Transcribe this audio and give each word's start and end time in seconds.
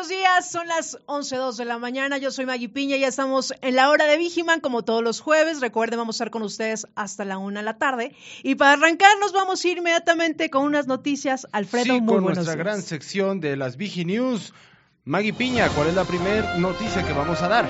Buenos 0.00 0.18
días, 0.18 0.50
son 0.50 0.66
las 0.66 0.98
11.02 1.08 1.56
de 1.56 1.66
la 1.66 1.76
mañana, 1.76 2.16
yo 2.16 2.30
soy 2.30 2.46
Maggie 2.46 2.70
Piña, 2.70 2.96
ya 2.96 3.08
estamos 3.08 3.52
en 3.60 3.76
la 3.76 3.90
hora 3.90 4.06
de 4.06 4.16
Vigiman 4.16 4.60
como 4.60 4.82
todos 4.82 5.04
los 5.04 5.20
jueves, 5.20 5.60
recuerden 5.60 5.98
vamos 5.98 6.14
a 6.14 6.16
estar 6.16 6.30
con 6.30 6.40
ustedes 6.42 6.86
hasta 6.94 7.26
la 7.26 7.36
una 7.36 7.60
de 7.60 7.64
la 7.66 7.76
tarde 7.76 8.14
y 8.42 8.54
para 8.54 8.72
arrancar 8.72 9.10
nos 9.20 9.34
vamos 9.34 9.62
a 9.62 9.68
ir 9.68 9.76
inmediatamente 9.76 10.48
con 10.48 10.64
unas 10.64 10.86
noticias, 10.86 11.46
Alfredo, 11.52 11.84
sí, 11.84 12.00
muy 12.00 12.14
con 12.14 12.24
nuestra 12.24 12.44
días. 12.44 12.56
gran 12.56 12.80
sección 12.80 13.40
de 13.40 13.58
las 13.58 13.76
Vigi 13.76 14.06
News. 14.06 14.54
Maggie 15.04 15.34
Piña, 15.34 15.68
¿cuál 15.68 15.88
es 15.88 15.94
la 15.94 16.04
primera 16.04 16.56
noticia 16.56 17.06
que 17.06 17.12
vamos 17.12 17.42
a 17.42 17.48
dar? 17.48 17.68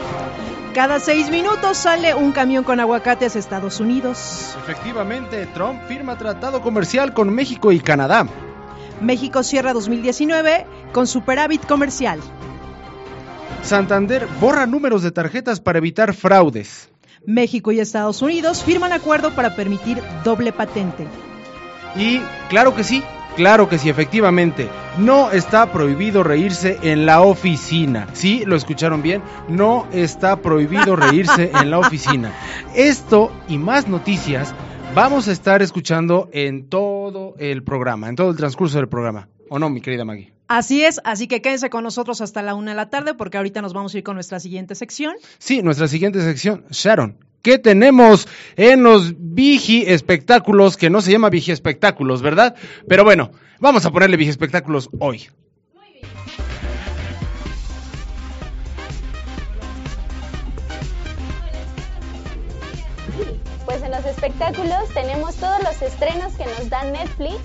Cada 0.73 1.01
seis 1.01 1.31
minutos 1.31 1.79
sale 1.79 2.15
un 2.15 2.31
camión 2.31 2.63
con 2.63 2.79
aguacates 2.79 3.35
a 3.35 3.41
Estados 3.41 3.81
Unidos. 3.81 4.55
Efectivamente, 4.63 5.47
Trump 5.47 5.83
firma 5.89 6.17
tratado 6.17 6.63
comercial 6.63 7.13
con 7.13 7.35
México 7.35 7.73
y 7.73 7.81
Canadá. 7.81 8.29
México 9.01 9.43
cierra 9.43 9.73
2019 9.73 10.67
con 10.93 11.07
superávit 11.07 11.65
comercial. 11.67 12.21
Santander 13.63 14.27
borra 14.41 14.67
números 14.67 15.03
de 15.03 15.11
tarjetas 15.11 15.61
para 15.61 15.79
evitar 15.79 16.15
fraudes. 16.15 16.91
México 17.27 17.73
y 17.73 17.81
Estados 17.81 18.23
Unidos 18.23 18.63
firman 18.63 18.93
acuerdo 18.93 19.31
para 19.35 19.55
permitir 19.55 20.03
doble 20.25 20.53
patente. 20.53 21.07
Y 21.97 22.21
claro 22.49 22.75
que 22.75 22.85
sí, 22.85 23.03
claro 23.37 23.69
que 23.69 23.79
sí, 23.79 23.91
efectivamente, 23.91 24.69
no 24.99 25.31
está 25.31 25.73
prohibido 25.73 26.23
reírse 26.23 26.79
en 26.83 27.05
la 27.05 27.21
oficina. 27.21 28.09
Sí, 28.13 28.45
lo 28.47 28.57
escucharon 28.57 29.03
bien, 29.03 29.23
no 29.49 29.87
está 29.93 30.37
prohibido 30.37 30.97
reírse 30.97 31.51
en 31.53 31.71
la 31.71 31.79
oficina. 31.79 32.33
Esto 32.75 33.33
y 33.49 33.59
más 33.59 33.89
noticias 33.89 34.55
vamos 34.95 35.29
a 35.29 35.33
estar 35.33 35.63
escuchando 35.63 36.29
en 36.33 36.69
todo 36.69 37.35
el 37.39 37.63
programa, 37.63 38.09
en 38.09 38.17
todo 38.17 38.31
el 38.31 38.37
transcurso 38.37 38.79
del 38.79 38.89
programa. 38.89 39.29
¿O 39.49 39.59
no, 39.59 39.71
mi 39.71 39.81
querida 39.81 40.05
Maggie? 40.05 40.33
Así 40.49 40.85
es, 40.85 41.01
así 41.05 41.29
que 41.29 41.43
quédense 41.43 41.71
con 41.71 41.85
nosotros 41.85 42.21
hasta 42.21 42.43
la 42.43 42.55
una 42.55 42.73
de 42.73 42.77
la 42.77 42.91
tarde 42.91 43.15
porque 43.15 43.37
ahorita 43.37 43.63
nos 43.63 43.73
vamos 43.73 43.95
a 43.95 43.99
ir 43.99 44.05
con 44.05 44.15
nuestra 44.15 44.41
siguiente 44.41 44.75
sección. 44.75 45.15
Sí, 45.39 45.63
nuestra 45.63 45.87
siguiente 45.87 46.21
sección, 46.21 46.65
Sharon. 46.71 47.17
¿Qué 47.43 47.59
tenemos 47.59 48.29
en 48.57 48.83
los 48.83 49.15
Vigi 49.17 49.85
espectáculos? 49.87 50.77
Que 50.77 50.91
no 50.91 51.01
se 51.01 51.13
llama 51.13 51.31
Vigi 51.31 51.53
espectáculos, 51.53 52.21
¿verdad? 52.21 52.55
Pero 52.87 53.05
bueno, 53.05 53.31
vamos 53.61 53.87
a 53.87 53.91
ponerle 53.91 54.17
Vigi 54.17 54.31
espectáculos 54.31 54.91
hoy. 54.99 55.29
Espectáculos 64.23 64.87
tenemos 64.93 65.35
todos 65.37 65.63
los 65.63 65.81
estrenos 65.81 66.35
que 66.35 66.45
nos 66.45 66.69
da 66.69 66.85
Netflix, 66.85 67.39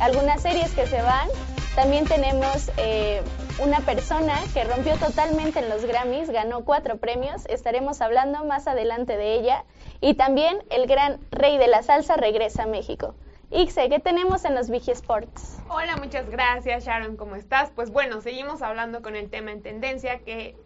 algunas 0.00 0.40
series 0.40 0.72
que 0.72 0.86
se 0.86 1.02
van. 1.02 1.28
También 1.76 2.06
tenemos 2.06 2.70
eh, 2.78 3.20
una 3.62 3.80
persona 3.80 4.32
que 4.54 4.64
rompió 4.64 4.96
totalmente 4.96 5.58
en 5.58 5.68
los 5.68 5.84
Grammys, 5.84 6.30
ganó 6.30 6.64
cuatro 6.64 6.96
premios. 6.96 7.44
Estaremos 7.50 8.00
hablando 8.00 8.46
más 8.46 8.66
adelante 8.66 9.18
de 9.18 9.34
ella. 9.34 9.64
Y 10.00 10.14
también 10.14 10.64
el 10.70 10.86
gran 10.86 11.20
rey 11.30 11.58
de 11.58 11.68
la 11.68 11.82
salsa 11.82 12.16
regresa 12.16 12.62
a 12.62 12.66
México. 12.66 13.14
Ixe, 13.50 13.90
¿qué 13.90 13.98
tenemos 13.98 14.46
en 14.46 14.54
los 14.54 14.70
Vigi 14.70 14.92
Sports? 14.92 15.58
Hola, 15.68 15.96
muchas 15.96 16.30
gracias 16.30 16.86
Sharon, 16.86 17.18
¿cómo 17.18 17.36
estás? 17.36 17.70
Pues 17.72 17.90
bueno, 17.90 18.22
seguimos 18.22 18.62
hablando 18.62 19.02
con 19.02 19.16
el 19.16 19.28
tema 19.28 19.52
en 19.52 19.60
tendencia 19.60 20.20
que... 20.20 20.56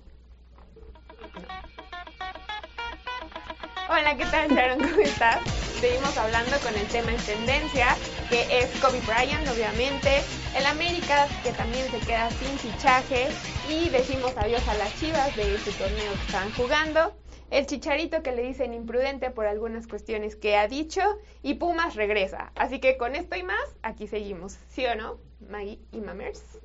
Hola, 3.89 4.17
¿qué 4.17 4.25
tal 4.27 4.49
Sharon? 4.49 4.81
¿Cómo 4.81 5.01
estás? 5.01 5.39
Seguimos 5.81 6.17
hablando 6.17 6.59
con 6.59 6.75
el 6.75 6.87
tema 6.89 7.13
en 7.13 7.19
tendencia, 7.19 7.97
que 8.29 8.59
es 8.59 8.75
Kobe 8.81 9.01
Bryant, 9.03 9.47
obviamente, 9.49 10.23
el 10.59 10.67
América, 10.67 11.29
que 11.45 11.53
también 11.53 11.89
se 11.89 12.01
queda 12.01 12.29
sin 12.31 12.59
fichaje, 12.59 13.29
y 13.71 13.89
decimos 13.91 14.37
adiós 14.39 14.67
a 14.67 14.75
las 14.75 14.99
chivas 14.99 15.37
de 15.37 15.55
este 15.55 15.71
torneo 15.71 16.13
que 16.15 16.27
están 16.27 16.51
jugando. 16.55 17.15
El 17.53 17.67
Chicharito 17.67 18.25
que 18.25 18.33
le 18.33 18.43
dicen 18.43 18.75
imprudente 18.75 19.31
por 19.31 19.47
algunas 19.47 19.87
cuestiones 19.87 20.35
que 20.35 20.57
ha 20.57 20.67
dicho 20.67 21.01
y 21.45 21.55
Pumas 21.55 21.95
regresa. 21.95 22.51
Así 22.57 22.81
que 22.81 22.97
con 22.97 23.15
esto 23.15 23.37
y 23.37 23.45
más, 23.45 23.77
aquí 23.83 24.09
seguimos. 24.09 24.59
¿Sí 24.69 24.85
o 24.85 24.97
no, 24.97 25.21
Maggie 25.49 25.79
y 25.93 26.01
Mamers? 26.01 26.59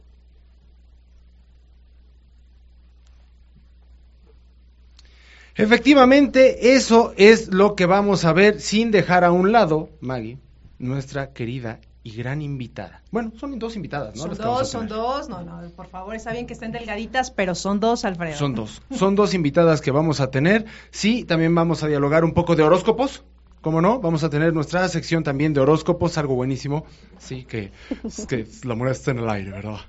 Efectivamente, 5.56 6.76
eso 6.76 7.14
es 7.18 7.54
lo 7.54 7.76
que 7.76 7.86
vamos 7.86 8.26
a 8.26 8.34
ver 8.34 8.60
sin 8.62 8.92
dejar 8.92 9.24
a 9.24 9.32
un 9.32 9.52
lado, 9.52 9.90
Maggie, 10.00 10.38
nuestra 10.80 11.34
querida 11.34 11.80
y 12.04 12.16
gran 12.16 12.42
invitada. 12.42 13.02
Bueno, 13.12 13.32
son 13.40 13.60
dos 13.60 13.76
invitadas, 13.76 14.16
¿no? 14.16 14.22
son 14.22 14.30
Las 14.30 14.38
dos, 14.40 14.70
son 14.70 14.88
dos, 14.88 15.30
no, 15.30 15.44
no, 15.44 15.70
por 15.76 15.88
favor, 15.88 16.16
está 16.16 16.32
bien 16.32 16.48
que 16.48 16.54
estén 16.54 16.72
delgaditas, 16.72 17.32
pero 17.32 17.54
son 17.54 17.80
dos, 17.80 18.06
Alfredo. 18.06 18.38
Son 18.38 18.56
dos. 18.56 18.82
Son 18.92 19.16
dos 19.16 19.34
invitadas 19.34 19.82
que 19.82 19.92
vamos 19.92 20.20
a 20.20 20.32
tener. 20.32 20.66
Sí, 20.90 21.26
también 21.26 21.54
vamos 21.54 21.84
a 21.84 21.88
dialogar 21.88 22.24
un 22.24 22.34
poco 22.34 22.56
de 22.56 22.64
horóscopos. 22.64 23.24
¿Cómo 23.62 23.80
no? 23.80 24.00
Vamos 24.00 24.24
a 24.24 24.30
tener 24.32 24.54
nuestra 24.54 24.88
sección 24.88 25.24
también 25.24 25.54
de 25.54 25.60
horóscopos, 25.60 26.18
algo 26.18 26.34
buenísimo. 26.34 26.84
Sí, 27.20 27.44
que, 27.44 27.72
es 28.04 28.26
que 28.26 28.48
la 28.64 28.74
moneda 28.74 28.94
está 28.94 29.12
en 29.12 29.20
el 29.20 29.30
aire, 29.30 29.52
¿verdad? 29.52 29.82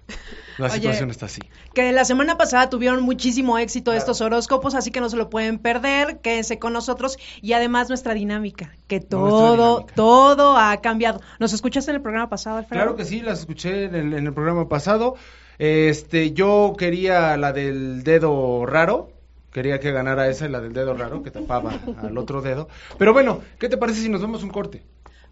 La 0.58 0.66
Oye, 0.66 0.74
situación 0.74 1.10
está 1.10 1.24
así. 1.24 1.40
Que 1.72 1.90
la 1.92 2.04
semana 2.04 2.36
pasada 2.36 2.68
tuvieron 2.68 3.02
muchísimo 3.02 3.56
éxito 3.56 3.94
estos 3.94 4.20
horóscopos, 4.20 4.74
así 4.74 4.90
que 4.90 5.00
no 5.00 5.08
se 5.08 5.16
lo 5.16 5.30
pueden 5.30 5.58
perder, 5.58 6.18
quédense 6.18 6.58
con 6.58 6.74
nosotros 6.74 7.16
y 7.40 7.54
además 7.54 7.88
nuestra 7.88 8.12
dinámica, 8.12 8.76
que 8.88 9.00
todo, 9.00 9.52
dinámica. 9.52 9.94
todo 9.94 10.58
ha 10.58 10.76
cambiado. 10.82 11.22
¿Nos 11.38 11.54
escuchaste 11.54 11.92
en 11.92 11.96
el 11.96 12.02
programa 12.02 12.28
pasado, 12.28 12.58
Alfredo? 12.58 12.82
Claro 12.82 12.96
que 12.96 13.06
sí, 13.06 13.22
las 13.22 13.40
escuché 13.40 13.84
en 13.84 13.94
el, 13.94 14.12
en 14.12 14.26
el 14.26 14.34
programa 14.34 14.68
pasado. 14.68 15.16
Este, 15.58 16.32
yo 16.32 16.74
quería 16.76 17.38
la 17.38 17.52
del 17.54 18.02
dedo 18.04 18.66
raro. 18.66 19.11
Quería 19.52 19.78
que 19.80 19.92
ganara 19.92 20.28
esa, 20.28 20.48
la 20.48 20.60
del 20.60 20.72
dedo 20.72 20.94
raro, 20.94 21.22
que 21.22 21.30
tapaba 21.30 21.78
al 21.98 22.16
otro 22.16 22.40
dedo. 22.40 22.68
Pero 22.98 23.12
bueno, 23.12 23.42
¿qué 23.58 23.68
te 23.68 23.76
parece 23.76 24.00
si 24.00 24.08
nos 24.08 24.22
vamos 24.22 24.42
un 24.42 24.50
corte? 24.50 24.82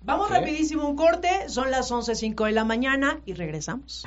Vamos 0.03 0.31
rapidísimo 0.31 0.89
un 0.89 0.97
corte, 0.97 1.29
son 1.49 1.71
las 1.71 1.91
11.05 1.91 2.47
de 2.47 2.53
la 2.53 2.65
mañana 2.65 3.21
y 3.27 3.35
regresamos. 3.35 4.05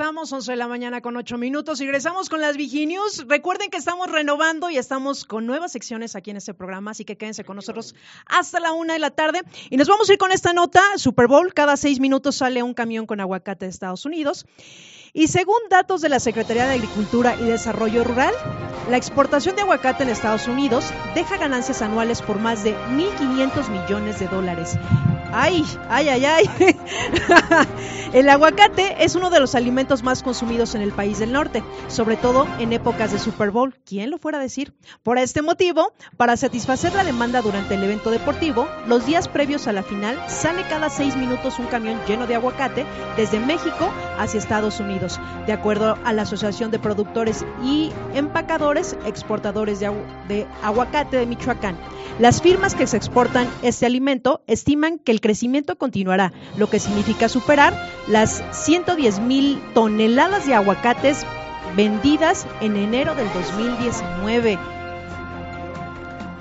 Regresamos, 0.00 0.32
11 0.32 0.52
de 0.52 0.56
la 0.56 0.66
mañana 0.66 1.02
con 1.02 1.14
8 1.18 1.36
minutos 1.36 1.78
y 1.82 1.84
regresamos 1.84 2.30
con 2.30 2.40
las 2.40 2.56
Viginius. 2.56 3.26
Recuerden 3.28 3.68
que 3.68 3.76
estamos 3.76 4.10
renovando 4.10 4.70
y 4.70 4.78
estamos 4.78 5.26
con 5.26 5.44
nuevas 5.44 5.72
secciones 5.72 6.16
aquí 6.16 6.30
en 6.30 6.38
este 6.38 6.54
programa, 6.54 6.92
así 6.92 7.04
que 7.04 7.18
quédense 7.18 7.44
con 7.44 7.56
nosotros 7.56 7.94
hasta 8.24 8.60
la 8.60 8.72
una 8.72 8.94
de 8.94 8.98
la 8.98 9.10
tarde. 9.10 9.42
Y 9.68 9.76
nos 9.76 9.88
vamos 9.88 10.08
a 10.08 10.14
ir 10.14 10.18
con 10.18 10.32
esta 10.32 10.54
nota, 10.54 10.80
Super 10.96 11.26
Bowl, 11.26 11.52
cada 11.52 11.76
seis 11.76 12.00
minutos 12.00 12.36
sale 12.36 12.62
un 12.62 12.72
camión 12.72 13.04
con 13.04 13.20
aguacate 13.20 13.66
de 13.66 13.70
Estados 13.72 14.06
Unidos. 14.06 14.46
Y 15.12 15.28
según 15.28 15.58
datos 15.68 16.00
de 16.00 16.08
la 16.08 16.18
Secretaría 16.18 16.66
de 16.66 16.76
Agricultura 16.76 17.36
y 17.38 17.44
Desarrollo 17.44 18.02
Rural, 18.02 18.32
la 18.88 18.96
exportación 18.96 19.54
de 19.54 19.62
aguacate 19.62 20.04
en 20.04 20.08
Estados 20.08 20.48
Unidos 20.48 20.94
deja 21.14 21.36
ganancias 21.36 21.82
anuales 21.82 22.22
por 22.22 22.38
más 22.38 22.64
de 22.64 22.74
1.500 22.74 23.68
millones 23.68 24.18
de 24.18 24.28
dólares. 24.28 24.78
¡Ay, 25.32 25.64
ay, 25.88 26.08
ay, 26.08 26.24
ay! 26.24 26.50
el 28.12 28.28
aguacate 28.28 29.04
es 29.04 29.14
uno 29.14 29.30
de 29.30 29.38
los 29.38 29.54
alimentos 29.54 30.02
más 30.02 30.22
consumidos 30.22 30.74
en 30.74 30.82
el 30.82 30.92
país 30.92 31.18
del 31.18 31.32
norte, 31.32 31.62
sobre 31.88 32.16
todo 32.16 32.46
en 32.58 32.72
épocas 32.72 33.12
de 33.12 33.18
Super 33.18 33.50
Bowl. 33.50 33.76
¿Quién 33.84 34.10
lo 34.10 34.18
fuera 34.18 34.38
a 34.38 34.42
decir? 34.42 34.74
Por 35.02 35.18
este 35.18 35.42
motivo, 35.42 35.92
para 36.16 36.36
satisfacer 36.36 36.94
la 36.94 37.04
demanda 37.04 37.42
durante 37.42 37.74
el 37.74 37.84
evento 37.84 38.10
deportivo, 38.10 38.66
los 38.86 39.06
días 39.06 39.28
previos 39.28 39.68
a 39.68 39.72
la 39.72 39.82
final 39.82 40.18
sale 40.28 40.62
cada 40.68 40.90
seis 40.90 41.16
minutos 41.16 41.58
un 41.58 41.66
camión 41.66 42.00
lleno 42.08 42.26
de 42.26 42.34
aguacate 42.34 42.84
desde 43.16 43.38
México 43.38 43.90
hacia 44.18 44.38
Estados 44.38 44.80
Unidos, 44.80 45.20
de 45.46 45.52
acuerdo 45.52 45.96
a 46.04 46.12
la 46.12 46.22
Asociación 46.22 46.70
de 46.70 46.78
Productores 46.78 47.44
y 47.62 47.90
Empacadores 48.14 48.96
Exportadores 49.06 49.80
de, 49.80 49.90
de 50.28 50.46
Aguacate 50.62 51.18
de 51.18 51.26
Michoacán. 51.26 51.76
Las 52.18 52.42
firmas 52.42 52.74
que 52.74 52.86
se 52.86 52.96
exportan 52.96 53.48
este 53.62 53.86
alimento 53.86 54.42
estiman 54.46 54.98
que 54.98 55.12
el 55.12 55.19
crecimiento 55.20 55.76
continuará, 55.76 56.32
lo 56.56 56.68
que 56.70 56.78
significa 56.80 57.28
superar 57.28 57.74
las 58.08 58.42
110 58.52 59.20
mil 59.20 59.60
toneladas 59.74 60.46
de 60.46 60.54
aguacates 60.54 61.24
vendidas 61.76 62.46
en 62.60 62.76
enero 62.76 63.14
del 63.14 63.32
2019. 63.32 64.58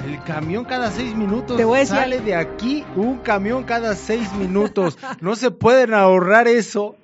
El 0.05 0.23
camión 0.23 0.65
cada 0.65 0.89
seis 0.91 1.13
minutos. 1.15 1.57
Te 1.57 1.65
voy 1.65 1.77
a 1.77 1.81
decir- 1.81 1.97
Sale 1.97 2.19
de 2.21 2.35
aquí 2.35 2.83
un 2.95 3.17
camión 3.19 3.63
cada 3.63 3.95
seis 3.95 4.31
minutos. 4.33 4.97
No 5.21 5.35
se 5.35 5.51
pueden 5.51 5.93
ahorrar 5.93 6.47
eso. 6.47 6.95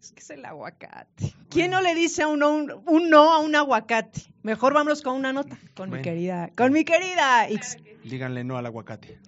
Es 0.00 0.12
que 0.12 0.20
es 0.20 0.30
el 0.30 0.44
aguacate. 0.44 1.32
¿Quién 1.48 1.70
no 1.70 1.80
le 1.80 1.94
dice 1.94 2.26
un, 2.26 2.42
un 2.42 3.08
no 3.10 3.32
a 3.32 3.38
un 3.38 3.54
aguacate? 3.56 4.22
Mejor 4.42 4.74
vámonos 4.74 5.00
con 5.00 5.14
una 5.14 5.32
nota. 5.32 5.56
Con 5.74 5.88
mi 5.90 6.02
querida, 6.02 6.50
con 6.54 6.72
mi 6.72 6.84
querida. 6.84 7.46
Díganle 8.02 8.44
no 8.44 8.58
al 8.58 8.66
aguacate. 8.66 9.18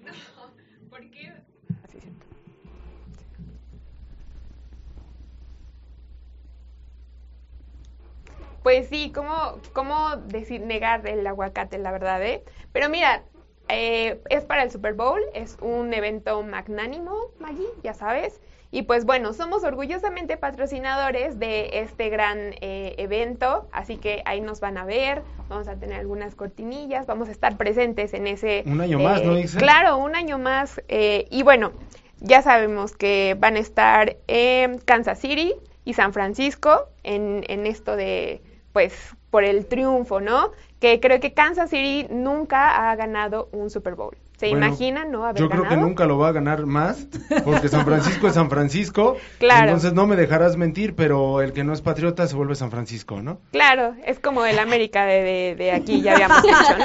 Pues 8.67 8.89
sí, 8.89 9.13
¿cómo, 9.15 9.61
cómo 9.73 10.17
decir 10.17 10.61
negar 10.61 11.07
el 11.07 11.25
aguacate, 11.25 11.79
la 11.79 11.93
verdad, 11.93 12.21
eh? 12.27 12.43
Pero 12.73 12.89
mira, 12.89 13.23
eh, 13.69 14.21
es 14.29 14.43
para 14.43 14.65
el 14.65 14.73
Super 14.73 14.95
Bowl, 14.95 15.21
es 15.35 15.57
un 15.61 15.95
evento 15.95 16.43
magnánimo, 16.43 17.17
Maggie, 17.39 17.69
ya 17.85 17.95
sabes. 17.95 18.41
Y 18.73 18.83
pues 18.83 19.05
bueno, 19.05 19.35
somos 19.35 19.63
orgullosamente 19.63 20.37
patrocinadores 20.37 21.39
de 21.39 21.79
este 21.79 22.09
gran 22.09 22.39
eh, 22.61 22.97
evento, 22.99 23.69
así 23.71 23.99
que 23.99 24.23
ahí 24.25 24.41
nos 24.41 24.59
van 24.59 24.79
a 24.79 24.85
ver, 24.85 25.23
vamos 25.49 25.69
a 25.69 25.77
tener 25.77 26.01
algunas 26.01 26.35
cortinillas, 26.35 27.07
vamos 27.07 27.29
a 27.29 27.31
estar 27.31 27.57
presentes 27.57 28.15
en 28.15 28.27
ese... 28.27 28.65
Un 28.67 28.81
año 28.81 28.99
más, 28.99 29.23
¿no, 29.23 29.39
Ixe? 29.39 29.59
Claro, 29.59 29.97
un 29.99 30.17
año 30.17 30.41
más. 30.41 30.83
eh, 30.89 31.29
y 31.31 31.45
bueno, 31.45 31.71
ya 32.19 32.43
sabemos 32.43 32.97
que 32.97 33.37
van 33.39 33.55
a 33.55 33.61
estar 33.61 34.17
en 34.27 34.79
Kansas 34.79 35.21
City 35.21 35.55
y 35.85 35.95
San 35.95 36.13
Francisco 36.13 36.89
en, 37.05 37.45
en 37.47 37.65
esto 37.65 37.95
de, 37.95 38.41
pues, 38.77 38.93
por 39.31 39.43
el 39.43 39.65
triunfo, 39.65 40.21
¿no? 40.21 40.51
Que 40.81 41.01
creo 41.01 41.19
que 41.19 41.33
Kansas 41.33 41.71
City 41.71 42.07
nunca 42.11 42.91
ha 42.91 42.95
ganado 42.95 43.49
un 43.53 43.71
Super 43.71 43.95
Bowl. 43.95 44.15
¿Se 44.37 44.51
Bueno, 44.51 44.67
imaginan, 44.67 45.11
no? 45.11 45.25
Haber 45.25 45.41
Yo 45.41 45.49
creo 45.49 45.67
que 45.67 45.79
nunca 45.79 46.05
lo 46.05 46.19
va 46.19 46.29
a 46.29 46.33
ganar 46.33 46.67
más, 46.67 47.07
porque 47.43 47.69
San 47.69 47.87
Francisco 47.87 48.27
es 48.29 48.35
San 48.35 48.51
Francisco. 48.51 49.17
Claro. 49.39 49.65
Entonces 49.69 49.95
no 49.95 50.07
me 50.07 50.15
dejarás 50.17 50.59
mentir, 50.59 50.95
pero 50.95 51.41
el 51.41 51.55
que 51.55 51.65
no 51.65 51.73
es 51.73 51.81
patriota 51.81 52.27
se 52.27 52.37
vuelve 52.37 52.55
San 52.55 52.71
Francisco, 52.71 53.23
¿no? 53.23 53.39
Claro, 53.51 53.95
es 54.05 54.19
como 54.21 54.45
el 54.45 54.59
América 54.59 55.07
de, 55.07 55.23
de- 55.23 55.55
de 55.57 55.73
aquí, 55.73 56.03
ya 56.03 56.13
habíamos 56.13 56.43
dicho, 56.43 56.77
¿no? 56.79 56.85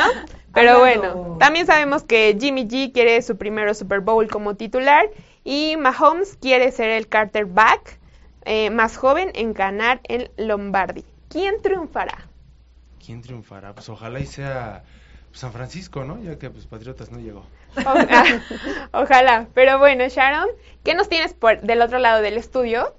Pero 0.53 0.79
bueno, 0.79 1.35
también 1.41 1.65
sabemos 1.65 2.03
que 2.03 2.37
Jimmy 2.39 2.69
G 2.69 2.94
quiere 2.94 3.21
su 3.21 3.35
primero 3.37 3.73
Super 3.73 3.99
Bowl 3.99 4.29
como 4.29 4.55
titular 4.55 5.09
y 5.44 5.75
Mahomes 5.75 6.37
quiere 6.41 6.71
ser 6.71 6.89
el 6.91 7.09
quarterback 7.09 7.99
eh, 8.45 8.69
más 8.69 8.95
joven 8.95 9.29
en 9.35 9.51
ganar 9.53 9.99
en 10.05 10.29
Lombardi. 10.37 11.03
¿Quién 11.31 11.62
triunfará? 11.62 12.28
¿Quién 13.04 13.22
triunfará? 13.22 13.74
Pues 13.74 13.88
ojalá 13.88 14.19
y 14.19 14.25
sea 14.25 14.83
pues, 15.30 15.39
San 15.39 15.54
Francisco, 15.54 16.04
¿no? 16.04 16.22
Ya 16.22 16.38
que 16.38 16.50
pues 16.50 16.66
Patriotas 16.66 17.10
no 17.10 17.19
llegó. 17.19 17.45
Ojalá. 18.92 19.48
Pero 19.54 19.80
bueno, 19.80 20.07
Sharon, 20.10 20.50
¿qué 20.83 20.94
nos 20.94 21.07
tienes 21.07 21.33
por 21.33 21.62
del 21.62 21.81
otro 21.81 22.00
lado 22.00 22.22
del 22.22 22.38
estudio? 22.38 22.94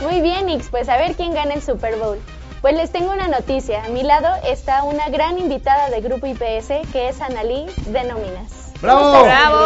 Muy 0.00 0.20
bien, 0.20 0.48
Ix, 0.48 0.68
pues 0.68 0.88
a 0.88 0.96
ver 0.96 1.16
quién 1.16 1.34
gana 1.34 1.54
el 1.54 1.62
Super 1.62 1.96
Bowl. 1.96 2.18
Pues 2.60 2.76
les 2.76 2.92
tengo 2.92 3.12
una 3.12 3.26
noticia. 3.26 3.84
A 3.84 3.88
mi 3.88 4.04
lado 4.04 4.28
está 4.46 4.84
una 4.84 5.08
gran 5.08 5.38
invitada 5.38 5.90
de 5.90 6.00
Grupo 6.00 6.26
IPS, 6.26 6.90
que 6.92 7.08
es 7.08 7.20
Analí 7.20 7.66
de 7.86 8.04
Nóminas. 8.04 8.63
¡Bravo! 8.84 9.24
¡Bravo! 9.24 9.56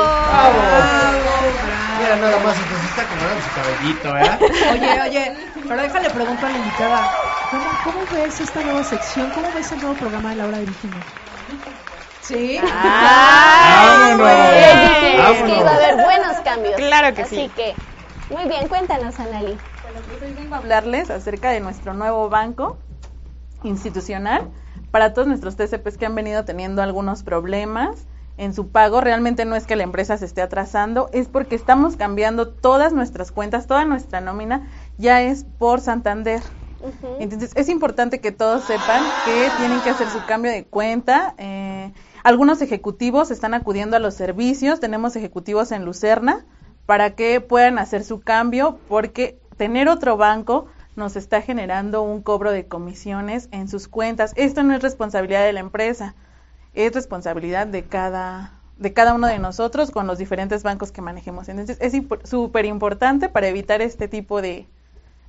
Mira, 1.98 2.16
nada 2.16 2.38
más, 2.38 2.56
entonces 2.56 2.88
está 2.90 3.02
acomodando 3.02 3.42
su 3.42 3.50
cabellito, 3.54 4.16
¿eh? 4.16 4.38
Oye, 4.72 5.02
oye, 5.02 5.36
pero 5.66 5.82
déjale 5.82 6.10
preguntar 6.10 6.44
a 6.46 6.52
la 6.52 6.58
invitada. 6.58 7.10
¿Cómo, 7.50 7.64
¿Cómo 7.82 8.22
ves 8.22 8.40
esta 8.40 8.60
nueva 8.62 8.84
sección? 8.84 9.30
¿Cómo 9.30 9.48
ves 9.52 9.72
el 9.72 9.80
nuevo 9.80 9.96
programa 9.96 10.30
de 10.30 10.36
Laura 10.36 10.58
Virginia? 10.58 11.00
¿Sí? 12.20 12.60
¡Ah! 12.62 14.10
¡Vámonos! 14.10 14.30
Dijimos 15.02 15.50
que 15.50 15.60
iba 15.60 15.70
a 15.70 15.74
haber 15.74 16.04
buenos 16.04 16.36
cambios. 16.44 16.74
Claro 16.76 17.14
que 17.16 17.22
Así 17.22 17.36
sí. 17.36 17.50
que, 17.56 17.74
muy 18.32 18.44
bien, 18.48 18.68
cuéntanos, 18.68 19.18
Analí. 19.18 19.58
Bueno, 19.82 20.00
pues 20.06 20.22
hoy 20.22 20.32
vengo 20.34 20.54
a 20.54 20.58
hablarles 20.58 21.10
acerca 21.10 21.50
de 21.50 21.58
nuestro 21.58 21.92
nuevo 21.94 22.28
banco 22.28 22.78
institucional 23.64 24.48
para 24.92 25.12
todos 25.12 25.26
nuestros 25.26 25.56
TCPs 25.56 25.98
que 25.98 26.06
han 26.06 26.14
venido 26.14 26.44
teniendo 26.44 26.82
algunos 26.82 27.24
problemas 27.24 28.06
en 28.38 28.54
su 28.54 28.70
pago. 28.70 29.02
Realmente 29.02 29.44
no 29.44 29.54
es 29.54 29.66
que 29.66 29.76
la 29.76 29.82
empresa 29.82 30.16
se 30.16 30.24
esté 30.24 30.40
atrasando, 30.40 31.10
es 31.12 31.28
porque 31.28 31.54
estamos 31.54 31.96
cambiando 31.96 32.48
todas 32.48 32.94
nuestras 32.94 33.30
cuentas, 33.30 33.66
toda 33.66 33.84
nuestra 33.84 34.20
nómina 34.22 34.68
ya 34.96 35.20
es 35.22 35.44
por 35.44 35.80
Santander. 35.80 36.42
Entonces 37.18 37.50
es 37.56 37.68
importante 37.68 38.20
que 38.20 38.30
todos 38.30 38.64
sepan 38.64 39.12
que 39.20 39.50
tienen 39.50 39.82
que 39.82 39.90
hacer 39.90 40.08
su 40.10 40.24
cambio 40.24 40.52
de 40.52 40.64
cuenta. 40.64 41.34
eh, 41.36 41.92
algunos 42.22 42.62
ejecutivos 42.62 43.30
están 43.30 43.54
acudiendo 43.54 43.96
a 43.96 44.00
los 44.00 44.14
servicios, 44.14 44.80
tenemos 44.80 45.16
ejecutivos 45.16 45.72
en 45.72 45.84
Lucerna 45.84 46.46
para 46.86 47.14
que 47.16 47.40
puedan 47.40 47.78
hacer 47.78 48.04
su 48.04 48.20
cambio 48.20 48.78
porque 48.88 49.40
tener 49.56 49.88
otro 49.88 50.16
banco 50.16 50.66
nos 50.94 51.16
está 51.16 51.42
generando 51.42 52.02
un 52.02 52.22
cobro 52.22 52.52
de 52.52 52.66
comisiones 52.66 53.48
en 53.50 53.68
sus 53.68 53.88
cuentas. 53.88 54.32
Esto 54.36 54.62
no 54.62 54.74
es 54.74 54.82
responsabilidad 54.82 55.44
de 55.44 55.52
la 55.52 55.60
empresa, 55.60 56.14
es 56.86 56.94
responsabilidad 56.94 57.66
de 57.66 57.84
cada 57.84 58.52
de 58.78 58.92
cada 58.92 59.14
uno 59.14 59.26
de 59.26 59.38
nosotros 59.40 59.90
con 59.90 60.06
los 60.06 60.18
diferentes 60.18 60.62
bancos 60.62 60.92
que 60.92 61.02
manejemos. 61.02 61.48
Entonces 61.48 61.78
es 61.80 61.92
súper 62.24 62.64
importante 62.64 63.28
para 63.28 63.48
evitar 63.48 63.82
este 63.82 64.06
tipo 64.06 64.40
de, 64.40 64.68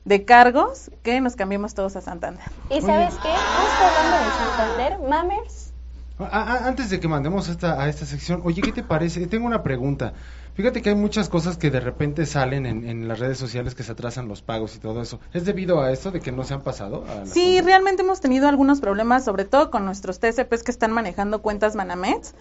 de 0.05 0.23
cargos 0.23 0.91
que 1.01 1.19
nos 1.19 1.35
cambiemos 1.35 1.73
todos 1.73 1.95
a 1.95 2.01
Santander. 2.01 2.45
¿Y 2.69 2.81
sabes 2.81 3.15
qué? 3.15 3.29
Justo 3.29 3.83
hablando 3.83 4.17
de 4.17 4.31
Santander, 4.37 5.09
Mammers. 5.09 5.73
Ah, 6.19 6.27
ah, 6.31 6.67
antes 6.67 6.89
de 6.89 6.99
que 6.99 7.07
mandemos 7.07 7.47
esta, 7.47 7.81
a 7.81 7.87
esta 7.87 8.05
sección, 8.05 8.41
oye, 8.43 8.61
¿qué 8.61 8.71
te 8.71 8.83
parece? 8.83 9.25
Tengo 9.27 9.47
una 9.47 9.63
pregunta. 9.63 10.13
Fíjate 10.59 10.81
que 10.81 10.89
hay 10.89 10.95
muchas 10.95 11.29
cosas 11.29 11.56
que 11.56 11.71
de 11.71 11.79
repente 11.79 12.25
salen 12.25 12.65
en, 12.65 12.85
en 12.85 13.07
las 13.07 13.19
redes 13.19 13.38
sociales 13.38 13.75
que 13.75 13.83
se 13.83 13.94
atrasan 13.94 14.27
los 14.27 14.41
pagos 14.41 14.75
y 14.75 14.79
todo 14.79 15.01
eso. 15.01 15.21
¿Es 15.31 15.45
debido 15.45 15.79
a 15.79 15.89
esto 15.94 16.11
de 16.11 16.19
que 16.19 16.33
no 16.33 16.44
se 16.44 16.53
han 16.53 16.63
pasado? 16.63 17.06
A 17.07 17.25
Sí, 17.25 17.61
realmente 17.61 18.01
hemos 18.01 18.19
tenido 18.19 18.50
algunos 18.50 18.81
problemas, 18.81 19.23
sobre 19.23 19.45
todo 19.45 19.71
con 19.71 19.85
nuestros 19.85 20.19
TCPs 20.19 20.63
que 20.63 20.71
están 20.71 20.91
manejando 20.91 21.41
cuentas 21.41 21.75
Manamets. 21.75 22.35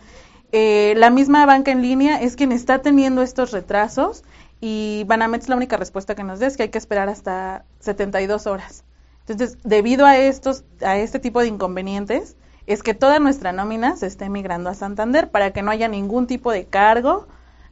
Eh, 0.50 0.94
la 0.96 1.10
misma 1.10 1.46
banca 1.46 1.70
en 1.70 1.80
línea 1.80 2.20
es 2.20 2.34
quien 2.34 2.50
está 2.50 2.82
teniendo 2.82 3.22
estos 3.22 3.52
retrasos 3.52 4.24
y 4.60 5.04
Banamex 5.06 5.48
la 5.48 5.54
única 5.54 5.76
respuesta 5.76 6.16
que 6.16 6.24
nos 6.24 6.40
da 6.40 6.48
es 6.48 6.56
que 6.56 6.64
hay 6.64 6.70
que 6.70 6.78
esperar 6.78 7.08
hasta 7.08 7.66
72 7.78 8.48
horas. 8.48 8.82
Entonces, 9.28 9.58
debido 9.62 10.06
a 10.06 10.18
estos, 10.18 10.64
a 10.84 10.96
este 10.96 11.20
tipo 11.20 11.38
de 11.40 11.46
inconvenientes, 11.46 12.36
es 12.66 12.82
que 12.82 12.94
toda 12.94 13.20
nuestra 13.20 13.52
nómina 13.52 13.96
se 13.96 14.08
esté 14.08 14.28
migrando 14.28 14.70
a 14.70 14.74
Santander 14.74 15.30
para 15.30 15.52
que 15.52 15.62
no 15.62 15.70
haya 15.70 15.86
ningún 15.86 16.26
tipo 16.26 16.50
de 16.50 16.64
cargo, 16.64 17.28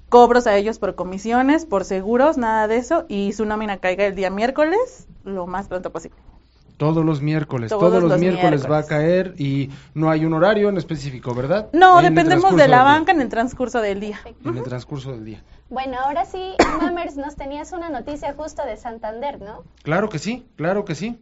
cobros 0.09 0.47
a 0.47 0.57
ellos 0.57 0.79
por 0.79 0.95
comisiones, 0.95 1.67
por 1.67 1.85
seguros, 1.85 2.37
nada 2.39 2.69
de 2.69 2.77
eso, 2.77 3.07
y 3.09 3.33
su 3.33 3.45
nómina 3.45 3.79
caiga 3.79 4.07
el 4.07 4.15
día 4.15 4.31
miércoles 4.31 5.07
lo 5.25 5.47
más 5.47 5.69
pronto 5.69 5.91
posible. 5.91 6.19
Todos 6.77 7.05
los 7.07 7.23
miércoles, 7.23 7.71
Todos 7.71 7.85
todos, 7.85 8.03
los, 8.03 8.11
los 8.13 8.21
miércoles, 8.21 8.71
va 8.71 8.79
a 8.79 8.83
caer 8.85 9.35
y 9.39 9.71
no 9.95 10.11
hay 10.11 10.27
un 10.27 10.35
horario 10.35 10.69
en 10.69 10.77
específico, 10.77 11.35
¿verdad? 11.35 11.69
No, 11.73 12.01
En 12.01 12.15
dependemos 12.15 12.55
de 12.55 12.69
la 12.69 12.83
banca 12.83 13.13
en 13.13 13.23
el 13.23 13.31
transcurso 13.31 13.81
del 13.81 13.99
día. 13.99 14.21
En 14.45 14.59
el 14.59 14.63
transcurso 14.63 15.13
del 15.13 15.25
día. 15.25 15.43
Bueno, 15.71 15.97
ahora 15.99 16.27
sí, 16.27 16.55
Mammers, 16.83 17.17
nos 17.17 17.35
tenías 17.35 17.73
una 17.73 17.89
noticia 17.89 18.35
justo 18.35 18.65
de 18.67 18.77
Santander, 18.77 19.41
¿no? 19.41 19.65
Claro 19.83 20.11
que 20.11 20.19
sí, 20.19 20.47
claro 20.57 20.85
que 20.85 20.95
sí. 20.95 21.19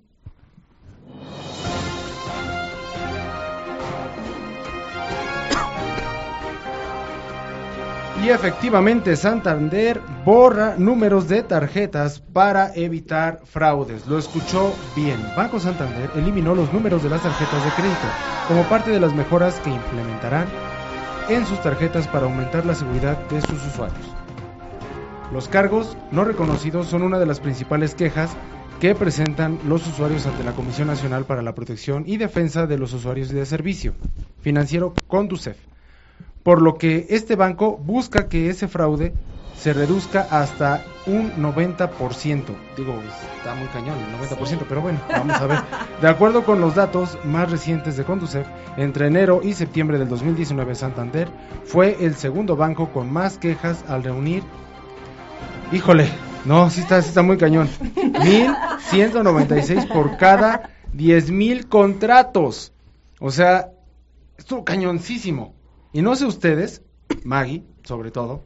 Y 8.25 8.31
efectivamente 8.31 9.17
Santander 9.17 10.01
borra 10.25 10.77
números 10.79 11.29
de 11.29 11.43
tarjetas 11.43 12.21
para 12.21 12.75
evitar 12.75 13.43
fraudes. 13.45 14.07
Lo 14.07 14.17
escuchó 14.17 14.73
bien. 14.97 15.19
Banco 15.37 15.61
Santander 15.61 16.09
eliminó 16.17 16.55
los 16.55 16.73
números 16.73 17.03
de 17.03 17.11
las 17.11 17.23
tarjetas 17.23 17.63
de 17.63 17.71
crédito 17.73 18.09
como 18.49 18.63
parte 18.63 18.93
de 18.93 18.99
las 18.99 19.13
mejoras 19.13 19.61
que 19.61 19.69
implementarán 19.69 20.47
en 21.29 21.45
sus 21.45 21.61
tarjetas 21.61 22.09
para 22.09 22.25
aumentar 22.25 22.65
la 22.65 22.75
seguridad 22.75 23.19
de 23.29 23.43
sus 23.43 23.63
usuarios. 23.67 24.07
Los 25.31 25.47
cargos 25.49 25.95
no 26.11 26.25
reconocidos 26.25 26.87
son 26.87 27.03
una 27.03 27.19
de 27.19 27.27
las 27.27 27.41
principales 27.41 27.95
quejas 27.95 28.31
que 28.81 28.95
presentan 28.95 29.59
los 29.69 29.87
usuarios 29.87 30.27
ante 30.27 30.45
la 30.45 30.53
Comisión 30.53 30.89
Nacional 30.89 31.27
para 31.27 31.43
la 31.43 31.55
Protección 31.55 32.05
y 32.07 32.17
Defensa 32.17 32.67
de 32.67 32.79
los 32.79 32.95
Usuarios 32.95 33.29
de 33.29 33.45
Servicio 33.45 33.93
Financiero 34.41 34.95
Conducef, 35.09 35.59
por 36.45 36.63
lo 36.63 36.77
que 36.77 37.07
este 37.11 37.35
banco 37.35 37.77
busca 37.77 38.29
que 38.29 38.49
ese 38.49 38.69
fraude 38.69 39.13
se 39.59 39.73
reduzca 39.73 40.29
hasta 40.31 40.85
un 41.07 41.33
90%. 41.37 42.45
Digo, 42.77 43.01
está 43.37 43.55
muy 43.55 43.67
cañón 43.69 43.99
el 43.99 44.29
90%, 44.29 44.67
pero 44.69 44.83
bueno, 44.83 45.01
vamos 45.11 45.37
a 45.37 45.47
ver. 45.47 45.59
De 46.01 46.09
acuerdo 46.09 46.45
con 46.45 46.61
los 46.61 46.77
datos 46.77 47.19
más 47.25 47.51
recientes 47.51 47.97
de 47.97 48.05
Conducef, 48.05 48.47
entre 48.77 49.09
enero 49.09 49.41
y 49.43 49.55
septiembre 49.55 49.99
del 49.99 50.09
2019 50.09 50.77
Santander 50.77 51.29
fue 51.65 51.97
el 52.05 52.15
segundo 52.15 52.55
banco 52.55 52.91
con 52.93 53.13
más 53.13 53.39
quejas 53.39 53.85
al 53.89 54.05
reunir 54.05 54.45
Híjole, 55.73 56.09
no, 56.45 56.71
sí 56.71 56.83
está, 56.83 57.03
sí 57.03 57.09
está 57.09 57.23
muy 57.23 57.37
cañón. 57.37 57.69
1196 57.97 59.87
por 59.87 60.17
cada 60.19 60.71
10 60.93 61.31
mil 61.31 61.69
contratos. 61.69 62.73
O 63.19 63.31
sea, 63.31 63.71
estuvo 64.37 64.65
cañoncísimo. 64.65 65.55
Y 65.95 66.03
no 66.03 66.17
sé 66.17 66.27
ustedes, 66.27 66.83
Maggie, 67.25 67.63
sobre 67.85 68.11
todo, 68.11 68.43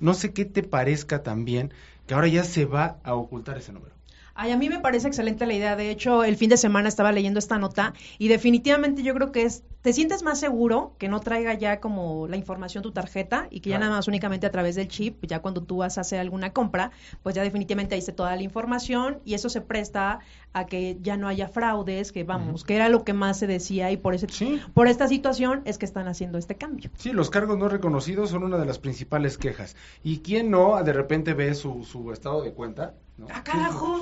no 0.00 0.14
sé 0.14 0.32
qué 0.32 0.46
te 0.46 0.62
parezca 0.62 1.22
también 1.22 1.74
que 2.06 2.14
ahora 2.14 2.26
ya 2.26 2.42
se 2.42 2.64
va 2.64 3.00
a 3.04 3.14
ocultar 3.14 3.58
ese 3.58 3.70
número. 3.70 3.97
Ay, 4.40 4.52
a 4.52 4.56
mí 4.56 4.68
me 4.68 4.78
parece 4.78 5.08
excelente 5.08 5.46
la 5.46 5.52
idea. 5.54 5.74
De 5.74 5.90
hecho, 5.90 6.22
el 6.22 6.36
fin 6.36 6.48
de 6.48 6.56
semana 6.56 6.88
estaba 6.88 7.10
leyendo 7.10 7.40
esta 7.40 7.58
nota 7.58 7.92
y 8.18 8.28
definitivamente 8.28 9.02
yo 9.02 9.12
creo 9.12 9.32
que 9.32 9.42
es, 9.42 9.64
te 9.82 9.92
sientes 9.92 10.22
más 10.22 10.38
seguro 10.38 10.94
que 10.96 11.08
no 11.08 11.18
traiga 11.18 11.54
ya 11.54 11.80
como 11.80 12.28
la 12.28 12.36
información 12.36 12.84
tu 12.84 12.92
tarjeta 12.92 13.48
y 13.50 13.58
que 13.58 13.70
ya 13.70 13.80
nada 13.80 13.96
más 13.96 14.06
únicamente 14.06 14.46
a 14.46 14.52
través 14.52 14.76
del 14.76 14.86
chip, 14.86 15.24
ya 15.26 15.40
cuando 15.40 15.64
tú 15.64 15.78
vas 15.78 15.98
a 15.98 16.02
hacer 16.02 16.20
alguna 16.20 16.52
compra, 16.52 16.92
pues 17.24 17.34
ya 17.34 17.42
definitivamente 17.42 17.96
ahí 17.96 17.98
está 17.98 18.14
toda 18.14 18.36
la 18.36 18.42
información 18.42 19.18
y 19.24 19.34
eso 19.34 19.48
se 19.48 19.60
presta 19.60 20.20
a 20.52 20.66
que 20.66 20.98
ya 21.00 21.16
no 21.16 21.26
haya 21.26 21.48
fraudes, 21.48 22.12
que 22.12 22.22
vamos, 22.22 22.62
que 22.62 22.76
era 22.76 22.88
lo 22.88 23.02
que 23.02 23.14
más 23.14 23.40
se 23.40 23.48
decía 23.48 23.90
y 23.90 23.96
por 23.96 24.14
ese, 24.14 24.28
Sí. 24.28 24.60
por 24.72 24.86
esta 24.86 25.08
situación 25.08 25.62
es 25.64 25.78
que 25.78 25.84
están 25.84 26.06
haciendo 26.06 26.38
este 26.38 26.54
cambio. 26.54 26.90
Sí, 26.96 27.10
los 27.10 27.28
cargos 27.28 27.58
no 27.58 27.68
reconocidos 27.68 28.30
son 28.30 28.44
una 28.44 28.56
de 28.58 28.66
las 28.66 28.78
principales 28.78 29.36
quejas. 29.36 29.74
¿Y 30.04 30.18
quién 30.20 30.48
no 30.48 30.80
de 30.84 30.92
repente 30.92 31.34
ve 31.34 31.56
su, 31.56 31.82
su 31.82 32.12
estado 32.12 32.42
de 32.42 32.52
cuenta? 32.52 32.94
¿No? 33.18 33.26
¡Ah, 33.32 33.42
carajo! 33.44 33.98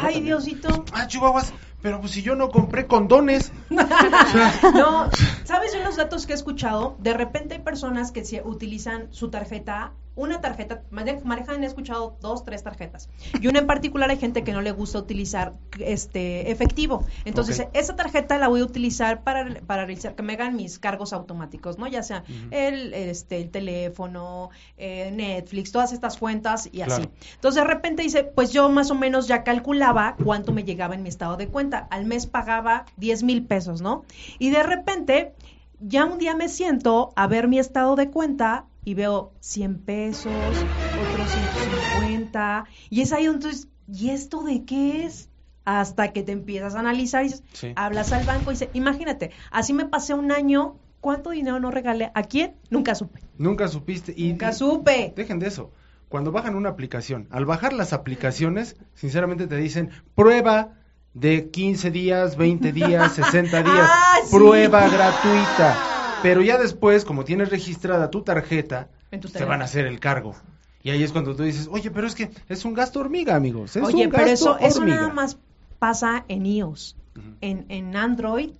Ay. 0.00 0.20
Diosito. 0.20 0.84
Ah, 0.92 1.06
chihuahuas, 1.06 1.52
pero 1.82 2.00
pues 2.00 2.12
si 2.12 2.22
yo 2.22 2.36
no 2.36 2.50
compré 2.50 2.86
condones. 2.86 3.52
No, 4.74 5.10
¿sabes 5.44 5.72
de 5.72 5.82
los 5.82 5.96
datos 5.96 6.26
que 6.26 6.32
he 6.32 6.36
escuchado? 6.36 6.96
De 6.98 7.14
repente 7.14 7.54
hay 7.54 7.60
personas 7.60 8.12
que 8.12 8.24
se 8.24 8.42
utilizan 8.42 9.12
su 9.12 9.30
tarjeta, 9.30 9.92
una 10.16 10.40
tarjeta, 10.40 10.82
mane- 10.90 11.20
manejan, 11.24 11.62
he 11.64 11.66
escuchado 11.66 12.16
dos, 12.20 12.44
tres 12.44 12.62
tarjetas. 12.62 13.08
Y 13.40 13.48
una 13.48 13.58
en 13.58 13.66
particular 13.66 14.10
hay 14.10 14.16
gente 14.18 14.44
que 14.44 14.52
no 14.52 14.60
le 14.60 14.70
gusta 14.72 14.98
utilizar 14.98 15.54
este 15.80 16.50
efectivo. 16.50 17.04
Entonces, 17.24 17.56
esa 17.72 17.96
tarjeta 17.96 18.38
la 18.38 18.48
voy 18.48 18.60
a 18.60 18.64
utilizar 18.64 19.22
para, 19.22 19.60
para 19.66 19.84
realizar 19.86 20.14
que 20.14 20.22
me 20.22 20.34
hagan 20.34 20.54
mis 20.56 20.78
cargos 20.78 21.12
automáticos, 21.12 21.78
¿no? 21.78 21.86
Ya 21.88 22.02
sea 22.02 22.24
el, 22.52 22.94
este, 22.94 23.38
el 23.40 23.50
teléfono, 23.50 24.50
eh, 24.76 25.10
Netflix, 25.12 25.72
todas 25.72 25.92
estas 25.92 26.16
cuentas 26.16 26.68
y 26.72 26.82
así. 26.82 27.08
Entonces, 27.34 27.62
de 27.62 27.68
repente 27.68 28.02
dice, 28.02 28.24
pues 28.24 28.52
yo 28.52 28.68
más 28.68 28.90
o 28.90 28.94
menos 28.94 29.26
ya 29.28 29.42
calculaba 29.44 30.16
cuánto 30.24 30.52
me 30.52 30.64
llegaba 30.64 30.94
en 30.94 31.02
mi 31.02 31.08
estado 31.08 31.36
de 31.36 31.48
cuenta. 31.48 31.86
Al 31.90 32.04
mes 32.04 32.26
pagaba 32.26 32.86
10 32.96 33.22
mil 33.24 33.44
pesos, 33.44 33.80
¿no? 33.82 34.04
Y 34.38 34.50
de 34.50 34.62
repente, 34.62 35.32
ya 35.80 36.04
un 36.04 36.18
día 36.18 36.34
me 36.36 36.48
siento 36.48 37.12
a 37.16 37.26
ver 37.26 37.48
mi 37.48 37.58
estado 37.58 37.96
de 37.96 38.10
cuenta 38.10 38.64
y 38.84 38.94
veo 38.94 39.32
100 39.40 39.78
pesos, 39.80 40.66
otros 40.94 41.30
150. 41.30 42.64
Y 42.90 43.00
es 43.02 43.12
ahí 43.12 43.26
donde 43.26 43.48
entonces, 43.48 43.68
¿y 43.88 44.10
esto 44.10 44.42
de 44.42 44.64
qué 44.64 45.04
es? 45.04 45.28
Hasta 45.64 46.12
que 46.12 46.22
te 46.22 46.32
empiezas 46.32 46.74
a 46.74 46.80
analizar 46.80 47.22
y 47.22 47.28
dices, 47.28 47.42
Sí. 47.52 47.72
hablas 47.76 48.12
al 48.12 48.24
banco 48.24 48.50
y 48.50 48.54
dices, 48.54 48.68
imagínate, 48.74 49.30
así 49.50 49.72
me 49.72 49.86
pasé 49.86 50.12
un 50.12 50.30
año, 50.30 50.76
¿cuánto 51.00 51.30
dinero 51.30 51.58
no 51.58 51.70
regalé? 51.70 52.10
¿A 52.14 52.22
quién? 52.24 52.56
Nunca 52.68 52.94
supe. 52.94 53.20
Nunca 53.38 53.68
supiste. 53.68 54.12
Y, 54.14 54.30
Nunca 54.30 54.52
supe. 54.52 55.12
Dejen 55.16 55.38
de 55.38 55.46
eso. 55.48 55.70
Cuando 56.10 56.32
bajan 56.32 56.54
una 56.54 56.68
aplicación, 56.68 57.26
al 57.30 57.46
bajar 57.46 57.72
las 57.72 57.92
aplicaciones, 57.94 58.76
sinceramente 58.94 59.46
te 59.46 59.56
dicen 59.56 59.88
prueba 60.14 60.74
de 61.14 61.48
15 61.50 61.90
días, 61.90 62.36
20 62.36 62.72
días, 62.72 63.14
60 63.14 63.62
días, 63.62 63.88
Ah, 63.90 64.16
sí. 64.24 64.36
prueba 64.36 64.88
gratuita. 64.90 65.93
Pero 66.24 66.40
ya 66.40 66.56
después, 66.56 67.04
como 67.04 67.22
tienes 67.24 67.50
registrada 67.50 68.10
tu 68.10 68.22
tarjeta, 68.22 68.88
tu 69.20 69.28
te 69.28 69.44
van 69.44 69.60
a 69.60 69.66
hacer 69.66 69.84
el 69.84 70.00
cargo. 70.00 70.34
Y 70.82 70.88
ahí 70.88 71.02
es 71.02 71.12
cuando 71.12 71.36
tú 71.36 71.42
dices, 71.42 71.68
oye, 71.70 71.90
pero 71.90 72.06
es 72.06 72.14
que 72.14 72.30
es 72.48 72.64
un 72.64 72.72
gasto 72.72 73.00
hormiga, 73.00 73.36
amigos. 73.36 73.76
Es 73.76 73.82
Oye, 73.82 74.06
un 74.06 74.10
pero 74.10 74.24
gasto 74.24 74.56
eso, 74.56 74.58
eso 74.58 74.78
hormiga. 74.80 74.96
nada 75.02 75.12
más 75.12 75.36
pasa 75.78 76.24
en 76.28 76.46
iOS. 76.46 76.96
En, 77.42 77.66
en 77.68 77.94
Android, 77.94 78.52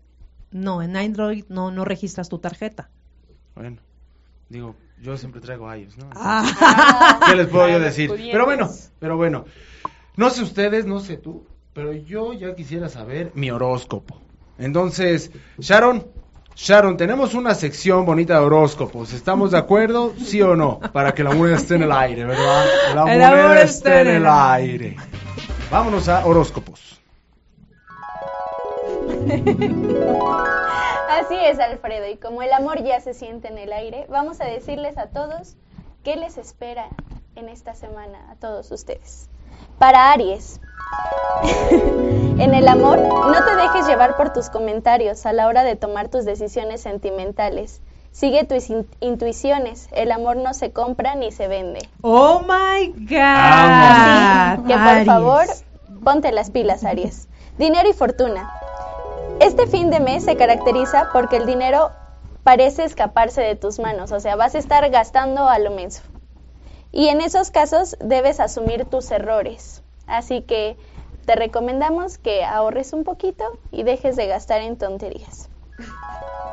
no, 0.50 0.82
en 0.82 0.94
Android 0.94 1.44
no, 1.48 1.70
no 1.70 1.86
registras 1.86 2.28
tu 2.28 2.38
tarjeta. 2.38 2.90
Bueno, 3.54 3.78
digo, 4.50 4.76
yo 5.02 5.16
siempre 5.16 5.40
traigo 5.40 5.74
iOS, 5.74 5.96
¿no? 5.96 6.10
Ah. 6.14 7.20
¿Qué 7.26 7.34
les 7.34 7.46
puedo 7.46 7.66
yo 7.68 7.80
decir? 7.80 8.10
Pero 8.30 8.44
bueno, 8.44 8.70
pero 8.98 9.16
bueno. 9.16 9.46
No 10.16 10.28
sé 10.28 10.42
ustedes, 10.42 10.84
no 10.84 11.00
sé 11.00 11.16
tú, 11.16 11.46
pero 11.72 11.94
yo 11.94 12.34
ya 12.34 12.54
quisiera 12.54 12.90
saber 12.90 13.32
mi 13.34 13.50
horóscopo. 13.50 14.20
Entonces, 14.58 15.30
Sharon, 15.58 16.06
Sharon, 16.56 16.96
tenemos 16.96 17.34
una 17.34 17.54
sección 17.54 18.06
bonita 18.06 18.34
de 18.34 18.46
horóscopos. 18.46 19.12
¿Estamos 19.12 19.50
de 19.50 19.58
acuerdo? 19.58 20.14
¿Sí 20.16 20.40
o 20.40 20.54
no? 20.54 20.78
Para 20.78 21.12
que 21.12 21.24
la 21.24 21.34
moneda 21.34 21.56
esté 21.56 21.74
en 21.74 21.82
el 21.82 21.92
aire, 21.92 22.24
¿verdad? 22.24 22.64
La 22.94 23.00
El 23.02 23.18
moneda 23.18 23.28
amor 23.28 23.56
esté 23.56 23.64
esté 23.64 24.00
en 24.02 24.08
el 24.08 24.26
aire. 24.26 24.96
Vámonos 25.70 26.08
a 26.08 26.24
horóscopos. 26.24 27.00
Así 31.10 31.34
es, 31.44 31.58
Alfredo, 31.58 32.08
y 32.08 32.16
como 32.16 32.42
el 32.42 32.52
amor 32.52 32.82
ya 32.84 33.00
se 33.00 33.14
siente 33.14 33.48
en 33.48 33.58
el 33.58 33.72
aire, 33.72 34.06
vamos 34.08 34.40
a 34.40 34.44
decirles 34.44 34.96
a 34.98 35.06
todos 35.06 35.56
qué 36.04 36.14
les 36.16 36.38
espera 36.38 36.88
en 37.34 37.48
esta 37.48 37.74
semana 37.74 38.30
a 38.30 38.36
todos 38.36 38.70
ustedes. 38.70 39.28
Para 39.78 40.12
Aries, 40.12 40.60
en 41.70 42.54
el 42.54 42.68
amor, 42.68 42.98
no 42.98 43.44
te 43.44 43.56
dejes 43.56 43.86
llevar 43.86 44.16
por 44.16 44.32
tus 44.32 44.48
comentarios 44.48 45.26
a 45.26 45.32
la 45.32 45.46
hora 45.46 45.62
de 45.64 45.76
tomar 45.76 46.08
tus 46.08 46.24
decisiones 46.24 46.80
sentimentales. 46.80 47.80
Sigue 48.12 48.44
tus 48.44 48.70
in- 48.70 48.88
intuiciones, 49.00 49.88
el 49.92 50.12
amor 50.12 50.36
no 50.36 50.54
se 50.54 50.70
compra 50.70 51.16
ni 51.16 51.32
se 51.32 51.48
vende. 51.48 51.80
Oh 52.02 52.40
my 52.40 52.88
God. 52.92 53.18
Así 53.18 54.62
que 54.62 54.74
por 54.74 54.78
Aries. 54.78 55.06
favor, 55.06 55.44
ponte 56.04 56.30
las 56.30 56.50
pilas, 56.50 56.84
Aries. 56.84 57.28
Dinero 57.58 57.88
y 57.88 57.92
fortuna. 57.92 58.48
Este 59.40 59.66
fin 59.66 59.90
de 59.90 59.98
mes 60.00 60.24
se 60.24 60.36
caracteriza 60.36 61.10
porque 61.12 61.36
el 61.38 61.46
dinero 61.46 61.90
parece 62.44 62.84
escaparse 62.84 63.40
de 63.40 63.56
tus 63.56 63.80
manos, 63.80 64.12
o 64.12 64.20
sea, 64.20 64.36
vas 64.36 64.54
a 64.54 64.58
estar 64.58 64.88
gastando 64.90 65.48
a 65.48 65.58
lo 65.58 65.72
menso. 65.72 66.02
Y 66.96 67.08
en 67.08 67.20
esos 67.20 67.50
casos 67.50 67.96
debes 67.98 68.38
asumir 68.38 68.84
tus 68.84 69.10
errores. 69.10 69.82
Así 70.06 70.42
que 70.42 70.76
te 71.26 71.34
recomendamos 71.34 72.18
que 72.18 72.44
ahorres 72.44 72.92
un 72.92 73.02
poquito 73.02 73.58
y 73.72 73.82
dejes 73.82 74.14
de 74.14 74.28
gastar 74.28 74.60
en 74.60 74.78
tonterías. 74.78 75.48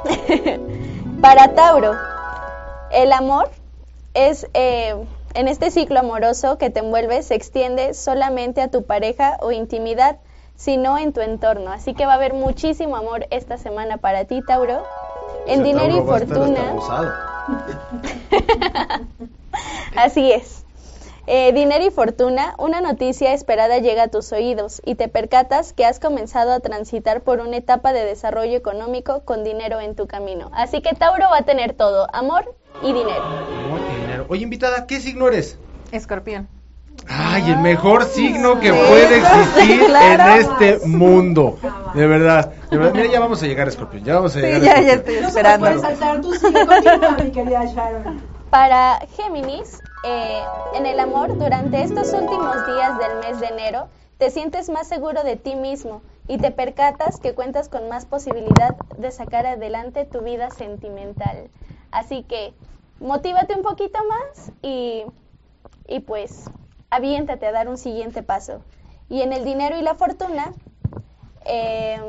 Para 1.22 1.54
Tauro, 1.54 1.94
el 2.92 3.14
amor 3.14 3.52
es 4.16 4.48
eh, 4.56 4.96
en 5.36 5.48
este 5.48 5.70
ciclo 5.70 6.00
amoroso 6.00 6.58
que 6.58 6.72
te 6.72 6.80
envuelve 6.80 7.22
se 7.22 7.36
extiende 7.36 7.94
solamente 7.94 8.62
a 8.62 8.72
tu 8.72 8.84
pareja 8.84 9.38
o 9.42 9.52
intimidad, 9.52 10.18
sino 10.56 10.98
en 10.98 11.14
tu 11.14 11.22
entorno. 11.22 11.72
Así 11.72 11.94
que 11.94 12.08
va 12.08 12.14
a 12.14 12.16
haber 12.16 12.34
muchísimo 12.34 12.96
amor 12.96 13.28
esta 13.30 13.60
semana 13.60 13.98
para 13.98 14.26
ti, 14.26 14.42
Tauro. 14.42 14.82
En 15.46 15.62
dinero 15.62 15.98
y 15.98 16.02
fortuna. 16.02 16.74
Así 19.96 20.32
es. 20.32 20.66
Eh, 21.28 21.54
dinero 21.54 21.86
y 21.86 21.92
fortuna, 21.92 22.56
una 22.58 22.82
noticia 22.82 23.32
esperada 23.34 23.78
llega 23.78 24.04
a 24.04 24.08
tus 24.08 24.32
oídos 24.32 24.82
y 24.86 24.96
te 24.96 25.08
percatas 25.08 25.72
que 25.72 25.86
has 25.86 26.00
comenzado 26.00 26.52
a 26.52 26.60
transitar 26.60 27.22
por 27.22 27.40
una 27.40 27.58
etapa 27.58 27.94
de 27.94 28.04
desarrollo 28.06 28.58
económico 28.58 29.22
con 29.24 29.44
dinero 29.44 29.80
en 29.80 29.96
tu 29.96 30.08
camino. 30.08 30.50
Así 30.54 30.82
que 30.82 30.96
Tauro 30.96 31.26
va 31.32 31.38
a 31.38 31.44
tener 31.44 31.74
todo, 31.74 32.08
amor 32.12 32.56
y 32.82 32.88
dinero. 32.92 33.24
Amor 33.24 33.80
y 33.96 34.02
dinero. 34.02 34.26
Oye, 34.30 34.44
invitada, 34.44 34.88
¿qué 34.88 35.00
signo 35.00 35.28
eres? 35.28 35.58
Escorpión. 35.92 36.50
Ay, 37.08 37.50
el 37.52 37.60
mejor 37.60 38.04
signo 38.06 38.60
que 38.60 38.72
puede 38.74 39.18
existir 39.20 39.86
claro. 39.86 40.24
en 40.36 40.42
este 40.42 40.88
mundo. 40.88 41.58
De 41.94 42.08
verdad. 42.08 42.52
De 42.70 42.78
verdad. 42.78 42.94
Mira, 42.94 43.06
ya 43.12 43.20
vamos 43.20 43.42
a 43.42 43.48
llegar 43.48 43.68
a 43.68 43.72
Scorpion. 43.72 44.04
Ya 44.04 44.16
vamos 44.16 44.36
a 44.36 44.40
Sí, 44.40 44.46
llegar 44.46 44.62
a 44.62 44.66
ya, 44.66 44.82
ya 44.82 44.94
estoy 44.94 45.16
No 45.22 45.28
esperando. 45.28 45.66
puede 45.68 45.80
saltar, 45.80 46.24
sigue 46.24 46.66
continúa, 46.66 47.18
mi 47.24 47.32
querida 47.32 47.66
Sharon. 47.66 48.22
Para 48.52 49.00
Géminis, 49.16 49.82
eh, 50.04 50.44
en 50.76 50.86
el 50.86 51.00
amor, 51.00 51.38
durante 51.38 51.82
estos 51.84 52.12
últimos 52.12 52.68
días 52.68 52.98
del 53.00 53.20
mes 53.20 53.40
de 53.40 53.48
enero, 53.48 53.88
te 54.18 54.30
sientes 54.30 54.70
más 54.70 54.90
seguro 54.90 55.24
de 55.24 55.38
ti 55.38 55.56
mismo 55.56 56.02
y 56.28 56.38
te 56.38 56.52
percatas 56.52 57.22
que 57.22 57.34
cuentas 57.34 57.70
con 57.70 57.88
más 57.88 58.06
posibilidad 58.06 58.76
de 58.98 59.10
sacar 59.12 59.46
adelante 59.46 60.04
tu 60.04 60.20
vida 60.20 60.52
sentimental. 60.52 61.50
Así 61.92 62.24
que 62.24 62.54
motívate 63.00 63.56
un 63.56 63.64
poquito 63.64 64.00
más 64.10 64.52
y, 64.62 65.06
y 65.88 66.02
pues 66.02 66.52
aviéntate 66.90 67.48
a 67.48 67.54
dar 67.54 67.70
un 67.70 67.78
siguiente 67.78 68.22
paso. 68.22 68.62
Y 69.08 69.22
en 69.22 69.32
el 69.32 69.46
dinero 69.46 69.78
y 69.78 69.82
la 69.82 69.96
fortuna, 69.96 70.52
eh, 71.46 72.02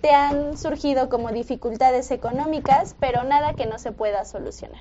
te 0.00 0.12
han 0.14 0.56
surgido 0.56 1.10
como 1.10 1.30
dificultades 1.30 2.10
económicas, 2.10 2.96
pero 2.98 3.22
nada 3.24 3.52
que 3.52 3.66
no 3.66 3.78
se 3.78 3.92
pueda 3.92 4.24
solucionar. 4.24 4.80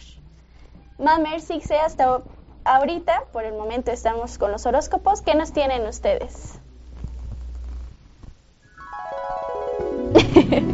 Mamer, 1.00 1.41
Sixe, 1.41 1.79
hasta 1.79 2.22
ahorita, 2.63 3.24
por 3.32 3.44
el 3.44 3.53
momento 3.53 3.89
estamos 3.89 4.38
con 4.38 4.51
los 4.51 4.68
horóscopos. 4.68 5.22
¿Qué 5.24 5.34
nos 5.34 5.51
tienen 5.51 5.88
ustedes? 5.88 6.60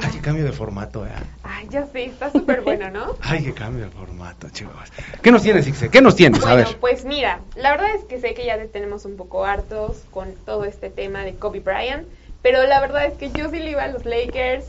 Ay, 0.00 0.10
qué 0.12 0.20
cambio 0.20 0.44
de 0.44 0.52
formato, 0.52 1.06
¿eh? 1.06 1.10
Ay, 1.42 1.68
ya 1.70 1.86
sé, 1.86 2.04
está 2.06 2.30
súper 2.30 2.62
bueno, 2.62 2.90
¿no? 2.90 3.16
Ay, 3.22 3.44
que 3.44 3.52
cambia 3.52 3.84
el 3.84 3.90
formato, 3.90 4.48
chicos. 4.50 4.74
¿Qué 5.22 5.30
nos 5.30 5.42
tienes, 5.42 5.66
Ixe? 5.66 5.90
¿Qué 5.90 6.00
nos 6.00 6.16
tienes? 6.16 6.44
A 6.44 6.54
ver. 6.54 6.76
pues 6.80 7.04
mira, 7.04 7.40
la 7.56 7.72
verdad 7.72 7.94
es 7.94 8.04
que 8.04 8.20
sé 8.20 8.34
que 8.34 8.46
ya 8.46 8.56
te 8.56 8.66
tenemos 8.66 9.04
un 9.04 9.16
poco 9.16 9.44
hartos 9.44 10.04
con 10.10 10.34
todo 10.46 10.64
este 10.64 10.90
tema 10.90 11.24
de 11.24 11.34
Kobe 11.34 11.60
Bryant, 11.60 12.06
pero 12.42 12.62
la 12.64 12.80
verdad 12.80 13.06
es 13.06 13.14
que 13.14 13.30
yo 13.30 13.50
sí 13.50 13.58
le 13.58 13.70
iba 13.70 13.84
a 13.84 13.88
los 13.88 14.04
Lakers, 14.04 14.66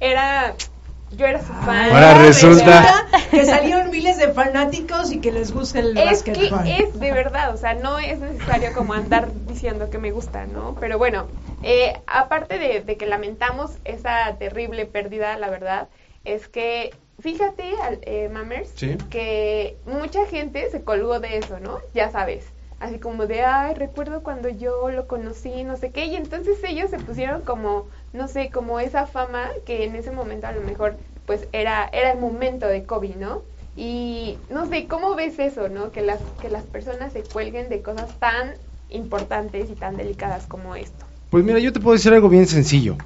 era, 0.00 0.54
yo 1.10 1.26
era 1.26 1.40
su 1.40 1.52
fan. 1.52 1.90
Ahora 1.90 2.10
Ah, 2.12 2.18
resulta- 2.18 3.04
que 3.30 3.44
salieron 3.44 3.90
miles 3.90 4.18
de 4.18 4.28
fanáticos 4.32 5.12
y 5.12 5.20
que 5.20 5.32
les 5.32 5.52
gusta 5.52 5.80
el 5.80 5.96
Es 5.96 6.22
que 6.22 6.32
es 6.78 6.98
de 6.98 7.12
verdad, 7.12 7.54
o 7.54 7.56
sea, 7.56 7.74
no 7.74 7.98
es 7.98 8.18
necesario 8.20 8.72
como 8.74 8.94
andar 8.94 9.30
diciendo 9.46 9.90
que 9.90 9.98
me 9.98 10.10
gusta, 10.12 10.46
¿no? 10.46 10.76
Pero 10.80 10.98
bueno, 10.98 11.28
eh, 11.62 11.94
aparte 12.06 12.58
de, 12.58 12.80
de 12.80 12.96
que 12.96 13.06
lamentamos 13.06 13.72
esa 13.84 14.36
terrible 14.38 14.86
pérdida, 14.86 15.36
la 15.38 15.50
verdad, 15.50 15.88
es 16.24 16.48
que 16.48 16.94
fíjate, 17.20 17.64
al- 17.82 18.00
eh, 18.02 18.28
Mamers, 18.28 18.70
Sí. 18.76 18.96
que 19.10 19.76
mucha 19.86 20.24
gente 20.26 20.70
se 20.70 20.82
colgó 20.84 21.18
de 21.20 21.38
eso, 21.38 21.58
¿no? 21.58 21.78
Ya 21.94 22.10
sabes, 22.10 22.44
así 22.80 22.98
como 22.98 23.26
de, 23.26 23.42
ay, 23.42 23.74
recuerdo 23.74 24.22
cuando 24.22 24.48
yo 24.48 24.90
lo 24.90 25.06
conocí, 25.06 25.64
no 25.64 25.76
sé 25.76 25.90
qué, 25.90 26.06
y 26.06 26.16
entonces 26.16 26.58
ellos 26.64 26.90
se 26.90 26.98
pusieron 26.98 27.42
como, 27.42 27.86
no 28.12 28.28
sé, 28.28 28.50
como 28.50 28.80
esa 28.80 29.06
fama 29.06 29.48
que 29.66 29.84
en 29.84 29.96
ese 29.96 30.10
momento 30.10 30.46
a 30.46 30.52
lo 30.52 30.60
mejor, 30.60 30.96
pues 31.26 31.48
era, 31.52 31.88
era 31.92 32.12
el 32.12 32.20
momento 32.20 32.66
de 32.66 32.84
Kobe, 32.84 33.14
¿no? 33.18 33.42
Y 33.76 34.36
no 34.50 34.66
sé, 34.66 34.86
¿cómo 34.88 35.14
ves 35.14 35.38
eso, 35.38 35.68
no? 35.68 35.92
Que 35.92 36.02
las, 36.02 36.20
que 36.40 36.48
las 36.48 36.64
personas 36.64 37.12
se 37.12 37.22
cuelguen 37.22 37.68
de 37.68 37.82
cosas 37.82 38.18
tan 38.18 38.54
importantes 38.90 39.70
y 39.70 39.74
tan 39.74 39.96
delicadas 39.96 40.46
como 40.46 40.74
esto. 40.74 41.06
Pues 41.30 41.44
mira, 41.44 41.58
yo 41.58 41.72
te 41.72 41.80
puedo 41.80 41.94
decir 41.94 42.12
algo 42.12 42.28
bien 42.28 42.46
sencillo. 42.46 42.96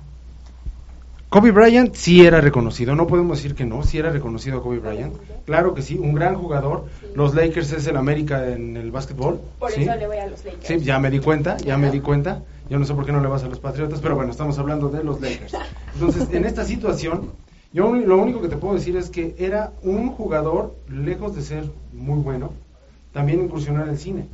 Kobe 1.32 1.50
Bryant 1.50 1.94
sí 1.94 2.26
era 2.26 2.42
reconocido, 2.42 2.94
no 2.94 3.06
podemos 3.06 3.38
decir 3.38 3.54
que 3.54 3.64
no, 3.64 3.82
sí 3.84 3.96
era 3.96 4.10
reconocido 4.10 4.62
Kobe 4.62 4.80
Bryant. 4.80 5.16
Claro 5.46 5.72
que 5.72 5.80
sí, 5.80 5.96
un 5.96 6.14
gran 6.14 6.34
jugador. 6.34 6.84
Los 7.14 7.34
Lakers 7.34 7.72
es 7.72 7.86
el 7.86 7.96
América 7.96 8.50
en 8.50 8.76
el 8.76 8.90
básquetbol. 8.90 9.40
Por 9.58 9.70
¿sí? 9.70 9.84
eso 9.84 9.96
le 9.96 10.06
voy 10.06 10.18
a 10.18 10.26
los 10.26 10.44
Lakers. 10.44 10.66
Sí, 10.66 10.80
ya 10.80 10.98
me 10.98 11.10
di 11.10 11.20
cuenta, 11.20 11.56
ya 11.56 11.78
me 11.78 11.90
di 11.90 12.00
cuenta. 12.00 12.42
Yo 12.68 12.78
no 12.78 12.84
sé 12.84 12.92
por 12.92 13.06
qué 13.06 13.12
no 13.12 13.22
le 13.22 13.28
vas 13.28 13.42
a 13.44 13.48
los 13.48 13.60
Patriotas, 13.60 14.00
pero 14.02 14.14
bueno, 14.14 14.30
estamos 14.30 14.58
hablando 14.58 14.90
de 14.90 15.02
los 15.04 15.22
Lakers. 15.22 15.54
Entonces, 15.94 16.28
en 16.32 16.44
esta 16.44 16.66
situación, 16.66 17.30
yo 17.72 17.94
lo 17.94 18.18
único 18.18 18.42
que 18.42 18.48
te 18.48 18.58
puedo 18.58 18.74
decir 18.74 18.98
es 18.98 19.08
que 19.08 19.34
era 19.38 19.72
un 19.82 20.10
jugador, 20.10 20.76
lejos 20.90 21.34
de 21.34 21.40
ser 21.40 21.64
muy 21.94 22.20
bueno, 22.20 22.52
también 23.14 23.40
incursionó 23.40 23.82
en 23.82 23.88
el 23.88 23.96
cine. 23.96 24.26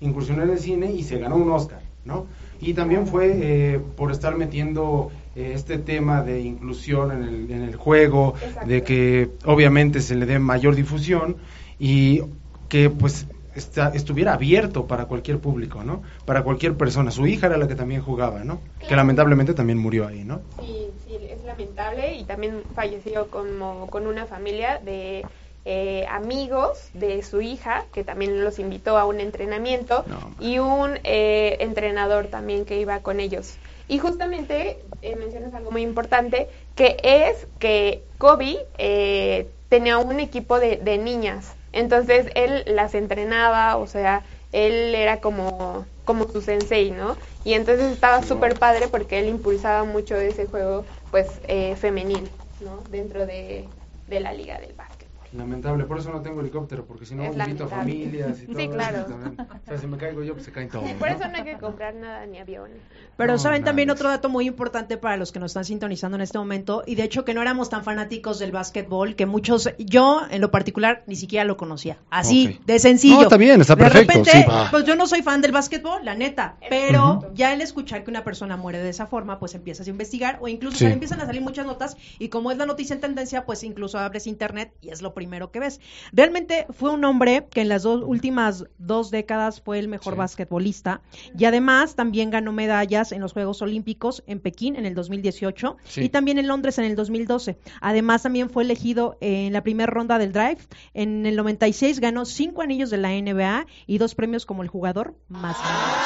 Incursionó 0.00 0.42
en 0.42 0.50
el 0.50 0.58
cine 0.58 0.90
y 0.90 1.04
se 1.04 1.16
ganó 1.16 1.36
un 1.36 1.48
Oscar, 1.52 1.82
¿no? 2.04 2.26
Y 2.60 2.74
también 2.74 3.06
fue 3.06 3.30
eh, 3.34 3.80
por 3.96 4.10
estar 4.10 4.36
metiendo 4.36 5.12
este 5.34 5.78
tema 5.78 6.22
de 6.22 6.40
inclusión 6.40 7.10
en 7.12 7.22
el, 7.24 7.50
en 7.50 7.62
el 7.62 7.76
juego, 7.76 8.34
Exacto. 8.42 8.68
de 8.68 8.82
que 8.82 9.30
obviamente 9.44 10.00
se 10.00 10.14
le 10.14 10.26
dé 10.26 10.38
mayor 10.38 10.74
difusión 10.74 11.36
y 11.78 12.22
que 12.68 12.90
pues 12.90 13.26
esta- 13.54 13.90
estuviera 13.94 14.34
abierto 14.34 14.86
para 14.86 15.04
cualquier 15.06 15.38
público, 15.38 15.84
¿no? 15.84 16.02
Para 16.24 16.42
cualquier 16.42 16.74
persona. 16.74 17.10
Su 17.10 17.26
hija 17.26 17.46
era 17.46 17.56
la 17.56 17.68
que 17.68 17.74
también 17.74 18.02
jugaba, 18.02 18.42
¿no? 18.44 18.60
Que 18.88 18.96
lamentablemente 18.96 19.54
también 19.54 19.78
murió 19.78 20.06
ahí, 20.06 20.24
¿no? 20.24 20.40
Sí, 20.58 20.88
sí, 21.06 21.16
es 21.30 21.44
lamentable 21.44 22.14
y 22.14 22.24
también 22.24 22.62
falleció 22.74 23.28
como 23.28 23.86
con 23.88 24.06
una 24.06 24.26
familia 24.26 24.80
de 24.84 25.24
eh, 25.66 26.04
amigos 26.10 26.90
de 26.94 27.22
su 27.22 27.40
hija, 27.40 27.84
que 27.92 28.04
también 28.04 28.42
los 28.44 28.58
invitó 28.58 28.98
a 28.98 29.04
un 29.04 29.20
entrenamiento, 29.20 30.04
No, 30.08 30.44
y 30.44 30.58
un 30.58 30.98
eh, 31.04 31.56
entrenador 31.60 32.26
también 32.26 32.64
que 32.64 32.80
iba 32.80 33.00
con 33.00 33.20
ellos. 33.20 33.56
Y 33.86 33.98
justamente 33.98 34.84
eh, 35.02 35.16
mencionas 35.16 35.54
algo 35.54 35.70
muy 35.70 35.82
importante, 35.82 36.48
que 36.74 36.96
es 37.02 37.46
que 37.58 38.04
Kobe 38.18 38.66
eh, 38.78 39.50
tenía 39.68 39.98
un 39.98 40.20
equipo 40.20 40.58
de, 40.58 40.76
de 40.76 40.98
niñas, 40.98 41.56
entonces 41.72 42.28
él 42.34 42.64
las 42.66 42.94
entrenaba, 42.94 43.76
o 43.76 43.86
sea, 43.86 44.24
él 44.52 44.94
era 44.94 45.20
como, 45.20 45.86
como 46.04 46.28
su 46.28 46.40
sensei, 46.40 46.92
¿no? 46.92 47.16
Y 47.42 47.54
entonces 47.54 47.90
estaba 47.92 48.22
súper 48.22 48.58
padre 48.58 48.88
porque 48.88 49.18
él 49.18 49.28
impulsaba 49.28 49.84
mucho 49.84 50.16
ese 50.16 50.46
juego, 50.46 50.86
pues, 51.10 51.40
eh, 51.48 51.76
femenil, 51.76 52.30
¿no? 52.60 52.84
Dentro 52.88 53.26
de, 53.26 53.68
de 54.06 54.20
la 54.20 54.32
liga 54.32 54.58
del 54.60 54.72
básquetbol. 54.74 54.93
Lamentable, 55.36 55.84
por 55.84 55.98
eso 55.98 56.12
no 56.12 56.22
tengo 56.22 56.40
helicóptero, 56.40 56.84
porque 56.86 57.04
si 57.06 57.16
no 57.16 57.24
invito 57.24 57.64
a 57.64 57.68
familias 57.68 58.40
y 58.42 58.46
todo. 58.46 58.56
Sí, 58.56 58.62
eso 58.64 58.72
claro. 58.72 59.04
también. 59.06 59.40
O 59.40 59.66
sea, 59.66 59.78
si 59.78 59.86
me 59.88 59.96
caigo 59.96 60.22
yo, 60.22 60.34
pues 60.34 60.44
se 60.44 60.52
caen 60.52 60.68
todos. 60.68 60.88
Por 60.92 61.10
¿no? 61.10 61.16
eso 61.16 61.28
no 61.28 61.36
hay 61.36 61.42
que 61.42 61.58
comprar 61.58 61.92
nada 61.96 62.24
ni 62.26 62.38
aviones. 62.38 62.76
Pero 63.16 63.32
No, 63.32 63.38
saben 63.38 63.62
nada 63.62 63.70
también 63.70 63.88
de 63.88 63.94
otro 63.94 64.08
dato 64.08 64.28
muy 64.28 64.46
importante 64.46 64.96
para 64.96 65.16
los 65.16 65.32
que 65.32 65.40
nos 65.40 65.50
están 65.50 65.64
sintonizando 65.64 66.14
en 66.16 66.20
este 66.20 66.38
momento, 66.38 66.84
y 66.86 66.94
de 66.94 67.02
hecho 67.02 67.24
que 67.24 67.34
no 67.34 67.42
éramos 67.42 67.68
tan 67.68 67.82
fanáticos 67.82 68.38
del 68.38 68.52
básquetbol, 68.52 69.16
que 69.16 69.26
muchos, 69.26 69.70
yo 69.78 70.22
en 70.30 70.40
lo 70.40 70.52
particular 70.52 71.02
ni 71.08 71.16
siquiera 71.16 71.44
lo 71.44 71.56
conocía. 71.56 71.98
Así, 72.10 72.60
de 72.64 72.78
sencillo. 72.78 73.16
No, 73.16 73.22
está 73.22 73.36
bien, 73.36 73.60
está 73.60 73.74
de 73.74 73.82
perfecto, 73.82 74.12
repente, 74.12 74.30
sí. 74.30 74.44
pues 74.70 74.84
yo 74.84 74.94
no 74.94 75.08
soy 75.08 75.22
fan 75.22 75.40
del 75.40 75.50
básquetbol, 75.50 76.04
la 76.04 76.14
neta, 76.14 76.58
pero 76.70 77.28
ya 77.34 77.52
el 77.52 77.60
escuchar 77.60 78.04
que 78.04 78.10
una 78.10 78.22
persona 78.22 78.56
muere 78.56 78.78
de 78.78 78.90
esa 78.90 79.06
forma, 79.08 79.40
pues 79.40 79.56
empiezas 79.56 79.88
a 79.88 79.90
investigar, 79.90 80.38
o 80.40 80.46
incluso 80.46 80.78
Sí. 80.78 80.86
empiezan 80.86 81.20
a 81.20 81.26
salir 81.26 81.42
muchas 81.42 81.66
notas, 81.66 81.96
y 82.20 82.28
como 82.28 82.52
es 82.52 82.58
la 82.58 82.66
noticia 82.66 82.94
en 82.94 83.00
tendencia, 83.00 83.44
pues 83.44 83.64
incluso 83.64 83.98
abres 83.98 84.28
internet 84.28 84.72
y 84.80 84.90
es 84.90 85.02
lo 85.02 85.12
primero 85.12 85.23
que 85.52 85.60
ves. 85.60 85.80
Realmente 86.12 86.66
fue 86.70 86.90
un 86.90 87.04
hombre 87.04 87.46
que 87.50 87.60
en 87.62 87.68
las 87.68 87.82
dos 87.82 88.02
últimas 88.04 88.64
dos 88.78 89.10
décadas 89.10 89.60
fue 89.60 89.78
el 89.78 89.88
mejor 89.88 90.14
Sí. 90.14 90.18
basquetbolista 90.18 91.00
y 91.36 91.44
además 91.44 91.94
también 91.96 92.30
ganó 92.30 92.52
medallas 92.52 93.12
en 93.12 93.20
los 93.20 93.32
Juegos 93.32 93.62
Olímpicos 93.62 94.22
en 94.26 94.40
Pekín 94.40 94.76
en 94.76 94.86
el 94.86 94.94
2018 94.94 95.76
Sí. 95.84 96.02
y 96.04 96.08
también 96.10 96.38
en 96.38 96.46
Londres 96.48 96.78
en 96.78 96.84
el 96.84 96.94
2012. 96.96 97.58
Además 97.80 98.22
también 98.22 98.50
fue 98.50 98.62
elegido 98.64 99.16
en 99.20 99.52
la 99.52 99.62
primera 99.62 99.90
ronda 99.90 100.18
del 100.18 100.32
Drive. 100.32 100.58
En 100.92 101.26
el 101.26 101.36
96 101.36 102.00
ganó 102.00 102.24
cinco 102.24 102.62
anillos 102.62 102.90
de 102.90 102.98
la 102.98 103.10
NBA 103.12 103.66
y 103.86 103.98
dos 103.98 104.14
premios 104.14 104.46
como 104.46 104.62
el 104.62 104.68
jugador 104.68 105.14
más 105.28 105.56
ganador. 105.58 105.98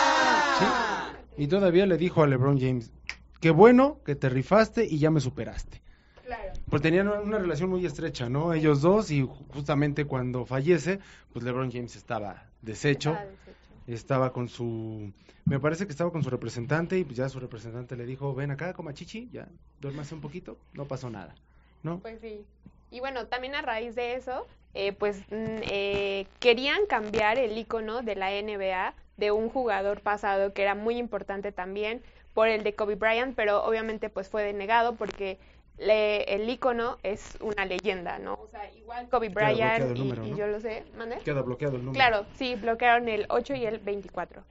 Sí. 0.58 1.42
Y 1.42 1.46
todavía 1.46 1.86
le 1.86 1.96
dijo 1.98 2.22
a 2.22 2.26
LeBron 2.26 2.58
James, 2.60 2.92
qué 3.40 3.50
bueno 3.50 3.98
que 4.04 4.14
te 4.14 4.28
rifaste 4.28 4.86
y 4.86 4.98
ya 4.98 5.10
me 5.10 5.20
superaste. 5.20 5.82
Claro. 6.28 6.52
Pues 6.68 6.82
tenían 6.82 7.08
una- 7.08 7.38
relación 7.38 7.70
muy 7.70 7.86
estrecha, 7.86 8.28
¿no? 8.28 8.52
Ellos 8.52 8.82
dos 8.82 9.10
y 9.10 9.22
ju- 9.22 9.34
justamente 9.54 10.04
cuando 10.04 10.44
fallece, 10.44 11.00
pues 11.32 11.42
LeBron 11.44 11.70
James 11.72 11.96
estaba 11.96 12.44
deshecho, 12.60 13.10
Estaba 13.12 13.30
deshecho. 13.30 13.56
estaba 13.86 14.32
con 14.34 14.48
su, 14.48 15.10
me 15.46 15.58
parece 15.58 15.86
que 15.86 15.92
estaba 15.92 16.12
con 16.12 16.22
su 16.22 16.28
representante 16.28 16.98
y 16.98 17.04
pues 17.04 17.16
ya 17.16 17.28
su 17.30 17.40
representante 17.40 17.96
le 17.96 18.04
dijo, 18.04 18.34
ven 18.34 18.50
acá, 18.50 18.74
coma 18.74 18.92
chichi, 18.92 19.30
ya, 19.32 19.48
duérmase 19.80 20.14
un 20.14 20.20
poquito, 20.20 20.58
no 20.74 20.84
pasó 20.86 21.08
nada, 21.08 21.34
¿no? 21.82 22.00
Pues 22.00 22.20
sí. 22.20 22.44
Y 22.90 23.00
bueno, 23.00 23.26
también 23.26 23.54
a 23.54 23.62
raíz 23.62 23.94
de 23.94 24.14
eso, 24.14 24.46
eh, 24.74 24.92
pues 24.92 25.20
mm, 25.30 25.60
eh, 25.62 26.26
querían 26.40 26.84
cambiar 26.90 27.38
el 27.38 27.56
icono 27.56 28.02
de 28.02 28.16
la 28.16 28.32
NBA 28.32 28.94
de 29.16 29.30
un 29.30 29.48
jugador 29.48 30.02
pasado 30.02 30.52
que 30.52 30.60
era 30.62 30.74
muy 30.74 30.98
importante 30.98 31.52
también 31.52 32.02
por 32.34 32.48
el 32.48 32.62
de 32.62 32.74
Kobe 32.74 32.94
Bryant, 32.94 33.34
pero 33.34 33.64
obviamente 33.64 34.10
pues 34.10 34.28
fue 34.28 34.42
denegado 34.44 34.94
porque 34.94 35.38
le- 35.78 36.24
el 36.34 36.48
icono 36.48 36.98
es 37.02 37.36
una 37.40 37.64
leyenda, 37.64 38.18
¿no? 38.18 38.34
O 38.34 38.48
sea, 38.50 38.70
igual 38.74 39.08
Kobe 39.08 39.28
Bryant 39.28 39.96
y, 39.96 40.00
número, 40.00 40.26
y 40.26 40.30
¿no? 40.32 40.36
yo 40.36 40.46
lo 40.46 40.60
sé, 40.60 40.84
¿mande? 40.96 41.18
Queda 41.18 41.42
bloqueado 41.42 41.76
el 41.76 41.84
número. 41.84 41.94
Claro, 41.94 42.26
sí, 42.34 42.54
bloquearon 42.56 43.08
el 43.08 43.26
8 43.28 43.54
y 43.54 43.64
el 43.66 43.78
24. 43.78 44.42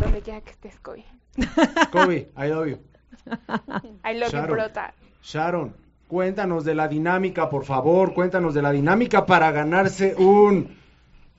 Donde 0.00 0.20
quiera 0.22 0.40
que 0.40 0.50
estés, 0.50 0.78
Kobe. 0.80 1.04
Kobe, 1.92 2.30
I 2.36 2.48
love 2.48 2.66
you. 2.68 2.78
I 4.04 4.14
love 4.18 4.30
you, 4.30 4.36
Sharon. 4.38 4.50
brota. 4.50 4.94
Sharon, 5.22 5.76
cuéntanos 6.08 6.64
de 6.64 6.74
la 6.74 6.88
dinámica, 6.88 7.48
por 7.48 7.64
favor, 7.64 8.12
cuéntanos 8.14 8.54
de 8.54 8.62
la 8.62 8.72
dinámica 8.72 9.24
para 9.26 9.50
ganarse 9.52 10.14
un 10.16 10.76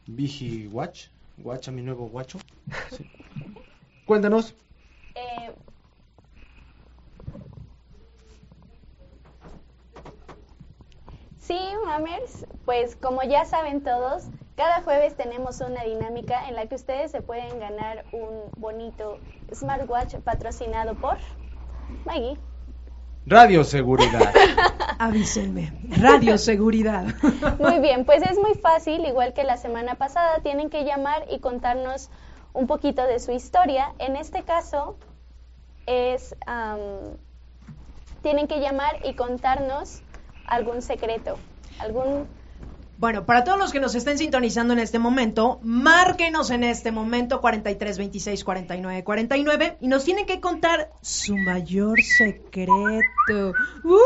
Vigi 0.08 0.68
Watch, 0.68 1.08
Watch 1.40 1.68
a 1.68 1.72
mi 1.72 1.82
nuevo 1.82 2.08
guacho. 2.08 2.38
Sí. 2.92 3.10
Cuéntanos. 4.06 4.56
Eh, 5.16 5.52
Sí, 11.46 11.60
mamers, 11.86 12.46
pues 12.64 12.96
como 12.96 13.22
ya 13.24 13.44
saben 13.44 13.84
todos, 13.84 14.24
cada 14.56 14.82
jueves 14.82 15.18
tenemos 15.18 15.60
una 15.60 15.84
dinámica 15.84 16.48
en 16.48 16.56
la 16.56 16.68
que 16.68 16.76
ustedes 16.76 17.12
se 17.12 17.22
pueden 17.22 17.60
ganar 17.60 18.06
un 18.14 18.50
bonito 18.56 19.20
smartwatch 19.54 20.16
patrocinado 20.24 20.96
por 20.96 21.18
Maggie. 22.06 22.38
Radio 23.26 23.66
Seguridad. 23.66 24.34
Avísenme. 25.00 25.74
Radio 26.00 26.38
Seguridad. 26.38 27.08
Muy 27.60 27.80
bien, 27.80 28.06
pues 28.06 28.22
es 28.24 28.38
muy 28.38 28.54
fácil, 28.54 29.06
igual 29.06 29.34
que 29.34 29.44
la 29.44 29.58
semana 29.58 29.96
pasada, 29.96 30.40
tienen 30.44 30.70
que 30.70 30.86
llamar 30.86 31.26
y 31.30 31.40
contarnos 31.40 32.10
un 32.54 32.68
poquito 32.68 33.04
de 33.04 33.20
su 33.20 33.34
historia. 33.34 33.94
En 34.00 34.16
este 34.16 34.44
caso, 34.44 34.96
es 35.88 36.38
am, 36.46 36.80
tienen 38.22 38.48
que 38.48 38.62
llamar 38.62 39.00
y 39.04 39.16
contarnos 39.16 40.04
algún 40.54 40.82
secreto, 40.82 41.38
algún 41.80 42.28
Bueno, 42.98 43.26
para 43.26 43.44
todos 43.44 43.58
los 43.58 43.72
que 43.72 43.80
nos 43.80 43.96
estén 43.96 44.18
sintonizando 44.18 44.74
en 44.74 44.80
este 44.80 45.00
momento, 45.00 45.60
márquenos 45.64 46.52
en 46.52 46.64
este 46.64 46.92
momento 46.92 47.42
43 47.42 47.98
26 47.98 48.44
49 48.44 49.04
49 49.04 49.78
y 49.82 49.88
nos 49.88 50.04
tienen 50.04 50.26
que 50.26 50.40
contar 50.40 50.92
su 51.02 51.36
mayor 51.36 52.00
secreto. 52.02 53.54
¡Uh! 53.84 53.98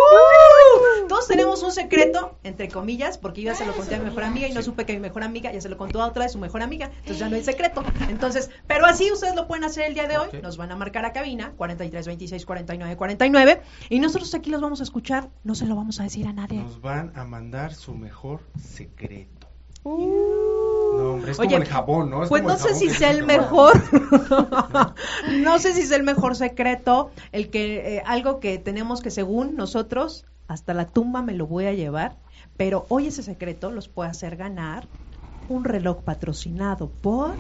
Todos 1.18 1.30
tenemos 1.30 1.64
un 1.64 1.72
secreto, 1.72 2.38
entre 2.44 2.70
comillas, 2.70 3.18
porque 3.18 3.42
yo 3.42 3.48
ya 3.48 3.56
se 3.56 3.66
lo 3.66 3.76
conté 3.76 3.96
a 3.96 3.98
mi 3.98 4.06
mejor 4.06 4.24
amiga 4.24 4.48
y 4.48 4.54
no 4.54 4.62
supe 4.62 4.86
que 4.86 4.94
mi 4.94 5.00
mejor 5.00 5.24
amiga 5.24 5.52
ya 5.52 5.60
se 5.60 5.68
lo 5.68 5.76
contó 5.76 6.00
a 6.00 6.06
otra 6.06 6.24
de 6.26 6.30
su 6.30 6.38
mejor 6.38 6.62
amiga, 6.62 6.92
entonces 6.98 7.18
ya 7.18 7.28
no 7.28 7.36
hay 7.36 7.44
secreto. 7.44 7.84
Entonces, 8.08 8.52
pero 8.68 8.86
así 8.86 9.12
ustedes 9.12 9.36
lo 9.36 9.48
pueden 9.48 9.64
hacer 9.64 9.86
el 9.86 9.96
día 9.96 10.08
de 10.08 10.20
hoy, 10.20 10.28
nos 10.44 10.58
van 10.58 10.72
a 10.72 10.76
marcar 10.76 11.06
a 11.06 11.14
cabina 11.14 11.54
43 11.58 12.06
26 12.06 12.46
49 12.46 12.98
49 12.98 13.62
y 13.90 14.00
nosotros 14.00 14.32
aquí 14.36 14.52
los 14.52 14.62
vamos 14.62 14.80
a 14.80 14.84
escuchar, 14.84 15.30
no 15.44 15.56
se 15.56 15.66
lo 15.66 15.76
vamos 15.76 16.00
a 16.00 16.04
decir 16.04 16.28
a 16.28 16.34
nadie. 16.34 16.60
Nos 16.60 16.82
van 16.82 17.12
a 17.16 17.26
mandar 17.26 17.74
su 17.74 17.96
mejor 17.96 18.42
secreto. 18.62 19.48
Uh, 19.82 20.98
No, 20.98 21.14
hombre, 21.14 21.32
es 21.32 21.40
Oye, 21.40 21.50
como 21.50 21.64
el 21.64 21.68
jabón, 21.68 22.10
¿no? 22.12 22.24
Es 22.24 22.30
Pues 22.30 22.44
como 22.44 22.54
no 22.54 22.60
sé 22.60 22.76
si 22.76 22.92
sea 22.92 23.10
el 23.10 23.26
mejor, 23.26 23.74
no 25.40 25.58
sé 25.58 25.74
si 25.74 25.82
sea 25.82 25.98
el 25.98 26.04
mejor 26.04 26.36
secreto, 26.36 27.10
el 27.32 27.50
que 27.50 27.96
eh, 27.96 28.04
algo 28.06 28.40
que 28.40 28.60
tenemos 28.60 29.02
que 29.02 29.10
según 29.10 29.56
nosotros 29.56 30.26
hasta 30.48 30.74
la 30.74 30.88
tumba 30.88 31.22
me 31.22 31.34
lo 31.34 31.48
voy 31.48 31.66
a 31.66 31.74
llevar, 31.74 32.16
pero 32.56 32.86
hoy 32.90 33.08
ese 33.08 33.24
secreto 33.24 33.72
los 33.72 33.88
puede 33.88 34.10
hacer 34.10 34.36
ganar 34.38 34.88
un 35.48 35.64
reloj 35.64 36.04
patrocinado 36.04 36.90
por 36.90 37.38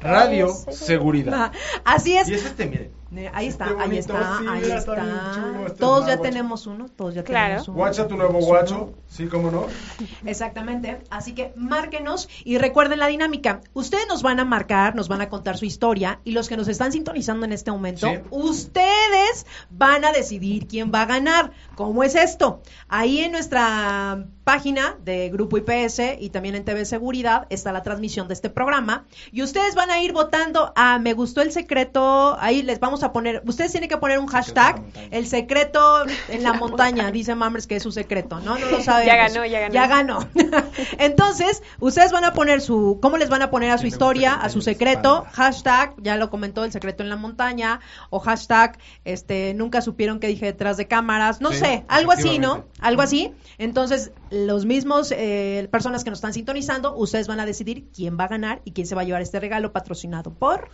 Radio 0.00 0.48
Seguridad. 0.48 0.72
Seguridad. 0.74 1.52
así 1.84 2.16
es. 2.16 2.28
Y 2.28 2.34
es 2.34 2.44
este, 2.44 2.66
miren. 2.66 3.03
Ahí 3.32 3.46
está, 3.48 3.66
ahí 3.78 3.98
está, 3.98 4.38
sí, 4.38 4.46
ahí 4.48 4.62
está 4.62 4.94
bien 4.94 5.06
está. 5.08 5.32
chulo, 5.34 5.66
este 5.66 5.78
Todos 5.78 6.06
ya 6.06 6.16
tenemos 6.20 6.66
uno, 6.66 6.86
todos 6.88 7.14
ya 7.14 7.22
Claro. 7.24 7.46
tenemos 7.48 7.68
uno. 7.68 7.76
Guacha 7.78 8.08
tu 8.08 8.16
nuevo 8.16 8.38
guacho. 8.40 8.94
Sí, 9.08 9.26
cómo 9.26 9.50
no. 9.50 9.66
Exactamente. 10.24 11.00
Así 11.10 11.34
que 11.34 11.52
márquenos 11.56 12.28
y 12.44 12.58
recuerden 12.58 12.98
la 12.98 13.06
dinámica. 13.06 13.60
Ustedes 13.72 14.06
nos 14.08 14.22
van 14.22 14.40
a 14.40 14.44
marcar, 14.44 14.94
nos 14.94 15.08
van 15.08 15.20
a 15.20 15.28
contar 15.28 15.56
su 15.58 15.64
historia 15.64 16.20
y 16.24 16.32
los 16.32 16.48
que 16.48 16.56
nos 16.56 16.68
están 16.68 16.92
sintonizando 16.92 17.44
en 17.46 17.52
este 17.52 17.70
momento, 17.70 18.08
Sí. 18.08 18.18
ustedes 18.30 19.46
van 19.70 20.04
a 20.04 20.12
decidir 20.12 20.66
quién 20.66 20.90
va 20.94 21.02
a 21.02 21.06
ganar. 21.06 21.52
¿Cómo 21.74 22.02
es 22.04 22.14
esto? 22.14 22.62
Ahí 22.88 23.20
en 23.20 23.32
nuestra 23.32 24.26
página 24.44 24.96
de 25.04 25.30
Grupo 25.30 25.56
IPS 25.58 26.16
y 26.20 26.30
también 26.30 26.54
en 26.54 26.64
TV 26.64 26.84
Seguridad 26.84 27.46
está 27.50 27.72
la 27.72 27.82
transmisión 27.82 28.28
de 28.28 28.34
este 28.34 28.50
programa 28.50 29.04
y 29.32 29.42
ustedes 29.42 29.74
van 29.74 29.90
a 29.90 30.00
ir 30.02 30.12
votando 30.12 30.72
a 30.76 30.98
me 30.98 31.14
gustó 31.14 31.40
el 31.40 31.50
secreto, 31.50 32.36
ahí 32.38 32.62
les 32.62 32.78
vamos 32.80 33.02
a 33.02 33.03
poner, 33.12 33.42
ustedes 33.46 33.70
tienen 33.72 33.88
que 33.88 33.96
poner 33.96 34.18
un 34.18 34.26
hashtag, 34.26 34.82
el 35.10 35.26
secreto 35.26 36.04
en 36.28 36.42
la 36.42 36.52
montaña, 36.52 37.10
dice 37.10 37.34
Mamers 37.34 37.66
que 37.66 37.76
es 37.76 37.82
su 37.82 37.92
secreto, 37.92 38.40
¿no? 38.40 38.58
No 38.58 38.70
lo 38.70 38.80
sabemos. 38.82 39.06
Ya 39.06 39.16
ganó, 39.16 39.46
ya 39.46 39.60
ganó. 39.60 39.74
Ya 39.74 39.86
ganó. 39.86 40.28
Entonces, 40.98 41.62
ustedes 41.80 42.12
van 42.12 42.24
a 42.24 42.32
poner 42.32 42.60
su, 42.60 42.98
¿cómo 43.00 43.16
les 43.16 43.28
van 43.28 43.42
a 43.42 43.50
poner 43.50 43.70
a 43.70 43.78
su 43.78 43.86
historia, 43.86 44.34
a 44.34 44.48
su 44.48 44.60
secreto? 44.60 45.26
Hashtag, 45.32 45.94
ya 46.02 46.16
lo 46.16 46.30
comentó, 46.30 46.64
el 46.64 46.72
secreto 46.72 47.02
en 47.02 47.08
la 47.08 47.16
montaña, 47.16 47.80
o 48.10 48.18
hashtag, 48.20 48.78
este, 49.04 49.54
nunca 49.54 49.80
supieron 49.80 50.20
que 50.20 50.26
dije 50.26 50.46
detrás 50.46 50.76
de 50.76 50.86
cámaras, 50.86 51.40
no 51.40 51.52
Sí, 51.52 51.58
sé, 51.58 51.84
algo 51.88 52.12
así, 52.12 52.38
¿no? 52.38 52.64
Algo 52.80 53.02
así. 53.02 53.32
Entonces, 53.58 54.12
los 54.30 54.64
mismos 54.64 55.12
eh, 55.16 55.68
personas 55.70 56.04
que 56.04 56.10
nos 56.10 56.18
están 56.18 56.32
sintonizando, 56.32 56.94
ustedes 56.96 57.28
van 57.28 57.40
a 57.40 57.46
decidir 57.46 57.88
quién 57.94 58.18
va 58.18 58.24
a 58.24 58.28
ganar 58.28 58.60
y 58.64 58.72
quién 58.72 58.86
se 58.86 58.94
va 58.94 59.02
a 59.02 59.04
llevar 59.04 59.22
este 59.22 59.40
regalo 59.40 59.72
patrocinado 59.72 60.32
por... 60.32 60.68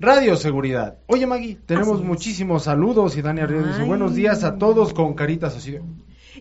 Radio 0.00 0.34
Seguridad. 0.34 0.96
Oye, 1.08 1.26
Maggie, 1.26 1.58
tenemos 1.66 2.02
muchísimos 2.02 2.64
saludos 2.64 3.18
y 3.18 3.22
Dani 3.22 3.42
Arriola 3.42 3.68
dice 3.68 3.82
buenos 3.82 4.14
días 4.14 4.44
a 4.44 4.56
todos 4.56 4.94
con 4.94 5.12
caritas 5.12 5.54
así. 5.54 5.76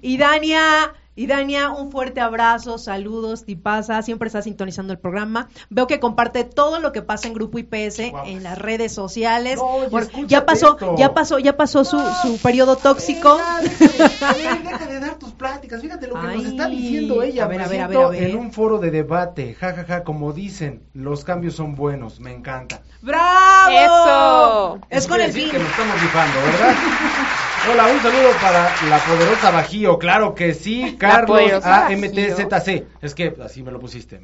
Y 0.01 0.17
Dania, 0.17 0.93
y 1.19 1.27
Dania, 1.27 1.69
un 1.71 1.91
fuerte 1.91 2.21
abrazo, 2.21 2.77
saludos, 2.77 3.43
tipaza, 3.43 4.01
siempre 4.03 4.27
está 4.27 4.41
sintonizando 4.41 4.93
el 4.93 4.99
programa. 4.99 5.49
Veo 5.69 5.85
que 5.85 5.99
comparte 5.99 6.45
todo 6.45 6.79
lo 6.79 6.93
que 6.93 7.01
pasa 7.01 7.27
en 7.27 7.33
Grupo 7.33 7.59
IPS 7.59 7.99
en 8.25 8.41
las 8.41 8.57
redes 8.57 8.93
sociales. 8.93 9.57
No, 9.57 9.89
Bueno, 9.89 10.07
ya 10.27 10.45
pasó, 10.45 10.77
esto. 10.79 10.95
ya 10.97 11.13
pasó, 11.13 11.37
ya 11.39 11.57
pasó 11.57 11.83
su, 11.83 11.99
su 12.21 12.37
periodo 12.41 12.77
tóxico. 12.77 13.37
Deja, 13.59 14.85
de- 14.87 14.99
dar 15.01 15.15
tus 15.19 15.31
pláticas. 15.31 15.81
Fíjate 15.81 16.07
lo 16.07 16.21
que 16.21 16.27
nos 16.27 16.45
está 16.45 16.67
diciendo 16.67 17.21
ella. 17.21 17.43
a 17.43 17.47
ver, 17.47 17.63
a 17.63 17.67
ver, 17.67 17.81
a 17.81 17.87
ver, 17.87 17.97
a 17.97 18.07
ver. 18.07 18.23
En 18.23 18.37
un 18.37 18.53
foro 18.53 18.77
de 18.77 18.89
debate, 18.89 19.55
jajaja, 19.55 20.05
como 20.05 20.31
dicen, 20.31 20.83
los 20.93 21.25
cambios 21.25 21.55
son 21.55 21.75
buenos. 21.75 22.21
Me 22.21 22.33
encanta. 22.33 22.81
¡Bravo! 23.01 24.77
Eso. 24.77 24.79
Es 24.89 25.05
con 25.05 25.19
el 25.19 25.33
fin. 25.33 25.51
que 25.51 25.59
nos 25.59 25.69
estamos 25.69 26.01
rifando, 26.01 26.39
¿verdad? 26.43 26.75
Hola, 27.67 27.91
un 27.91 27.99
saludo 27.99 28.31
para 28.41 28.69
la 28.87 28.99
poderosa 28.99 29.51
Bajío. 29.51 29.99
Claro 29.99 30.33
que 30.33 30.53
sí, 30.53 30.95
Carlos 30.97 31.41
AMTZC. 31.63 32.85
Es 33.01 33.13
que 33.13 33.35
así 33.43 33.63
me 33.63 33.71
lo 33.71 33.79
pusiste. 33.79 34.21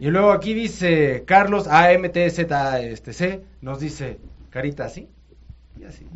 Y 0.00 0.08
luego 0.08 0.32
aquí 0.32 0.54
dice 0.54 1.24
Carlos 1.26 1.66
AMTZC. 1.68 2.50
Este, 2.80 3.44
nos 3.60 3.78
dice 3.78 4.20
carita 4.50 4.86
así 4.86 5.08
y 5.78 5.84
así. 5.84 6.06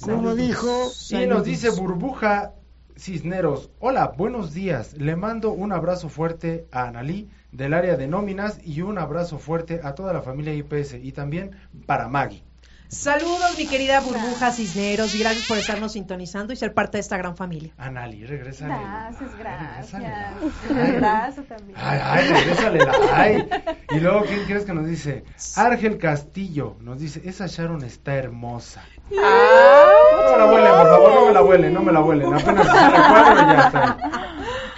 Como 0.00 0.34
dijo, 0.34 0.90
Y 1.10 1.26
nos 1.26 1.44
dice 1.44 1.70
Burbuja 1.70 2.52
Cisneros. 2.98 3.70
Hola, 3.78 4.12
buenos 4.16 4.52
días. 4.54 4.94
Le 4.94 5.14
mando 5.14 5.52
un 5.52 5.72
abrazo 5.72 6.08
fuerte 6.08 6.66
a 6.72 6.88
Analí 6.88 7.30
del 7.52 7.74
área 7.74 7.96
de 7.96 8.08
nóminas 8.08 8.58
y 8.64 8.82
un 8.82 8.98
abrazo 8.98 9.38
fuerte 9.38 9.80
a 9.84 9.94
toda 9.94 10.12
la 10.12 10.22
familia 10.22 10.52
IPS 10.52 10.94
y 10.94 11.12
también 11.12 11.52
para 11.86 12.08
Maggie. 12.08 12.42
Saludos, 12.88 13.56
mi 13.58 13.66
querida 13.66 14.00
burbuja 14.00 14.52
Cisneros, 14.52 15.14
y 15.14 15.18
gracias 15.18 15.46
por 15.48 15.58
estarnos 15.58 15.92
sintonizando 15.92 16.52
y 16.52 16.56
ser 16.56 16.72
parte 16.72 16.98
de 16.98 17.00
esta 17.00 17.16
gran 17.16 17.36
familia. 17.36 17.72
Anali, 17.78 18.24
regresa. 18.24 18.66
Gracias, 18.68 19.36
gracias. 19.38 19.94
Ay, 19.94 20.94
Abrazo 20.96 21.42
también. 21.42 21.76
ay, 21.76 22.00
ay, 22.02 22.28
regrésale 22.28 22.78
la 22.78 22.92
ay. 23.12 23.48
Y 23.90 24.00
luego, 24.00 24.22
¿quién 24.24 24.44
crees 24.44 24.64
que 24.64 24.72
nos 24.72 24.86
dice? 24.86 25.24
Ángel 25.56 25.98
Castillo 25.98 26.76
nos 26.80 27.00
dice, 27.00 27.22
esa 27.24 27.46
Sharon 27.46 27.82
está 27.84 28.14
hermosa. 28.14 28.82
Ah, 29.18 29.86
No 30.12 30.32
me 30.32 30.38
la 30.38 30.46
huelen, 30.52 30.72
por 30.72 30.86
favor, 30.88 31.14
no 31.14 31.26
me 31.26 31.32
la 31.32 31.42
huelen, 31.42 31.74
no 31.74 31.82
me 31.82 31.92
la 31.92 32.00
huelen. 32.02 32.34
Apenas 32.34 32.66
se 32.66 32.88
recuerdo 32.90 33.42
y 33.42 33.46
ya 33.56 33.66
está. 33.66 33.98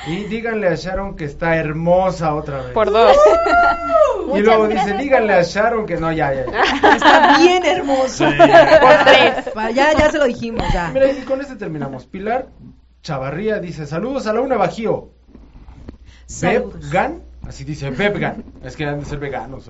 Y 0.09 0.25
díganle 0.25 0.69
a 0.69 0.75
Sharon 0.75 1.17
que 1.17 1.25
está 1.25 1.57
hermosa 1.57 2.35
otra 2.35 2.59
vez. 2.63 2.73
por 2.73 2.91
dos. 2.91 3.17
y 4.35 4.41
luego 4.41 4.69
dice, 4.69 4.95
díganle 4.95 5.35
a 5.35 5.43
Sharon 5.43 5.87
que 5.87 5.97
no, 5.97 6.11
ya, 6.13 6.33
ya. 6.35 6.45
ya. 6.51 6.95
Está 6.97 7.39
bien 7.39 7.65
hermoso. 7.65 8.25
Por 8.25 9.05
tres. 9.05 9.53
Ya, 9.75 9.93
ya 9.93 10.11
se 10.11 10.19
lo 10.19 10.25
dijimos, 10.25 10.65
ya. 10.73 10.91
Mira, 10.93 11.11
y 11.11 11.17
con 11.23 11.41
este 11.41 11.57
terminamos. 11.57 12.07
Pilar 12.07 12.49
Chavarría 13.03 13.59
dice, 13.59 13.87
saludos 13.87 14.27
a 14.27 14.33
la 14.33 14.41
una 14.41 14.57
Bajío. 14.57 15.11
Bebgan, 16.41 17.23
así 17.47 17.65
dice, 17.65 17.91
Bebgan, 17.91 18.45
es 18.63 18.77
que 18.77 18.85
han 18.85 19.01
de 19.01 19.07
ser 19.07 19.19
veganos. 19.19 19.67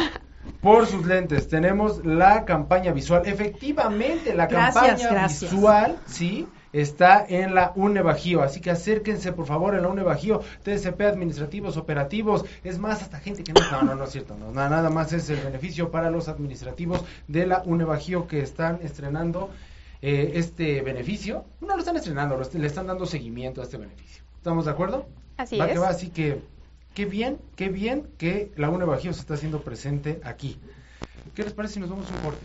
Por 0.62 0.86
sus 0.86 1.06
lentes, 1.06 1.48
tenemos 1.48 2.04
la 2.04 2.44
campaña 2.44 2.92
visual. 2.92 3.22
Efectivamente, 3.26 4.34
la 4.34 4.46
Gracias, 4.46 4.74
campaña 4.74 5.10
gracias. 5.10 5.52
visual, 5.52 5.98
sí, 6.06 6.48
está 6.72 7.24
en 7.28 7.54
la 7.54 7.72
UNE 7.76 8.02
Bajío. 8.02 8.42
Así 8.42 8.60
que 8.60 8.70
acérquense, 8.70 9.32
por 9.32 9.46
favor, 9.46 9.74
en 9.74 9.82
la 9.82 9.88
UNE 9.88 10.02
Bajío. 10.02 10.40
TSP 10.64 11.00
administrativos, 11.02 11.76
operativos, 11.76 12.44
es 12.64 12.78
más, 12.78 13.02
hasta 13.02 13.18
gente 13.20 13.42
que 13.44 13.52
no. 13.52 13.60
No, 13.70 13.82
no, 13.82 13.94
no 13.94 14.04
es 14.04 14.10
cierto. 14.10 14.36
No, 14.36 14.52
nada, 14.52 14.68
nada 14.70 14.90
más 14.90 15.12
es 15.12 15.28
el 15.30 15.40
beneficio 15.40 15.90
para 15.90 16.10
los 16.10 16.28
administrativos 16.28 17.04
de 17.26 17.46
la 17.46 17.62
UNE 17.64 17.84
Bajío 17.84 18.26
que 18.26 18.40
están 18.40 18.80
estrenando 18.82 19.50
eh, 20.02 20.32
este 20.34 20.80
beneficio. 20.82 21.44
No 21.60 21.74
lo 21.74 21.78
están 21.80 21.96
estrenando, 21.96 22.36
lo 22.36 22.42
est- 22.42 22.54
le 22.54 22.66
están 22.66 22.86
dando 22.86 23.06
seguimiento 23.06 23.60
a 23.60 23.64
este 23.64 23.76
beneficio. 23.76 24.22
¿Estamos 24.36 24.64
de 24.66 24.70
acuerdo? 24.70 25.06
Así 25.36 25.56
va 25.58 25.66
es. 25.66 25.72
que 25.72 25.78
va, 25.78 25.88
así 25.88 26.10
que 26.10 26.40
qué 26.94 27.04
bien, 27.06 27.38
qué 27.56 27.68
bien 27.68 28.06
que 28.18 28.52
la 28.56 28.70
UNE 28.70 28.84
Bajío 28.84 29.12
se 29.12 29.20
está 29.20 29.34
haciendo 29.34 29.60
presente 29.62 30.20
aquí. 30.24 30.58
¿Qué 31.34 31.42
les 31.44 31.52
parece 31.52 31.74
si 31.74 31.80
nos 31.80 31.90
vamos 31.90 32.06
a 32.10 32.14
un 32.14 32.20
corte? 32.22 32.40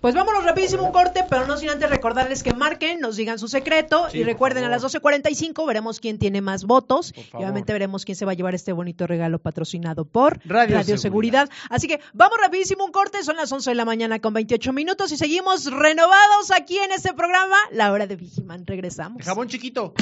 Pues 0.00 0.14
vámonos 0.14 0.44
rapidísimo 0.44 0.84
un 0.84 0.92
corte, 0.92 1.24
pero 1.28 1.46
no 1.46 1.58
sin 1.58 1.68
antes 1.68 1.90
recordarles 1.90 2.42
que 2.42 2.54
marquen, 2.54 3.00
nos 3.00 3.16
digan 3.16 3.38
su 3.38 3.48
secreto 3.48 4.08
Sí, 4.10 4.18
y 4.18 4.24
recuerden 4.24 4.64
a 4.64 4.68
las 4.70 4.80
favor. 4.82 5.20
12.45 5.20 5.66
veremos 5.66 6.00
quién 6.00 6.18
tiene 6.18 6.40
más 6.40 6.64
votos 6.64 7.12
y 7.14 7.36
obviamente 7.36 7.72
veremos 7.74 8.06
quién 8.06 8.16
se 8.16 8.24
va 8.24 8.32
a 8.32 8.34
llevar 8.34 8.54
este 8.54 8.72
bonito 8.72 9.06
regalo 9.06 9.38
patrocinado 9.38 10.06
por 10.06 10.40
Radio 10.46 10.76
Radio, 10.76 10.96
Seguridad. 10.96 11.48
Seguridad. 11.48 11.50
Así 11.68 11.86
que 11.86 12.00
vamos 12.14 12.38
rapidísimo 12.40 12.84
un 12.84 12.92
corte, 12.92 13.22
son 13.22 13.36
las 13.36 13.52
11 13.52 13.70
de 13.70 13.74
la 13.74 13.84
mañana 13.84 14.20
con 14.20 14.32
28 14.32 14.72
minutos 14.72 15.12
y 15.12 15.18
seguimos 15.18 15.66
renovados 15.70 16.50
aquí 16.50 16.78
en 16.78 16.92
este 16.92 17.12
programa, 17.12 17.56
La 17.70 17.92
Hora 17.92 18.06
de 18.06 18.16
Vigiman. 18.16 18.66
Regresamos. 18.66 19.22
Jabón 19.22 19.48
chiquito. 19.48 19.92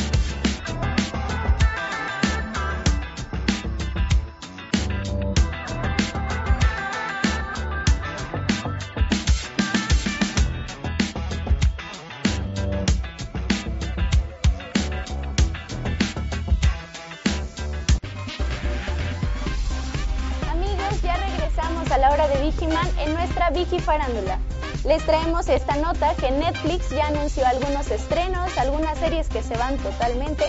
En 22.98 23.14
nuestra 23.14 23.50
Vigi 23.50 23.78
Farándula. 23.80 24.38
Les 24.84 25.02
traemos 25.04 25.48
esta 25.48 25.76
nota 25.76 26.14
que 26.14 26.30
Netflix 26.30 26.90
ya 26.90 27.08
anunció 27.08 27.46
algunos 27.46 27.90
estrenos, 27.90 28.56
algunas 28.58 28.96
series 28.98 29.28
que 29.28 29.42
se 29.42 29.56
van 29.56 29.76
totalmente 29.78 30.44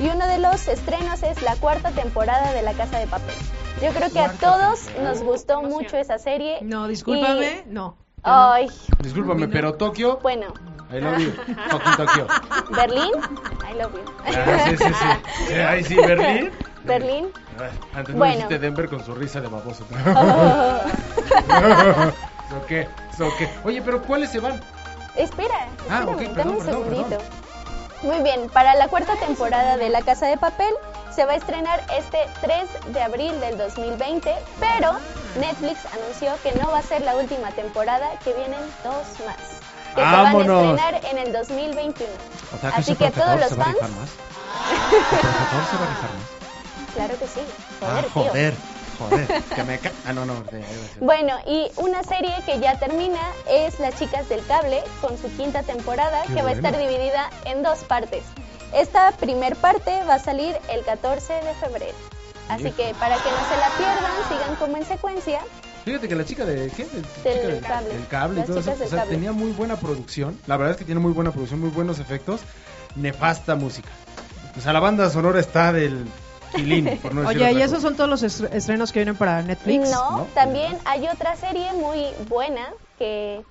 y 0.00 0.08
uno 0.08 0.26
de 0.26 0.38
los 0.38 0.68
estrenos 0.68 1.22
es 1.22 1.42
la 1.42 1.54
cuarta 1.56 1.90
temporada 1.90 2.52
de 2.52 2.62
La 2.62 2.72
Casa 2.72 2.98
de 2.98 3.06
Papel. 3.06 3.34
Yo 3.82 3.90
creo 3.92 4.10
que 4.10 4.20
a 4.20 4.32
todos 4.32 4.88
nos 5.02 5.22
gustó 5.22 5.62
mucho 5.62 5.96
esa 5.98 6.18
serie. 6.18 6.58
No, 6.62 6.88
discúlpame, 6.88 7.64
Y- 7.66 7.70
no. 7.70 7.96
Ay, 8.22 8.70
Discúlpame, 9.00 9.48
pero 9.48 9.74
Tokio. 9.74 10.18
bueno, 10.22 10.46
I 10.90 11.00
love 11.00 11.18
you. 11.18 11.32
Fucking 11.70 11.96
Tokio. 11.96 12.26
Berlín, 12.74 13.10
I 13.70 13.74
love 13.78 13.92
you. 13.92 14.04
Ah, 14.26 14.64
sí, 14.70 14.76
sí. 14.78 14.84
Sí, 15.48 15.54
Ahí 15.54 15.84
sí, 15.84 15.94
Berlín. 15.96 16.50
Berlín. 16.84 17.28
Ah, 17.60 17.70
Antes 17.98 18.14
no 18.14 18.18
Bueno. 18.18 18.34
dijiste 18.34 18.58
Denver 18.58 18.88
con 18.88 19.04
su 19.04 19.14
risa 19.14 19.40
de 19.40 19.48
baboso. 19.48 19.84
¿So 22.50 22.66
qué? 22.66 22.88
¿So 23.16 23.28
qué? 23.38 23.48
Oye, 23.64 23.80
pero 23.82 24.02
¿cuáles 24.02 24.30
se 24.30 24.40
van? 24.40 24.60
Espera, 25.16 25.54
Ah, 25.88 26.00
espérame, 26.00 26.08
ok, 26.08 26.18
perdón, 26.18 26.34
dame 26.36 26.50
un 26.50 26.58
perdón, 26.58 26.74
segundito. 26.84 27.08
perdón. 27.08 27.26
Muy 28.02 28.20
bien, 28.22 28.48
para 28.50 28.74
la 28.74 28.88
cuarta 28.88 29.14
temporada 29.16 29.76
de 29.78 29.88
La 29.88 30.02
Casa 30.02 30.26
de 30.26 30.36
Papel 30.36 30.74
se 31.14 31.24
va 31.24 31.32
a 31.32 31.36
estrenar 31.36 31.80
este 31.96 32.18
3 32.42 32.92
de 32.92 33.00
abril 33.02 33.40
del 33.40 33.56
2020, 33.56 34.34
pero 34.60 34.92
Netflix 35.40 35.78
anunció 35.94 36.32
que 36.42 36.52
no 36.60 36.70
va 36.70 36.78
a 36.78 36.82
ser 36.82 37.00
la 37.02 37.16
última 37.16 37.50
temporada, 37.52 38.10
que 38.24 38.32
vienen 38.34 38.60
dos 38.82 39.24
más, 39.24 39.36
que 39.94 40.02
¡Vámonos! 40.02 40.44
se 40.46 40.52
van 40.52 40.78
a 40.78 40.88
estrenar 40.90 41.12
en 41.12 41.18
el 41.26 41.32
2021. 41.32 42.12
O 42.54 42.58
sea, 42.60 42.70
Así 42.70 42.92
ese 42.92 43.04
que 43.04 43.10
todos 43.12 43.40
los 43.40 43.54
fans, 43.54 43.74
rifar 43.74 43.90
más. 43.90 44.10
¿El 44.70 45.20
Profetador 45.20 45.64
se 45.70 45.76
va 45.78 45.84
a 45.84 45.88
rifar 45.88 46.10
más? 46.10 46.33
Claro 46.94 47.18
que 47.18 47.26
sí, 47.26 47.40
Ah, 47.82 48.02
joder, 48.12 48.12
tío. 48.12 48.22
joder, 48.30 48.54
joder. 49.26 49.42
Que 49.54 49.64
me 49.64 49.78
ca... 49.78 49.92
Ah, 50.06 50.12
no, 50.12 50.24
no. 50.24 50.34
Bueno, 51.00 51.34
y 51.46 51.70
una 51.76 52.02
serie 52.04 52.32
que 52.46 52.60
ya 52.60 52.78
termina 52.78 53.20
es 53.48 53.78
Las 53.80 53.98
Chicas 53.98 54.28
del 54.28 54.44
Cable, 54.46 54.82
con 55.00 55.18
su 55.18 55.28
quinta 55.36 55.62
temporada, 55.62 56.22
Qué 56.28 56.34
que 56.34 56.42
va 56.42 56.50
a 56.50 56.52
estar 56.52 56.76
dividida 56.78 57.30
en 57.44 57.62
dos 57.62 57.80
partes. 57.84 58.22
Esta 58.72 59.12
primer 59.12 59.56
parte 59.56 60.02
va 60.08 60.14
a 60.14 60.18
salir 60.18 60.56
el 60.68 60.82
14 60.84 61.32
de 61.34 61.54
febrero. 61.54 61.94
Así 62.48 62.70
que 62.72 62.94
para 62.98 63.16
que 63.16 63.30
no 63.30 63.48
se 63.48 63.56
la 63.56 63.68
pierdan, 63.78 64.12
sigan 64.28 64.56
como 64.56 64.76
en 64.76 64.84
secuencia. 64.84 65.40
Fíjate 65.84 66.08
que 66.08 66.14
la 66.14 66.24
chica 66.24 66.44
de 66.44 66.70
¿qué? 66.70 66.84
De- 67.22 67.34
Del 67.40 67.56
chica 67.56 67.68
cable. 67.68 67.88
del 67.90 68.06
cable 68.08 68.40
y 68.40 68.44
todo 68.44 68.58
eso, 68.60 68.72
o 68.72 68.76
sea, 68.76 68.88
cable. 69.00 69.14
tenía 69.14 69.32
muy 69.32 69.52
buena 69.52 69.76
producción. 69.76 70.38
La 70.46 70.56
verdad 70.56 70.72
es 70.72 70.78
que 70.78 70.84
tiene 70.84 71.00
muy 71.00 71.12
buena 71.12 71.30
producción, 71.30 71.60
muy 71.60 71.70
buenos 71.70 71.98
efectos, 72.00 72.40
nefasta 72.96 73.54
música. 73.54 73.88
O 74.56 74.60
sea, 74.60 74.72
la 74.72 74.80
banda 74.80 75.08
sonora 75.10 75.40
está 75.40 75.72
del 75.72 76.06
por 77.02 77.14
no 77.14 77.28
Oye, 77.28 77.52
¿y 77.52 77.62
esos 77.62 77.82
son 77.82 77.96
todos 77.96 78.08
los 78.08 78.22
est- 78.22 78.52
estrenos 78.52 78.92
que 78.92 79.00
vienen 79.00 79.16
para 79.16 79.42
Netflix? 79.42 79.90
No, 79.90 80.18
¿no? 80.18 80.24
también 80.34 80.78
hay 80.84 81.08
otra 81.08 81.36
serie 81.36 81.72
muy 81.72 82.12
buena 82.28 82.72
que 82.98 83.44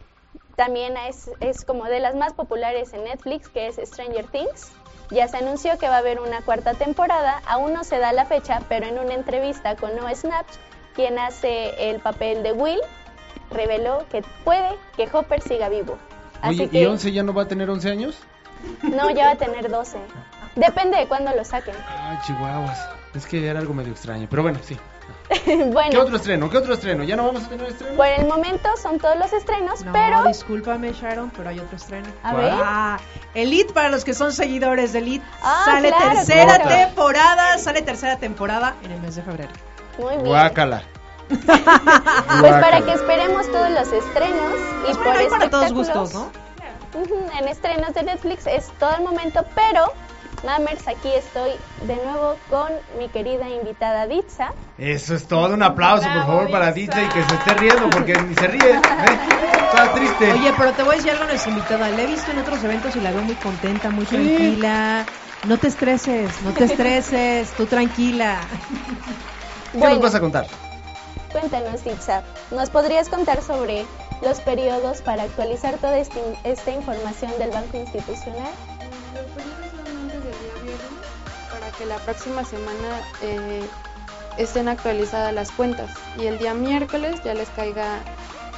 también 0.56 0.96
es, 0.98 1.30
es 1.40 1.66
como 1.66 1.86
de 1.86 2.00
las 2.00 2.16
más 2.16 2.34
populares 2.34 2.94
en 2.94 3.04
Netflix, 3.04 3.50
que 3.50 3.68
es 3.68 3.76
Stranger 3.84 4.26
Things. 4.28 4.72
Ya 5.10 5.28
se 5.28 5.38
anunció 5.38 5.78
que 5.78 5.90
va 5.90 5.96
a 5.96 6.00
haber 6.00 6.20
una 6.20 6.42
cuarta 6.42 6.74
temporada, 6.76 7.42
aún 7.46 7.74
no 7.74 7.84
se 7.84 8.00
da 8.00 8.14
la 8.14 8.26
fecha, 8.26 8.62
pero 8.70 8.86
en 8.88 8.98
una 9.00 9.14
entrevista 9.14 9.76
con 9.76 9.96
Noah 9.96 10.16
Snapch, 10.16 10.54
quien 10.96 11.20
hace 11.20 11.90
el 11.92 12.00
papel 12.00 12.42
de 12.44 12.54
Will, 12.54 12.80
reveló 13.52 14.06
que 14.10 14.24
puede 14.44 14.70
que 14.96 15.08
Hopper 15.12 15.42
siga 15.42 15.70
vivo. 15.70 15.98
Así 16.42 16.62
Oye, 16.62 16.70
que 16.70 16.82
¿y 16.82 16.86
11 16.86 17.12
ya 17.12 17.24
no 17.24 17.34
va 17.34 17.44
a 17.44 17.48
tener 17.48 17.70
11 17.70 17.90
años? 17.90 18.20
no, 18.84 19.10
ya 19.12 19.26
va 19.26 19.32
a 19.32 19.36
tener 19.36 19.70
12. 19.70 19.98
Depende 20.56 20.98
de 20.98 21.08
cuándo 21.08 21.32
lo 21.36 21.44
saquen. 21.44 21.76
Ay, 21.88 22.18
chihuahuas. 22.26 22.90
Es 23.16 23.26
que 23.28 23.48
era 23.48 23.60
algo 23.60 23.74
medio 23.74 23.92
extraño, 23.92 24.28
pero 24.30 24.42
bueno, 24.44 24.60
sí. 24.64 24.78
¿Qué 25.46 25.66
bueno, 25.66 26.02
otro 26.02 26.16
estreno? 26.16 26.50
¿Qué 26.50 26.58
otro 26.58 26.74
estreno? 26.74 27.04
¿Ya 27.04 27.16
no 27.16 27.26
vamos 27.26 27.44
a 27.44 27.50
tener 27.50 27.68
estreno? 27.68 27.96
por 27.98 28.08
el 28.08 28.26
momento 28.26 28.70
son 28.82 29.00
todos 29.00 29.18
los 29.18 29.32
estrenos, 29.34 29.84
No, 29.84 29.92
pero 29.92 30.24
discúlpame, 30.24 30.94
Sharon, 30.94 31.30
pero 31.36 31.50
hay 31.50 31.60
otro 31.60 31.76
estreno. 31.76 32.08
A 32.24 32.34
ver. 32.34 32.52
Ah, 32.54 32.98
Elite, 33.34 33.74
para 33.74 33.90
los 33.90 34.04
que 34.06 34.14
son 34.14 34.32
seguidores 34.32 34.94
de 34.94 35.00
Elite, 35.00 35.26
Ah, 35.42 35.64
sale 35.66 35.90
claro, 35.90 36.16
tercera 36.16 36.56
claro. 36.60 36.70
temporada, 36.70 37.58
sale 37.58 37.82
tercera 37.82 38.18
temporada 38.18 38.76
en 38.84 38.92
el 38.92 39.02
mes 39.02 39.16
de 39.16 39.22
febrero. 39.24 39.52
muy 40.00 40.16
bien. 40.16 40.26
Guácala. 40.26 40.84
Pues 41.34 42.54
para 42.54 42.82
que 42.82 42.94
esperemos 42.94 43.50
todos 43.52 43.70
los 43.72 43.92
estrenos 43.92 44.54
y 44.90 44.94
Pues 44.94 44.98
por 44.98 45.30
para 45.30 45.50
todos 45.50 45.74
gustos, 45.74 46.14
¿no? 46.14 46.32
en 47.40 47.48
estrenos 47.48 47.94
de 47.94 48.04
Netflix 48.04 48.46
es 48.46 48.68
todo 48.80 48.96
el 48.96 49.04
momento, 49.04 49.44
pero 49.56 49.92
Mamers, 50.44 50.88
aquí 50.90 51.10
estoy 51.16 51.52
de 51.84 51.96
nuevo 51.96 52.36
con 52.50 52.68
mi 53.00 53.08
querida 53.08 53.48
invitada 53.50 54.08
Ditza. 54.08 54.52
Eso 54.78 55.16
es 55.16 55.26
todo. 55.26 55.54
Un 55.54 55.64
aplauso, 55.64 56.04
por 56.14 56.26
favor, 56.26 56.52
para. 56.52 56.72
Ditza 56.74 57.02
y 57.02 57.08
que 57.08 57.24
se 57.24 57.36
esté 57.36 57.54
riendo 57.54 57.90
porque 57.90 58.14
ni 58.14 58.36
se 58.36 58.48
ríe. 58.48 58.72
¿eh? 58.72 58.82
Está 59.68 59.94
triste. 59.94 60.34
Oye, 60.34 60.54
pero 60.58 60.72
te 60.74 60.84
voy 60.84 60.94
a 60.94 60.98
decir 60.98 61.12
algo 61.12 61.24
a 61.24 61.28
nuestra 61.28 61.52
invitada. 61.52 61.90
La 61.90 62.02
he 62.02 62.08
visto 62.08 62.32
en 62.32 62.40
otros 62.40 62.62
eventos 62.64 62.96
y 62.96 63.00
la 63.00 63.12
veo 63.12 63.22
muy 63.22 63.36
contenta, 63.36 63.90
muy 63.90 64.06
Sí. 64.06 64.16
tranquila. 64.16 65.06
No 65.46 65.58
te 65.58 65.68
estreses, 65.68 66.30
no 66.44 66.52
te 66.52 66.66
estreses, 66.66 67.50
tú 67.52 67.66
tranquila. 67.66 68.40
¿Qué 69.72 69.78
Bueno, 69.78 69.96
nos 69.96 70.04
vas 70.04 70.16
a 70.16 70.20
contar? 70.20 70.46
cuéntanos 71.32 71.84
Ditza, 71.84 72.22
¿nos 72.52 72.70
podrías 72.70 73.10
contar 73.10 73.42
sobre 73.42 73.86
los 74.22 74.40
periodos 74.42 75.02
para 75.02 75.24
actualizar 75.24 75.76
toda 75.78 75.98
esta 75.98 76.72
información 76.72 77.32
del 77.40 77.50
Banco 77.50 77.78
Institucional? 77.78 78.52
Los 79.16 79.26
periodos 79.32 79.73
que 81.78 81.86
la 81.86 81.98
próxima 81.98 82.44
semana 82.44 83.02
eh, 83.22 83.64
estén 84.38 84.68
actualizadas 84.68 85.34
las 85.34 85.52
cuentas 85.52 85.92
y 86.18 86.26
el 86.28 86.38
día 86.40 86.54
miércoles 86.54 87.22
ya 87.24 87.34
les 87.34 87.50
caiga 87.50 88.00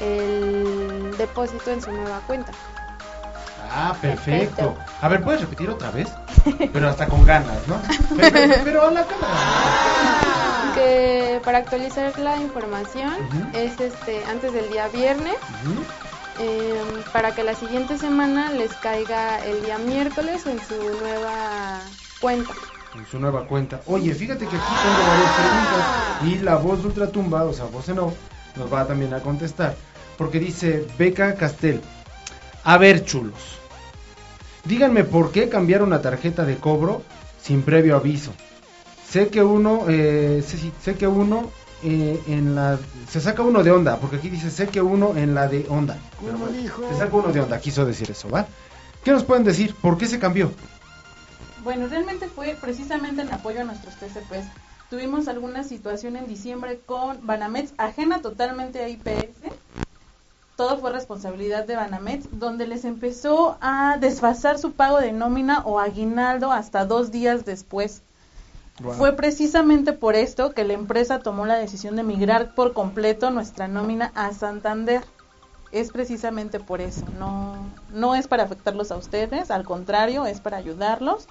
el 0.02 1.16
depósito 1.18 1.72
en 1.72 1.82
su 1.82 1.92
nueva 1.92 2.20
cuenta. 2.28 2.52
Ah, 3.72 3.96
perfecto. 4.00 4.56
Perfecto. 4.56 4.78
A 5.02 5.08
ver, 5.10 5.24
¿puedes 5.24 5.42
repetir 5.42 5.70
otra 5.70 5.92
vez? 5.92 6.08
Pero 6.72 6.88
hasta 6.90 7.08
con 7.08 7.26
ganas, 7.26 7.68
¿no? 7.68 7.82
Pero, 8.16 8.54
pero- 8.64 8.88
a 8.88 8.92
la 8.92 9.04
cámara. 9.06 10.72
Que 10.76 11.42
para 11.44 11.60
actualizar 11.60 12.18
la 12.20 12.38
información 12.38 13.14
es 13.54 13.80
este 13.80 14.24
antes 14.26 14.52
del 14.54 14.70
día 14.70 14.88
viernes 14.90 15.36
eh, 16.40 16.82
para 17.14 17.34
que 17.34 17.44
la 17.44 17.56
siguiente 17.56 17.98
semana 17.98 18.52
les 18.52 18.74
caiga 18.76 19.44
el 19.46 19.64
día 19.64 19.78
miércoles 19.78 20.46
en 20.46 20.60
su 20.60 20.76
nueva 21.00 21.82
cuenta. 22.20 22.54
En 22.98 23.06
su 23.06 23.20
nueva 23.20 23.46
cuenta. 23.48 23.82
Oye, 23.88 24.14
fíjate 24.14 24.48
que 24.48 24.56
aquí 24.56 24.74
tengo 24.84 25.10
varias 25.10 25.32
preguntas 25.34 25.86
y 26.24 26.38
la 26.44 26.56
voz 26.56 26.82
de 26.82 26.88
Ultratumba, 26.88 27.44
o 27.44 27.54
sea, 27.54 27.66
voz 27.66 27.90
en 27.90 28.00
off, 28.00 28.16
nos 28.56 28.72
va 28.72 28.88
también 28.88 29.14
a 29.14 29.20
contestar. 29.20 29.76
Porque 30.18 30.40
dice 30.40 30.88
Beca 30.98 31.36
Castel. 31.36 31.82
A 32.64 32.78
ver, 32.78 33.04
chulos. 33.04 33.60
Díganme 34.64 35.04
por 35.04 35.32
qué 35.32 35.50
cambiar 35.50 35.84
una 35.84 36.02
tarjeta 36.02 36.46
de 36.46 36.58
cobro 36.58 37.04
sin 37.42 37.62
previo 37.64 37.98
aviso. 37.98 38.34
Sé 39.08 39.28
que 39.28 39.44
uno, 39.44 39.86
eh, 39.88 40.44
sé, 40.46 40.58
sí, 40.58 40.72
sé 40.82 40.96
que 40.96 41.08
uno 41.08 41.52
eh, 41.84 42.20
en 42.28 42.56
la, 42.56 42.80
se 43.08 43.22
saca 43.22 43.44
uno 43.44 43.64
de 43.64 43.72
onda, 43.72 43.98
porque 43.98 44.16
aquí 44.16 44.30
dice 44.30 44.50
sé 44.50 44.68
que 44.68 44.82
uno 44.82 45.16
en 45.16 45.36
la 45.36 45.48
de 45.48 45.66
onda. 45.70 46.00
Pero 46.24 46.38
bueno, 46.38 46.54
dijo. 46.54 46.82
se 46.90 46.98
saca 46.98 47.16
uno 47.16 47.32
de 47.32 47.42
onda, 47.42 47.60
quiso 47.60 47.86
decir 47.86 48.10
eso, 48.10 48.30
¿va? 48.30 48.48
¿Qué 49.04 49.12
nos 49.12 49.24
pueden 49.24 49.44
decir? 49.44 49.76
¿Por 49.76 49.98
qué 49.98 50.08
se 50.08 50.18
cambió? 50.18 50.52
Bueno, 51.66 51.88
realmente 51.88 52.28
fue 52.28 52.56
precisamente 52.62 53.24
en 53.24 53.34
apoyo 53.34 53.62
a 53.62 53.64
nuestros 53.64 53.96
TCPs. 53.96 54.46
Tuvimos 54.92 55.28
alguna 55.28 55.64
situación 55.64 56.16
en 56.16 56.28
diciembre 56.28 56.80
con 56.86 57.26
Banamex, 57.26 57.74
ajena 57.78 58.22
totalmente 58.22 58.84
a 58.84 58.88
IPS. 58.88 59.52
Todo 60.56 60.78
fue 60.78 60.92
responsabilidad 60.92 61.66
de 61.66 61.76
Banamex, 61.76 62.28
donde 62.40 62.68
les 62.68 62.86
empezó 62.86 63.58
a 63.62 63.98
desfasar 64.00 64.60
su 64.60 64.74
pago 64.74 65.02
de 65.02 65.12
nómina 65.12 65.64
o 65.66 65.80
aguinaldo 65.80 66.52
hasta 66.52 66.86
dos 66.86 67.12
días 67.12 67.46
después. 67.46 68.04
Fue 68.98 69.14
precisamente 69.14 69.92
por 69.92 70.16
esto 70.16 70.54
que 70.54 70.66
la 70.66 70.74
empresa 70.74 71.18
tomó 71.18 71.48
la 71.48 71.56
decisión 71.56 71.96
de 71.96 72.04
migrar 72.04 72.54
por 72.54 72.74
completo 72.74 73.32
nuestra 73.32 73.68
nómina 73.68 74.12
a 74.14 74.34
Santander. 74.34 75.02
Es 75.76 75.92
precisamente 75.92 76.62
por 76.62 76.80
eso, 76.80 77.04
no, 77.20 77.58
no 77.92 78.16
es 78.16 78.30
para 78.30 78.44
afectarlos 78.44 78.92
a 78.92 78.96
ustedes, 78.96 79.52
al 79.52 79.66
contrario, 79.66 80.26
es 80.26 80.40
para 80.40 80.56
ayudarlos. 80.56 81.28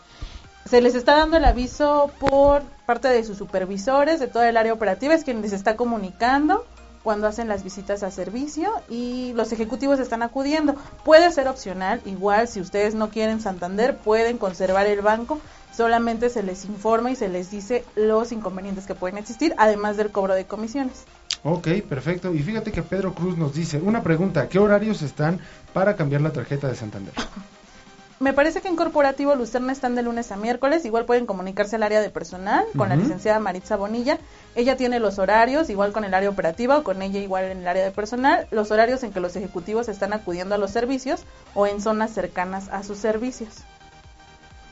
Se 0.67 0.83
les 0.83 0.95
está 0.95 1.15
dando 1.15 1.39
el 1.39 1.47
aviso 1.47 2.11
por 2.21 2.63
parte 2.85 3.09
de 3.09 3.25
sus 3.25 3.39
supervisores, 3.39 4.21
de 4.21 4.27
toda 4.27 4.47
el 4.47 4.59
área 4.59 4.75
operativa, 4.75 5.15
es 5.15 5.25
quien 5.25 5.41
les 5.41 5.55
está 5.55 5.77
comunicando 5.77 6.67
cuando 7.03 7.27
hacen 7.27 7.49
las 7.49 7.65
visitas 7.65 8.03
a 8.03 8.11
servicio 8.11 8.71
y 8.91 9.33
los 9.33 9.51
ejecutivos 9.51 9.99
están 9.99 10.23
acudiendo. 10.23 10.75
Puede 11.05 11.33
ser 11.33 11.49
opcional, 11.49 12.03
igual 12.05 12.47
si 12.47 12.61
ustedes 12.61 12.95
no 12.95 13.09
quieren 13.09 13.41
Santander, 13.41 13.97
pueden 13.97 14.37
conservar 14.37 14.85
el 14.85 15.01
banco, 15.01 15.41
solamente 15.77 16.31
se 16.31 16.43
les 16.43 16.65
informa 16.65 17.11
y 17.11 17.17
se 17.17 17.29
les 17.29 17.51
dice 17.51 17.85
los 17.97 18.33
inconvenientes 18.33 18.87
que 18.87 18.95
pueden 18.95 19.19
existir, 19.19 19.55
además 19.59 19.97
del 19.97 20.11
cobro 20.11 20.35
de 20.35 20.47
comisiones. 20.47 21.05
Ok, 21.43 21.69
perfecto. 21.89 22.35
Y 22.35 22.39
fíjate 22.41 22.73
que 22.73 22.83
Pedro 22.83 23.15
Cruz 23.15 23.37
nos 23.37 23.55
dice, 23.55 23.79
una 23.79 24.03
pregunta, 24.03 24.49
¿qué 24.49 24.59
horarios 24.59 25.03
están 25.03 25.41
para 25.73 25.97
cambiar 25.97 26.21
la 26.21 26.33
tarjeta 26.33 26.69
de 26.69 26.75
Santander? 26.75 27.15
Me 28.21 28.33
parece 28.33 28.63
que 28.63 28.69
en 28.69 28.77
Corporativo 28.77 29.35
Lucerna 29.35 29.73
están 29.73 29.97
de 29.97 30.03
lunes 30.03 30.31
a 30.31 30.37
miércoles. 30.37 30.85
Igual 30.85 31.05
pueden 31.05 31.27
comunicarse 31.27 31.77
al 31.77 31.83
área 31.83 32.01
de 32.01 32.11
personal 32.11 32.65
con 32.77 32.89
la 32.89 32.97
licenciada 32.97 33.41
Maritza 33.41 33.77
Bonilla. 33.77 34.19
Ella 34.55 34.77
tiene 34.77 35.01
los 35.01 35.19
horarios, 35.19 35.69
igual 35.69 35.93
con 35.93 36.05
el 36.05 36.15
área 36.15 36.31
operativa 36.31 36.79
o 36.79 36.85
con 36.85 37.03
ella 37.03 37.19
igual 37.19 37.45
en 37.47 37.59
el 37.59 37.69
área 37.69 37.85
de 37.85 37.91
personal, 37.91 38.47
los 38.53 38.71
horarios 38.71 39.03
en 39.03 39.13
que 39.13 39.21
los 39.21 39.35
ejecutivos 39.35 39.89
están 39.89 40.13
acudiendo 40.13 40.55
a 40.55 40.59
los 40.59 40.71
servicios 40.71 41.25
o 41.55 41.67
en 41.67 41.83
zonas 41.83 42.13
cercanas 42.13 42.69
a 42.69 42.85
sus 42.85 42.99
servicios. 42.99 43.65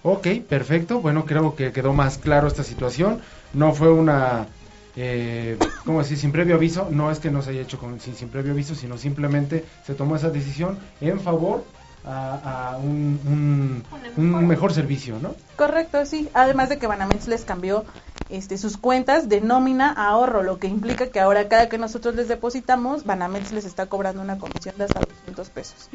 Ok, 0.02 0.26
perfecto. 0.48 1.00
Bueno, 1.00 1.24
creo 1.24 1.54
que 1.54 1.72
quedó 1.72 1.92
más 1.92 2.18
claro 2.18 2.48
esta 2.48 2.64
situación. 2.64 3.20
No 3.52 3.72
fue 3.72 3.92
una, 3.92 4.48
eh, 4.96 5.56
¿cómo 5.84 6.00
decir? 6.00 6.18
Sin 6.18 6.32
previo 6.32 6.56
aviso. 6.56 6.88
No 6.90 7.10
es 7.10 7.18
que 7.20 7.30
no 7.30 7.42
se 7.42 7.50
haya 7.50 7.60
hecho 7.62 7.78
con, 7.78 8.00
sin, 8.00 8.14
sin 8.16 8.28
previo 8.28 8.52
aviso, 8.52 8.74
sino 8.74 8.98
simplemente 8.98 9.64
se 9.86 9.94
tomó 9.94 10.16
esa 10.16 10.30
decisión 10.30 10.78
en 11.00 11.20
favor 11.20 11.64
a, 12.04 12.72
a 12.72 12.76
un, 12.78 13.20
un, 13.24 13.84
un 14.16 14.46
mejor 14.46 14.72
servicio, 14.72 15.18
¿no? 15.20 15.36
Correcto, 15.56 16.04
sí. 16.04 16.28
Además 16.34 16.68
de 16.68 16.78
que 16.78 16.88
Banamex 16.88 17.28
les 17.28 17.44
cambió 17.44 17.84
este, 18.28 18.58
sus 18.58 18.76
cuentas 18.78 19.28
de 19.28 19.40
nómina 19.40 19.92
a 19.92 20.08
ahorro, 20.08 20.42
lo 20.42 20.58
que 20.58 20.66
implica 20.66 21.10
que 21.10 21.20
ahora 21.20 21.48
cada 21.48 21.68
que 21.68 21.78
nosotros 21.78 22.16
les 22.16 22.26
depositamos, 22.28 23.04
Banamex 23.04 23.52
les 23.52 23.64
está 23.66 23.86
cobrando 23.86 24.20
una 24.20 24.38
comisión 24.38 24.74
de 24.78 24.84
hasta 24.84 25.00
200 25.00 25.50
pesos. 25.50 25.88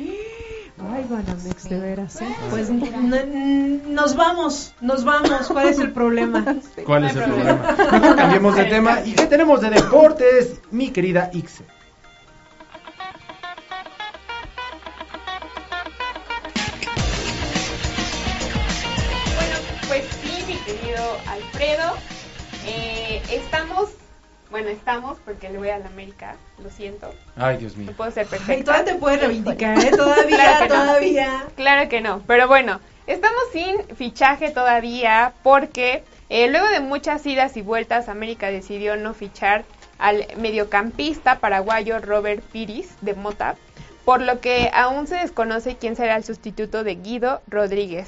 Ay, 0.80 1.06
Banamex, 1.10 1.70
de 1.70 1.80
veras, 1.80 2.22
¿eh? 2.22 2.28
Pues 2.52 2.70
nos 2.70 4.16
vamos, 4.16 4.74
nos 4.80 5.04
vamos. 5.04 5.48
¿Cuál 5.48 5.70
es 5.70 5.80
el 5.80 5.92
problema? 5.92 6.46
¿Cuál 6.86 7.06
es 7.06 7.16
el 7.16 7.24
problema? 7.24 7.76
Mejor 7.92 8.16
cambiemos 8.16 8.56
de 8.56 8.66
tema. 8.66 9.02
¿Y 9.04 9.14
qué 9.14 9.26
tenemos 9.26 9.62
de 9.62 9.72
deportes, 9.72 10.62
mi 10.70 10.92
querida 10.92 11.32
Ixe? 11.34 11.64
Bueno, 19.36 19.56
pues 19.88 20.06
sí, 20.22 20.44
mi 20.48 20.56
querido 20.60 21.04
Alfredo. 21.28 21.94
eh, 22.66 23.22
estamos, 23.32 23.90
bueno, 24.50 24.70
estamos 24.70 25.18
porque 25.26 25.50
le 25.50 25.58
voy 25.58 25.70
a 25.70 25.78
la 25.80 25.88
América, 25.88 26.36
lo 26.64 26.70
siento. 26.70 27.14
Ay, 27.36 27.58
Dios 27.58 27.76
mío. 27.76 27.88
No 27.92 27.98
puedo 27.98 28.12
ser 28.12 28.26
Y 28.26 28.30
perfecta. 28.30 28.64
todavía 28.66 28.86
te 28.94 29.00
puedes 29.00 29.20
reivindicar, 29.22 29.78
¿eh? 29.80 29.92
Todavía, 29.92 30.38
Claro 30.38 30.60
que 30.64 30.70
no. 30.70 30.76
todavía. 30.84 31.46
Claro 31.56 31.90
que 31.90 32.02
no, 32.02 32.22
pero 32.28 32.48
bueno, 32.48 32.80
estamos 33.08 33.42
sin 33.52 33.96
fichaje 33.96 34.52
todavía 34.52 35.34
porque 35.44 36.04
eh, 36.30 36.50
luego 36.50 36.68
de 36.68 36.80
muchas 36.80 37.26
idas 37.26 37.58
y 37.58 37.62
vueltas, 37.62 38.10
América 38.10 38.52
decidió 38.52 38.96
no 38.96 39.14
fichar 39.14 39.66
al 40.00 40.26
mediocampista 40.38 41.40
paraguayo 41.40 42.00
Robert 42.00 42.44
Piris 42.52 42.90
de 43.02 43.14
Mota, 43.16 43.56
por 44.06 44.22
lo 44.22 44.40
que 44.40 44.70
aún 44.74 45.08
se 45.08 45.16
desconoce 45.16 45.76
quién 45.78 45.96
será 45.96 46.16
el 46.16 46.24
sustituto 46.24 46.84
de 46.84 46.96
Guido 46.96 47.42
Rodríguez. 47.48 48.08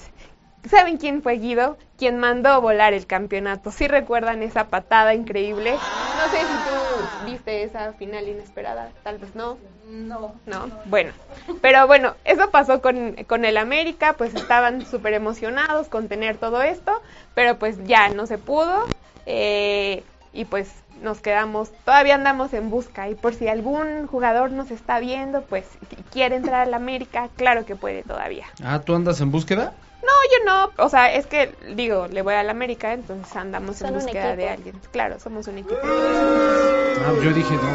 ¿Saben 0.69 0.97
quién 0.97 1.23
fue 1.23 1.37
Guido? 1.37 1.77
Quien 1.97 2.19
mandó 2.19 2.61
volar 2.61 2.93
el 2.93 3.07
campeonato. 3.07 3.71
¿Sí 3.71 3.87
recuerdan 3.87 4.43
esa 4.43 4.65
patada 4.67 5.13
increíble? 5.15 5.71
No 5.71 6.29
sé 6.29 6.37
si 6.41 6.45
tú 6.45 7.25
viste 7.25 7.63
esa 7.63 7.93
final 7.93 8.27
inesperada, 8.27 8.91
tal 9.03 9.17
vez 9.17 9.33
no. 9.35 9.57
No. 9.89 10.35
No, 10.45 10.69
bueno. 10.85 11.11
Pero 11.61 11.87
bueno, 11.87 12.13
eso 12.23 12.51
pasó 12.51 12.81
con, 12.81 13.15
con 13.27 13.43
el 13.45 13.57
América, 13.57 14.13
pues 14.13 14.35
estaban 14.35 14.85
súper 14.85 15.13
emocionados 15.13 15.87
con 15.87 16.07
tener 16.07 16.37
todo 16.37 16.61
esto, 16.61 17.01
pero 17.33 17.57
pues 17.57 17.83
ya 17.85 18.09
no 18.09 18.27
se 18.27 18.37
pudo. 18.37 18.85
eh, 19.25 20.03
y 20.31 20.45
pues 20.45 20.71
nos 21.01 21.21
quedamos, 21.21 21.71
todavía 21.85 22.13
andamos 22.13 22.53
en 22.53 22.69
busca. 22.69 23.09
Y 23.09 23.15
por 23.15 23.33
si 23.33 23.47
algún 23.47 24.05
jugador 24.05 24.51
nos 24.51 24.69
está 24.69 24.99
viendo, 24.99 25.41
pues 25.41 25.65
y 25.97 26.03
quiere 26.03 26.35
entrar 26.35 26.67
al 26.67 26.73
América, 26.75 27.29
claro 27.35 27.65
que 27.65 27.75
puede 27.75 28.03
todavía. 28.03 28.45
Ah, 28.63 28.81
¿tú 28.81 28.93
andas 28.93 29.19
en 29.21 29.31
búsqueda? 29.31 29.73
No, 30.01 30.07
yo 30.31 30.45
no, 30.45 30.83
o 30.85 30.89
sea, 30.89 31.13
es 31.13 31.25
que 31.27 31.53
digo, 31.75 32.07
le 32.07 32.21
voy 32.21 32.33
al 32.33 32.49
América, 32.49 32.93
entonces 32.93 33.35
andamos 33.35 33.77
Son 33.77 33.89
en 33.89 33.95
búsqueda 33.95 34.35
de 34.35 34.49
alguien. 34.49 34.75
Claro, 34.91 35.19
somos 35.19 35.47
un 35.47 35.57
equipo. 35.57 35.77
Ah, 35.83 37.13
yo 37.21 37.31
dije, 37.33 37.53
no, 37.55 37.69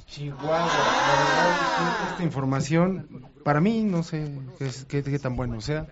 Chihuahua, 0.08 0.58
la 0.58 2.08
esta 2.12 2.24
información, 2.24 3.08
para 3.43 3.62
mí, 3.62 3.84
no 3.84 4.04
sé 4.04 4.32
qué 4.88 5.20
tan 5.20 5.36
bueno 5.36 5.62
sea. 5.62 5.88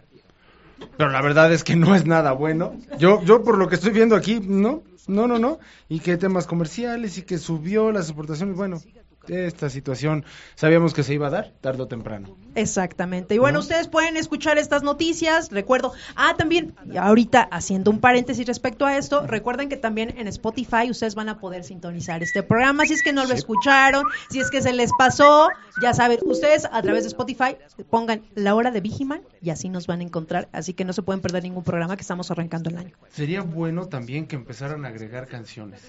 Pero 0.97 1.09
la 1.09 1.21
verdad 1.21 1.51
es 1.53 1.63
que 1.63 1.75
no 1.75 1.95
es 1.95 2.05
nada 2.05 2.31
bueno. 2.31 2.75
Yo, 2.97 3.21
yo 3.23 3.43
por 3.43 3.57
lo 3.57 3.67
que 3.67 3.75
estoy 3.75 3.91
viendo 3.91 4.15
aquí, 4.15 4.39
no, 4.39 4.83
no, 5.07 5.27
no, 5.27 5.39
no. 5.39 5.59
Y 5.89 5.99
que 5.99 6.17
temas 6.17 6.47
comerciales 6.47 7.17
y 7.17 7.23
que 7.23 7.37
subió 7.37 7.91
las 7.91 8.07
exportaciones, 8.07 8.55
bueno, 8.55 8.81
esta 9.27 9.69
situación 9.69 10.25
sabíamos 10.55 10.93
que 10.93 11.03
se 11.03 11.13
iba 11.13 11.27
a 11.27 11.29
dar 11.29 11.53
tarde 11.61 11.83
o 11.83 11.87
temprano. 11.87 12.35
Exactamente. 12.55 13.35
Y 13.35 13.37
bueno, 13.37 13.55
¿No? 13.57 13.59
ustedes 13.61 13.87
pueden 13.87 14.17
escuchar 14.17 14.57
estas 14.57 14.83
noticias. 14.83 15.51
Recuerdo, 15.51 15.93
ah, 16.15 16.35
también, 16.37 16.73
ahorita 16.99 17.41
haciendo 17.51 17.91
un 17.91 17.99
paréntesis 17.99 18.45
respecto 18.47 18.85
a 18.85 18.97
esto, 18.97 19.25
recuerden 19.27 19.69
que 19.69 19.77
también 19.77 20.15
en 20.17 20.27
Spotify 20.27 20.89
ustedes 20.89 21.15
van 21.15 21.29
a 21.29 21.39
poder 21.39 21.63
sintonizar 21.63 22.23
este 22.23 22.43
programa. 22.43 22.85
Si 22.85 22.93
es 22.93 23.03
que 23.03 23.13
no 23.13 23.23
lo 23.23 23.29
Sí. 23.29 23.35
escucharon, 23.35 24.05
si 24.29 24.39
es 24.39 24.49
que 24.49 24.61
se 24.61 24.73
les 24.73 24.91
pasó, 24.97 25.49
ya 25.81 25.93
saben, 25.93 26.19
ustedes 26.23 26.65
a 26.71 26.81
través 26.81 27.03
de 27.03 27.09
Spotify 27.09 27.57
pongan 27.89 28.21
la 28.35 28.55
hora 28.55 28.71
de 28.71 28.81
Vigiman 28.81 29.21
y 29.41 29.49
así 29.49 29.69
nos 29.69 29.87
van 29.87 29.99
a 29.99 30.03
encontrar. 30.03 30.47
Así 30.51 30.73
que 30.73 30.85
no 30.85 30.93
se 30.93 31.01
pueden 31.01 31.21
perder 31.21 31.43
ningún 31.43 31.63
programa 31.63 31.95
que 31.95 32.01
estamos 32.01 32.31
arrancando 32.31 32.69
el 32.69 32.77
año. 32.77 32.91
Sería 33.11 33.41
bueno 33.41 33.87
también 33.87 34.25
que 34.27 34.35
empezaran 34.35 34.85
a 34.85 34.89
agregar 34.89 35.27
canciones. 35.27 35.81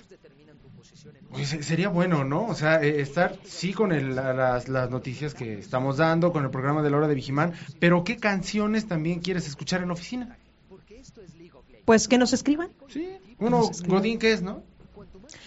Oye, 1.32 1.44
se- 1.44 1.62
sería 1.62 1.88
bueno, 1.88 2.24
¿no? 2.24 2.46
O 2.46 2.54
sea, 2.54 2.82
eh, 2.82 3.00
estar 3.00 3.36
sí 3.44 3.72
con 3.72 3.92
el- 3.92 4.14
la- 4.14 4.32
las, 4.32 4.68
las 4.68 4.90
noticias 4.90 5.34
que 5.34 5.58
estamos 5.58 5.96
dando, 5.96 6.32
con 6.32 6.44
el 6.44 6.50
programa 6.50 6.82
de 6.82 6.90
la 6.90 6.96
hora 6.98 7.08
de 7.08 7.14
Vigimán, 7.14 7.52
pero 7.80 8.04
¿qué 8.04 8.16
canciones 8.16 8.86
también 8.86 9.20
quieres 9.20 9.46
escuchar 9.46 9.82
en 9.82 9.88
la 9.88 9.94
oficina? 9.94 10.36
Pues 11.84 12.08
que 12.08 12.18
nos 12.18 12.32
escriban. 12.32 12.68
Sí, 12.88 13.08
uno, 13.38 13.70
Godín, 13.86 14.18
¿qué 14.18 14.32
es, 14.32 14.42
no? 14.42 14.62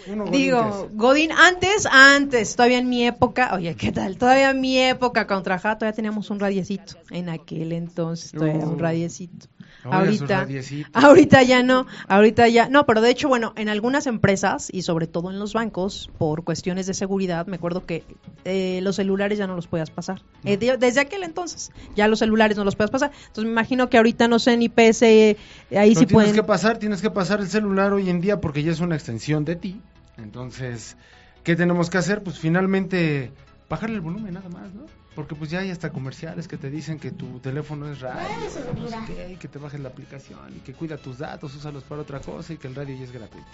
Uno, 0.08 0.26
Godín, 0.26 0.32
¿qué 0.32 0.38
Digo? 0.38 0.90
Godín, 0.94 1.32
antes, 1.32 1.86
antes, 1.92 2.56
todavía 2.56 2.78
en 2.80 2.88
mi 2.90 3.06
época, 3.06 3.54
oye, 3.54 3.76
¿qué 3.76 3.92
tal? 3.92 4.18
Todavía 4.18 4.52
en 4.52 4.62
mi 4.62 4.78
época, 4.80 5.28
cuando 5.28 5.44
trabajaba, 5.44 5.78
todavía 5.78 5.96
teníamos 5.96 6.30
un 6.30 6.40
radiecito. 6.40 6.94
En 7.10 7.30
aquel 7.30 7.74
entonces, 7.74 8.32
todavía 8.32 8.56
era 8.56 8.68
un 8.68 8.76
Uh. 8.76 8.80
radiecito. 8.80 9.48
Sus 9.82 9.94
ahorita, 9.94 10.46
ahorita 10.94 11.44
ya 11.44 11.64
no, 11.64 11.86
ahorita 12.08 12.48
ya, 12.50 12.68
no, 12.70 12.86
pero 12.86 13.02
de 13.02 13.10
hecho, 13.12 13.28
bueno, 13.30 13.54
en 13.56 13.70
algunas 13.70 14.08
empresas 14.08 14.68
y 14.72 14.82
sobre 14.82 15.08
todo 15.08 15.32
en 15.32 15.40
los 15.40 15.54
bancos, 15.54 16.10
por 16.18 16.44
cuestiones 16.44 16.86
de 16.88 16.94
seguridad, 16.94 17.48
me 17.48 17.56
acuerdo 17.56 17.86
que 17.86 18.04
eh, 18.44 18.80
los 18.84 18.98
celulares 18.98 19.38
ya 19.38 19.48
no 19.48 19.56
los 19.56 19.68
podías 19.68 19.90
pasar. 19.90 20.22
Eh, 20.44 20.58
de- 20.58 20.78
desde 20.78 21.00
aquel 21.00 21.24
entonces, 21.24 21.72
ya 21.96 22.08
los 22.08 22.20
celulares 22.20 22.58
no 22.58 22.64
los 22.66 22.76
podías 22.76 22.92
pasar. 22.92 23.12
Entonces 23.28 23.46
me 23.46 23.52
imagino 23.52 23.90
que 23.90 23.98
ahorita, 23.98 24.28
no 24.28 24.40
sé, 24.40 24.54
en 24.54 24.64
IPS, 24.64 25.02
eh, 25.04 25.38
ahí 25.78 25.94
No 25.94 26.00
sí 26.02 26.06
tienes 26.06 26.12
pueden... 26.14 26.34
que 26.36 26.44
pasar, 26.44 26.78
tienes 26.78 27.02
que 27.02 27.12
pasar 27.12 27.40
el 27.40 27.48
celular 27.48 27.94
hoy 27.94 28.10
en 28.10 28.20
día 28.22 28.42
porque 28.42 28.64
ya 28.64 28.72
es 28.72 28.80
una 28.82 28.96
extensión 28.96 29.46
de 29.46 29.56
ti. 29.56 29.82
Entonces, 30.18 30.96
Entonces, 30.96 30.98
¿qué 31.44 31.56
tenemos 31.56 31.90
que 31.90 31.98
hacer? 31.98 32.22
Pues 32.22 32.38
finalmente 32.40 33.32
bajarle 33.70 33.96
el 33.96 34.02
volumen 34.02 34.34
nada 34.34 34.50
más, 34.50 34.74
¿no? 34.74 34.82
Porque 35.16 35.36
pues 35.36 35.50
ya 35.50 35.60
hay 35.60 35.72
hasta 35.72 35.92
comerciales 35.92 36.48
que 36.48 36.58
te 36.58 36.70
dicen 36.70 37.00
que 37.00 37.12
tu 37.12 37.40
teléfono 37.40 37.92
es 37.92 38.00
radio, 38.00 38.30
no 38.76 38.88
sé 38.88 38.98
qué, 39.08 39.34
y 39.34 39.36
que 39.38 39.48
te 39.48 39.60
bajes 39.60 39.80
la 39.80 39.90
aplicación 39.90 40.56
y 40.56 40.60
que 40.60 40.74
cuida 40.74 40.98
tus 40.98 41.18
datos, 41.18 41.56
úsalos 41.56 41.84
para 41.84 42.02
otra 42.02 42.20
cosa 42.20 42.54
y 42.54 42.58
que 42.58 42.68
el 42.68 42.76
radio 42.76 42.96
ya 42.96 43.04
es 43.04 43.12
gratuito. 43.12 43.48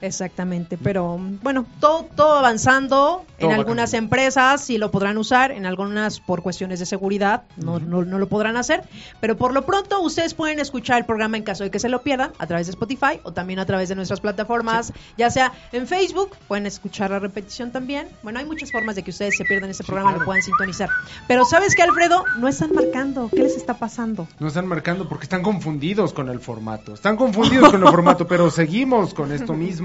Exactamente, 0.00 0.76
pero 0.76 1.18
bueno, 1.42 1.66
todo, 1.80 2.06
todo 2.14 2.34
avanzando. 2.34 3.24
en 3.38 3.50
va 3.50 3.54
algunas 3.54 3.94
empresas 3.94 4.60
sí 4.60 4.78
lo 4.78 4.90
podrán 4.90 5.18
usar, 5.18 5.50
en 5.52 5.66
algunas 5.66 6.20
por 6.20 6.42
cuestiones 6.42 6.78
de 6.78 6.86
seguridad 6.86 7.42
no, 7.56 7.78
no, 7.78 8.04
no 8.04 8.18
lo 8.18 8.28
podrán 8.28 8.56
hacer. 8.56 8.82
Pero 9.20 9.36
por 9.36 9.52
lo 9.52 9.64
pronto 9.64 10.00
ustedes 10.00 10.34
pueden 10.34 10.60
escuchar 10.60 10.98
el 10.98 11.04
programa 11.04 11.36
en 11.36 11.42
caso 11.42 11.64
de 11.64 11.70
que 11.70 11.78
se 11.78 11.88
lo 11.88 12.02
pierdan 12.02 12.32
a 12.38 12.46
través 12.46 12.66
de 12.66 12.70
Spotify 12.70 13.20
o 13.22 13.32
también 13.32 13.58
a 13.58 13.66
través 13.66 13.88
de 13.88 13.94
nuestras 13.94 14.20
plataformas, 14.20 14.92
ya 15.16 15.30
sea 15.30 15.52
en 15.72 15.86
Facebook, 15.86 16.36
pueden 16.48 16.66
escuchar 16.66 17.10
la 17.10 17.18
repetición 17.18 17.70
también. 17.70 18.08
Bueno, 18.22 18.38
hay 18.38 18.44
muchas 18.44 18.70
formas 18.70 18.96
de 18.96 19.02
que 19.02 19.10
ustedes 19.10 19.36
se 19.36 19.44
pierdan 19.44 19.70
ese 19.70 19.84
programa 19.84 20.12
y 20.12 20.18
lo 20.18 20.24
puedan 20.24 20.42
sintonizar. 20.42 20.90
Pero 21.28 21.44
¿sabes 21.44 21.74
qué, 21.74 21.82
Alfredo? 21.82 22.24
No 22.38 22.48
están 22.48 22.72
marcando. 22.74 23.28
¿Qué 23.30 23.42
les 23.42 23.56
está 23.56 23.74
pasando? 23.74 24.26
No 24.38 24.48
están 24.48 24.66
marcando 24.66 25.08
porque 25.08 25.24
están 25.24 25.42
confundidos 25.42 26.12
con 26.12 26.28
el 26.28 26.40
formato. 26.40 26.94
Están 26.94 27.16
confundidos 27.16 27.70
con 27.70 27.82
el 27.82 27.88
formato, 27.88 28.26
pero 28.28 28.50
seguimos 28.50 29.14
con 29.14 29.32
esto 29.32 29.54
mismo. 29.54 29.83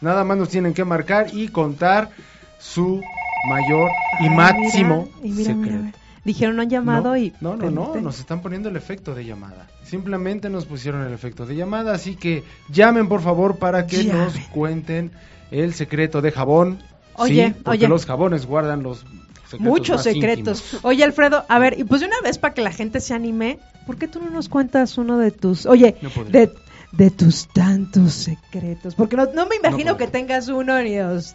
Nada 0.00 0.24
más 0.24 0.36
nos 0.36 0.48
tienen 0.48 0.74
que 0.74 0.84
marcar 0.84 1.28
y 1.32 1.48
contar 1.48 2.10
su 2.58 3.02
mayor 3.48 3.90
y 4.20 4.24
Ay, 4.24 4.30
máximo 4.30 5.08
mira, 5.22 5.26
y 5.26 5.30
mira, 5.32 5.54
mira, 5.54 5.66
secreto. 5.72 5.84
mira. 5.84 5.98
Dijeron, 6.24 6.56
no 6.56 6.62
han 6.62 6.70
llamado 6.70 7.10
no, 7.10 7.16
y... 7.18 7.32
No, 7.42 7.54
no, 7.56 7.70
no, 7.70 7.94
nos 8.00 8.18
están 8.18 8.40
poniendo 8.40 8.70
el 8.70 8.76
efecto 8.76 9.14
de 9.14 9.26
llamada. 9.26 9.66
Simplemente 9.82 10.48
nos 10.48 10.64
pusieron 10.64 11.02
el 11.06 11.12
efecto 11.12 11.44
de 11.44 11.54
llamada, 11.54 11.92
así 11.94 12.16
que 12.16 12.44
llamen 12.70 13.08
por 13.08 13.20
favor 13.20 13.58
para 13.58 13.86
que 13.86 14.04
Llamen. 14.04 14.24
nos 14.24 14.38
cuenten 14.48 15.10
el 15.50 15.74
secreto 15.74 16.22
de 16.22 16.32
jabón. 16.32 16.78
Oye, 17.16 17.48
sí, 17.48 17.54
porque 17.62 17.78
oye. 17.80 17.88
los 17.88 18.06
jabones 18.06 18.46
guardan 18.46 18.82
los 18.82 19.00
secretos 19.50 19.60
Muchos 19.60 20.02
secretos. 20.02 20.62
íntimos. 20.62 20.84
Oye, 20.84 21.04
Alfredo, 21.04 21.44
a 21.46 21.58
ver, 21.58 21.78
y 21.78 21.84
pues 21.84 22.00
de 22.00 22.06
una 22.06 22.20
vez 22.22 22.38
para 22.38 22.54
que 22.54 22.62
la 22.62 22.72
gente 22.72 23.00
se 23.00 23.12
anime, 23.12 23.58
¿por 23.86 23.96
qué 23.98 24.08
tú 24.08 24.18
no 24.22 24.30
nos 24.30 24.48
cuentas 24.48 24.96
uno 24.96 25.18
de 25.18 25.30
tus, 25.30 25.66
oye, 25.66 25.96
No 26.00 26.08
de, 26.24 26.50
de 26.96 27.10
tus 27.10 27.48
tantos 27.48 28.12
secretos? 28.12 28.94
Porque 28.94 29.16
no, 29.16 29.26
no 29.32 29.46
me 29.46 29.56
imagino 29.56 29.92
No 29.92 29.96
que 29.98 30.06
tengas 30.06 30.48
uno 30.48 30.80
ni 30.82 30.96
dos. 30.96 31.34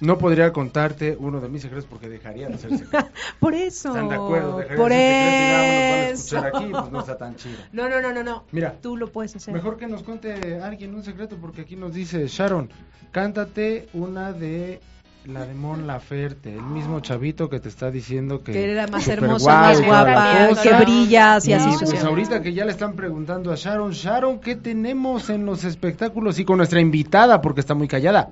No 0.00 0.18
podría 0.18 0.52
contarte 0.52 1.16
uno 1.18 1.40
de 1.40 1.48
mis 1.48 1.62
secretos 1.62 1.86
porque 1.86 2.08
dejaría 2.08 2.48
de 2.48 2.58
ser 2.58 2.76
secreto. 2.78 3.08
Por 3.40 3.54
eso. 3.54 3.90
¿Están 3.90 4.08
de 4.08 4.16
acuerdo? 4.16 4.58
Dejaría 4.58 4.76
por 4.76 4.90
de 4.90 6.10
eso. 6.10 6.22
secreto 6.22 6.36
y 6.36 6.40
nada 6.40 6.42
a 6.42 6.44
escuchar 6.44 6.46
aquí, 6.46 6.66
pues 6.70 6.92
no 6.92 7.00
está 7.00 7.16
tan 7.16 7.36
chido. 7.36 7.58
No, 7.72 7.88
no, 7.88 8.00
no, 8.00 8.12
no, 8.12 8.22
no. 8.22 8.44
Mira. 8.50 8.74
Tú 8.82 8.96
lo 8.96 9.10
puedes 9.12 9.34
hacer. 9.36 9.54
Mejor 9.54 9.76
que 9.76 9.86
nos 9.86 10.02
cuente 10.02 10.60
alguien 10.60 10.94
un 10.94 11.02
secreto 11.04 11.36
porque 11.40 11.62
aquí 11.62 11.76
nos 11.76 11.94
dice 11.94 12.26
Sharon, 12.26 12.70
cántate 13.12 13.88
una 13.94 14.32
de 14.32 14.80
la 15.26 15.46
de 15.46 15.54
Mon 15.54 15.86
Laferte, 15.86 16.54
el 16.54 16.62
mismo 16.62 17.00
chavito 17.00 17.48
que 17.48 17.58
te 17.60 17.68
está 17.68 17.90
diciendo 17.90 18.42
que 18.42 18.52
Que 18.52 18.72
era 18.72 18.86
más 18.86 19.08
hermosa, 19.08 19.44
guau 19.44 19.62
más 19.62 19.82
guapa, 19.84 20.48
cosa. 20.48 20.62
que 20.62 20.84
brillas 20.84 21.46
y 21.46 21.50
Y 21.50 21.54
así 21.54 21.84
pues 21.84 22.04
ahorita 22.04 22.42
que 22.42 22.52
ya 22.52 22.64
le 22.64 22.72
están 22.72 22.94
preguntando 22.94 23.52
a 23.52 23.56
Sharon, 23.56 23.92
Sharon, 23.92 24.38
¿qué 24.40 24.56
tenemos 24.56 25.30
en 25.30 25.46
los 25.46 25.64
espectáculos 25.64 26.38
y 26.38 26.44
con 26.44 26.58
nuestra 26.58 26.80
invitada 26.80 27.40
porque 27.40 27.60
está 27.60 27.74
muy 27.74 27.88
callada? 27.88 28.30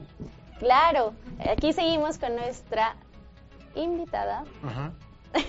Claro, 0.58 1.12
aquí 1.50 1.72
seguimos 1.72 2.18
con 2.18 2.36
nuestra 2.36 2.94
invitada. 3.74 4.44
Ajá. 4.62 4.92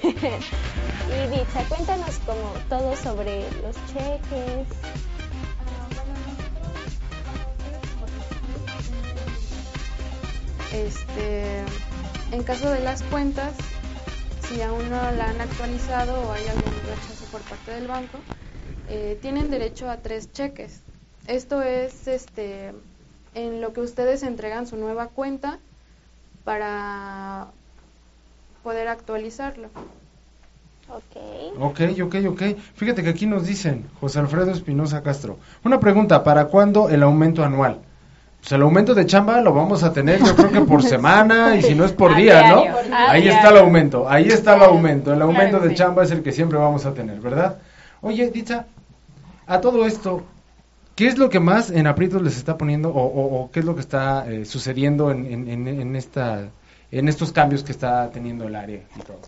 Y 1.04 1.30
Dicha, 1.30 1.64
cuéntanos 1.68 2.18
como 2.26 2.54
todo 2.70 2.96
sobre 2.96 3.42
los 3.62 3.76
cheques. 3.88 4.68
Este, 10.74 11.62
en 12.32 12.44
caso 12.44 12.70
de 12.70 12.80
las 12.80 13.04
cuentas, 13.04 13.54
si 14.42 14.62
aún 14.62 14.90
no 14.90 15.12
la 15.12 15.30
han 15.30 15.40
actualizado 15.40 16.14
o 16.14 16.32
hay 16.32 16.48
algún 16.48 16.74
rechazo 16.90 17.26
por 17.32 17.42
parte 17.42 17.72
del 17.72 17.88
banco, 17.88 18.18
eh, 18.90 19.18
tienen 19.22 19.50
derecho 19.52 19.90
a 19.90 19.98
tres 19.98 20.32
cheques. 20.32 20.82
Esto 21.28 21.62
es 21.62 22.08
este, 22.08 22.74
en 23.36 23.62
lo 23.62 23.72
que 23.74 23.82
ustedes 23.82 24.24
entregan 24.24 24.68
su 24.68 24.76
nueva 24.76 25.08
cuenta 25.08 25.60
para 26.44 27.48
poder 28.64 28.88
actualizarlo. 28.88 29.70
Ok. 30.90 31.60
Ok, 31.60 31.82
ok, 32.02 32.16
ok. 32.30 32.42
Fíjate 32.76 33.04
que 33.04 33.10
aquí 33.10 33.26
nos 33.26 33.46
dicen, 33.46 33.86
José 34.02 34.20
Alfredo 34.20 34.52
Espinosa 34.52 35.04
Castro. 35.04 35.38
Una 35.64 35.80
pregunta, 35.80 36.24
¿para 36.24 36.46
cuándo 36.46 36.90
el 36.90 37.04
aumento 37.04 37.44
anual? 37.44 37.80
Pues 38.44 38.52
el 38.52 38.62
aumento 38.62 38.94
de 38.94 39.06
chamba 39.06 39.40
lo 39.40 39.54
vamos 39.54 39.84
a 39.84 39.94
tener 39.94 40.22
yo 40.22 40.36
creo 40.36 40.52
que 40.52 40.60
por 40.62 40.84
semana 40.96 41.56
y 41.56 41.62
si 41.62 41.76
no 41.76 41.86
es 41.86 41.94
por 41.94 42.12
A 42.12 42.18
día, 42.18 42.50
¿no? 42.50 42.64
Ahí 42.94 43.30
está 43.30 43.50
el 43.52 43.58
aumento, 43.58 44.10
ahí 44.10 44.28
está 44.28 44.56
el 44.56 44.64
aumento. 44.64 45.14
El 45.14 45.22
aumento 45.22 45.52
Claro, 45.52 45.64
de 45.64 45.70
sí. 45.70 45.76
chamba 45.76 46.04
es 46.04 46.12
el 46.12 46.22
que 46.24 46.34
siempre 46.34 46.58
vamos 46.60 46.86
a 46.86 46.94
tener, 46.94 47.22
¿verdad? 47.22 47.60
Oye, 48.02 48.30
Ditza, 48.32 48.66
a 49.48 49.62
todo 49.62 49.86
esto, 49.86 50.24
¿qué 50.96 51.08
es 51.08 51.18
lo 51.18 51.30
que 51.30 51.40
más 51.40 51.72
en 51.72 51.88
aprietos 51.88 52.22
les 52.22 52.36
está 52.36 52.58
poniendo 52.58 52.90
o, 52.90 53.02
o- 53.02 53.44
o 53.44 53.52
qué 53.52 53.62
es 53.62 53.66
lo 53.66 53.76
que 53.76 53.82
está 53.82 54.30
eh, 54.30 54.44
sucediendo 54.44 55.10
en, 55.12 55.26
en- 55.26 55.48
en- 55.48 55.68
en 55.70 55.96
esta, 55.96 56.50
en 56.92 57.08
estos 57.08 57.32
cambios 57.32 57.64
que 57.64 57.72
está 57.72 58.10
teniendo 58.12 58.46
el 58.46 58.56
área 58.58 58.82
y 58.94 59.00
todo? 59.04 59.20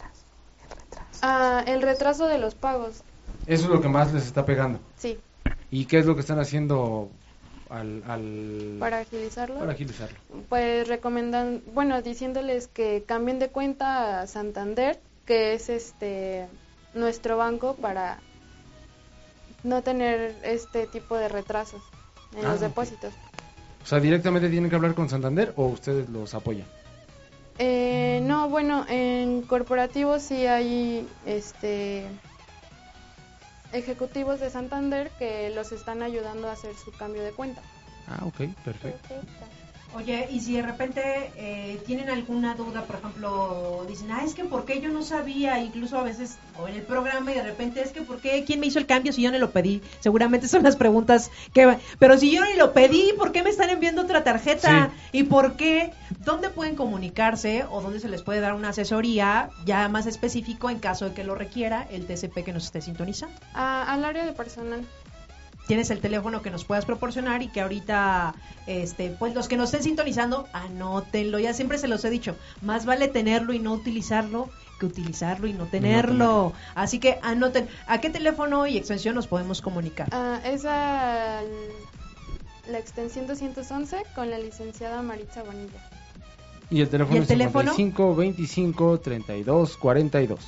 Ah, 1.22 1.64
el 1.66 1.82
retraso 1.82 2.28
de 2.28 2.38
los 2.38 2.54
pagos, 2.54 3.02
Eso 3.48 3.64
es 3.64 3.70
lo 3.70 3.80
que 3.80 3.88
más 3.88 4.12
les 4.14 4.26
está 4.26 4.46
pegando. 4.46 4.80
sí, 4.98 5.18
¿Y 5.72 5.86
qué 5.86 6.00
es 6.00 6.06
lo 6.06 6.16
que 6.16 6.22
están 6.22 6.40
haciendo 6.40 7.08
al, 7.70 8.04
al- 8.08 8.78
para 8.80 9.00
agilizarlo. 9.00 9.60
para 9.60 9.72
agilizarlo? 9.74 10.18
Pues 10.50 10.88
recomendan, 10.88 11.62
bueno, 11.74 12.02
diciéndoles 12.02 12.68
que 12.68 13.04
cambien 13.08 13.40
de 13.40 13.50
cuenta 13.50 14.22
a 14.22 14.28
Santander, 14.28 15.00
que 15.26 15.54
es 15.54 15.70
este 15.70 16.48
nuestro 16.94 17.38
banco 17.38 17.76
para 17.76 18.20
no 19.64 19.82
tener 19.82 20.36
este 20.44 20.86
tipo 20.88 21.18
de 21.18 21.28
retrasos 21.28 21.82
en 22.38 22.46
Ah, 22.46 22.50
los 22.52 22.60
depósitos. 22.62 23.14
O 23.84 23.88
sea, 23.88 24.00
directamente 24.00 24.50
tienen 24.50 24.70
que 24.70 24.76
hablar 24.76 24.94
con 24.96 25.10
Santander 25.10 25.54
o 25.58 25.66
ustedes 25.68 26.10
los 26.10 26.34
apoyan. 26.34 26.66
Eh, 27.58 28.20
no, 28.24 28.50
bueno, 28.50 28.86
en 28.90 29.42
corporativos 29.44 30.22
sí 30.24 30.46
hay 30.46 31.08
este 31.26 32.06
ejecutivos 33.76 34.40
de 34.40 34.50
Santander 34.50 35.12
que 35.20 35.50
los 35.52 35.72
están 35.72 36.02
ayudando 36.02 36.50
a 36.50 36.54
hacer 36.54 36.76
su 36.76 36.92
cambio 36.92 37.24
de 37.24 37.32
cuenta. 37.32 37.62
Ah, 38.08 38.26
ok, 38.26 38.38
perfecto. 38.64 39.08
Perfecto. 39.08 39.46
Oye, 39.96 40.28
y 40.30 40.42
si 40.42 40.58
de 40.58 40.62
repente 40.62 41.32
eh, 41.38 41.82
tienen 41.86 42.10
alguna 42.10 42.54
duda, 42.56 42.82
por 42.84 42.98
ejemplo, 42.98 43.86
dicen, 43.88 44.12
ah, 44.12 44.24
es 44.26 44.36
que 44.36 44.44
¿por 44.44 44.66
qué 44.66 44.82
yo 44.82 44.90
no 44.90 45.04
sabía? 45.04 45.60
Incluso 45.64 45.98
a 45.98 46.04
veces, 46.04 46.38
o 46.60 46.68
en 46.68 46.76
el 46.76 46.82
programa, 46.82 47.32
y 47.32 47.36
de 47.36 47.44
repente, 47.44 47.82
es 47.82 47.94
que 47.94 48.02
¿por 48.02 48.18
qué? 48.18 48.44
¿Quién 48.46 48.60
me 48.60 48.66
hizo 48.66 48.78
el 48.78 48.88
cambio 48.88 49.14
si 49.14 49.22
yo 49.22 49.32
no 49.32 49.40
lo 49.40 49.52
pedí? 49.52 49.82
Seguramente 50.02 50.48
son 50.50 50.64
las 50.64 50.76
preguntas 50.76 51.32
que... 51.54 51.78
Pero 51.98 52.18
si 52.18 52.30
yo 52.30 52.44
ni 52.44 52.58
lo 52.58 52.74
pedí, 52.74 53.14
¿por 53.18 53.32
qué 53.32 53.42
me 53.42 53.50
están 53.50 53.70
enviando 53.70 54.02
otra 54.02 54.26
tarjeta? 54.26 54.92
¿Y 55.14 55.24
por 55.24 55.56
qué? 55.56 55.94
¿Dónde 56.26 56.50
pueden 56.50 56.76
comunicarse 56.76 57.64
o 57.72 57.82
dónde 57.82 58.02
se 58.02 58.10
les 58.10 58.22
puede 58.22 58.42
dar 58.42 58.54
una 58.54 58.70
asesoría 58.70 59.50
ya 59.64 59.88
más 59.88 60.08
específico 60.08 60.70
en 60.70 60.80
caso 60.80 61.06
de 61.06 61.14
que 61.14 61.24
lo 61.24 61.36
requiera 61.36 61.88
el 61.90 62.06
TCP 62.06 62.44
que 62.44 62.52
nos 62.52 62.66
esté 62.66 62.82
sintonizando? 62.82 63.36
Ah, 63.54 63.86
al 63.88 64.04
área 64.04 64.26
de 64.26 64.34
personal. 64.34 64.86
Tienes 65.68 65.90
el 65.90 66.00
teléfono 66.00 66.42
que 66.42 66.52
nos 66.52 66.64
puedas 66.64 66.86
proporcionar 66.86 67.42
y 67.42 67.48
que 67.48 67.62
ahorita, 67.62 68.36
este, 68.68 69.10
pues 69.12 69.34
los 69.34 69.48
que 69.48 69.58
nos 69.58 69.70
estén 69.70 69.84
sintonizando, 69.84 70.48
anótenlo. 70.54 71.40
Ya 71.40 71.54
siempre 71.54 71.78
se 71.78 71.88
los 71.88 72.04
he 72.06 72.10
dicho, 72.10 72.36
más 72.62 72.86
vale 72.86 73.08
tenerlo 73.08 73.54
y 73.54 73.60
no 73.60 73.74
utilizarlo 73.74 74.50
que 74.80 74.86
utilizarlo 74.86 75.48
y 75.48 75.54
no 75.54 75.66
tenerlo. 75.66 76.52
Así 76.76 77.00
que 77.00 77.18
anoten, 77.24 77.68
¿a 77.88 78.02
qué 78.02 78.10
teléfono 78.10 78.68
y 78.68 78.78
extensión 78.78 79.16
nos 79.16 79.28
podemos 79.28 79.62
comunicar? 79.62 80.10
Ah, 80.12 80.40
es 80.46 80.66
al- 80.66 81.46
la 82.70 82.78
extensión 82.80 83.26
211 83.28 84.04
con 84.16 84.30
la 84.30 84.38
licenciada 84.40 85.02
Maritza 85.02 85.44
Bonilla. 85.44 85.80
Y 86.70 86.82
el 86.82 86.90
teléfono 86.90 87.14
¿Y 87.16 87.18
el 87.18 87.24
es 87.24 87.28
teléfono? 87.30 87.74
55 87.74 88.16
25 88.16 89.00
32 89.00 89.78
42. 89.78 90.40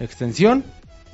Extensión 0.00 0.64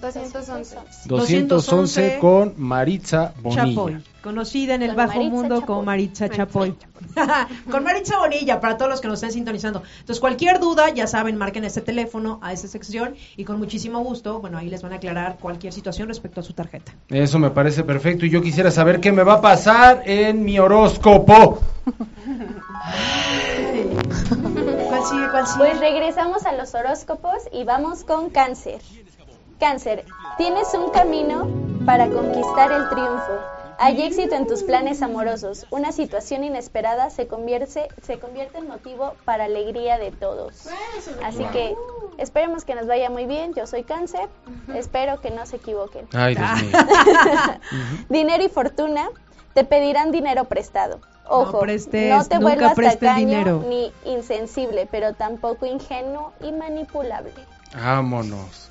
211. 0.01 0.77
211 1.07 2.19
con 2.21 2.55
Maritza 2.57 3.33
Bonilla. 3.41 3.65
Chapoy, 3.65 4.05
conocida 4.23 4.75
en 4.75 4.83
el 4.83 4.89
Con 4.89 4.97
bajo 4.97 5.15
Maritza 5.15 5.35
mundo 5.35 5.55
Chapoy. 5.55 5.67
como 5.67 5.83
Maritza 5.83 6.25
Maritza 6.27 6.29
Chapoy. 6.29 6.75
Con 7.71 7.85
Maritza 7.85 8.19
Bonilla, 8.19 8.61
para 8.61 8.77
todos 8.77 8.91
los 8.91 9.01
que 9.01 9.09
nos 9.09 9.19
estén 9.19 9.33
sintonizando. 9.33 9.83
Entonces, 10.01 10.21
cualquier 10.21 10.61
duda, 10.61 10.91
ya 10.91 11.07
saben, 11.07 11.37
marquen 11.37 11.65
este 11.65 11.81
teléfono 11.81 12.39
a 12.43 12.53
esa 12.53 12.69
sección 12.69 13.15
y 13.37 13.45
con 13.45 13.59
muchísimo 13.59 14.01
gusto, 14.01 14.41
bueno, 14.41 14.59
ahí 14.59 14.69
les 14.69 14.83
van 14.83 14.93
a 14.93 14.97
aclarar 14.97 15.37
cualquier 15.39 15.73
situación 15.73 16.09
respecto 16.09 16.41
a 16.41 16.43
su 16.43 16.53
tarjeta. 16.53 16.93
Eso 17.09 17.39
me 17.39 17.51
parece 17.51 17.85
perfecto 17.85 18.27
y 18.27 18.31
yo 18.31 18.43
quisiera 18.43 18.71
saber 18.71 19.01
qué 19.01 19.13
me 19.13 19.23
va 19.23 19.35
a 19.35 19.41
pasar 19.41 20.03
en 20.07 20.45
mi 20.45 20.59
horóscopo. 20.59 21.61
¿Cuál 24.89 25.05
sigue? 25.07 25.29
¿Cuál 25.31 25.47
sigue? 25.47 25.59
Pues 25.59 25.81
regresamos 25.81 26.47
a 26.47 26.53
los 26.53 26.75
horóscopos 26.75 27.43
y 27.53 27.65
vamos 27.65 28.05
con 28.05 28.31
cáncer. 28.31 28.81
Cáncer, 29.59 30.05
tienes 30.37 30.73
un 30.75 30.91
camino 30.91 31.49
para 31.87 32.09
conquistar 32.09 32.73
el 32.73 32.89
triunfo. 32.91 33.33
Hay 33.79 34.01
éxito 34.03 34.35
en 34.35 34.47
tus 34.47 34.63
planes 34.63 35.03
amorosos. 35.03 35.67
Una 35.71 35.93
situación 35.93 36.45
inesperada 36.45 37.11
se 37.11 37.27
convierte, 37.27 37.89
se 38.03 38.19
convierte 38.19 38.59
en 38.59 38.69
motivo 38.69 39.15
para 39.25 39.45
alegría 39.45 39.99
de 39.99 40.11
todos. 40.13 40.67
Así 41.23 41.45
que 41.53 41.75
esperemos 42.17 42.65
que 42.65 42.75
nos 42.75 42.87
vaya 42.87 43.11
muy 43.11 43.27
bien. 43.27 43.53
Yo 43.55 43.67
soy 43.67 43.83
cáncer. 43.85 44.29
Espero 44.75 45.21
que 45.21 45.31
no 45.31 45.45
se 45.45 45.57
equivoquen. 45.57 46.09
Ay, 46.15 46.35
Dios 46.35 46.63
mío. 46.63 46.73
Dinero 48.09 48.43
y 48.45 48.49
fortuna. 48.49 49.09
Te 49.53 49.65
pedirán 49.65 50.11
dinero 50.13 50.45
prestado. 50.45 51.01
Ojo, 51.29 51.53
No 51.53 51.59
prestes, 51.61 52.11
no 52.15 52.25
te 52.27 52.39
nunca 52.39 52.47
vuelvas 52.75 52.75
tacaño 52.99 53.17
dinero. 53.17 53.65
ni 53.67 53.91
insensible, 54.05 54.87
pero 54.91 55.15
tampoco 55.15 55.65
ingenuo 55.67 56.33
y 56.41 56.53
manipulable. 56.53 57.33
Vámonos. 57.75 58.71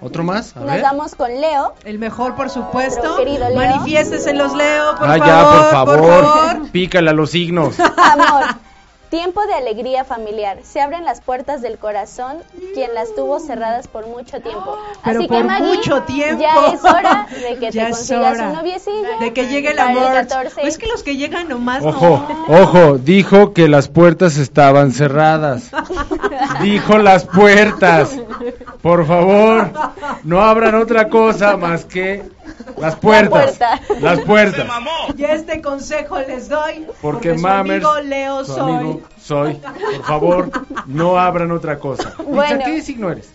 ¿Otro 0.00 0.22
más? 0.24 0.56
A 0.56 0.60
Nos 0.60 0.72
ver. 0.72 0.82
vamos 0.82 1.14
con 1.14 1.30
Leo. 1.40 1.74
El 1.84 1.98
mejor, 1.98 2.34
por 2.34 2.50
supuesto. 2.50 3.18
Leo. 3.24 3.54
Manifiéstese 3.54 4.34
los 4.34 4.54
Leo, 4.54 4.94
por 4.96 5.08
ah, 5.08 5.18
favor. 5.18 5.26
ya, 5.26 5.50
por 5.50 5.70
favor. 5.70 5.98
por 5.98 6.24
favor. 6.24 6.70
Pícale 6.70 7.10
a 7.10 7.12
los 7.14 7.30
signos. 7.30 7.76
Amor. 7.96 8.44
Tiempo 9.10 9.40
de 9.46 9.54
alegría 9.54 10.04
familiar. 10.04 10.58
Se 10.64 10.80
abren 10.80 11.04
las 11.04 11.20
puertas 11.20 11.62
del 11.62 11.78
corazón 11.78 12.38
quien 12.74 12.92
las 12.92 13.14
tuvo 13.14 13.38
cerradas 13.38 13.86
por 13.86 14.06
mucho 14.08 14.40
tiempo. 14.40 14.76
Pero 15.04 15.20
Así 15.20 15.28
por 15.28 15.36
que 15.38 15.44
Maggie, 15.44 15.76
mucho 15.76 16.02
tiempo. 16.02 16.40
ya 16.42 16.66
es 16.72 16.84
hora 16.84 17.26
de 17.30 17.56
que 17.56 17.70
Ya 17.70 17.84
te 17.84 17.90
es 17.90 17.96
consigas 17.98 18.34
hora. 18.36 18.48
un 18.48 18.56
noviecillo. 18.56 19.18
De 19.20 19.32
que 19.32 19.46
llegue 19.46 19.70
el 19.70 19.78
amor. 19.78 20.12
14. 20.12 20.54
Pues 20.60 20.66
es 20.74 20.78
que 20.78 20.86
los 20.88 21.02
que 21.04 21.16
llegan 21.16 21.48
nomás 21.48 21.84
Ojo, 21.84 22.26
no. 22.48 22.62
ojo, 22.62 22.98
dijo 22.98 23.52
que 23.52 23.68
las 23.68 23.88
puertas 23.88 24.36
estaban 24.38 24.90
cerradas. 24.92 25.70
Dijo 26.62 26.98
las 26.98 27.24
puertas. 27.24 28.10
Por 28.82 29.06
favor, 29.06 29.70
no 30.24 30.42
abran 30.42 30.74
otra 30.74 31.08
cosa 31.08 31.56
más 31.56 31.84
que 31.84 32.22
las 32.78 32.96
puertas. 32.96 33.56
puerta. 33.56 33.80
Las 34.00 34.20
puertas. 34.20 34.66
Y 35.16 35.24
este 35.24 35.60
consejo 35.62 36.18
les 36.20 36.48
doy. 36.48 36.86
Porque 37.00 37.34
su 37.36 37.40
Mamers, 37.42 37.84
amigo 37.84 38.00
Leo 38.08 38.44
su 38.44 38.54
soy. 38.54 38.72
amigo 38.72 39.00
soy. 39.20 39.54
Por 39.54 40.04
favor, 40.04 40.50
no 40.86 41.18
abran 41.18 41.50
otra 41.50 41.78
cosa. 41.78 42.14
Bueno. 42.26 42.60
¿qué 42.64 42.82
signo 42.82 43.10
eres? 43.10 43.30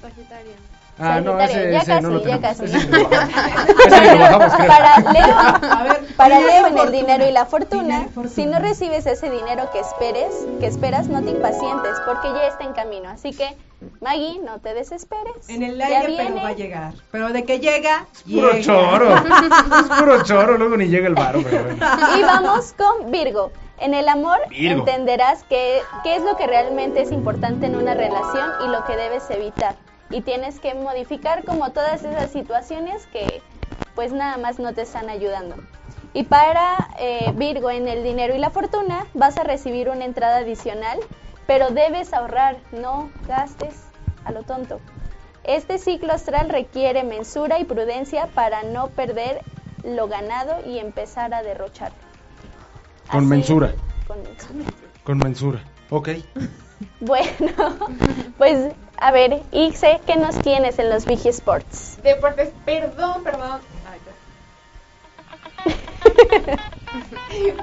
Sagitario. 0.00 0.63
Ah, 0.98 1.20
no, 1.20 1.40
ese, 1.40 1.72
ya 1.72 1.78
ese 1.80 2.00
no 2.00 2.10
lo 2.10 2.22
casi, 2.22 2.30
ya 2.30 2.38
tenemos. 2.38 2.58
casi. 2.60 2.64
Ese 2.76 2.88
lo 2.88 3.08
bajamos. 3.08 3.74
Ese 3.86 4.14
lo 4.14 4.18
bajamos, 4.20 4.54
creo. 4.54 4.68
Para 4.68 5.12
Leo, 5.12 5.72
A 5.72 5.82
ver, 5.82 6.06
para 6.16 6.38
dinero 6.38 6.52
y 6.56 6.62
Leo 6.62 6.66
en 6.68 6.78
el 6.78 6.92
dinero 6.92 7.26
y 7.28 7.32
la 7.32 7.46
fortuna, 7.46 7.82
Dinero 7.82 8.02
y 8.10 8.12
fortuna. 8.12 8.34
si 8.34 8.46
no 8.46 8.58
recibes 8.60 9.06
ese 9.06 9.28
dinero 9.30 9.68
que 9.72 9.80
esperes, 9.80 10.34
que 10.60 10.66
esperas, 10.66 11.08
no 11.08 11.22
te 11.22 11.30
impacientes, 11.30 11.92
porque 12.06 12.28
ya 12.32 12.46
está 12.46 12.62
en 12.64 12.72
camino. 12.74 13.08
Así 13.10 13.32
que, 13.32 13.56
Maggie, 14.00 14.38
no 14.44 14.60
te 14.60 14.72
desesperes. 14.72 15.48
En 15.48 15.62
el 15.64 15.78
Ya 15.78 15.86
aire, 15.86 16.06
viene. 16.06 16.24
pero 16.30 16.42
va 16.42 16.48
a 16.48 16.52
llegar. 16.52 16.92
Pero 17.10 17.28
de 17.30 17.44
que 17.44 17.58
llega, 17.58 18.06
Puro 18.30 18.52
llega. 18.52 18.62
choro. 18.64 19.14
Es 19.80 19.98
puro 19.98 20.22
choro, 20.22 20.58
luego 20.58 20.76
ni 20.76 20.86
llega 20.86 21.08
el 21.08 21.14
varo, 21.14 21.40
pero 21.42 21.64
bueno. 21.64 21.86
Y 22.16 22.22
vamos 22.22 22.72
con 22.78 23.10
Virgo. 23.10 23.50
En 23.78 23.92
el 23.94 24.08
amor 24.08 24.38
Virgo. 24.48 24.78
entenderás 24.80 25.42
que- 25.44 25.82
qué 26.04 26.14
es 26.14 26.22
lo 26.22 26.36
que 26.36 26.46
realmente 26.46 27.02
es 27.02 27.10
importante 27.10 27.66
en 27.66 27.74
una 27.74 27.94
relación 27.94 28.48
y 28.64 28.68
lo 28.68 28.84
que 28.84 28.96
debes 28.96 29.28
evitar. 29.30 29.74
Y 30.14 30.20
tienes 30.20 30.60
que 30.60 30.74
modificar 30.74 31.44
como 31.44 31.72
todas 31.72 32.04
esas 32.04 32.30
situaciones 32.30 33.06
que 33.08 33.42
pues 33.96 34.12
nada 34.12 34.36
más 34.36 34.60
no 34.60 34.72
te 34.72 34.82
están 34.82 35.10
ayudando. 35.10 35.56
Y 36.12 36.22
para 36.22 36.88
eh, 37.00 37.32
Virgo 37.34 37.70
en 37.70 37.88
el 37.88 38.04
dinero 38.04 38.32
y 38.32 38.38
la 38.38 38.50
fortuna 38.50 39.06
vas 39.14 39.36
a 39.38 39.42
recibir 39.42 39.88
una 39.88 40.04
entrada 40.04 40.38
adicional, 40.38 41.00
pero 41.48 41.70
debes 41.70 42.12
ahorrar, 42.12 42.58
no 42.70 43.10
gastes 43.26 43.74
a 44.24 44.30
lo 44.30 44.44
tonto. 44.44 44.80
Este 45.42 45.78
ciclo 45.78 46.12
astral 46.12 46.48
requiere 46.48 47.02
mensura 47.02 47.58
y 47.58 47.64
prudencia 47.64 48.28
para 48.28 48.62
no 48.62 48.90
perder 48.90 49.42
lo 49.82 50.06
ganado 50.06 50.64
y 50.64 50.78
empezar 50.78 51.34
a 51.34 51.42
derrochar. 51.42 51.90
Con 53.10 53.28
mensura. 53.28 53.74
Con 54.06 54.22
mensura. 54.22 54.64
Con 55.02 55.18
mensura. 55.18 55.64
Ok. 55.90 56.10
Bueno, 57.00 57.54
pues 58.36 58.74
a 59.06 59.10
ver, 59.12 59.42
Ixe, 59.52 60.00
¿qué 60.06 60.16
nos 60.16 60.38
tienes 60.40 60.78
en 60.78 60.88
los 60.88 61.04
Vigi 61.04 61.28
Sports? 61.28 61.98
Deportes, 62.02 62.50
perdón, 62.64 63.22
perdón. 63.22 63.60
Ay. 63.90 63.98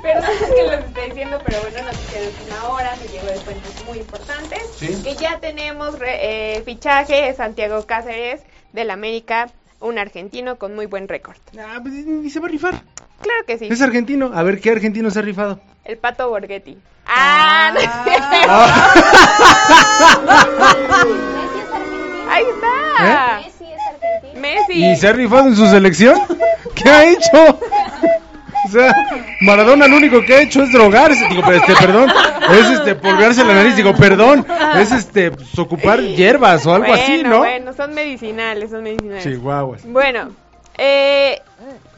Perdón 0.03 0.29
que 0.55 0.63
lo 0.63 0.73
estoy 0.73 1.05
diciendo, 1.09 1.39
pero 1.45 1.57
bueno, 1.61 1.77
noticia 1.83 2.21
de 2.21 2.27
última 2.27 2.69
hora, 2.69 2.95
me 2.97 3.07
llegó 3.07 3.27
de 3.27 3.35
fuentes 3.39 3.85
muy 3.87 3.97
importantes. 3.99 4.59
Sí. 4.75 5.01
Que 5.03 5.15
ya 5.15 5.39
tenemos 5.39 5.97
re- 5.97 6.57
eh, 6.57 6.61
fichaje 6.63 7.21
de 7.23 7.33
Santiago 7.33 7.85
Cáceres 7.85 8.41
del 8.73 8.89
América, 8.91 9.49
un 9.79 9.97
argentino 9.97 10.57
con 10.57 10.75
muy 10.75 10.85
buen 10.85 11.07
récord. 11.07 11.37
Ah, 11.57 11.79
pues 11.81 11.93
ni 12.05 12.29
se 12.29 12.39
va 12.39 12.47
a 12.47 12.49
rifar. 12.49 12.83
Claro 13.21 13.45
que 13.47 13.57
sí, 13.57 13.67
Es 13.71 13.81
argentino. 13.81 14.31
A 14.33 14.43
ver, 14.43 14.59
¿qué 14.59 14.71
argentino 14.71 15.09
se 15.09 15.19
ha 15.19 15.21
rifado? 15.23 15.59
el 15.85 15.97
Pato 15.97 16.29
Borghetti. 16.29 16.77
Ah, 17.13 17.73
ahí 22.29 22.43
está. 22.43 23.41
Messi 23.41 23.65
es 23.65 23.81
argentino. 23.87 24.41
Messi. 24.41 24.85
¿Y 24.85 24.95
se 24.95 25.07
ha 25.07 25.13
rifado 25.13 25.47
en 25.47 25.55
su 25.55 25.67
selección? 25.67 26.17
¿Qué 26.75 26.89
ha 26.89 27.05
hecho? 27.05 27.59
O 28.65 28.69
sea, 28.69 28.95
Maradona 29.41 29.87
lo 29.87 29.97
único 29.97 30.23
que 30.23 30.35
ha 30.35 30.41
hecho 30.41 30.63
es 30.63 30.71
drogarse, 30.71 31.27
digo, 31.27 31.51
este, 31.51 31.75
perdón, 31.75 32.09
es 32.51 32.69
este, 32.69 32.95
polvearse 32.95 33.43
la 33.43 33.55
nariz, 33.55 33.75
digo, 33.75 33.93
perdón, 33.95 34.45
es 34.77 34.91
este, 34.91 35.31
pues, 35.31 35.57
ocupar 35.59 35.99
hierbas 35.99 36.65
o 36.65 36.73
algo 36.75 36.87
bueno, 36.87 37.03
así, 37.03 37.23
¿no? 37.23 37.39
Bueno, 37.39 37.73
son 37.73 37.93
medicinales, 37.93 38.69
son 38.69 38.83
medicinales. 38.83 39.23
Chihuahuas. 39.23 39.81
Bueno, 39.85 40.29
eh, 40.77 41.41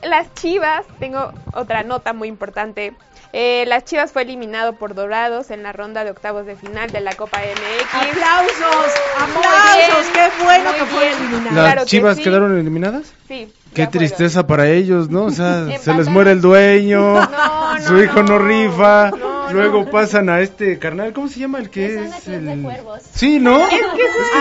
las 0.02 0.34
Chivas, 0.34 0.86
tengo 1.00 1.32
otra 1.54 1.84
nota 1.84 2.14
muy 2.14 2.28
importante. 2.28 2.94
Eh, 3.36 3.66
las 3.68 3.84
Chivas 3.86 4.12
fue 4.12 4.22
eliminado 4.22 4.74
por 4.74 4.94
Dorados 4.94 5.50
en 5.50 5.64
la 5.64 5.74
ronda 5.74 6.04
de 6.04 6.12
octavos 6.12 6.46
de 6.46 6.56
final 6.56 6.92
de 6.92 7.02
la 7.02 7.14
Copa 7.16 7.40
MX. 7.40 7.94
¡Aplausos! 7.96 8.94
¡Aplausos! 9.18 10.14
bien, 10.14 10.30
¡Qué 10.38 10.44
bueno 10.44 10.72
que 10.74 10.86
fue 10.86 11.12
eliminado! 11.12 11.56
¿Las 11.56 11.66
Claro 11.66 11.82
que 11.82 11.88
chivas 11.88 12.18
sí. 12.18 12.24
quedaron 12.24 12.56
eliminadas? 12.58 13.12
Sí. 13.28 13.52
Qué 13.74 13.86
fueron. 13.86 13.92
tristeza 13.92 14.46
para 14.46 14.68
ellos, 14.70 15.10
¿no? 15.10 15.24
O 15.26 15.32
sea, 15.32 15.66
se 15.82 15.94
les 15.96 16.08
muere 16.10 16.32
el 16.32 16.42
dueño, 16.42 17.14
No, 17.16 17.82
su 17.84 17.94
no, 17.94 18.04
hijo 18.04 18.22
no, 18.22 18.38
no. 18.38 18.46
rifa, 18.46 19.10
No, 19.10 19.52
luego 19.52 19.84
no. 19.86 19.90
pasan 19.90 20.30
a 20.30 20.40
este 20.42 20.78
carnal, 20.78 21.12
¿cómo 21.12 21.28
se 21.28 21.40
llama 21.40 21.58
el 21.58 21.72
que 21.72 21.96
es? 21.96 22.26
de 22.28 22.36
El... 22.54 22.62
Cuervos. 22.62 23.02
Sí, 23.16 23.40
¿no? 23.40 23.64
Es 23.64 23.70
que 23.70 23.76
es- 23.78 23.84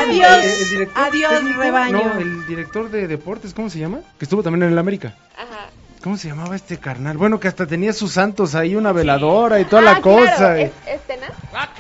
Adiós, 0.07 0.29
El- 0.45 0.51
el 0.63 0.69
director 0.69 1.05
adiós, 1.05 1.33
técnico, 1.33 1.61
rebaño. 1.63 1.93
No, 2.15 2.21
el 2.21 2.47
director 2.47 2.91
de 2.91 3.09
deportes, 3.09 3.55
¿cómo 3.55 3.71
se 3.71 3.79
llama? 3.79 4.01
Que 4.19 4.27
estuvo 4.27 4.43
también 4.43 4.65
en 4.65 4.73
el 4.73 4.79
América. 4.79 5.15
Ajá. 5.35 5.62
¿Cómo 6.03 6.17
se 6.17 6.29
llamaba 6.29 6.57
este 6.57 6.79
carnal? 6.79 7.17
Bueno, 7.17 7.39
que 7.39 7.47
hasta 7.47 7.65
tenía 7.67 7.93
sus 7.93 8.13
santos 8.13 8.55
ahí, 8.57 8.75
una 8.75 8.91
veladora 8.93 9.61
y 9.61 9.65
toda 9.67 9.83
Ah, 9.83 9.95
la 9.95 10.01
cosa. 10.01 10.37
Claro, 10.37 10.59
y- 10.59 10.63
¿es, 10.63 10.73
es 10.87 11.01
tenaz? 11.03 11.31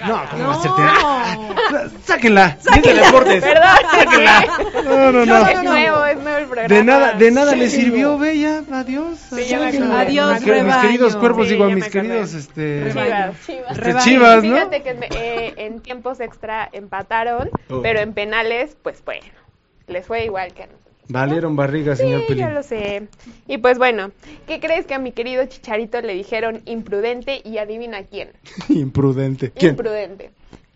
No, 0.06 0.22
¿cómo 0.30 0.46
va 0.48 0.54
a 0.54 0.62
ser 0.62 0.70
No. 0.70 0.76
tenaz? 0.76 1.92
Sáquenla. 2.04 2.56
Sáquenla. 2.60 3.00
de 3.00 3.06
deportes. 3.06 3.42
Perdón. 3.42 4.84
No, 4.84 5.12
no, 5.12 5.26
no. 5.26 5.46
Es 5.48 5.62
nuevo, 5.64 6.04
es 6.04 6.16
nuevo 6.18 6.38
el 6.38 6.44
programa. 6.46 6.68
De 6.74 6.84
nada, 6.84 7.12
de 7.14 7.30
nada 7.32 7.56
le 7.56 7.68
sirvió, 7.68 8.16
ve 8.18 8.38
ya, 8.38 8.62
adiós. 8.72 9.18
Sí, 9.34 9.44
ya 9.46 9.58
me 9.58 9.66
Adiós, 9.66 9.80
mis, 9.80 9.90
queridos- 9.90 10.34
mis 10.40 10.44
rebaño. 10.48 10.82
queridos 10.82 11.16
cuerpos, 11.16 11.46
Sí, 11.48 11.52
digo, 11.54 11.64
a 11.64 11.68
mis 11.70 11.88
queridos, 11.88 12.34
este... 12.34 12.92
Rebaño. 12.92 13.34
Chivas. 13.46 13.78
este, 13.78 13.94
chivas, 14.04 14.44
¿no? 14.44 14.54
Fíjate 14.54 14.82
que 14.82 15.08
eh, 15.10 15.54
en 15.56 15.80
tiempos 15.80 16.20
extra 16.20 16.68
empataron, 16.72 17.50
Oh. 17.70 17.82
pero 17.82 18.00
en 18.00 18.12
penales, 18.12 18.76
pues 18.82 19.04
bueno, 19.04 19.26
les 19.88 20.06
fue 20.06 20.24
igual 20.24 20.52
que 20.54 20.62
a 20.62 20.66
nosotros. 20.66 20.91
Valieron 21.12 21.54
barriga, 21.56 21.94
señor 21.94 22.20
Sí, 22.22 22.26
Pelín. 22.28 22.46
ya 22.46 22.52
lo 22.52 22.62
sé. 22.62 23.08
Y 23.46 23.58
pues 23.58 23.78
bueno, 23.78 24.10
¿qué 24.46 24.58
crees 24.60 24.86
que 24.86 24.94
a 24.94 24.98
mi 24.98 25.12
querido 25.12 25.44
Chicharito 25.46 26.00
le 26.00 26.14
dijeron 26.14 26.62
imprudente 26.64 27.40
y 27.44 27.58
adivina 27.58 28.02
quién? 28.04 28.30
Imprudente. 28.68 29.50
¿Quién? 29.50 29.72
Imprudente. 29.72 30.30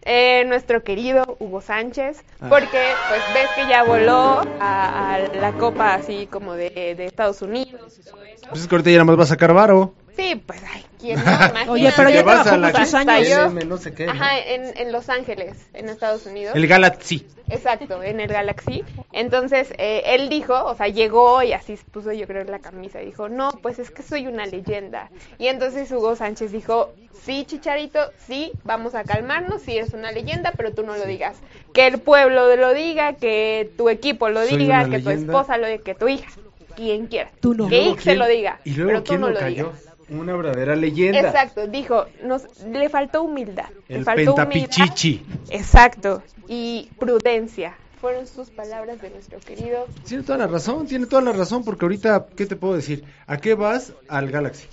Eh, 0.08 0.44
nuestro 0.46 0.84
querido 0.84 1.36
Hugo 1.40 1.60
Sánchez, 1.60 2.22
Ah. 2.40 2.48
porque 2.48 2.78
pues 3.08 3.20
ves 3.34 3.48
que 3.56 3.68
ya 3.68 3.82
voló 3.82 4.40
a, 4.60 5.14
a 5.14 5.18
la 5.40 5.52
copa 5.54 5.94
así 5.94 6.28
como 6.30 6.52
de, 6.54 6.94
de 6.96 7.06
Estados 7.06 7.42
Unidos 7.42 7.98
y 7.98 8.08
todo 8.08 8.22
eso. 8.22 8.46
Pues 8.48 8.60
es 8.62 8.68
que 8.68 8.74
ahorita 8.76 8.90
ya 8.90 8.96
nada 8.98 9.04
más 9.06 9.18
va 9.18 9.24
a 9.24 9.26
sacar 9.26 9.52
varo. 9.52 9.94
Sí, 10.16 10.34
pues 10.46 10.60
ay, 10.72 10.84
¿quién 10.98 11.16
no? 11.24 11.30
Imagínate. 11.30 11.70
Oye, 11.70 11.92
pero 11.94 12.08
ya 12.10 12.16
Te 12.16 12.22
vas 12.22 12.42
trabajó 12.42 12.54
a 12.54 12.58
la 12.58 12.68
muchos 12.78 12.94
años. 12.94 13.66
No 13.66 13.76
sé 13.76 13.92
qué. 13.94 14.06
¿no? 14.06 14.12
Ajá, 14.12 14.38
en, 14.38 14.76
en 14.78 14.92
Los 14.92 15.08
Ángeles, 15.10 15.56
en 15.74 15.88
Estados 15.88 16.24
Unidos. 16.26 16.56
El 16.56 16.66
Galaxy. 16.66 17.26
Exacto, 17.48 18.02
en 18.02 18.18
el 18.20 18.28
Galaxy. 18.28 18.82
Entonces, 19.12 19.72
eh, 19.78 20.02
él 20.06 20.28
dijo, 20.28 20.54
o 20.64 20.74
sea, 20.74 20.88
llegó 20.88 21.42
y 21.42 21.52
así 21.52 21.78
puso 21.92 22.12
yo 22.12 22.26
creo 22.26 22.44
la 22.44 22.58
camisa, 22.58 23.02
y 23.02 23.06
dijo, 23.06 23.28
no, 23.28 23.50
pues 23.62 23.78
es 23.78 23.90
que 23.90 24.02
soy 24.02 24.26
una 24.26 24.46
leyenda. 24.46 25.10
Y 25.38 25.46
entonces 25.48 25.90
Hugo 25.92 26.16
Sánchez 26.16 26.50
dijo, 26.50 26.92
sí, 27.24 27.44
Chicharito, 27.44 28.00
sí, 28.26 28.52
vamos 28.64 28.94
a 28.94 29.04
calmarnos, 29.04 29.62
sí 29.62 29.76
eres 29.76 29.92
una 29.92 30.12
leyenda, 30.12 30.52
pero 30.56 30.72
tú 30.72 30.82
no 30.82 30.96
lo 30.96 31.04
digas. 31.04 31.36
Que 31.72 31.86
el 31.86 31.98
pueblo 31.98 32.56
lo 32.56 32.72
diga, 32.74 33.12
que 33.14 33.70
tu 33.76 33.88
equipo 33.90 34.28
lo 34.28 34.44
Soy 34.44 34.56
diga, 34.56 34.88
que 34.88 34.98
tu 35.00 35.10
esposa 35.10 35.56
lo 35.58 35.66
diga, 35.66 35.84
que 35.84 35.94
tu 35.94 36.08
hija, 36.08 36.28
quien 36.74 37.06
quiera. 37.06 37.30
Tú 37.40 37.54
no. 37.54 37.68
Que 37.68 37.82
Ix 37.82 38.02
se 38.02 38.16
lo 38.16 38.26
diga, 38.26 38.60
Y 38.64 38.70
luego, 38.70 38.88
pero 38.88 39.02
tú 39.02 39.08
¿quién 39.10 39.20
no 39.20 39.28
lo 39.28 39.34
lo 39.34 39.40
cayó? 39.40 39.64
digas. 39.70 39.85
Una 40.08 40.36
verdadera 40.36 40.76
leyenda. 40.76 41.18
Exacto, 41.20 41.66
dijo, 41.66 42.06
nos, 42.22 42.42
le 42.64 42.88
faltó 42.88 43.22
humildad. 43.22 43.66
le 43.88 43.96
El 43.96 44.04
faltó 44.04 44.34
humildad. 44.34 44.48
pentapichichi. 44.48 45.26
Exacto. 45.50 46.22
Y 46.48 46.90
prudencia. 46.98 47.76
fueron 48.00 48.26
sus 48.26 48.50
palabras 48.50 49.00
de 49.02 49.10
nuestro 49.10 49.40
querido. 49.40 49.86
Tiene 50.06 50.22
toda 50.22 50.38
la 50.38 50.46
razón, 50.46 50.86
tiene 50.86 51.06
toda 51.06 51.22
la 51.22 51.32
razón, 51.32 51.64
porque 51.64 51.86
ahorita, 51.86 52.26
¿qué 52.36 52.46
te 52.46 52.54
puedo 52.54 52.74
decir? 52.74 53.02
¿A 53.26 53.38
qué 53.38 53.54
vas 53.54 53.92
al 54.08 54.30
Galaxy? 54.30 54.68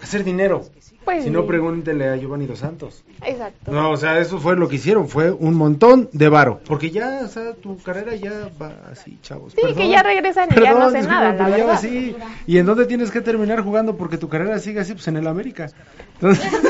A 0.00 0.04
hacer 0.04 0.22
dinero. 0.24 0.64
Pues, 1.04 1.24
Si 1.24 1.30
no, 1.30 1.46
pregúntenle 1.46 2.08
a 2.08 2.16
Giovanni 2.16 2.46
Dos 2.46 2.58
Santos. 2.58 3.04
Exacto. 3.22 3.72
No, 3.72 3.90
o 3.90 3.96
sea, 3.96 4.18
eso 4.18 4.38
fue 4.38 4.56
lo 4.56 4.68
que 4.68 4.76
hicieron, 4.76 5.08
fue 5.08 5.30
un 5.30 5.54
montón 5.54 6.08
de 6.12 6.28
varo. 6.28 6.60
Porque 6.66 6.90
ya, 6.90 7.20
o 7.24 7.28
sea, 7.28 7.54
tu 7.54 7.78
carrera 7.78 8.14
ya 8.14 8.50
va 8.60 8.74
así, 8.90 9.18
chavos. 9.22 9.54
Sí, 9.54 9.74
que 9.74 9.88
ya 9.88 10.02
regresan 10.02 10.48
y 10.54 10.60
ya 10.60 10.74
no 10.74 10.90
sé 10.90 11.02
nada, 11.02 11.32
la 11.32 11.44
pero 11.46 11.56
ya 11.56 11.72
así. 11.72 12.14
¿Y 12.46 12.58
en 12.58 12.66
dónde 12.66 12.86
tienes 12.86 13.10
que 13.10 13.20
terminar 13.22 13.62
jugando? 13.62 13.96
Porque 13.96 14.18
tu 14.18 14.28
carrera 14.28 14.58
sigue 14.58 14.80
así, 14.80 14.92
pues 14.92 15.08
en 15.08 15.16
el 15.16 15.26
América. 15.26 15.70
Entonces... 16.14 16.52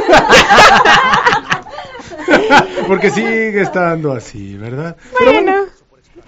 porque 2.87 3.11
sigue 3.11 3.61
estando 3.61 4.13
así, 4.13 4.57
¿verdad? 4.57 4.97
Pero 5.19 5.33
Bueno, 5.33 5.65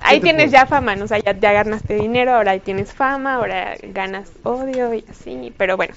ahí 0.00 0.20
tienes 0.20 0.50
puedo 0.50 0.60
ya 0.60 0.66
fama, 0.66 0.96
¿no? 0.96 1.04
O 1.04 1.08
sea, 1.08 1.18
ya, 1.18 1.38
ya 1.38 1.52
ganaste 1.52 1.94
dinero, 1.94 2.34
ahora 2.34 2.52
ahí 2.52 2.60
tienes 2.60 2.92
fama, 2.92 3.34
ahora 3.34 3.74
ganas 3.82 4.30
odio 4.42 4.92
y 4.94 5.04
así. 5.08 5.52
Pero 5.56 5.76
bueno, 5.76 5.94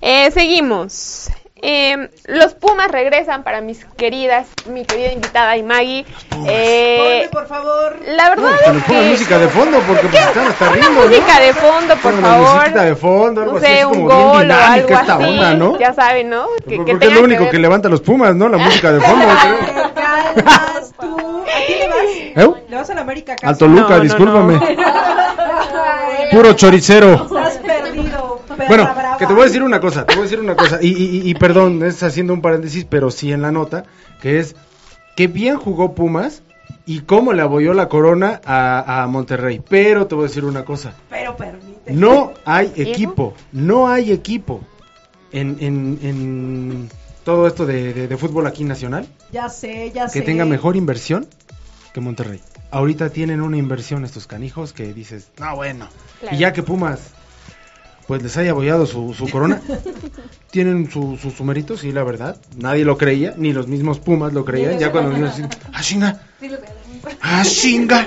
Eh, 0.00 0.30
seguimos. 0.30 1.30
Eh, 1.66 2.10
los 2.26 2.52
Pumas 2.52 2.90
regresan 2.90 3.42
para 3.42 3.62
mis 3.62 3.86
queridas, 3.96 4.48
mi 4.66 4.84
querida 4.84 5.12
invitada 5.12 5.56
y 5.56 5.62
Maggie. 5.62 6.04
Eh, 6.46 6.98
Ponme, 6.98 7.28
por 7.32 7.48
favor. 7.48 7.96
la 8.06 8.28
verdad 8.28 8.42
No, 8.42 8.50
que 8.50 8.54
es 8.78 8.84
pongan 8.84 9.02
que 9.04 9.10
música 9.10 9.38
de 9.38 9.48
fondo 9.48 9.78
porque 9.86 10.06
pues, 10.08 10.22
están 10.26 10.46
hasta 10.48 10.68
riendo, 10.68 10.90
¿no? 10.92 11.06
música 11.08 11.40
de 11.40 11.54
fondo, 11.54 11.96
por 11.96 12.14
la 12.14 12.20
favor. 12.20 12.54
musiquita 12.56 12.82
de 12.84 12.96
fondo, 12.96 13.40
algo 13.40 13.52
no 13.54 13.58
así, 13.58 13.66
sé, 13.66 13.78
es 13.80 13.84
un 13.86 13.92
como 13.94 14.06
bien 14.08 14.18
gol 14.20 14.36
o 14.36 14.40
dinámica 14.42 14.72
algo 14.74 14.88
esta 15.00 15.14
así. 15.14 15.24
onda, 15.24 15.54
¿no? 15.54 15.78
Ya 15.78 15.94
saben, 15.94 16.28
¿no? 16.28 16.46
Que, 16.68 16.76
Porque 16.76 16.98
que 16.98 17.06
es 17.06 17.12
lo 17.12 17.18
que 17.18 17.24
único 17.24 17.42
ver- 17.44 17.50
que 17.52 17.58
levanta 17.58 17.88
los 17.88 18.00
Pumas, 18.02 18.34
¿no? 18.36 18.48
La 18.50 18.58
música 18.58 18.92
de 18.92 19.00
fondo. 19.00 19.24
calmas 19.94 20.92
tú. 21.00 21.44
¿A 21.46 21.66
quién 21.66 21.78
le 21.78 21.88
vas? 21.88 21.96
¿Eh? 22.06 22.62
¿Le 22.68 22.76
vas 22.76 22.90
a 22.90 22.94
la 22.94 23.00
América 23.00 23.32
Al 23.32 23.38
acaso? 23.38 23.58
Toluca, 23.60 23.88
No, 23.88 23.96
no, 23.96 24.00
discúlpame. 24.02 24.60
Puro 26.30 26.52
choricero. 26.54 27.14
Estás 27.14 27.58
perdido. 27.58 28.33
Bueno, 28.56 28.84
brava. 28.94 29.16
que 29.18 29.26
te 29.26 29.32
voy 29.32 29.42
a 29.42 29.46
decir 29.46 29.62
una 29.62 29.80
cosa, 29.80 30.06
te 30.06 30.14
voy 30.14 30.22
a 30.22 30.24
decir 30.24 30.40
una 30.40 30.56
cosa, 30.56 30.78
y, 30.80 30.88
y- 30.88 31.28
y 31.30 31.34
perdón, 31.34 31.82
es 31.84 32.02
haciendo 32.02 32.32
un 32.32 32.40
paréntesis, 32.40 32.84
pero 32.88 33.10
sí 33.10 33.32
en 33.32 33.42
la 33.42 33.50
nota, 33.52 33.84
que 34.20 34.38
es 34.38 34.56
que 35.16 35.26
bien 35.28 35.56
jugó 35.56 35.94
Pumas 35.94 36.42
y 36.86 37.00
cómo 37.00 37.32
le 37.32 37.42
abolló 37.42 37.72
la 37.74 37.88
corona 37.88 38.40
a, 38.44 39.02
a 39.02 39.06
Monterrey. 39.06 39.62
Pero 39.68 40.06
te 40.06 40.14
voy 40.14 40.24
a 40.24 40.28
decir 40.28 40.44
una 40.44 40.64
cosa, 40.64 40.94
Pero 41.10 41.36
permite. 41.36 41.92
no 41.92 42.32
hay 42.44 42.72
equipo, 42.76 43.34
no 43.52 43.88
hay 43.88 44.12
equipo 44.12 44.60
en, 45.32 45.56
en- 45.60 45.98
en 46.02 46.90
todo 47.24 47.46
esto 47.46 47.64
de, 47.66 47.92
de- 47.94 48.08
de 48.08 48.16
fútbol 48.16 48.46
aquí 48.46 48.64
nacional 48.64 49.06
Ya 49.32 49.48
sé, 49.48 49.90
ya 49.94 50.08
sé. 50.08 50.20
que 50.20 50.26
tenga 50.26 50.44
mejor 50.44 50.76
inversión 50.76 51.26
que 51.94 52.00
Monterrey. 52.00 52.40
Ahorita 52.70 53.08
tienen 53.10 53.40
una 53.40 53.56
inversión 53.56 54.04
estos 54.04 54.26
canijos 54.26 54.72
que 54.72 54.92
dices, 54.92 55.28
no, 55.38 55.54
bueno. 55.56 55.86
Claro. 56.20 56.36
Y 56.36 56.40
ya 56.40 56.52
que 56.52 56.62
Pumas, 56.64 57.12
pues 58.06 58.22
les 58.22 58.36
haya 58.36 58.50
abollado 58.50 58.86
su, 58.86 59.14
su 59.14 59.28
corona, 59.28 59.60
tienen 60.50 60.90
su, 60.90 61.18
su, 61.20 61.30
su 61.30 61.44
mérito, 61.44 61.76
sí, 61.76 61.92
la 61.92 62.04
verdad. 62.04 62.36
Nadie 62.56 62.84
lo 62.84 62.98
creía, 62.98 63.34
ni 63.36 63.52
los 63.52 63.66
mismos 63.66 63.98
Pumas 63.98 64.32
lo 64.32 64.44
creían. 64.44 64.78
Ya 64.78 64.92
cuando 64.92 65.10
vimos 65.10 65.30
así, 65.30 65.42
¡ah, 65.72 65.80
chinga! 65.82 66.20
¡Ah, 67.20 67.42
chinga! 67.44 68.06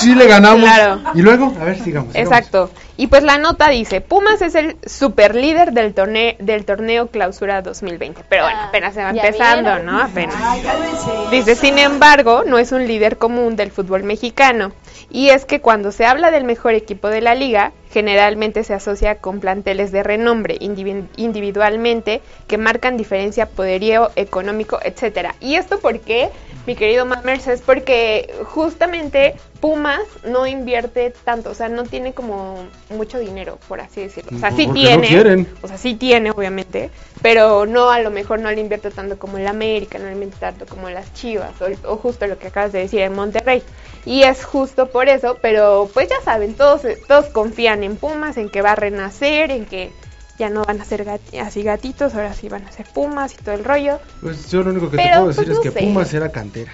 Sí 0.00 0.14
le 0.14 0.26
ganamos. 0.26 0.62
Claro. 0.62 1.00
Y 1.14 1.22
luego, 1.22 1.52
a 1.60 1.64
ver, 1.64 1.80
sigamos. 1.80 2.14
sigamos. 2.30 2.70
Y 2.96 3.08
pues 3.08 3.22
la 3.24 3.38
nota 3.38 3.68
dice, 3.70 4.00
Pumas 4.00 4.40
es 4.40 4.54
el 4.54 4.76
super 4.86 5.34
líder 5.34 5.72
del 5.72 5.94
torneo, 5.94 6.34
del 6.38 6.64
torneo 6.64 7.08
clausura 7.08 7.60
2020. 7.60 8.22
Pero 8.28 8.44
bueno, 8.44 8.58
Ah, 8.62 8.68
apenas 8.68 8.94
se 8.94 9.02
va 9.02 9.10
empezando, 9.10 9.70
vieron. 9.70 9.86
¿no? 9.86 10.00
Apenas. 10.00 10.36
Ay, 10.38 10.62
cálmense. 10.62 11.10
Dice, 11.30 11.54
sin 11.56 11.78
embargo, 11.78 12.44
no 12.46 12.58
es 12.58 12.70
un 12.72 12.86
líder 12.86 13.18
común 13.18 13.56
del 13.56 13.72
fútbol 13.72 14.04
mexicano. 14.04 14.72
Y 15.10 15.30
es 15.30 15.44
que 15.44 15.60
cuando 15.60 15.90
se 15.92 16.06
habla 16.06 16.30
del 16.30 16.44
mejor 16.44 16.74
equipo 16.74 17.08
de 17.08 17.20
la 17.20 17.34
liga, 17.34 17.72
generalmente 17.92 18.64
se 18.64 18.74
asocia 18.74 19.16
con 19.16 19.40
planteles 19.40 19.92
de 19.92 20.02
renombre 20.02 20.56
indivi- 20.60 21.06
individualmente 21.16 22.22
que 22.46 22.58
marcan 22.58 22.96
diferencia, 22.96 23.46
poderío 23.46 24.10
económico, 24.16 24.78
etcétera. 24.82 25.34
Y 25.40 25.56
esto 25.56 25.78
porque, 25.80 26.30
mi 26.66 26.74
querido 26.74 27.04
Mammers, 27.06 27.46
es 27.48 27.60
porque 27.62 28.32
justamente 28.44 29.34
Pumas 29.64 30.02
no 30.24 30.46
invierte 30.46 31.10
tanto, 31.24 31.48
o 31.48 31.54
sea, 31.54 31.70
no 31.70 31.84
tiene 31.84 32.12
como 32.12 32.66
mucho 32.90 33.18
dinero, 33.18 33.58
por 33.66 33.80
así 33.80 34.02
decirlo. 34.02 34.36
O 34.36 34.38
sea, 34.38 34.50
sí 34.50 34.66
Porque 34.66 34.66
no 34.66 34.74
tiene, 34.74 35.08
quieren. 35.08 35.48
o 35.62 35.68
sea, 35.68 35.78
sí 35.78 35.94
tiene, 35.94 36.32
obviamente, 36.32 36.90
pero 37.22 37.64
no, 37.64 37.88
a 37.88 37.98
lo 38.00 38.10
mejor 38.10 38.40
no 38.40 38.50
le 38.50 38.60
invierte 38.60 38.90
tanto 38.90 39.18
como 39.18 39.38
el 39.38 39.46
América, 39.46 39.98
no 39.98 40.04
le 40.04 40.12
invierte 40.12 40.36
tanto 40.38 40.66
como 40.66 40.90
las 40.90 41.14
Chivas, 41.14 41.54
o, 41.62 41.90
o 41.90 41.96
justo 41.96 42.26
lo 42.26 42.38
que 42.38 42.48
acabas 42.48 42.72
de 42.72 42.80
decir 42.80 43.00
en 43.00 43.14
Monterrey. 43.14 43.62
Y 44.04 44.24
es 44.24 44.44
justo 44.44 44.90
por 44.90 45.08
eso, 45.08 45.38
pero 45.40 45.88
pues 45.94 46.10
ya 46.10 46.20
saben, 46.22 46.52
todos, 46.52 46.82
todos 47.08 47.24
confían 47.30 47.84
en 47.84 47.96
Pumas, 47.96 48.36
en 48.36 48.50
que 48.50 48.60
va 48.60 48.72
a 48.72 48.76
renacer, 48.76 49.50
en 49.50 49.64
que 49.64 49.92
ya 50.38 50.50
no 50.50 50.62
van 50.64 50.80
a 50.80 50.84
ser 50.84 51.06
gati- 51.06 51.40
así 51.40 51.62
gatitos, 51.62 52.14
ahora 52.14 52.34
sí 52.34 52.50
van 52.50 52.64
a 52.66 52.72
ser 52.72 52.84
Pumas 52.92 53.32
y 53.32 53.36
todo 53.42 53.54
el 53.54 53.64
rollo. 53.64 53.98
Pues 54.20 54.50
yo 54.50 54.62
lo 54.62 54.72
único 54.72 54.90
que 54.90 54.98
te 54.98 55.08
puedo 55.08 55.28
decir 55.28 55.44
pues, 55.46 55.48
es 55.48 55.56
no 55.56 55.62
que 55.62 55.70
sé. 55.70 55.86
Pumas 55.86 56.12
era 56.12 56.28
cantera. 56.30 56.72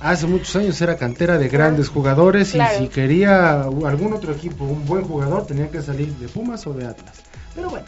Hace 0.00 0.26
muchos 0.26 0.56
años 0.56 0.80
era 0.80 0.96
cantera 0.96 1.36
de 1.36 1.48
grandes 1.48 1.88
jugadores 1.88 2.52
Claro. 2.52 2.74
y 2.76 2.78
si 2.84 2.88
quería 2.88 3.62
algún 3.62 4.12
otro 4.14 4.32
equipo, 4.32 4.64
un 4.64 4.86
buen 4.86 5.04
jugador, 5.04 5.46
tenía 5.46 5.70
que 5.70 5.82
salir 5.82 6.08
de 6.16 6.28
Pumas 6.28 6.66
o 6.66 6.72
de 6.72 6.86
Atlas. 6.86 7.22
Pero 7.54 7.68
bueno. 7.68 7.86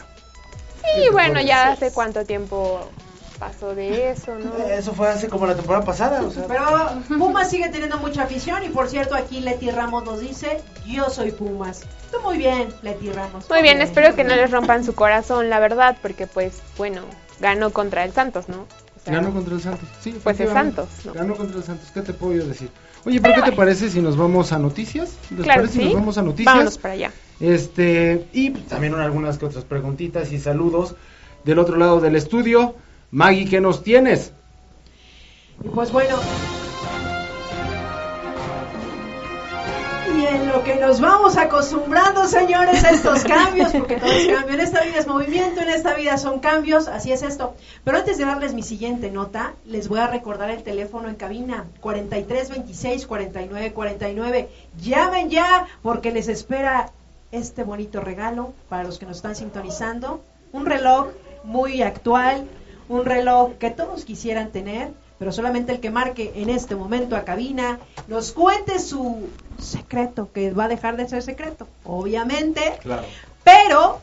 Y 0.95 1.11
bueno, 1.11 1.41
ya 1.41 1.69
decir? 1.71 1.85
hace 1.85 1.93
cuánto 1.93 2.23
tiempo 2.23 2.87
pasó 3.39 3.73
de 3.73 4.11
eso, 4.11 4.35
¿no? 4.35 4.55
Eso 4.63 4.93
fue 4.93 5.09
hace 5.09 5.27
como 5.27 5.47
la 5.47 5.55
temporada 5.55 5.83
pasada, 5.83 6.21
o 6.21 6.29
sea. 6.29 6.45
Pero 6.47 6.63
Pumas 7.17 7.49
sigue 7.49 7.69
teniendo 7.69 7.97
mucha 7.97 8.23
afición 8.23 8.63
y 8.63 8.69
por 8.69 8.89
cierto 8.89 9.15
aquí 9.15 9.39
Leti 9.39 9.71
Ramos 9.71 10.03
nos 10.05 10.19
dice, 10.19 10.61
yo 10.85 11.09
soy 11.09 11.31
Pumas. 11.31 11.81
Tú 12.11 12.19
muy 12.21 12.37
bien, 12.37 12.69
Leti 12.83 13.11
Ramos. 13.11 13.49
Muy 13.49 13.61
bien, 13.63 13.81
espero 13.81 14.15
que 14.15 14.23
no 14.23 14.35
les 14.35 14.51
rompan 14.51 14.83
su 14.83 14.93
corazón, 14.93 15.49
la 15.49 15.59
verdad, 15.59 15.97
porque 16.01 16.27
pues, 16.27 16.61
bueno, 16.77 17.01
ganó 17.39 17.71
contra 17.71 18.03
el 18.05 18.13
Santos, 18.13 18.49
¿no? 18.49 18.67
Sea, 19.03 19.15
Ganó 19.15 19.33
contra 19.33 19.55
el 19.55 19.61
Santos. 19.61 19.89
Sí, 20.01 20.15
Pues 20.23 20.39
es. 20.39 20.49
Santos, 20.49 20.87
¿no? 21.05 21.13
Ganó 21.13 21.35
contra 21.35 21.57
el 21.57 21.63
Santos. 21.63 21.89
¿Qué 21.93 22.01
te 22.01 22.13
puedo 22.13 22.33
yo 22.35 22.45
decir? 22.47 22.69
Oye, 23.05 23.19
¿pero 23.19 23.35
qué 23.35 23.51
te 23.51 23.55
parece 23.57 23.89
si 23.89 24.01
nos 24.01 24.15
vamos 24.15 24.53
a 24.53 24.59
noticias? 24.59 25.15
¿Les 25.31 25.41
Claro, 25.41 25.61
parece 25.61 25.73
si 25.73 25.79
sí. 25.79 25.85
nos 25.85 25.93
vamos 25.95 26.17
a 26.17 26.21
noticias? 26.21 26.53
Vámonos 26.53 26.77
para 26.77 26.93
allá. 26.93 27.11
Este, 27.41 28.27
y 28.31 28.51
también 28.51 28.93
algunas 28.95 29.37
que 29.37 29.45
otras 29.45 29.65
preguntitas 29.65 30.31
y 30.31 30.39
saludos 30.39 30.95
del 31.43 31.59
otro 31.59 31.75
lado 31.75 31.99
del 31.99 32.15
estudio. 32.15 32.75
Maggie, 33.11 33.45
¿qué 33.45 33.59
nos 33.59 33.83
tienes? 33.83 34.31
Y 35.63 35.67
pues 35.67 35.91
bueno. 35.91 36.15
En 40.33 40.47
lo 40.47 40.63
que 40.63 40.75
nos 40.75 40.99
vamos 40.99 41.37
acostumbrando, 41.37 42.25
señores, 42.27 42.83
a 42.83 42.89
estos 42.91 43.23
cambios, 43.23 43.71
porque 43.71 43.97
todo 43.97 44.11
es 44.11 44.27
cambio. 44.27 44.55
En 44.55 44.59
esta 44.59 44.81
vida 44.83 44.99
es 44.99 45.07
movimiento, 45.07 45.61
en 45.61 45.69
esta 45.69 45.93
vida 45.93 46.17
son 46.17 46.39
cambios, 46.39 46.87
así 46.87 47.11
es 47.11 47.21
esto. 47.21 47.53
Pero 47.83 47.97
antes 47.97 48.17
de 48.17 48.25
darles 48.25 48.53
mi 48.53 48.63
siguiente 48.63 49.11
nota, 49.11 49.53
les 49.65 49.87
voy 49.87 49.99
a 49.99 50.07
recordar 50.07 50.49
el 50.49 50.63
teléfono 50.63 51.09
en 51.09 51.15
cabina, 51.15 51.65
43 51.81 52.49
26 52.49 53.05
49 53.05 53.73
49. 53.73 54.49
Llamen 54.81 55.29
ya, 55.29 55.67
porque 55.81 56.11
les 56.11 56.27
espera 56.27 56.91
este 57.31 57.63
bonito 57.63 58.01
regalo 58.01 58.53
para 58.69 58.83
los 58.83 58.97
que 58.97 59.05
nos 59.05 59.17
están 59.17 59.35
sintonizando. 59.35 60.21
Un 60.51 60.65
reloj 60.65 61.07
muy 61.43 61.81
actual, 61.81 62.47
un 62.89 63.05
reloj 63.05 63.53
que 63.59 63.69
todos 63.69 64.05
quisieran 64.05 64.49
tener, 64.49 64.91
pero 65.23 65.31
solamente 65.31 65.71
el 65.71 65.79
que 65.79 65.89
marque 65.89 66.33
en 66.35 66.49
este 66.49 66.75
momento 66.75 67.15
a 67.15 67.23
cabina 67.23 67.79
nos 68.09 68.33
cuente 68.33 68.77
su 68.77 69.29
secreto, 69.57 70.29
que 70.33 70.51
va 70.51 70.65
a 70.65 70.67
dejar 70.67 70.97
de 70.97 71.07
ser 71.07 71.23
secreto, 71.23 71.65
obviamente. 71.85 72.59
Claro. 72.81 73.03
Pero 73.45 74.01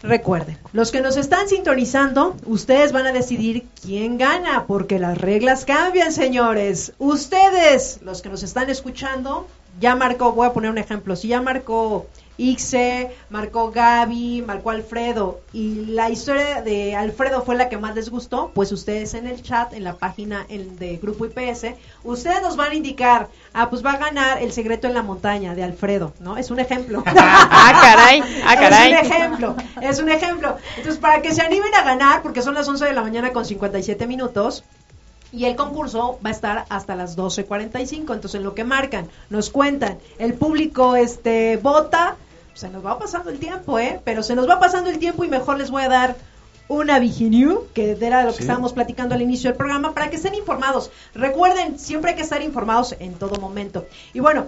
recuerden, 0.00 0.56
los 0.72 0.92
que 0.92 1.00
nos 1.00 1.16
están 1.16 1.48
sintonizando, 1.48 2.36
ustedes 2.46 2.92
van 2.92 3.04
a 3.04 3.12
decidir 3.12 3.66
quién 3.82 4.16
gana, 4.16 4.66
porque 4.68 5.00
las 5.00 5.18
reglas 5.18 5.64
cambian, 5.64 6.12
señores. 6.12 6.92
Ustedes, 6.98 7.98
los 8.02 8.22
que 8.22 8.28
nos 8.28 8.44
están 8.44 8.70
escuchando, 8.70 9.48
ya 9.80 9.96
marcó, 9.96 10.34
voy 10.34 10.46
a 10.46 10.52
poner 10.52 10.70
un 10.70 10.78
ejemplo, 10.78 11.16
si 11.16 11.26
ya 11.26 11.42
marcó 11.42 12.06
Ixe, 12.36 13.10
marcó 13.30 13.70
Gaby, 13.70 14.42
marcó 14.42 14.70
Alfredo 14.70 15.40
y 15.52 15.86
la 15.86 16.10
historia 16.10 16.62
de 16.62 16.96
Alfredo 16.96 17.42
fue 17.42 17.54
la 17.54 17.68
que 17.68 17.78
más 17.78 17.94
les 17.94 18.10
gustó, 18.10 18.50
pues 18.54 18.72
ustedes 18.72 19.14
en 19.14 19.28
el 19.28 19.42
chat, 19.42 19.72
en 19.72 19.84
la 19.84 19.94
página 19.94 20.44
de 20.48 20.96
Grupo 20.96 21.26
IPS, 21.26 21.74
ustedes 22.02 22.42
nos 22.42 22.56
van 22.56 22.72
a 22.72 22.74
indicar, 22.74 23.28
ah, 23.52 23.70
pues 23.70 23.84
va 23.84 23.92
a 23.92 23.98
ganar 23.98 24.42
el 24.42 24.50
secreto 24.52 24.88
en 24.88 24.94
la 24.94 25.02
montaña 25.02 25.54
de 25.54 25.62
Alfredo, 25.62 26.12
¿no? 26.18 26.36
Es 26.36 26.50
un 26.50 26.58
ejemplo. 26.58 27.02
Ah, 27.56 27.80
caray, 27.80 28.22
ah, 28.46 28.56
caray. 28.56 28.92
Es 28.92 29.00
un 29.00 29.12
ejemplo, 29.12 29.56
es 29.80 29.98
un 30.00 30.08
ejemplo. 30.08 30.56
Entonces, 30.76 31.00
para 31.00 31.22
que 31.22 31.32
se 31.32 31.40
animen 31.40 31.74
a 31.74 31.82
ganar, 31.82 32.22
porque 32.22 32.42
son 32.42 32.54
las 32.54 32.68
11 32.68 32.84
de 32.84 32.92
la 32.92 33.02
mañana 33.02 33.32
con 33.32 33.44
57 33.44 34.06
minutos, 34.06 34.64
y 35.34 35.46
el 35.46 35.56
concurso 35.56 36.18
va 36.24 36.30
a 36.30 36.32
estar 36.32 36.64
hasta 36.68 36.94
las 36.94 37.16
12.45. 37.16 37.92
Entonces, 37.98 38.34
en 38.36 38.44
lo 38.44 38.54
que 38.54 38.64
marcan, 38.64 39.08
nos 39.30 39.50
cuentan, 39.50 39.98
el 40.18 40.34
público 40.34 40.94
este 40.94 41.56
vota, 41.56 42.16
se 42.54 42.68
nos 42.68 42.84
va 42.84 42.98
pasando 42.98 43.30
el 43.30 43.38
tiempo, 43.38 43.78
¿eh? 43.78 44.00
Pero 44.04 44.22
se 44.22 44.34
nos 44.34 44.48
va 44.48 44.58
pasando 44.60 44.90
el 44.90 44.98
tiempo 44.98 45.24
y 45.24 45.28
mejor 45.28 45.58
les 45.58 45.70
voy 45.70 45.82
a 45.82 45.88
dar 45.88 46.16
una 46.68 46.98
Viginew, 46.98 47.66
que 47.74 47.92
era 48.00 48.22
lo 48.24 48.30
que 48.30 48.38
Sí. 48.38 48.42
estábamos 48.44 48.72
platicando 48.72 49.14
al 49.14 49.22
inicio 49.22 49.50
del 49.50 49.56
programa, 49.56 49.92
para 49.92 50.08
que 50.08 50.16
estén 50.16 50.34
informados. 50.34 50.90
Recuerden, 51.14 51.78
siempre 51.78 52.12
hay 52.12 52.16
que 52.16 52.22
estar 52.22 52.42
informados 52.42 52.94
en 52.98 53.14
todo 53.14 53.38
momento. 53.40 53.86
Y 54.14 54.20
bueno, 54.20 54.46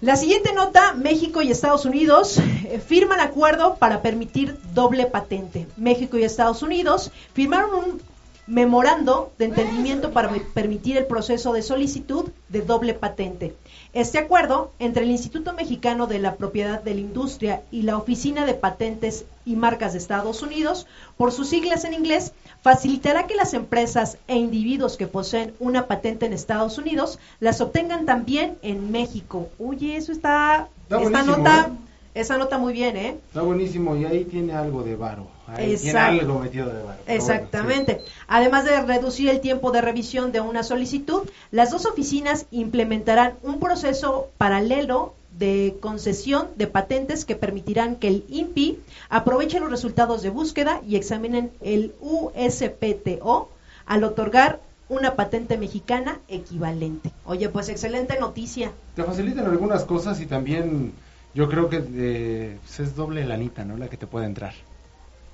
la 0.00 0.16
siguiente 0.16 0.52
nota, 0.54 0.92
México 0.94 1.42
y 1.42 1.50
Estados 1.50 1.84
Unidos 1.84 2.38
eh, 2.38 2.80
firman 2.86 3.20
acuerdo 3.20 3.74
para 3.74 4.00
permitir 4.00 4.56
doble 4.74 5.06
patente. 5.06 5.66
México 5.76 6.16
y 6.18 6.22
Estados 6.24 6.62
Unidos 6.62 7.10
firmaron 7.34 7.74
un 7.74 8.00
memorando 8.46 9.32
de 9.38 9.44
entendimiento 9.46 10.10
para 10.12 10.30
permitir 10.54 10.96
el 10.96 11.06
proceso 11.06 11.52
de 11.52 11.62
solicitud 11.62 12.30
de 12.48 12.62
doble 12.62 12.94
patente. 12.94 13.54
Este 13.92 14.18
acuerdo 14.18 14.72
entre 14.78 15.02
el 15.02 15.10
Instituto 15.10 15.52
Mexicano 15.52 16.06
de 16.06 16.20
la 16.20 16.36
Propiedad 16.36 16.80
de 16.80 16.94
la 16.94 17.00
Industria 17.00 17.62
y 17.72 17.82
la 17.82 17.96
Oficina 17.96 18.46
de 18.46 18.54
Patentes 18.54 19.24
y 19.44 19.56
Marcas 19.56 19.92
de 19.92 19.98
Estados 19.98 20.42
Unidos, 20.42 20.86
por 21.16 21.32
sus 21.32 21.48
siglas 21.48 21.84
en 21.84 21.94
inglés, 21.94 22.32
facilitará 22.62 23.26
que 23.26 23.34
las 23.34 23.52
empresas 23.52 24.18
e 24.28 24.36
individuos 24.36 24.96
que 24.96 25.08
poseen 25.08 25.54
una 25.58 25.88
patente 25.88 26.26
en 26.26 26.32
Estados 26.32 26.78
Unidos 26.78 27.18
las 27.40 27.60
obtengan 27.60 28.06
también 28.06 28.58
en 28.62 28.92
México. 28.92 29.48
Oye, 29.58 29.96
eso 29.96 30.12
está, 30.12 30.68
Está 30.84 31.02
esta 31.02 31.22
nota, 31.24 31.70
¿eh? 31.72 31.89
Esa 32.14 32.36
nota 32.38 32.58
muy 32.58 32.72
bien, 32.72 32.96
¿eh? 32.96 33.16
Está 33.28 33.42
buenísimo 33.42 33.96
y 33.96 34.04
ahí 34.04 34.24
tiene 34.24 34.52
algo 34.52 34.82
de 34.82 34.96
varo. 34.96 35.28
Ahí 35.46 35.76
tiene 35.76 35.98
algo 35.98 36.38
metido 36.38 36.66
de 36.66 36.82
varo. 36.82 36.84
Bueno, 36.84 37.02
Exactamente. 37.06 38.00
Además 38.28 38.64
de 38.64 38.80
reducir 38.82 39.28
el 39.28 39.40
tiempo 39.40 39.70
de 39.70 39.80
revisión 39.80 40.32
de 40.32 40.40
una 40.40 40.62
solicitud, 40.62 41.28
las 41.50 41.70
dos 41.70 41.86
oficinas 41.86 42.46
implementarán 42.50 43.34
un 43.42 43.60
proceso 43.60 44.28
paralelo 44.38 45.14
de 45.38 45.76
concesión 45.80 46.48
de 46.56 46.66
patentes 46.66 47.24
que 47.24 47.36
permitirán 47.36 47.96
que 47.96 48.08
el 48.08 48.24
INPI 48.28 48.80
aproveche 49.08 49.60
los 49.60 49.70
resultados 49.70 50.22
de 50.22 50.30
búsqueda 50.30 50.80
y 50.86 50.96
examinen 50.96 51.52
el 51.60 51.94
USPTO 52.00 53.48
al 53.86 54.04
otorgar 54.04 54.60
una 54.88 55.14
patente 55.14 55.56
mexicana 55.56 56.18
equivalente. 56.28 57.12
Oye, 57.24 57.48
pues 57.48 57.68
excelente 57.68 58.18
noticia. 58.18 58.72
Te 58.96 59.04
facilitan 59.04 59.46
algunas 59.46 59.84
cosas 59.84 60.20
y 60.20 60.26
también 60.26 60.92
yo 61.34 61.48
creo 61.48 61.68
que 61.68 61.82
eh, 61.94 62.58
pues 62.64 62.80
es 62.80 62.96
doble 62.96 63.24
lanita, 63.24 63.64
¿no? 63.64 63.76
La 63.76 63.88
que 63.88 63.96
te 63.96 64.06
puede 64.06 64.26
entrar. 64.26 64.52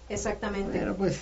Exactamente. 0.08 0.78
Pero 0.78 0.94
pues, 0.94 1.20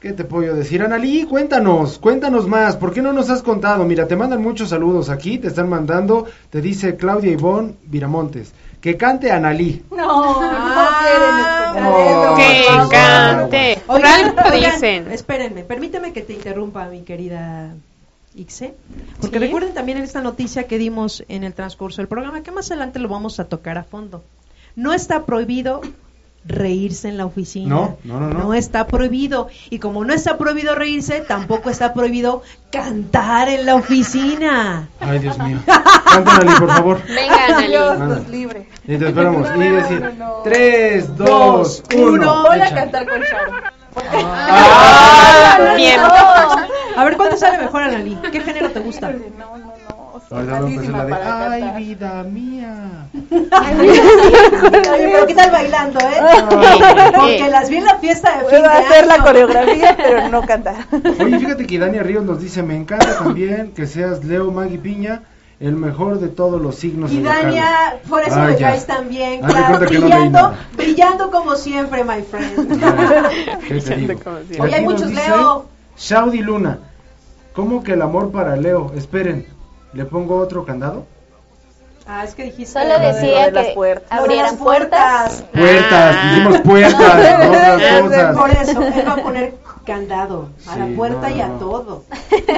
¿qué 0.00 0.12
te 0.12 0.24
puedo 0.24 0.54
decir? 0.54 0.82
Analí, 0.82 1.24
cuéntanos, 1.24 1.98
cuéntanos 1.98 2.46
más. 2.46 2.76
¿Por 2.76 2.92
qué 2.92 3.02
no 3.02 3.12
nos 3.12 3.30
has 3.30 3.42
contado? 3.42 3.84
Mira, 3.84 4.06
te 4.06 4.16
mandan 4.16 4.42
muchos 4.42 4.68
saludos 4.70 5.08
aquí, 5.10 5.38
te 5.38 5.48
están 5.48 5.68
mandando, 5.68 6.26
te 6.50 6.60
dice 6.60 6.96
Claudia 6.96 7.32
Ivonne 7.32 7.74
Viramontes, 7.84 8.52
que 8.80 8.96
cante 8.96 9.32
Analí. 9.32 9.82
No, 9.90 10.38
Ah, 10.40 11.72
no 11.74 11.74
quieren 11.74 11.90
escuchar 11.90 11.92
bueno. 11.92 12.38
eso, 12.38 12.88
Que 12.88 12.96
cante. 12.96 13.82
Algo 13.88 14.42
oigan, 14.54 14.74
dicen. 14.74 15.10
espérenme, 15.12 15.62
permíteme 15.64 16.12
que 16.12 16.22
te 16.22 16.34
interrumpa, 16.34 16.86
mi 16.88 17.02
querida 17.02 17.74
Ixe, 18.38 18.74
porque 19.20 19.38
Sí. 19.38 19.44
recuerden 19.46 19.74
también 19.74 19.98
esta 19.98 20.20
noticia 20.22 20.64
que 20.66 20.78
dimos 20.78 21.24
en 21.28 21.44
el 21.44 21.52
transcurso 21.54 21.98
del 22.00 22.08
programa, 22.08 22.42
que 22.42 22.50
más 22.52 22.70
adelante 22.70 22.98
lo 22.98 23.08
vamos 23.08 23.40
a 23.40 23.44
tocar 23.44 23.76
a 23.78 23.84
fondo. 23.84 24.24
No 24.76 24.92
está 24.92 25.26
prohibido 25.26 25.80
reírse 26.44 27.08
en 27.08 27.16
la 27.18 27.26
oficina. 27.26 27.68
No, 27.68 27.98
no, 28.04 28.20
no, 28.20 28.28
no. 28.30 28.54
está 28.54 28.86
prohibido. 28.86 29.48
Y 29.70 29.80
como 29.80 30.04
no 30.04 30.14
está 30.14 30.38
prohibido 30.38 30.74
reírse, 30.74 31.20
tampoco 31.20 31.68
está 31.68 31.92
prohibido 31.92 32.42
cantar 32.70 33.48
en 33.48 33.66
la 33.66 33.74
oficina. 33.74 34.88
Ay, 35.00 35.18
Dios 35.18 35.38
mío. 35.40 35.58
Canta 35.66 36.36
Analí, 36.36 36.52
por 36.58 36.68
favor. 36.68 37.00
Venga, 37.06 37.60
Dios 37.66 37.98
nos 37.98 38.28
libre. 38.28 38.68
Y 38.86 38.96
te 38.96 39.08
esperamos. 39.08 39.48
Y 39.54 39.58
No, 39.58 39.74
decir, 39.76 40.00
no, 40.00 40.12
no. 40.12 40.34
3, 40.44 41.16
Dos, 41.16 41.82
2, 41.90 41.98
uno. 42.00 42.12
1. 42.12 42.42
Voy 42.48 42.60
a 42.60 42.74
cantar 42.74 43.06
con 43.08 43.20
Sharon. 43.20 43.77
Ah, 44.12 45.74
bien. 45.76 46.00
A 46.96 47.04
ver, 47.04 47.16
¿cuál 47.16 47.30
te 47.30 47.36
sale 47.36 47.58
mejor, 47.58 47.82
Analí? 47.82 48.16
¿Qué 48.32 48.40
género 48.40 48.70
te 48.70 48.80
gusta? 48.80 49.10
No, 49.38 49.56
no, 49.56 49.66
no. 49.66 49.78
La 50.30 51.04
de, 51.04 51.14
Ay, 51.14 51.84
vida 51.84 52.22
mía. 52.24 52.74
Oye, 53.30 55.10
pero 55.12 55.26
¿qué 55.26 55.34
tal 55.34 55.50
bailando, 55.50 56.00
eh? 56.00 56.20
Porque 57.14 57.48
las 57.50 57.70
vi 57.70 57.76
en 57.76 57.84
la 57.86 57.96
fiesta 57.98 58.30
de 58.32 58.36
fin 58.40 58.48
Puedo 58.50 58.62
de 58.62 58.68
hacer 58.68 59.06
la 59.06 59.14
año. 59.14 59.24
coreografía, 59.24 59.96
pero 59.96 60.28
no 60.28 60.42
cantar. 60.42 60.74
Oye, 61.20 61.38
fíjate 61.38 61.66
que 61.66 61.78
Dania 61.78 62.02
Ríos 62.02 62.24
nos 62.24 62.40
dice, 62.42 62.62
me 62.62 62.76
encanta 62.76 63.16
también 63.18 63.72
que 63.74 63.86
seas 63.86 64.22
Leo 64.24 64.50
Magui 64.50 64.76
Piña, 64.78 65.22
el 65.60 65.72
mejor 65.74 66.20
de 66.20 66.28
todos 66.28 66.60
los 66.60 66.76
signos 66.76 67.10
Y. 67.12 67.20
Dania, 67.22 67.98
por 68.08 68.22
eso 68.22 68.36
Ah, 68.38 68.44
me 68.46 68.56
ya. 68.56 68.68
caes 68.68 68.86
Haz 69.42 69.46
de 69.48 69.52
claro, 69.52 69.86
que 69.86 69.98
no 69.98 70.00
brillando, 70.06 70.54
brillando 70.76 71.30
como 71.30 71.54
siempre, 71.56 72.04
my 72.04 72.22
friend. 72.22 72.80
¿Qué 73.68 73.80
te 73.80 73.96
digo? 73.96 74.20
como 74.22 74.36
siempre. 74.38 74.56
Y 74.56 74.60
Oye, 74.60 74.74
hay 74.76 74.84
muchos 74.84 75.08
dice 75.10 75.26
Leo. 75.28 75.66
Shaudi 75.96 76.38
Luna, 76.42 76.78
¿cómo 77.54 77.82
que 77.82 77.94
el 77.94 78.02
amor 78.02 78.30
para 78.30 78.54
Leo? 78.56 78.92
Esperen, 78.96 79.46
¿le 79.94 80.04
pongo 80.04 80.36
otro 80.38 80.64
candado? 80.64 81.06
Ah, 82.06 82.24
es 82.24 82.34
que 82.34 82.44
dijiste. 82.44 82.72
Solo 82.80 82.94
lo 82.94 83.00
de- 83.00 83.06
decía 83.12 83.46
de 83.46 83.50
las 83.52 83.66
que 83.66 83.74
puertas. 83.74 84.10
abrieran 84.18 84.56
puertas. 84.56 85.44
Puertas, 85.52 86.16
Ah. 86.16 86.30
dijimos 86.30 86.60
puertas, 86.60 87.38
no 87.44 88.04
otras 88.06 88.36
Por 88.36 88.48
cosas. 88.48 88.68
eso, 88.68 88.82
él 88.82 89.08
va 89.08 89.12
a 89.12 89.16
poner 89.16 89.54
candado 89.88 90.50
a 90.68 90.76
la 90.76 90.86
puerta 90.94 91.28
no, 91.30 91.36
y 91.36 91.40
a 91.40 91.48
no. 91.48 91.58
todo. 91.58 92.04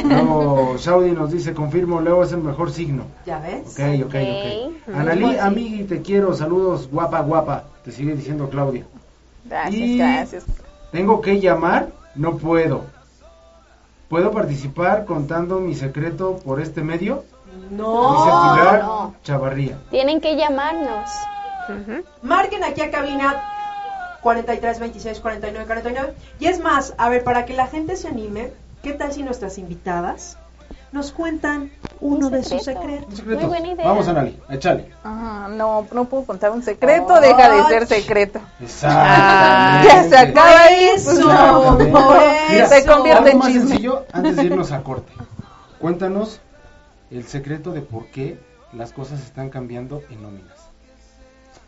Luego 0.04 0.76
Shaudi 0.76 1.12
nos 1.12 1.30
dice, 1.30 1.54
confirmo, 1.54 2.00
Leo 2.00 2.22
es 2.24 2.32
el 2.32 2.42
mejor 2.42 2.70
signo. 2.72 3.04
¿Ya 3.24 3.38
ves? 3.38 3.68
Ok, 3.72 4.04
ok, 4.06 4.14
ok. 4.14 4.88
Ok. 4.88 4.94
Analí, 4.96 5.38
amigui, 5.38 5.84
te 5.84 6.02
quiero, 6.02 6.34
saludos, 6.34 6.88
guapa, 6.90 7.20
guapa. 7.20 7.64
Te 7.84 7.92
sigue 7.92 8.14
diciendo 8.14 8.50
Claudia. 8.50 8.84
Gracias, 9.46 9.74
Y- 9.74 9.98
gracias. 9.98 10.44
¿Tengo 10.92 11.20
que 11.20 11.40
llamar? 11.40 11.88
No 12.16 12.36
puedo. 12.36 12.82
¿Puedo 14.08 14.32
participar 14.32 15.04
contando 15.04 15.60
mi 15.60 15.74
secreto 15.76 16.40
por 16.44 16.60
este 16.60 16.82
medio? 16.82 17.22
Dice 17.70 17.74
No, 17.76 18.54
Pilar 18.56 18.82
no. 18.82 19.14
Chavarría. 19.22 19.78
Tienen 19.90 20.20
que 20.20 20.36
llamarnos. 20.36 21.08
Ujú. 21.68 22.02
Marquen 22.22 22.64
aquí 22.64 22.80
a 22.80 22.90
cabina 22.90 23.40
43 24.22 24.78
26 24.80 25.20
49 25.20 25.66
49. 25.66 26.14
Y 26.38 26.46
es 26.46 26.60
más, 26.60 26.94
a 26.98 27.08
ver, 27.08 27.24
para 27.24 27.44
que 27.46 27.54
la 27.54 27.66
gente 27.66 27.96
se 27.96 28.08
anime, 28.08 28.52
¿qué 28.82 28.92
tal 28.92 29.12
si 29.12 29.22
nuestras 29.22 29.58
invitadas 29.58 30.36
nos 30.92 31.12
cuentan 31.12 31.70
uno 32.00 32.26
Un 32.26 32.32
de 32.32 32.42
sus 32.42 32.62
secreto. 32.64 32.80
secretos? 32.82 33.08
Un 33.10 33.16
secreto. 33.16 33.40
Muy 33.42 33.48
buena 33.48 33.68
idea. 33.72 33.86
Vamos, 33.86 34.08
Analí, 34.08 34.38
échale. 34.50 34.90
Ah, 35.04 35.48
no, 35.50 35.86
no 35.92 36.04
puedo 36.06 36.24
contar 36.24 36.50
un 36.50 36.62
secreto, 36.62 37.20
deja 37.20 37.48
de 37.50 37.62
ser 37.68 37.86
secreto. 37.86 38.40
Exacto. 38.60 39.88
Ya 39.88 40.04
se 40.08 40.16
acaba. 40.18 40.66
Eso, 40.66 41.12
Mira, 41.78 42.66
Se 42.68 42.78
eso. 42.78 42.92
convierte 42.92 43.18
Algo 43.18 43.28
en 43.30 43.38
más 43.38 43.48
chisme. 43.48 43.68
sencillo 43.68 44.04
antes 44.12 44.36
de 44.36 44.44
irnos 44.44 44.72
a 44.72 44.82
corte. 44.82 45.12
Cuéntanos 45.78 46.40
el 47.10 47.24
secreto 47.26 47.70
de 47.72 47.82
por 47.82 48.06
qué 48.06 48.38
las 48.72 48.92
cosas 48.92 49.20
están 49.20 49.48
cambiando 49.50 50.02
en 50.10 50.22
nóminas. 50.22 50.58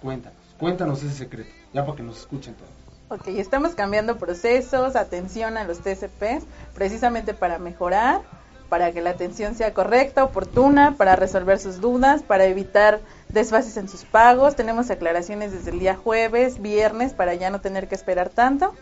Cuéntanos, 0.03 0.39
cuéntanos 0.59 1.03
ese 1.03 1.15
secreto, 1.15 1.51
ya 1.73 1.85
para 1.85 1.97
que 1.97 2.03
nos 2.03 2.19
escuchen 2.19 2.55
todos. 2.55 2.71
Ok, 3.09 3.29
estamos 3.29 3.75
cambiando 3.75 4.17
procesos, 4.17 4.97
atención 4.97 5.59
a 5.59 5.65
los 5.65 5.81
TCPs, 5.81 6.45
precisamente 6.75 7.35
para 7.35 7.59
mejorar, 7.59 8.23
para 8.71 8.91
que 8.93 9.03
la 9.03 9.11
atención 9.11 9.55
sea 9.55 9.75
correcta, 9.75 10.25
oportuna, 10.25 10.95
para 10.97 11.15
resolver 11.15 11.59
sus 11.59 11.83
dudas, 11.83 12.23
para 12.23 12.47
evitar 12.47 13.01
desfases 13.29 13.77
en 13.77 13.87
sus 13.87 14.05
pagos. 14.05 14.57
Tenemos 14.57 14.91
aclaraciones 14.91 15.53
desde 15.53 15.73
el 15.73 15.79
día 15.79 15.95
jueves, 15.95 16.63
viernes, 16.63 17.13
para 17.13 17.35
ya 17.35 17.51
no 17.51 17.61
tener 17.61 17.87
que 17.87 17.95
esperar 17.95 18.31
tanto. 18.31 18.73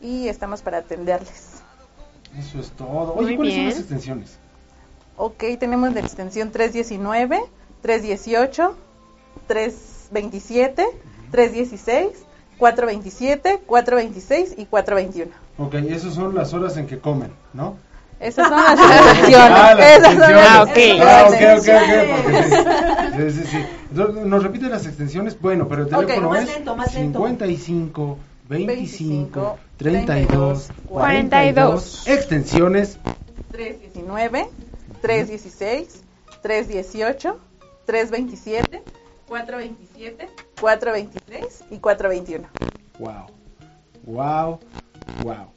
Y 0.00 0.26
estamos 0.26 0.62
para 0.62 0.78
atenderles. 0.78 1.62
Eso 2.36 2.58
es 2.58 2.72
todo. 2.72 3.14
Oye, 3.14 3.26
Muy 3.26 3.36
¿cuáles 3.36 3.54
son 3.54 3.64
las 3.66 3.78
extensiones? 3.78 4.38
Ok, 5.16 5.44
tenemos 5.60 5.94
la 5.94 6.00
extensión 6.00 6.50
319, 6.50 7.44
318, 7.80 8.76
327, 9.46 10.84
316, 11.32 12.24
427, 12.58 13.62
426 13.66 14.54
y 14.58 14.66
421. 14.66 15.32
Ok, 15.58 15.74
esas 15.90 16.14
son 16.14 16.34
las 16.34 16.54
horas 16.54 16.76
en 16.76 16.86
que 16.86 17.00
comen, 17.00 17.32
¿no? 17.52 17.76
Esas 18.20 18.48
son 18.48 18.56
las 18.64 18.78
extensiones. 18.78 19.50
Ah, 19.50 19.74
las 19.74 19.98
Esas 19.98 20.12
son 20.12 20.20
las 20.20 20.28
extensiones. 20.28 20.46
Ah, 20.48 20.62
ok. 20.62 20.78
Ah, 21.02 21.24
ok, 21.26 21.34
ok, 21.58 21.68
ok, 21.72 23.12
porque 23.12 23.30
sí. 23.30 23.40
Sí, 23.40 23.46
sí, 23.50 23.64
¿Nos 24.24 24.42
repite 24.42 24.68
las 24.68 24.86
extensiones? 24.86 25.40
Bueno, 25.40 25.66
pero 25.68 25.82
el 25.82 25.88
teléfono 25.88 26.30
más 26.30 26.42
es 26.42 26.54
lento, 26.54 26.76
más 26.76 26.94
lento. 26.94 27.18
55 27.18 28.18
25 28.48 28.48
25, 28.48 29.58
32 29.78 30.68
42. 30.86 32.06
extensiones 32.06 32.98
319, 33.50 34.48
316, 35.00 36.02
318, 36.42 37.38
327, 37.86 38.82
427, 39.32 40.28
423 40.60 41.64
y 41.70 41.78
421. 41.78 42.48
Wow. 42.98 43.26
Wow. 44.04 44.60
Wow. 45.22 45.52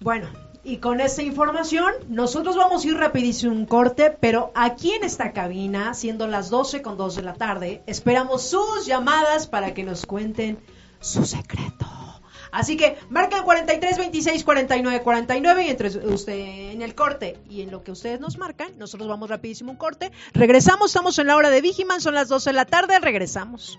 Bueno, 0.00 0.28
y 0.64 0.78
con 0.78 1.02
esta 1.02 1.22
información, 1.22 1.92
nosotros 2.08 2.56
vamos 2.56 2.82
a 2.82 2.88
ir 2.88 2.96
rapidísimo 2.96 3.52
un 3.52 3.66
corte, 3.66 4.16
pero 4.18 4.52
aquí 4.54 4.92
en 4.92 5.04
esta 5.04 5.32
cabina, 5.32 5.92
siendo 5.92 6.26
las 6.26 6.48
12 6.48 6.80
con 6.80 6.96
2 6.96 7.16
de 7.16 7.22
la 7.22 7.34
tarde, 7.34 7.82
esperamos 7.86 8.42
sus 8.42 8.86
llamadas 8.86 9.46
para 9.46 9.74
que 9.74 9.84
nos 9.84 10.06
cuenten 10.06 10.58
su 10.98 11.26
secreto. 11.26 11.86
Así 12.52 12.76
que 12.76 12.98
marcan 13.08 13.42
43 13.44 13.98
26 13.98 14.44
49 14.44 15.02
49 15.02 15.64
y 15.64 15.70
entre 15.70 15.88
usted 15.88 16.70
en 16.72 16.82
el 16.82 16.94
corte 16.94 17.38
y 17.48 17.62
en 17.62 17.70
lo 17.70 17.82
que 17.82 17.90
ustedes 17.90 18.20
nos 18.20 18.38
marcan, 18.38 18.78
nosotros 18.78 19.08
vamos 19.08 19.30
rapidísimo 19.30 19.72
un 19.72 19.78
corte. 19.78 20.12
Regresamos, 20.34 20.90
estamos 20.90 21.18
en 21.18 21.26
la 21.28 21.36
hora 21.36 21.50
de 21.50 21.62
Vigiman, 21.62 22.00
son 22.00 22.14
las 22.14 22.28
12 22.28 22.50
de 22.50 22.54
la 22.54 22.66
tarde, 22.66 23.00
regresamos. 23.00 23.78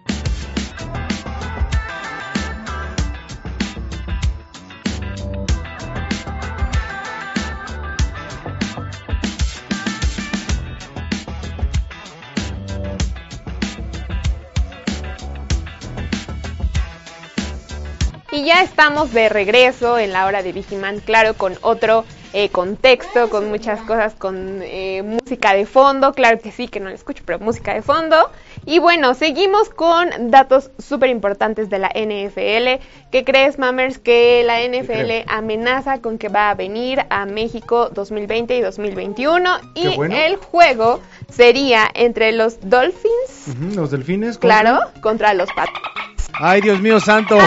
Y 18.33 18.43
ya 18.45 18.63
estamos 18.63 19.13
de 19.13 19.29
regreso 19.29 19.99
en 19.99 20.11
la 20.11 20.25
hora 20.25 20.41
de 20.41 20.51
Vigiman, 20.53 20.99
claro, 21.01 21.35
con 21.35 21.55
otro 21.61 22.03
eh, 22.33 22.49
contexto, 22.49 23.29
con 23.29 23.47
muchas 23.49 23.79
cosas, 23.81 24.15
con 24.15 24.59
eh, 24.63 25.03
música 25.03 25.53
de 25.53 25.67
fondo, 25.67 26.13
claro 26.13 26.39
que 26.39 26.51
sí, 26.51 26.67
que 26.67 26.79
no 26.79 26.89
la 26.89 26.95
escucho, 26.95 27.21
pero 27.27 27.37
música 27.37 27.75
de 27.75 27.83
fondo. 27.83 28.31
Y 28.65 28.79
bueno, 28.79 29.13
seguimos 29.13 29.69
con 29.69 30.31
datos 30.31 30.71
súper 30.79 31.11
importantes 31.11 31.69
de 31.69 31.77
la 31.77 31.89
NFL. 31.89 32.83
¿Qué 33.11 33.23
crees, 33.23 33.59
Mammers? 33.59 33.99
Que 33.99 34.43
la 34.43 34.61
NFL 34.67 35.29
amenaza 35.31 36.01
con 36.01 36.17
que 36.17 36.29
va 36.29 36.49
a 36.49 36.55
venir 36.55 37.05
a 37.11 37.27
México 37.27 37.89
2020 37.93 38.57
y 38.57 38.61
2021 38.61 39.57
y 39.75 39.95
bueno. 39.95 40.15
el 40.15 40.37
juego 40.37 41.01
sería 41.31 41.87
entre 41.93 42.31
los 42.31 42.67
Dolphins, 42.67 43.75
Los 43.75 43.91
delfines. 43.91 44.39
contra- 44.39 44.61
claro, 44.61 44.79
contra 45.01 45.35
los 45.35 45.49
Patriots. 45.49 46.12
Ay, 46.39 46.61
Dios 46.61 46.79
mío 46.81 46.99
santo. 46.99 47.37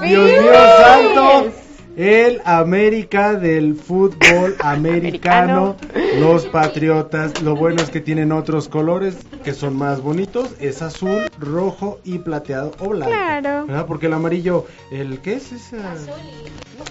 Dios 0.00 0.30
mío 0.30 0.54
santo. 0.78 1.65
El 1.96 2.42
América 2.44 3.32
del 3.34 3.74
fútbol 3.74 4.54
americano, 4.62 5.76
los 6.18 6.44
patriotas, 6.46 7.40
lo 7.42 7.56
bueno 7.56 7.82
es 7.82 7.88
que 7.88 8.00
tienen 8.00 8.32
otros 8.32 8.68
colores 8.68 9.16
que 9.42 9.54
son 9.54 9.76
más 9.76 10.02
bonitos, 10.02 10.50
es 10.60 10.82
azul, 10.82 11.22
rojo 11.38 11.98
y 12.04 12.18
plateado 12.18 12.72
o 12.80 12.90
blanco. 12.90 13.10
Claro. 13.10 13.66
¿Verdad? 13.66 13.86
Porque 13.86 14.06
el 14.06 14.12
amarillo, 14.12 14.66
el 14.90 15.20
¿qué 15.20 15.34
es 15.34 15.52
ese? 15.52 15.76
Azul. 15.78 16.12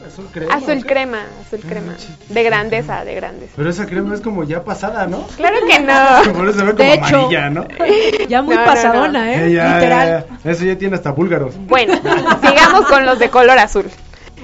Azul 0.07 0.25
crema. 0.31 0.53
¿o 0.53 0.57
Azul 0.57 0.81
qué? 0.81 0.87
crema, 0.87 1.19
azul 1.45 1.59
crema. 1.59 1.93
De 2.29 2.43
grandeza, 2.43 3.05
de 3.05 3.13
grandeza. 3.15 3.53
Pero 3.55 3.69
esa 3.69 3.85
crema 3.85 4.15
es 4.15 4.21
como 4.21 4.43
ya 4.43 4.63
pasada, 4.63 5.05
¿no? 5.05 5.27
Claro 5.37 5.57
que 5.67 5.79
no. 5.79 6.33
Por 6.33 6.49
eso 6.49 6.59
se 6.59 6.65
ve 6.65 6.71
como 6.73 6.89
De 6.89 6.93
hecho. 6.95 7.15
amarilla, 7.17 7.49
¿no? 7.51 7.67
Ya 8.27 8.41
muy 8.41 8.55
No, 8.55 8.61
no, 8.61 8.67
pasadona, 8.67 9.19
no. 9.19 9.25
¿eh? 9.25 9.45
Eh, 9.47 9.53
ya, 9.53 9.75
Literal. 9.75 10.25
ya, 10.27 10.37
ya. 10.43 10.51
Eso 10.51 10.65
ya 10.65 10.75
tiene 10.77 10.95
hasta 10.95 11.11
búlgaros. 11.11 11.53
Bueno, 11.67 11.93
sigamos 11.93 12.87
con 12.89 13.05
los 13.05 13.19
de 13.19 13.29
color 13.29 13.59
azul. 13.59 13.85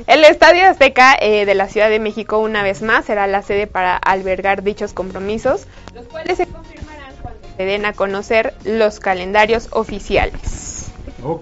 El 0.08 0.24
Estadio 0.24 0.66
Azteca 0.66 1.16
eh, 1.20 1.46
de 1.46 1.56
la 1.56 1.68
Ciudad 1.68 1.90
de 1.90 2.00
México, 2.00 2.40
una 2.40 2.64
vez 2.64 2.82
más, 2.82 3.06
será 3.06 3.28
la 3.28 3.42
sede 3.42 3.68
para 3.68 3.98
albergar 3.98 4.64
dichos 4.64 4.94
compromisos, 4.94 5.68
los 5.94 6.06
cuales 6.08 6.38
se 6.38 6.48
confirmarán 6.48 7.14
cuando 7.22 7.48
se 7.58 7.64
den 7.64 7.86
a 7.86 7.94
conocer 7.94 8.54
los 8.64 9.00
calendarios 9.00 9.68
oficiales. 9.72 10.92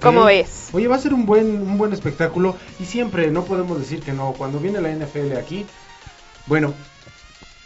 ¿Cómo 0.02 0.26
ves? 0.26 0.70
Oye, 0.74 0.88
va 0.88 0.98
a 0.98 1.00
ser 1.00 1.14
un 1.14 1.26
buen, 1.26 1.62
un 1.62 1.78
buen 1.78 1.94
espectáculo 1.94 2.56
y 2.80 2.86
siempre, 2.86 3.32
no 3.32 3.46
podemos 3.46 3.80
decir 3.80 4.02
que 4.02 4.12
no, 4.12 4.34
cuando 4.34 4.60
viene 4.60 4.82
la 4.82 4.90
NFL 4.90 5.38
aquí, 5.38 5.66
bueno, 6.48 6.74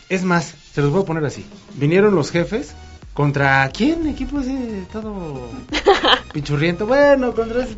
es 0.09 0.23
más, 0.23 0.53
se 0.73 0.81
los 0.81 0.91
voy 0.91 1.01
a 1.01 1.05
poner 1.05 1.25
así, 1.25 1.45
vinieron 1.73 2.15
los 2.15 2.31
jefes 2.31 2.75
contra 3.13 3.69
quién, 3.69 4.07
equipo 4.07 4.39
ese 4.39 4.85
todo 4.91 5.49
pinchurriento, 6.33 6.87
bueno, 6.87 7.33
contra 7.33 7.63
ese 7.63 7.75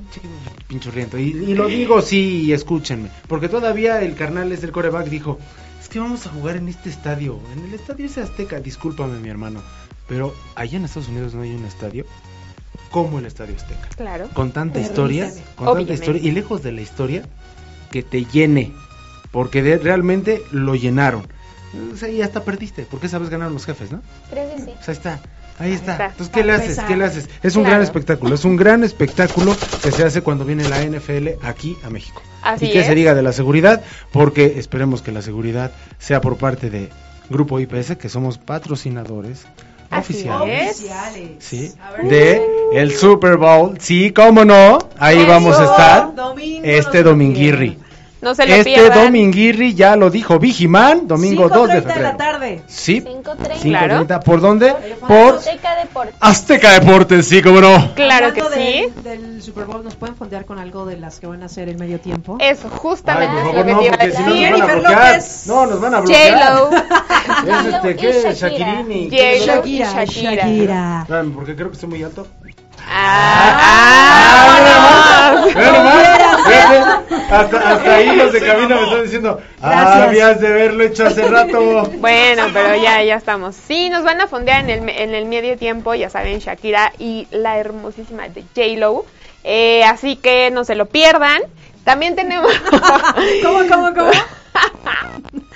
pinchurriento, 0.68 1.18
y, 1.18 1.24
y 1.30 1.54
lo 1.54 1.68
digo 1.68 2.02
sí, 2.02 2.52
escúchenme, 2.54 3.10
porque 3.28 3.50
todavía 3.50 4.02
el 4.02 4.16
carnal 4.16 4.52
es 4.52 4.64
el 4.64 4.72
coreback, 4.72 5.08
dijo, 5.08 5.38
es 5.82 5.90
que 5.90 6.00
vamos 6.00 6.26
a 6.26 6.30
jugar 6.30 6.56
en 6.56 6.70
este 6.70 6.90
estadio, 6.90 7.40
en 7.54 7.66
el 7.66 7.74
estadio 7.74 8.06
ese 8.06 8.22
Azteca, 8.22 8.60
discúlpame 8.60 9.20
mi 9.20 9.30
hermano, 9.30 9.62
pero 10.08 10.34
allá 10.56 10.78
en 10.78 10.86
Estados 10.86 11.10
Unidos 11.10 11.34
no 11.34 11.42
hay 11.42 11.52
un 11.54 11.66
estadio 11.66 12.06
como 12.92 13.20
el 13.20 13.26
estadio 13.26 13.56
Azteca. 13.56 13.90
Claro. 13.98 14.30
con 14.34 14.52
tanta 14.52 14.80
historia, 14.80 15.32
con 15.56 15.76
tanta 15.78 15.94
historia 15.94 16.22
y 16.24 16.32
lejos 16.32 16.64
de 16.64 16.72
la 16.72 16.82
historia 16.82 17.24
que 17.92 18.04
te 18.04 18.24
llene, 18.26 18.72
porque 19.32 19.62
de- 19.62 19.78
realmente 19.80 20.42
lo 20.52 20.76
llenaron. 20.76 21.28
O 21.94 21.98
sea, 21.98 22.10
y 22.10 22.22
hasta 22.22 22.44
perdiste, 22.44 22.86
porque 22.90 23.08
esa 23.08 23.18
vez 23.20 23.30
ganaron 23.30 23.54
los 23.54 23.66
jefes, 23.66 23.92
¿no? 23.92 24.02
Creo 24.30 24.50
que 24.56 24.62
sí. 24.62 24.72
Pues 24.76 24.90
ahí 24.90 24.94
está. 24.96 25.20
Ahí 25.58 25.72
está. 25.74 25.94
Entonces, 26.08 26.30
¿qué 26.34 26.44
le 26.44 26.52
haces? 26.52 26.80
¿Qué 26.86 26.98
le 26.98 27.06
haces? 27.06 27.30
Es 27.42 27.56
un 27.56 27.64
Claro. 27.64 27.76
gran 27.76 27.84
espectáculo. 27.84 28.36
Es 28.36 28.44
un 28.44 28.58
gran 28.58 28.84
espectáculo 28.84 29.56
que 29.84 29.92
se 29.92 30.04
hace 30.04 30.22
cuando 30.22 30.44
viene 30.44 30.68
la 30.68 30.82
NFL 30.84 31.38
aquí 31.44 31.78
a 31.84 31.90
México. 31.90 32.22
Así 32.44 32.66
y 32.66 32.72
que 32.74 32.82
es. 32.82 32.86
se 32.88 32.94
diga 32.96 33.14
de 33.16 33.22
la 33.22 33.32
seguridad, 33.32 33.82
porque 34.12 34.60
esperemos 34.60 35.02
que 35.02 35.12
la 35.14 35.22
seguridad 35.22 35.72
sea 35.98 36.20
por 36.22 36.36
parte 36.38 36.70
de 36.70 36.90
Grupo 37.30 37.60
IPS, 37.60 37.96
que 37.98 38.10
somos 38.10 38.38
patrocinadores 38.38 39.46
Así 39.90 40.14
oficiales. 40.14 40.82
es. 40.82 40.88
Sí, 41.40 41.74
de 42.04 42.42
el 42.74 42.92
Super 42.92 43.38
Bowl. 43.38 43.78
Sí, 43.80 44.12
cómo 44.12 44.44
no. 44.44 44.78
Ahí 45.00 45.20
Eso. 45.20 45.28
vamos 45.28 45.58
a 45.58 45.64
estar. 45.66 46.14
Domingo, 46.16 46.62
Este 46.66 47.02
dominguirri. 47.02 47.80
Pierdan. 48.26 48.32
No 48.32 48.36
se 48.36 48.48
lo 48.48 48.56
Este 48.56 48.64
pierdan. 48.74 49.06
dominguirri 49.06 49.74
ya 49.76 49.96
lo 49.96 50.10
dijo 50.10 50.40
Vigiman, 50.40 51.08
domingo 51.08 51.48
2 51.50 51.68
de 51.70 51.74
5:30 51.74 51.76
de 51.76 51.82
febrero. 51.94 52.02
la 52.02 52.18
tarde. 52.18 52.62
Sí, 52.68 53.02
5.30. 53.02 53.60
5:30. 53.62 54.20
¿Por 54.22 54.42
dónde? 54.42 54.74
Por 55.08 55.36
Azteca 55.36 55.76
Deportes. 55.76 56.16
Azteca 56.20 56.80
Deportes, 56.80 57.28
sí, 57.28 57.42
cómo 57.42 57.62
no. 57.62 57.94
Claro 57.96 58.34
que 58.34 58.42
sí. 58.42 58.92
del- 59.04 59.26
Del 59.36 59.42
Super 59.44 59.66
Bowl, 59.66 59.84
¿nos 59.84 59.96
pueden 59.96 60.16
fondear 60.16 60.46
con 60.46 60.58
algo 60.60 60.86
de 60.86 60.98
las 60.98 61.20
que 61.20 61.28
van 61.28 61.44
a 61.44 61.46
hacer 61.46 61.70
el 61.70 61.78
medio 61.78 62.00
tiempo? 62.00 62.38
Eso, 62.40 62.68
Ay, 62.72 62.78
justamente 62.80 63.28
por 63.34 63.38
es 63.38 63.46
favor, 63.46 63.56
lo 63.60 63.66
que 63.66 63.72
no, 63.74 63.80
te 63.80 63.86
iba 63.86 63.96
a 63.96 63.98
porque 64.00 64.12
si 64.16 64.24
no 64.24 64.30
decir. 64.34 64.50
nos 64.52 64.60
van 64.60 64.62
a 64.62 64.66
Jennifer 64.66 64.80
bloquear. 64.82 65.08
López. 65.16 65.44
No, 65.48 65.66
nos 65.68 65.82
van 65.82 65.94
a 65.94 66.00
bloquear. 66.00 66.40
J-Lo. 66.40 66.70
Es 67.26 67.74
este, 67.74 67.96
¿qué? 67.96 68.12
Shakira. 68.34 68.34
Shakirini. 68.34 69.10
J-Lo. 69.10 69.46
Shakira, 69.46 69.92
Shakira. 70.06 70.36
Shakira. 70.36 71.00
Espérame, 71.04 71.32
porque 71.34 71.56
creo 71.56 71.68
que 71.70 71.74
estoy 71.74 71.90
muy 71.90 72.04
alto. 72.04 72.28
Ah, 72.88 74.60
nomás, 74.66 75.54
fíjate, 76.46 76.78
hasta, 77.30 77.72
hasta 77.72 77.96
ahí 77.96 78.16
los 78.16 78.32
de 78.32 78.42
cabina 78.42 78.76
me 78.76 78.84
están 78.84 79.04
diciendo, 79.04 79.42
ah, 79.62 80.04
habías 80.04 80.40
de 80.40 80.48
haberlo 80.48 80.84
hecho 80.84 81.06
hace 81.06 81.28
rato. 81.28 81.90
Bueno, 81.98 82.48
pero 82.54 82.76
ya, 82.76 83.04
ya 83.04 83.16
estamos. 83.16 83.56
Sí, 83.56 83.90
nos 83.90 84.04
van 84.04 84.22
a 84.22 84.28
fondear 84.28 84.70
en 84.70 84.70
el, 84.70 84.90
en 84.90 85.14
el 85.14 85.26
medio 85.26 85.58
tiempo, 85.58 85.94
ya 85.96 86.10
saben, 86.10 86.40
Shakira 86.40 86.94
y 87.00 87.28
la 87.32 87.58
hermosísima 87.58 88.30
de 88.30 88.44
J-Lo. 88.56 89.06
Eh, 89.44 89.84
así 89.84 90.16
que 90.16 90.52
no 90.52 90.64
se 90.64 90.76
lo 90.76 90.88
pierdan. 90.88 91.42
También 91.84 92.16
tenemos... 92.16 92.52
¿Cómo, 93.44 93.60
cómo, 93.70 93.94
cómo? 93.94 94.12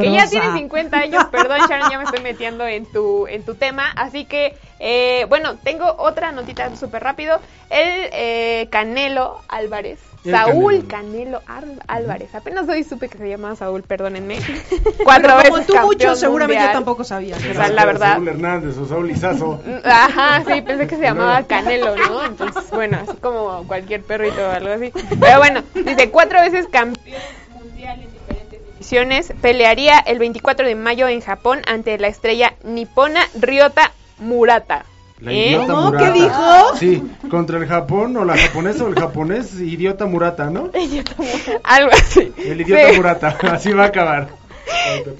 que 0.00 0.12
ya 0.12 0.28
tiene 0.28 0.52
50 0.58 0.96
años, 0.98 1.24
perdón 1.30 1.60
Sharon, 1.68 1.90
ya 1.90 1.98
me 1.98 2.04
estoy 2.04 2.20
metiendo 2.20 2.66
en 2.66 2.86
tu, 2.86 3.26
en 3.26 3.44
tu 3.44 3.54
tema, 3.54 3.90
así 3.96 4.24
que, 4.24 4.54
eh, 4.78 5.26
bueno, 5.28 5.56
tengo 5.56 5.94
otra 5.98 6.32
notita 6.32 6.74
súper 6.76 7.02
rápido, 7.02 7.40
el 7.70 8.08
eh, 8.12 8.68
Canelo 8.70 9.40
Álvarez, 9.48 10.00
El 10.24 10.32
Saúl 10.32 10.86
Canelo. 10.86 11.40
Canelo, 11.40 11.42
Ar- 11.46 11.84
Álvarez, 11.88 12.34
apenas 12.34 12.68
hoy 12.68 12.84
supe 12.84 13.08
que 13.08 13.18
se 13.18 13.28
llamaba 13.28 13.56
Saúl, 13.56 13.82
perdónenme, 13.82 14.38
cuatro 15.04 15.34
Pero 15.36 15.48
como 15.50 15.56
veces 15.56 15.66
tú 15.66 15.78
mucho, 15.86 16.14
seguramente 16.14 16.62
yo 16.64 16.72
tampoco 16.72 17.04
sabía. 17.04 17.36
O 17.36 17.40
sea, 17.40 17.68
la 17.68 17.84
verdad. 17.84 18.14
Saúl 18.14 18.28
Hernández 18.28 18.76
o 18.78 18.86
Saúl 18.86 19.10
Izazo. 19.10 19.60
Ajá, 19.84 20.42
sí, 20.46 20.60
pensé 20.62 20.86
que 20.86 20.96
se 20.96 21.02
llamaba 21.02 21.42
Canelo, 21.44 21.96
¿no? 21.96 22.24
Entonces, 22.24 22.70
bueno, 22.70 22.98
así 23.06 23.16
como 23.18 23.66
cualquier 23.66 24.02
perrito 24.02 24.40
o 24.46 24.50
algo 24.50 24.70
así. 24.72 24.92
Pero 25.20 25.38
bueno, 25.38 25.62
dice, 25.74 26.10
cuatro 26.10 26.40
veces 26.40 26.66
campeón 26.70 27.18
divisiones, 28.88 29.32
pelearía 29.42 29.98
el 29.98 30.18
24 30.18 30.66
de 30.66 30.74
mayo 30.74 31.08
en 31.08 31.20
Japón 31.20 31.60
ante 31.66 31.98
la 31.98 32.08
estrella 32.08 32.54
nipona 32.64 33.20
Ryota 33.38 33.92
Murata. 34.18 34.84
La 35.20 35.32
¿Eh? 35.32 35.48
idiota 35.48 35.66
¿Cómo? 35.66 35.82
Murata. 35.90 36.12
¿Qué 36.12 36.20
dijo? 36.20 36.76
Sí, 36.78 37.02
contra 37.30 37.58
el 37.58 37.66
Japón 37.66 38.16
o 38.16 38.24
la 38.24 38.36
japonesa 38.36 38.84
o 38.84 38.88
el 38.88 38.94
japonés 38.94 39.52
idiota 39.60 40.06
Murata, 40.06 40.48
¿no? 40.48 40.70
Algo 41.64 41.90
así. 41.92 42.32
El 42.38 42.60
idiota 42.62 42.88
Sí. 42.90 42.96
Murata, 42.96 43.36
así 43.52 43.72
va 43.72 43.84
a 43.84 43.86
acabar. 43.88 44.28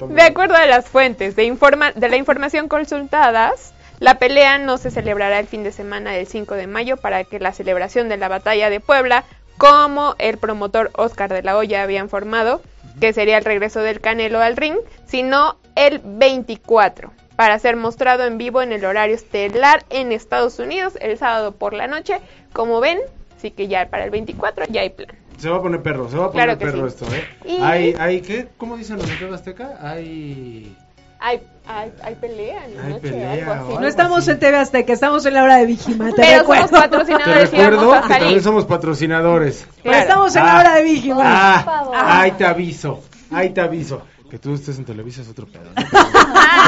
De 0.09 0.23
acuerdo 0.23 0.55
a 0.55 0.65
las 0.67 0.87
fuentes 0.89 1.37
de, 1.37 1.45
informa 1.45 1.93
de 1.93 2.09
la 2.09 2.17
información 2.17 2.69
consultadas, 2.69 3.75
la 3.99 4.19
pelea 4.19 4.59
no 4.59 4.79
se 4.79 4.91
celebrará 4.91 5.41
el 5.41 5.47
fin 5.47 5.63
de 5.63 5.73
semana 5.73 6.13
del 6.13 6.27
5 6.27 6.55
de 6.55 6.67
mayo 6.67 6.97
para 6.97 7.25
que 7.25 7.39
la 7.39 7.53
celebración 7.53 8.09
de 8.09 8.17
la 8.17 8.29
batalla 8.29 8.71
de 8.71 8.81
Puebla, 8.81 9.25
como 9.59 10.15
el 10.19 10.39
promotor 10.39 10.91
Oscar 10.95 11.31
de 11.33 11.43
la 11.43 11.57
Hoya 11.57 11.83
había 11.83 12.01
informado, 12.01 12.63
que 13.01 13.13
sería 13.13 13.39
el 13.39 13.45
regreso 13.45 13.81
del 13.81 14.01
Canelo 14.01 14.41
al 14.41 14.57
ring, 14.57 14.77
sino 15.07 15.57
el 15.77 16.01
24, 16.05 17.13
para 17.37 17.59
ser 17.59 17.77
mostrado 17.77 18.25
en 18.25 18.39
vivo 18.39 18.63
en 18.63 18.73
el 18.73 18.85
horario 18.85 19.15
estelar 19.15 19.85
en 19.91 20.13
Estados 20.13 20.59
Unidos 20.59 20.95
el 21.01 21.17
sábado 21.19 21.53
por 21.53 21.73
la 21.75 21.87
noche. 21.87 22.21
Como 22.53 22.81
ven, 22.81 22.99
sí 23.37 23.51
que 23.51 23.69
ya 23.69 23.87
para 23.89 24.05
el 24.05 24.11
24 24.11 24.67
ya 24.69 24.81
hay 24.81 24.91
plan. 24.91 25.17
Se 25.39 25.49
va 25.49 25.59
a 25.59 25.63
poner 25.63 25.81
perro, 25.83 26.11
se 26.11 26.17
va 26.17 26.27
a 26.27 26.33
poner 26.33 26.47
Claro 26.47 26.59
perro 26.59 26.89
sí. 26.91 26.95
esto, 26.97 27.15
¿eh? 27.15 27.25
Y- 27.45 27.63
Hay, 27.63 27.95
hay, 27.99 28.21
¿qué? 28.23 28.49
¿Cómo 28.57 28.77
dicen 28.77 28.97
los 28.97 29.07
de 29.21 29.35
Azteca? 29.35 29.79
Hay... 29.81 30.75
Hay, 31.21 31.41
hay, 31.67 31.93
hay 32.03 32.15
pelea 32.15 32.65
en 32.67 32.77
la 32.77 32.83
Hay 32.85 32.89
noche, 32.91 33.01
pelea 33.11 33.33
algo 33.33 33.53
así. 33.53 33.61
algo. 33.61 33.81
No 33.81 33.87
estamos 33.89 34.19
así. 34.21 34.31
en 34.31 34.39
TV 34.39 34.57
Azteca, 34.57 34.93
estamos 34.93 35.27
en 35.27 35.35
la 35.35 35.43
hora 35.43 35.57
de 35.57 35.67
Vigima, 35.67 36.07
te 36.11 36.13
Pero 36.23 36.39
recuerdo. 36.41 36.69
somos 36.69 36.81
Te 36.83 36.89
patrocinadores 36.89 37.53
y 37.53 37.57
recuerdo 37.57 38.03
que 38.03 38.09
también 38.15 38.43
somos 38.43 38.65
patrocinadores. 38.67 39.67
Pero 39.83 39.97
estamos 39.97 40.37
en 40.37 40.45
la 40.45 40.57
Ah, 40.57 40.61
hora 40.61 40.75
de 40.77 40.83
Vigima. 40.85 41.23
Ah, 41.25 41.63
Por 41.65 41.75
favor. 41.75 41.97
ahí 41.99 42.31
te 42.33 42.47
aviso, 42.47 43.03
ahí 43.33 43.51
te 43.51 43.61
aviso. 43.61 44.03
Que 44.31 44.39
tú 44.39 44.53
estés 44.53 44.79
en 44.79 44.85
Televisa 44.85 45.23
es 45.23 45.29
otro 45.29 45.47
pedo. 45.47 45.65
¿no? 45.75 45.83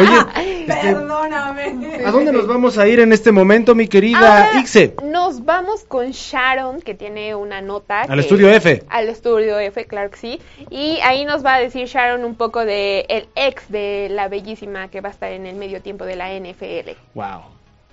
Oye, 0.01 0.19
este, 0.63 0.73
Perdóname. 0.83 2.05
¿a 2.07 2.11
dónde 2.11 2.33
nos 2.33 2.47
vamos 2.47 2.79
a 2.79 2.89
ir 2.89 3.01
en 3.01 3.13
este 3.13 3.33
momento, 3.33 3.75
mi 3.75 3.87
querida 3.87 4.47
Ahora 4.47 4.61
Ixe? 4.61 4.95
Nos 5.05 5.45
vamos 5.45 5.85
con 5.85 6.11
Sharon, 6.13 6.81
que 6.81 6.95
tiene 6.95 7.35
una 7.35 7.61
nota. 7.61 8.03
Al 8.03 8.15
que- 8.15 8.21
estudio 8.21 8.49
F. 8.51 8.83
Al 8.89 9.09
estudio 9.11 9.59
F, 9.59 9.85
claro 9.85 10.11
que 10.11 10.17
sí. 10.17 10.41
Y 10.71 10.99
ahí 11.05 11.25
nos 11.27 11.45
va 11.45 11.57
a 11.57 11.61
decir 11.61 11.87
Sharon 11.87 12.25
un 12.25 12.35
poco 12.35 12.65
de 12.65 13.05
el 13.11 13.29
ex 13.35 13.69
de 13.71 14.09
la 14.11 14.29
bellísima 14.29 14.89
que 14.89 15.03
va 15.03 15.11
a 15.11 15.13
estar 15.13 15.31
en 15.31 15.45
el 15.45 15.57
medio 15.57 15.83
tiempo 15.83 16.05
de 16.07 16.17
la 16.17 16.31
NFL. 16.33 16.93
Wow. 17.15 17.43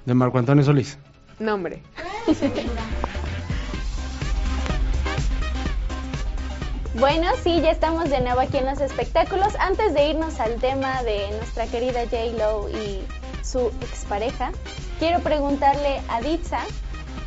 De 0.06 0.14
Marco 0.14 0.38
Antonio 0.38 0.64
Solís. 0.64 0.98
Nombre. 1.40 1.82
Bueno, 7.00 7.28
sí, 7.44 7.62
ya 7.62 7.70
estamos 7.70 8.10
de 8.10 8.22
nuevo 8.22 8.40
aquí 8.40 8.58
en 8.58 8.66
los 8.66 8.82
espectáculos. 8.82 9.54
Antes 9.60 9.94
de 9.94 10.10
irnos 10.10 10.40
al 10.40 10.56
tema 10.56 11.04
de 11.04 11.30
nuestra 11.38 11.68
querida 11.68 12.06
J. 12.06 12.18
Lo 12.36 12.68
y 12.70 13.06
su 13.44 13.68
expareja, 13.82 14.52
quiero 14.98 15.20
preguntarle 15.20 16.02
a 16.10 16.22
Ditsa 16.22 16.62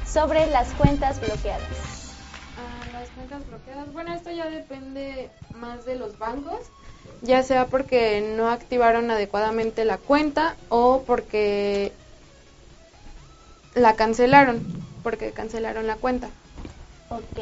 sobre 0.05 0.49
las 0.49 0.71
cuentas 0.73 1.21
bloqueadas. 1.21 2.17
Ah, 2.59 2.91
las 2.93 3.11
cuentas 3.11 3.47
bloqueadas. 3.47 3.93
Bueno, 3.93 4.13
esto 4.13 4.33
ya 4.33 4.51
depende 4.51 5.31
más 5.55 5.85
de 5.85 5.95
los 5.95 6.19
bancos, 6.19 6.59
ya 7.23 7.45
sea 7.45 7.67
porque 7.67 8.35
no 8.37 8.49
activaron 8.49 9.09
adecuadamente 9.13 9.85
la 9.85 9.99
cuenta 9.99 10.57
o 10.69 11.05
porque 11.07 11.93
la 13.77 13.95
cancelaron, 13.95 14.67
porque 15.05 15.31
cancelaron 15.31 15.87
la 15.87 15.95
cuenta. 15.95 16.29
Ok. 17.11 17.39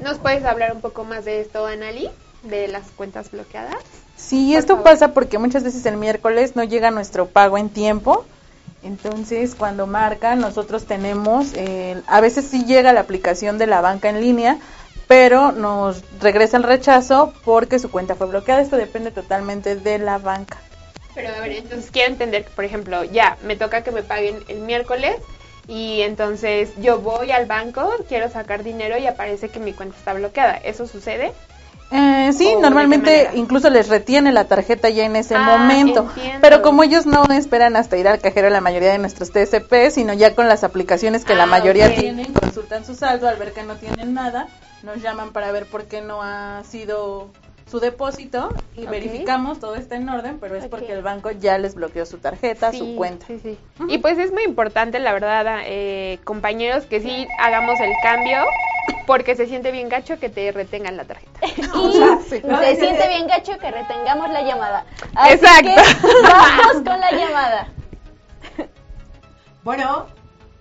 ¿Nos 0.00 0.18
puedes 0.18 0.44
hablar 0.44 0.72
un 0.72 0.80
poco 0.80 1.04
más 1.04 1.24
de 1.24 1.40
esto, 1.40 1.66
Anali? 1.66 2.10
De 2.42 2.68
las 2.68 2.88
cuentas 2.96 3.30
bloqueadas. 3.30 3.78
Sí, 4.16 4.50
Por 4.52 4.58
esto 4.58 4.72
favor. 4.74 4.84
pasa 4.84 5.08
porque 5.14 5.38
muchas 5.38 5.64
veces 5.64 5.84
el 5.86 5.96
miércoles 5.96 6.54
no 6.54 6.64
llega 6.64 6.90
nuestro 6.90 7.26
pago 7.26 7.58
en 7.58 7.70
tiempo. 7.70 8.24
Entonces, 8.82 9.54
cuando 9.54 9.86
marcan, 9.86 10.38
nosotros 10.40 10.84
tenemos, 10.84 11.52
eh, 11.54 12.00
a 12.06 12.20
veces 12.20 12.46
sí 12.48 12.64
llega 12.64 12.92
la 12.92 13.00
aplicación 13.00 13.58
de 13.58 13.66
la 13.66 13.80
banca 13.80 14.08
en 14.08 14.20
línea, 14.20 14.58
pero 15.08 15.50
nos 15.52 16.02
regresa 16.20 16.56
el 16.58 16.62
rechazo 16.62 17.32
porque 17.44 17.78
su 17.78 17.90
cuenta 17.90 18.14
fue 18.14 18.26
bloqueada. 18.26 18.60
Esto 18.60 18.76
depende 18.76 19.10
totalmente 19.10 19.76
de 19.76 19.98
la 19.98 20.18
banca. 20.18 20.58
Pero 21.14 21.34
a 21.34 21.40
ver, 21.40 21.52
entonces 21.52 21.90
quiero 21.90 22.12
entender 22.12 22.44
que, 22.44 22.50
por 22.50 22.64
ejemplo, 22.64 23.02
ya 23.04 23.38
me 23.42 23.56
toca 23.56 23.82
que 23.82 23.90
me 23.90 24.02
paguen 24.02 24.44
el 24.48 24.60
miércoles 24.60 25.16
y 25.68 26.02
entonces 26.02 26.70
yo 26.78 26.98
voy 27.00 27.30
al 27.32 27.46
banco, 27.46 27.90
quiero 28.08 28.28
sacar 28.30 28.62
dinero 28.62 28.96
y 28.98 29.06
aparece 29.06 29.48
que 29.48 29.58
mi 29.58 29.72
cuenta 29.72 29.96
está 29.96 30.12
bloqueada. 30.12 30.56
¿Eso 30.56 30.86
sucede? 30.86 31.32
Eh, 31.92 32.32
sí, 32.36 32.46
¿O 32.46 32.50
de 32.50 32.54
qué 32.56 32.60
normalmente 32.62 33.30
incluso 33.34 33.70
les 33.70 33.88
retiene 33.88 34.32
la 34.32 34.44
tarjeta 34.46 34.88
ya 34.88 35.04
en 35.04 35.14
ese 35.14 35.36
Ah, 35.36 35.42
momento. 35.58 36.00
entiendo. 36.08 36.38
Pero 36.40 36.60
como 36.62 36.82
ellos 36.82 37.06
no 37.06 37.24
esperan 37.26 37.76
hasta 37.76 37.96
ir 37.96 38.08
al 38.08 38.20
cajero 38.20 38.50
la 38.50 38.60
mayoría 38.60 38.90
de 38.90 38.98
nuestros 38.98 39.30
TSP, 39.30 39.90
sino 39.92 40.12
ya 40.12 40.34
con 40.34 40.48
las 40.48 40.64
aplicaciones 40.64 41.24
que 41.24 41.36
la 41.36 41.44
Ah, 41.44 41.46
mayoría 41.46 41.94
tienen, 41.94 42.32
consultan 42.32 42.84
su 42.84 42.94
saldo 42.96 43.28
al 43.28 43.36
ver 43.36 43.52
que 43.52 43.62
no 43.62 43.76
tienen 43.76 44.14
nada, 44.14 44.48
nos 44.82 45.00
llaman 45.00 45.32
para 45.32 45.52
ver 45.52 45.66
por 45.66 45.84
qué 45.84 46.00
no 46.00 46.22
ha 46.22 46.62
sido 46.68 47.28
su 47.66 47.80
depósito 47.80 48.50
y 48.76 48.86
verificamos 48.86 49.58
todo 49.58 49.74
está 49.74 49.96
en 49.96 50.08
orden, 50.08 50.38
pero 50.38 50.54
es 50.54 50.68
porque 50.68 50.92
el 50.92 51.02
banco 51.02 51.32
ya 51.32 51.58
les 51.58 51.74
bloqueó 51.74 52.06
su 52.06 52.18
tarjeta, 52.18 52.70
Sí, 52.70 52.78
su 52.78 52.96
cuenta. 52.96 53.26
Sí, 53.26 53.40
sí. 53.42 53.58
Y 53.88 53.98
pues 53.98 54.18
es 54.18 54.32
muy 54.32 54.44
importante, 54.44 55.00
la 55.00 55.12
verdad, 55.12 55.62
eh, 55.64 56.20
compañeros, 56.24 56.86
que 56.86 57.00
sí 57.00 57.26
hagamos 57.40 57.80
el 57.80 57.92
cambio 58.02 58.38
porque 59.06 59.34
se 59.34 59.46
siente 59.46 59.72
bien 59.72 59.88
gacho 59.88 60.18
que 60.20 60.28
te 60.28 60.52
retengan 60.52 60.96
la 60.96 61.04
tarjeta. 61.04 61.40
Y 61.46 61.62
se 62.28 62.76
siente 62.76 63.08
bien 63.08 63.26
gacho 63.26 63.58
que 63.58 63.70
retengamos 63.70 64.30
la 64.30 64.42
llamada. 64.42 64.86
Así 65.14 65.34
Exacto. 65.34 65.68
que 65.68 66.22
vamos 66.22 66.74
con 66.74 67.00
la 67.00 67.10
llamada. 67.12 67.68
Bueno, 69.64 70.06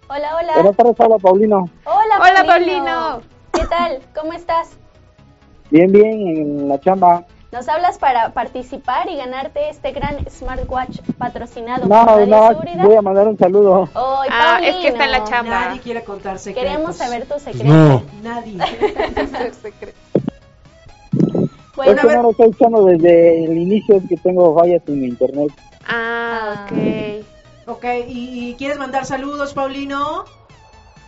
Hola, 0.08 0.36
hola. 0.36 0.54
Buenas 0.56 0.76
tardes, 0.76 1.00
habla 1.00 1.18
Paulino. 1.18 1.70
Hola, 1.86 2.16
Hola, 2.20 2.44
Paulino. 2.46 2.84
Paulino. 2.86 3.22
¿Qué 3.54 3.66
tal? 3.66 4.02
¿Cómo 4.14 4.34
estás? 4.34 4.78
Bien, 5.72 5.92
bien, 5.92 6.28
en 6.28 6.70
la 6.70 6.80
chamba. 6.80 7.26
Nos 7.52 7.70
hablas 7.70 7.98
para 7.98 8.34
participar 8.34 9.10
y 9.10 9.16
ganarte 9.16 9.70
este 9.70 9.92
gran 9.94 10.18
smartwatch 10.30 11.00
patrocinado 11.18 11.86
No, 11.88 12.06
por 12.06 12.16
Radio 12.16 12.28
no, 12.28 12.48
Seguridad. 12.50 12.84
voy 12.86 12.96
a 12.98 13.02
mandar 13.02 13.28
un 13.30 13.38
saludo. 13.38 13.90
Ay, 13.94 14.30
Ah, 14.32 14.60
es 14.62 14.76
que 14.76 14.88
está 14.90 15.06
en 15.06 15.12
la 15.12 15.18
Paulino. 15.20 15.38
chamba. 15.38 15.60
nadie 15.66 15.80
quiere 15.80 16.04
contar 16.04 16.38
secretos. 16.40 16.70
Queremos 16.72 16.96
saber 16.98 17.26
tu 17.26 17.40
secreto. 17.40 17.66
no. 17.74 18.04
Nadie. 18.24 18.58
Bueno, 21.76 21.92
es 21.92 22.02
que 22.08 22.16
no 22.16 22.24
lo 22.24 22.32
estoy 22.32 22.50
escuchando 22.52 22.86
desde 22.86 23.44
el 23.46 23.58
inicio, 23.58 23.98
es 23.98 24.04
que 24.08 24.16
tengo 24.16 24.58
fallas 24.58 24.82
en 24.88 25.02
mi 25.02 25.08
internet. 25.08 25.52
Ah, 25.86 26.66
Ah. 26.68 26.68
ok. 26.72 27.26
Ok, 27.68 27.86
¿y, 28.08 28.50
y 28.50 28.56
quieres 28.56 28.78
mandar 28.78 29.06
saludos, 29.06 29.54
Paulino? 29.54 30.24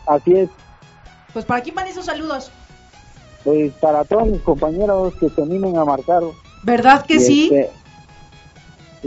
Así 0.07 0.33
es, 0.33 0.49
Pues 1.33 1.45
para 1.45 1.61
quién 1.61 1.75
van 1.75 1.87
esos 1.87 2.05
saludos. 2.05 2.51
Pues 3.47 3.71
para 3.79 4.03
todos 4.03 4.27
mis 4.27 4.41
compañeros 4.41 5.13
que 5.21 5.29
se 5.29 5.41
animen 5.41 5.77
a 5.77 5.85
marcar. 5.85 6.21
¿Verdad 6.63 7.05
que 7.05 7.15
Y, 7.15 7.19
sí? 7.21 7.49
este, 7.55 7.71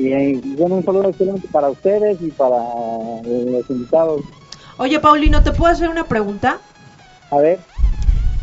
y 0.00 0.12
eh, 0.14 0.40
bueno, 0.56 0.76
un 0.76 0.84
saludo 0.84 1.10
excelente 1.10 1.46
para 1.52 1.68
ustedes 1.68 2.16
y 2.22 2.30
para 2.30 2.56
eh, 2.56 3.48
los 3.52 3.68
invitados. 3.68 4.22
Oye, 4.78 4.98
Paulino, 4.98 5.42
¿te 5.42 5.52
puedo 5.52 5.70
hacer 5.70 5.90
una 5.90 6.04
pregunta? 6.04 6.56
A 7.30 7.36
ver, 7.36 7.58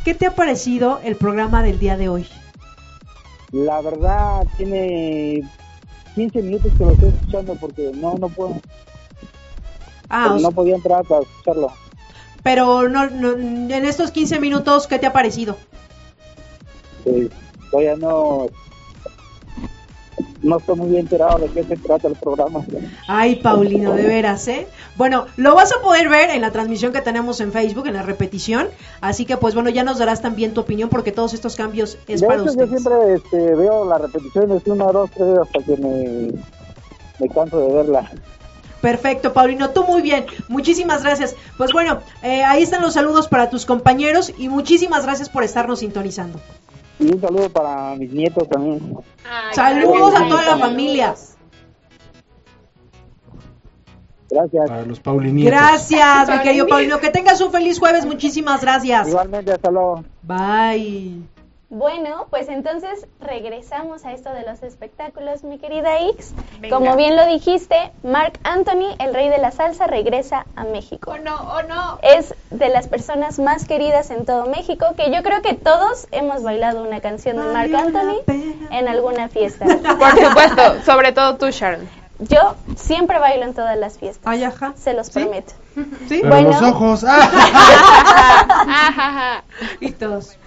¿Qué 0.05 0.13
te 0.13 0.27
ha 0.27 0.35
parecido 0.35 0.99
el 1.03 1.15
programa 1.15 1.63
del 1.63 1.79
día 1.79 1.97
de 1.97 2.09
hoy? 2.09 2.27
la 3.51 3.81
verdad 3.81 4.45
tiene 4.55 5.41
15 6.13 6.41
minutos 6.43 6.71
que 6.77 6.85
lo 6.85 6.91
estoy 6.91 7.09
escuchando 7.09 7.55
porque 7.55 7.91
no 7.95 8.19
no 8.19 8.29
puedo, 8.29 8.61
Ah, 10.09 10.35
o 10.35 10.39
no 10.39 10.51
podía 10.51 10.75
entrar 10.75 11.03
para 11.05 11.21
escucharlo. 11.23 11.71
pero 12.43 12.87
no, 12.87 13.09
no- 13.09 13.31
en 13.33 13.71
estos 13.85 14.11
15 14.11 14.39
minutos, 14.39 14.85
¿qué 14.85 14.99
te 14.99 15.07
ha 15.07 15.11
parecido? 15.13 15.57
Pues, 17.07 17.29
todavía 17.71 17.95
no 17.95 18.47
no 20.41 20.57
estoy 20.57 20.75
muy 20.77 20.89
bien 20.89 21.01
enterado 21.01 21.39
de 21.39 21.47
qué 21.49 21.63
se 21.63 21.75
trata 21.77 22.07
el 22.07 22.15
programa. 22.15 22.63
Ay, 23.07 23.37
Paulino, 23.37 23.93
de 23.93 24.03
veras, 24.03 24.47
¿eh? 24.47 24.67
Bueno, 24.95 25.25
lo 25.35 25.55
vas 25.55 25.73
a 25.73 25.81
poder 25.81 26.09
ver 26.09 26.29
en 26.29 26.41
la 26.41 26.51
transmisión 26.51 26.93
que 26.93 27.01
tenemos 27.01 27.39
en 27.41 27.51
Facebook, 27.51 27.87
en 27.87 27.93
la 27.93 28.03
repetición. 28.03 28.67
Así 29.01 29.25
que, 29.25 29.37
pues 29.37 29.53
bueno, 29.53 29.69
ya 29.69 29.83
nos 29.83 29.99
darás 29.99 30.21
también 30.21 30.53
tu 30.53 30.61
opinión 30.61 30.89
porque 30.89 31.11
todos 31.11 31.33
estos 31.33 31.55
cambios 31.55 31.97
es 32.07 32.21
de 32.21 32.27
para 32.27 32.41
hecho, 32.41 32.45
yo 32.45 32.63
ustedes. 32.63 32.81
siempre 32.81 33.13
este, 33.15 33.55
veo 33.55 33.85
las 33.85 34.01
repeticiones 34.01 34.61
una, 34.65 34.85
dos, 34.85 35.09
tres 35.11 35.37
hasta 35.39 35.63
que 35.63 35.77
me, 35.77 36.31
me 37.19 37.29
canso 37.33 37.59
de 37.59 37.73
verla. 37.73 38.11
Perfecto, 38.81 39.33
Paulino, 39.33 39.71
tú 39.71 39.85
muy 39.85 40.01
bien. 40.01 40.25
Muchísimas 40.49 41.03
gracias. 41.03 41.35
Pues 41.57 41.73
bueno, 41.73 41.99
eh, 42.21 42.43
ahí 42.43 42.61
están 42.63 42.81
los 42.81 42.93
saludos 42.93 43.27
para 43.27 43.49
tus 43.49 43.65
compañeros 43.65 44.31
y 44.37 44.49
muchísimas 44.49 45.03
gracias 45.03 45.29
por 45.29 45.43
estarnos 45.43 45.79
sintonizando. 45.79 46.39
Y 46.99 47.13
un 47.13 47.21
saludo 47.21 47.49
para 47.49 47.95
mis 47.95 48.11
nietos 48.11 48.49
también. 48.49 48.97
Ay, 49.23 49.53
Saludos 49.53 50.15
a 50.15 50.23
que 50.23 50.29
toda 50.29 50.41
sí. 50.43 50.49
la 50.49 50.57
familia. 50.57 51.15
Gracias. 54.29 54.69
Para 54.69 54.81
los 54.83 54.99
Paulinitos. 54.99 55.51
Gracias, 55.51 56.29
mi 56.29 56.39
querido 56.41 56.67
Paulino. 56.67 56.99
Que 56.99 57.09
tengas 57.09 57.39
un 57.39 57.51
feliz 57.51 57.79
jueves. 57.79 58.05
Muchísimas 58.05 58.61
gracias. 58.61 59.07
Igualmente, 59.07 59.51
hasta 59.51 59.71
luego. 59.71 60.03
Bye. 60.23 61.36
Bueno, 61.69 62.27
pues 62.29 62.47
entonces 62.47 63.07
regresamos 63.19 64.05
a 64.05 64.13
esto 64.13 64.31
de 64.31 64.43
los 64.43 64.63
espectáculos, 64.63 65.43
mi 65.43 65.57
querida 65.59 65.99
X. 66.11 66.33
Venga. 66.61 66.73
Como 66.73 66.95
bien 66.95 67.17
lo 67.17 67.25
dijiste, 67.25 67.91
Mark 68.03 68.39
Anthony, 68.43 68.95
el 68.99 69.13
rey 69.13 69.27
de 69.27 69.37
la 69.37 69.51
salsa, 69.51 69.85
regresa 69.85 70.45
a 70.55 70.63
México. 70.63 71.11
Oh, 71.13 71.17
no, 71.17 71.35
oh, 71.35 71.63
no. 71.63 71.99
Es 72.03 72.33
de 72.51 72.69
las 72.69 72.87
personas 72.87 73.37
más 73.37 73.65
queridas 73.65 74.11
en 74.11 74.25
todo 74.25 74.45
México, 74.45 74.85
que 74.95 75.11
yo 75.11 75.21
creo 75.23 75.41
que 75.41 75.55
todos 75.55 76.07
hemos 76.11 76.41
bailado 76.41 76.83
una 76.83 77.01
canción 77.01 77.35
de 77.35 77.43
Mark 77.43 77.75
Anthony 77.75 78.21
en 78.71 78.87
alguna 78.87 79.27
fiesta. 79.27 79.65
Por 79.99 80.17
supuesto, 80.25 80.81
sobre 80.85 81.11
todo 81.11 81.35
tú, 81.35 81.49
Sharon. 81.49 81.89
Yo 82.19 82.55
siempre 82.77 83.19
bailo 83.19 83.43
en 83.43 83.53
todas 83.53 83.77
las 83.77 83.99
fiestas, 83.99 84.23
Ay, 84.25 84.45
ajá. 84.45 84.73
se 84.77 84.93
los 84.93 85.09
prometo. 85.09 85.51
¿Sí? 86.07 86.19
Pero 86.21 86.29
Bueno. 86.29 86.49
los 86.49 86.61
ojos. 86.61 87.03
¡ah! 87.07 89.41
Y 89.81 89.91
todos. 89.91 90.37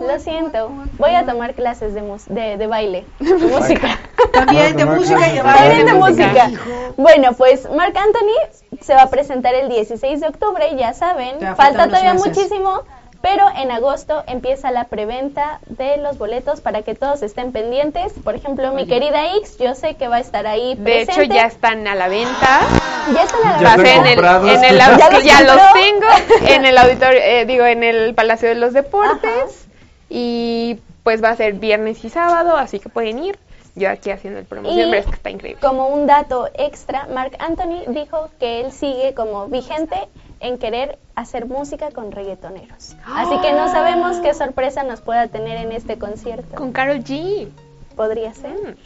Lo 0.00 0.18
siento, 0.18 0.70
voy 0.98 1.14
a 1.14 1.24
tomar 1.26 1.54
clases 1.54 1.94
de, 1.94 2.02
mus- 2.02 2.26
de, 2.26 2.56
de 2.56 2.66
baile, 2.66 3.04
de 3.18 3.34
música. 3.34 3.98
También 4.32 4.76
de 4.76 4.84
música 4.84 5.28
y 5.28 5.32
de 5.36 5.40
clases. 5.40 5.60
También 5.60 5.86
de 5.86 5.92
baile. 5.92 6.28
música. 6.28 6.50
Bueno, 6.96 7.32
pues 7.34 7.68
Marc 7.70 7.96
Anthony 7.96 8.78
se 8.80 8.94
va 8.94 9.02
a 9.02 9.10
presentar 9.10 9.54
el 9.54 9.68
16 9.68 10.20
de 10.20 10.26
octubre, 10.28 10.64
ya 10.76 10.92
saben. 10.94 11.38
Ya 11.40 11.54
Falta 11.54 11.86
todavía 11.86 12.14
meses. 12.14 12.28
muchísimo, 12.28 12.82
Pero 13.22 13.44
en 13.54 13.70
agosto 13.70 14.24
empieza 14.26 14.70
la 14.70 14.84
preventa 14.84 15.60
de 15.66 15.98
los 15.98 16.16
boletos 16.16 16.62
para 16.62 16.80
que 16.80 16.94
todos 16.94 17.22
estén 17.22 17.52
pendientes. 17.52 18.14
Por 18.24 18.34
ejemplo, 18.34 18.72
mi 18.72 18.86
querida 18.86 19.34
X, 19.36 19.58
yo 19.58 19.74
sé 19.74 19.96
que 19.96 20.08
va 20.08 20.16
a 20.16 20.20
estar 20.20 20.46
ahí 20.46 20.74
De 20.76 20.82
presente. 20.82 21.24
hecho, 21.24 21.34
ya 21.34 21.44
están 21.44 21.86
a 21.86 21.94
la 21.94 22.08
venta. 22.08 22.60
Ya 23.14 23.22
están 23.22 23.40
a 23.44 23.52
la 23.52 23.58
Ya 23.58 23.64
Va 23.64 23.72
a 23.72 23.76
están 23.76 23.86
ser 23.86 23.96
en 23.96 24.06
el, 24.06 24.14
comprados. 24.14 24.50
en 24.50 24.64
el 24.64 24.78
¿Ya 24.78 24.88
los 25.10 25.24
ya 25.24 25.40
los 25.42 25.56
compró? 25.56 25.80
tengo 25.82 26.46
en 26.48 26.64
el 26.66 26.78
auditorio, 26.78 27.20
eh, 27.22 27.44
digo, 27.46 27.64
en 27.66 27.82
el 27.82 28.14
Palacio 28.14 28.48
de 28.48 28.54
los 28.54 28.72
Deportes. 28.72 29.66
Y 30.10 30.78
pues 31.04 31.22
va 31.22 31.30
a 31.30 31.36
ser 31.36 31.54
viernes 31.54 32.04
y 32.04 32.10
sábado, 32.10 32.56
así 32.56 32.78
que 32.80 32.88
pueden 32.88 33.22
ir. 33.24 33.38
Yo 33.76 33.88
aquí 33.88 34.10
haciendo 34.10 34.40
el 34.40 34.46
promoción, 34.46 34.88
Y- 34.88 34.90
pero 34.90 35.00
es 35.02 35.06
que 35.06 35.12
está 35.14 35.30
increíble. 35.30 35.60
Como 35.62 35.86
un 35.88 36.06
dato 36.06 36.48
extra, 36.54 37.06
Mark 37.14 37.36
Anthony 37.38 37.84
dijo 37.88 38.28
que 38.40 38.60
él 38.60 38.72
sigue 38.72 39.14
como 39.14 39.46
vigente 39.46 39.96
en 40.40 40.58
querer 40.58 40.98
hacer 41.14 41.46
música 41.46 41.90
con 41.92 42.10
reggaetoneros. 42.10 42.96
Así 43.06 43.38
que 43.40 43.52
no 43.52 43.70
sabemos 43.70 44.16
qué 44.18 44.34
sorpresa 44.34 44.82
nos 44.82 45.00
pueda 45.00 45.28
tener 45.28 45.56
en 45.58 45.70
este 45.70 45.96
concierto. 45.98 46.56
Con 46.56 46.72
Carol 46.72 46.98
G. 47.04 47.48
Podría 47.94 48.34
ser. 48.34 48.76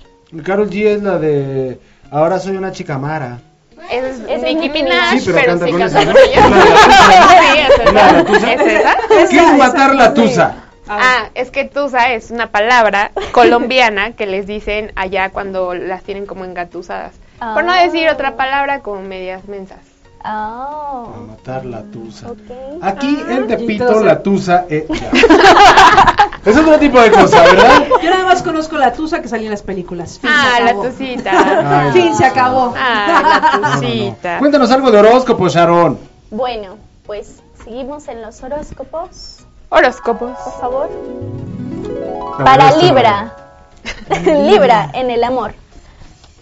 Carol 0.44 0.68
G 0.68 0.84
es 0.86 1.02
la 1.02 1.18
de 1.18 1.80
Ahora 2.10 2.38
soy 2.38 2.56
una 2.56 2.70
chica 2.70 2.98
mara. 2.98 3.38
Es 3.90 4.20
es 4.28 4.42
Nicki 4.42 4.68
Minaj, 4.68 5.18
Sí, 5.18 5.22
pero 5.32 5.38
pero, 5.38 5.46
canta 5.58 5.64
sí 5.66 5.70
con 5.72 5.80
canta 5.80 6.00
esa, 6.02 6.12
con 6.12 6.14
¿no? 6.50 6.56
es 7.80 7.92
¿La 7.92 8.12
de 8.12 8.18
esa. 8.20 8.24
Tusa? 8.24 8.52
¿Es 8.52 8.60
esa? 8.60 8.96
¿Qué 9.30 9.36
es 9.36 9.58
matar 9.58 9.94
la 9.94 10.14
tusa? 10.14 10.54
Ah, 10.88 11.30
es 11.34 11.50
que 11.50 11.64
tusa 11.64 12.12
es 12.12 12.30
una 12.30 12.50
palabra 12.50 13.10
colombiana 13.32 14.12
que 14.12 14.26
les 14.26 14.46
dicen 14.46 14.92
allá 14.96 15.30
cuando 15.30 15.74
las 15.74 16.02
tienen 16.02 16.26
como 16.26 16.44
engatusadas. 16.44 17.12
Por 17.38 17.64
no 17.64 17.72
Ah. 17.72 17.82
decir 17.82 18.08
otra 18.08 18.36
palabra 18.36 18.80
como 18.80 19.02
medias 19.02 19.46
mensas. 19.48 19.78
A 20.26 21.04
Oh, 21.06 21.26
matar 21.26 21.66
la 21.66 21.82
tusa. 21.82 22.30
ok. 22.30 22.80
Aquí 22.82 23.18
Ah, 23.28 23.32
en 23.32 23.46
Tepito 23.46 23.84
entonces- 23.84 24.04
la 24.06 24.22
tusa 24.22 24.64
eh, 24.70 24.86
es 26.46 26.56
otro 26.56 26.78
tipo 26.78 27.00
de 27.00 27.10
cosa, 27.10 27.42
¿verdad? 27.42 27.82
Yo 28.02 28.10
nada 28.10 28.24
más 28.24 28.42
conozco 28.42 28.76
la 28.78 28.92
tusa 28.92 29.20
que 29.20 29.28
salía 29.28 29.46
en 29.46 29.50
las 29.52 29.62
películas. 29.62 30.18
Fin, 30.18 30.30
Ah, 30.32 30.54
se 30.56 30.64
la. 30.64 30.70
Ay, 30.70 30.76
tusita. 30.76 31.90
Fin, 31.92 32.14
se 32.14 32.24
acabó. 32.24 32.74
Ah, 32.76 33.50
la 33.52 33.58
No, 33.58 33.68
no, 33.68 33.68
no. 33.74 33.80
tusita. 33.80 34.38
Cuéntanos 34.38 34.70
algo 34.70 34.90
de 34.90 34.98
horóscopo, 34.98 35.48
Sharon. 35.48 35.98
Bueno, 36.30 36.76
pues 37.04 37.42
seguimos 37.62 38.08
en 38.08 38.22
los 38.22 38.42
horóscopos, 38.42 39.43
Horóscopos. 39.74 40.38
por 40.38 40.60
favor. 40.60 40.90
Para 42.44 42.76
Libra. 42.76 43.34
Libra 44.24 44.88
en 44.94 45.10
el 45.10 45.24
amor. 45.24 45.54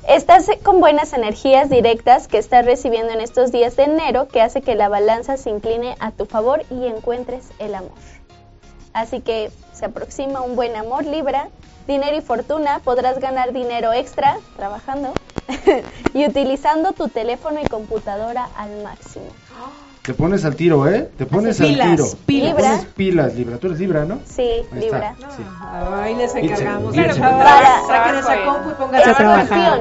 Estás 0.07 0.51
con 0.63 0.81
buenas 0.81 1.15
energías 1.15 1.71
directas 1.71 2.29
que 2.29 2.37
estás 2.37 2.67
recibiendo 2.67 3.11
en 3.13 3.23
estos 3.23 3.51
días 3.51 3.75
de 3.77 3.85
enero 3.85 4.29
que 4.29 4.43
hace 4.43 4.61
que 4.61 4.75
la 4.75 4.91
balanza 4.91 5.39
se 5.39 5.49
incline 5.49 5.97
a 5.99 6.11
tu 6.11 6.27
favor 6.27 6.65
y 6.71 6.87
encuentres 6.87 7.49
el 7.59 7.75
amor. 7.75 7.93
Así 8.93 9.21
que 9.21 9.51
se 9.73 9.87
aproxima 9.87 10.43
un 10.43 10.55
buen 10.55 10.77
amor 10.77 11.07
Libra, 11.07 11.49
dinero 11.87 12.15
y 12.15 12.21
fortuna, 12.21 12.81
podrás 12.85 13.19
ganar 13.19 13.55
dinero 13.55 13.95
extra 13.95 14.37
trabajando 14.57 15.15
y 16.13 16.27
utilizando 16.27 16.93
tu 16.93 17.09
teléfono 17.09 17.61
y 17.63 17.67
computadora 17.67 18.51
al 18.59 18.83
máximo. 18.83 19.25
Te 20.03 20.15
pones 20.15 20.45
al 20.45 20.57
tiro, 20.57 20.89
¿eh? 20.89 21.09
Te 21.17 21.27
pones 21.27 21.61
al 21.61 21.69
Pilas, 21.69 21.91
tiro. 21.91 22.07
pilas. 22.27 22.57
Te 22.57 22.63
pones 22.63 22.85
pilas, 22.87 23.35
Libra. 23.35 23.57
Tú 23.59 23.69
eres 23.69 23.79
Libra, 23.79 24.05
¿no? 24.05 24.19
Sí, 24.29 24.43
Ahí 24.43 24.59
está. 24.59 24.75
Libra. 24.81 25.15
Sí. 25.37 25.43
Ahí 26.03 26.15
les 26.17 26.35
encargamos. 26.35 26.93
Chavas. 26.95 27.19
Para- 27.19 27.87
Saquen 27.87 28.15
esa 28.17 28.45
compu 28.45 28.71
y 28.71 28.75
pónganse 28.75 29.09
a 29.09 29.13
Escorpión. 29.13 29.47
trabajar. 29.47 29.81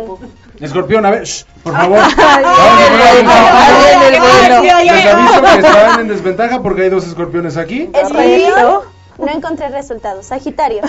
Escorpión, 0.59 1.05
a 1.07 1.09
ver, 1.09 1.23
shh, 1.23 1.43
por 1.63 1.73
favor. 1.75 1.97
ay, 1.99 2.13
Vamos, 2.15 2.37
ay, 2.37 2.43
vamos, 2.43 3.01
ay, 3.01 3.23
vamos. 3.23 3.41
ay, 3.41 4.69
ay, 4.69 4.69
ay, 4.69 4.85
Les 4.85 5.05
ay. 5.05 5.07
aviso 5.07 5.41
que 5.41 5.47
están 5.67 5.99
en 6.01 6.07
desventaja 6.07 6.61
porque 6.61 6.81
hay 6.83 6.89
dos 6.89 7.07
escorpiones 7.07 7.57
aquí. 7.57 7.89
Escorpión, 7.91 8.81
no 9.17 9.27
encontré 9.27 9.69
resultados. 9.69 10.27
Sagitario. 10.27 10.81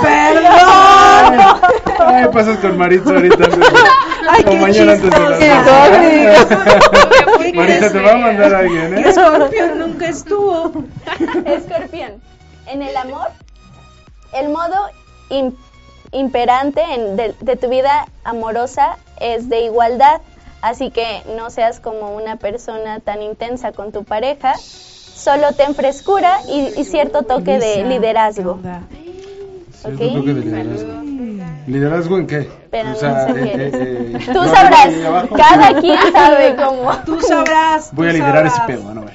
Perdón. 0.00 1.60
Ay, 2.06 2.26
pasas 2.32 2.58
con 2.58 2.76
Maritza 2.78 3.10
ahorita. 3.10 3.44
Ay, 4.28 4.42
o 4.46 4.50
qué 4.50 4.56
mañana 4.58 4.92
antes 4.92 5.10
de 5.10 5.20
las. 5.20 5.40
Maritza, 7.54 7.92
te 7.92 8.00
va 8.00 8.12
a 8.12 8.16
mandar 8.16 8.54
a 8.54 8.58
alguien, 8.58 8.98
¿eh? 8.98 9.04
Escorpión 9.08 9.78
nunca 9.78 10.08
estuvo. 10.08 10.72
Escorpión, 11.44 12.20
en 12.66 12.82
el 12.82 12.96
amor, 12.96 13.28
el 14.32 14.48
modo 14.48 14.74
im- 15.30 15.54
imperante 16.12 16.82
en- 16.94 17.16
de, 17.16 17.34
de 17.40 17.56
tu 17.56 17.68
vida 17.68 18.06
amorosa 18.24 18.98
es 19.20 19.48
de 19.48 19.60
igualdad, 19.62 20.20
así 20.62 20.90
que 20.90 21.22
no 21.36 21.50
seas 21.50 21.78
como 21.80 22.14
una 22.16 22.36
persona 22.36 23.00
tan 23.00 23.22
intensa 23.22 23.72
con 23.72 23.92
tu 23.92 24.04
pareja, 24.04 24.54
solo 24.58 25.52
ten 25.52 25.74
frescura 25.74 26.38
y, 26.48 26.72
y 26.80 26.84
cierto 26.84 27.22
toque 27.22 27.58
de 27.58 27.84
liderazgo. 27.84 28.58
¿qué 28.62 28.68
onda? 28.68 28.82
Cierto 29.72 29.98
toque 30.18 30.34
de 30.34 30.40
liderazgo. 30.40 31.05
¿Liderazgo 31.66 32.16
en 32.18 32.26
qué? 32.26 32.48
Pero 32.70 32.92
o 32.92 32.94
sea, 32.94 33.26
no 33.28 33.34
sé 33.34 33.42
eh, 33.42 33.52
qué. 33.52 33.62
eh, 33.66 33.70
eh, 34.14 34.18
Tú 34.26 34.32
yo 34.34 34.44
sabrás, 34.44 34.88
cada 35.36 35.80
quien 35.80 35.98
sabe 36.12 36.54
cómo. 36.56 36.92
Tú 37.06 37.20
sabrás. 37.20 37.90
Voy 37.92 38.06
a 38.06 38.10
tú 38.10 38.16
liderar 38.18 38.46
ese 38.46 38.56
sabrás. 38.56 38.78
pedo, 38.78 38.94
¿no? 38.94 39.00
A 39.02 39.04
ver. 39.04 39.14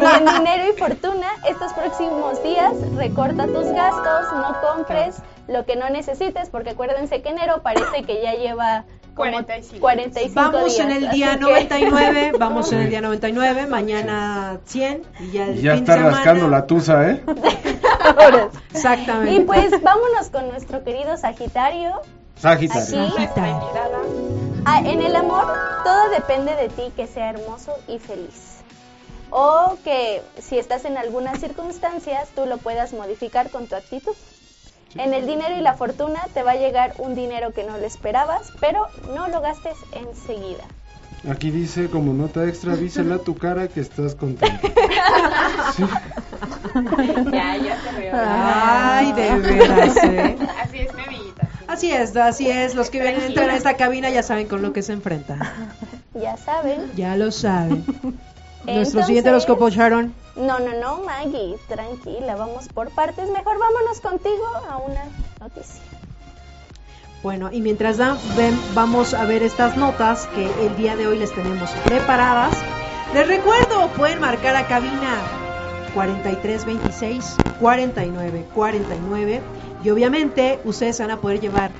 Y 0.00 0.16
en 0.18 0.34
dinero 0.44 0.64
y 0.74 0.78
fortuna, 0.78 1.26
estos 1.48 1.72
próximos 1.72 2.42
días, 2.42 2.72
recorta 2.96 3.46
tus 3.46 3.66
gastos, 3.72 4.32
no 4.34 4.56
compres 4.74 5.16
lo 5.48 5.64
que 5.64 5.76
no 5.76 5.88
necesites, 5.90 6.50
porque 6.50 6.70
acuérdense 6.70 7.22
que 7.22 7.28
enero 7.28 7.62
parece 7.62 8.02
que 8.04 8.22
ya 8.22 8.34
lleva 8.34 8.84
como 9.14 9.30
45. 9.30 9.80
45 9.80 10.32
Vamos 10.34 10.74
días. 10.74 10.86
en 10.86 10.90
el 10.92 11.10
día 11.10 11.32
que- 11.34 11.40
99, 11.40 12.32
vamos 12.38 12.72
en 12.72 12.78
el 12.80 12.88
día 12.90 13.00
99, 13.02 13.66
mañana 13.66 14.58
100 14.64 15.02
y 15.20 15.30
ya 15.32 15.44
el 15.48 15.60
ya 15.60 15.60
fin 15.60 15.62
de 15.62 15.74
está 15.76 15.94
semana. 15.94 16.10
rascando 16.16 16.48
la 16.48 16.66
tusa, 16.66 17.10
¿eh? 17.10 17.22
Exactamente. 18.72 19.32
Y 19.34 19.40
pues 19.44 19.70
vámonos 19.82 20.30
con 20.30 20.48
nuestro 20.48 20.82
querido 20.84 21.16
Sagitario. 21.16 22.00
Sagitario. 22.36 23.02
Aquí. 23.02 23.12
Sagitario. 23.12 23.72
Ah, 24.64 24.80
en 24.84 25.00
el 25.00 25.16
amor, 25.16 25.46
todo 25.84 26.10
depende 26.10 26.54
de 26.54 26.68
ti 26.68 26.92
que 26.96 27.06
sea 27.06 27.30
hermoso 27.30 27.74
y 27.88 27.98
feliz. 27.98 28.58
O 29.30 29.76
que 29.82 30.22
si 30.38 30.58
estás 30.58 30.84
en 30.84 30.96
algunas 30.96 31.40
circunstancias, 31.40 32.28
tú 32.34 32.46
lo 32.46 32.58
puedas 32.58 32.92
modificar 32.92 33.50
con 33.50 33.66
tu 33.66 33.76
actitud. 33.76 34.14
En 34.94 35.14
el 35.14 35.26
dinero 35.26 35.56
y 35.56 35.62
la 35.62 35.74
fortuna 35.74 36.20
te 36.34 36.42
va 36.42 36.52
a 36.52 36.56
llegar 36.56 36.94
un 36.98 37.14
dinero 37.14 37.52
que 37.52 37.64
no 37.64 37.78
lo 37.78 37.86
esperabas, 37.86 38.52
pero 38.60 38.88
no 39.14 39.28
lo 39.28 39.40
gastes 39.40 39.78
enseguida. 39.92 40.64
Aquí 41.30 41.50
dice 41.52 41.88
como 41.88 42.12
nota 42.12 42.44
extra, 42.48 42.74
dísela 42.74 43.16
a 43.16 43.18
tu 43.18 43.36
cara 43.36 43.68
que 43.68 43.80
estás 43.80 44.14
contento. 44.16 44.68
Sí. 45.76 45.84
Ya, 47.32 47.56
ya 47.56 47.80
se 47.82 47.92
rió. 47.92 48.10
Ay, 48.14 49.12
de 49.12 49.38
veras, 49.38 49.96
¿eh? 50.04 50.36
Así 50.60 50.78
es, 50.80 50.94
mi 50.94 51.02
amiguita. 51.02 51.48
Así 51.68 51.92
es, 51.92 52.16
así 52.16 52.50
es. 52.50 52.74
Los 52.74 52.90
que 52.90 53.00
vienen 53.00 53.22
entran 53.22 53.50
a 53.50 53.56
esta 53.56 53.76
cabina 53.76 54.10
ya 54.10 54.22
saben 54.22 54.48
con 54.48 54.62
lo 54.62 54.72
que 54.72 54.82
se 54.82 54.92
enfrentan. 54.92 55.38
Ya 56.14 56.36
saben. 56.36 56.90
Ya 56.96 57.16
lo 57.16 57.30
saben. 57.30 57.84
Nuestro 57.86 58.20
Entonces- 58.66 59.06
siguiente 59.06 59.30
horóscopo, 59.30 59.68
Sharon. 59.70 60.14
No, 60.36 60.58
no, 60.58 60.72
no, 60.80 61.02
Maggie, 61.04 61.56
tranquila, 61.68 62.36
vamos 62.36 62.68
por 62.68 62.90
partes. 62.90 63.28
Mejor 63.30 63.58
vámonos 63.58 64.00
contigo 64.00 64.46
a 64.70 64.78
una 64.78 65.04
noticia. 65.40 65.82
Bueno, 67.22 67.50
y 67.52 67.60
mientras 67.60 67.98
ven- 68.36 68.58
vamos 68.74 69.14
a 69.14 69.24
ver 69.26 69.42
estas 69.42 69.76
notas 69.76 70.26
que 70.34 70.44
el 70.66 70.76
día 70.76 70.96
de 70.96 71.06
hoy 71.06 71.18
les 71.18 71.32
tenemos 71.32 71.70
preparadas. 71.84 72.52
Les 73.14 73.26
recuerdo, 73.28 73.88
pueden 73.96 74.20
marcar 74.20 74.56
a 74.56 74.66
cabina 74.66 75.20
4326 75.94 77.36
49 77.60 78.46
49 78.54 79.40
y 79.84 79.90
obviamente 79.90 80.58
ustedes 80.64 80.98
van 80.98 81.10
a 81.12 81.20
poder 81.20 81.40
llevar 81.40 81.70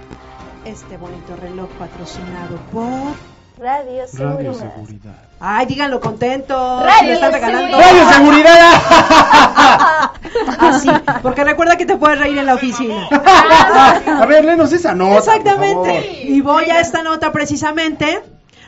este 0.65 0.97
bonito 0.97 1.35
reloj 1.35 1.69
patrocinado 1.79 2.57
por 2.71 3.15
Radio 3.63 4.03
Radio 4.19 4.55
Seguridad. 4.55 4.75
Seguridad. 4.75 5.15
Ay, 5.41 5.67
díganlo 5.67 6.01
contentos. 6.01 6.83
Radio 6.83 7.09
le 7.09 7.13
están 7.15 7.33
regalando. 7.33 7.77
Seguridad. 7.79 7.93
¡Radio 7.93 8.13
Seguridad! 8.13 10.11
Así, 10.59 10.89
porque 11.23 11.45
recuerda 11.45 11.77
que 11.77 11.87
te 11.87 11.97
puedes 11.97 12.19
reír 12.19 12.39
en 12.39 12.47
la 12.47 12.55
oficina. 12.55 13.09
A 13.11 14.27
ver, 14.27 14.45
léenos 14.45 14.73
esa 14.73 14.95
nota. 14.95 15.11
por 15.11 15.19
Exactamente. 15.19 15.91
favor. 15.91 16.05
Y 16.31 16.41
voy 16.41 16.65
a 16.71 16.81
esta 16.81 17.03
nota 17.03 17.33
precisamente. 17.33 18.23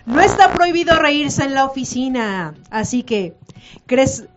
No 0.07 0.21
está 0.21 0.53
prohibido 0.53 0.97
reírse 0.97 1.45
en 1.45 1.55
la 1.55 1.65
oficina. 1.65 2.55
Así 2.71 3.03
que 3.05 3.35
cres- 3.89 4.29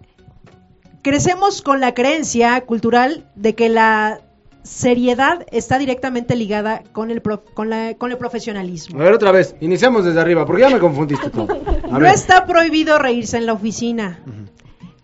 crecemos 1.02 1.62
con 1.62 1.82
la 1.82 1.94
creencia 1.94 2.62
cultural 2.62 3.26
de 3.36 3.54
que 3.56 3.70
la 3.70 4.20
seriedad 4.68 5.46
está 5.52 5.78
directamente 5.80 6.36
ligada 6.36 6.84
con 6.92 7.10
el, 7.12 7.22
pro- 7.22 7.44
con 7.44 7.70
la- 7.70 7.96
con 7.98 8.12
el 8.12 8.18
profesionalismo. 8.18 9.00
A 9.00 9.04
ver, 9.04 9.14
otra 9.14 9.32
vez. 9.32 9.56
Iniciamos 9.62 10.06
desde 10.06 10.20
arriba, 10.20 10.46
porque 10.46 10.62
ya 10.64 10.70
me 10.70 10.80
confundiste. 10.80 11.28
A 11.92 12.00
No 12.00 12.06
está 12.06 12.46
prohibido 12.46 13.00
reírse 13.00 13.38
en 13.38 13.46
la 13.46 13.54
oficina. 13.54 14.20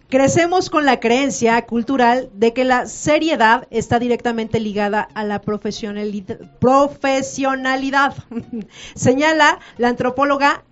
Crecemos 0.10 0.70
con 0.70 0.86
la 0.86 1.00
creencia 1.00 1.66
cultural 1.66 2.30
de 2.36 2.54
que 2.54 2.66
la 2.66 2.86
seriedad 2.86 3.68
está 3.72 3.98
directamente 3.98 4.60
ligada 4.60 5.08
a 5.16 5.24
la 5.24 5.42
profesionalidad. 5.42 6.38
profesionalidad. 6.60 8.14
Señala 8.96 9.58
la 9.78 9.88
antropóloga 9.88 10.64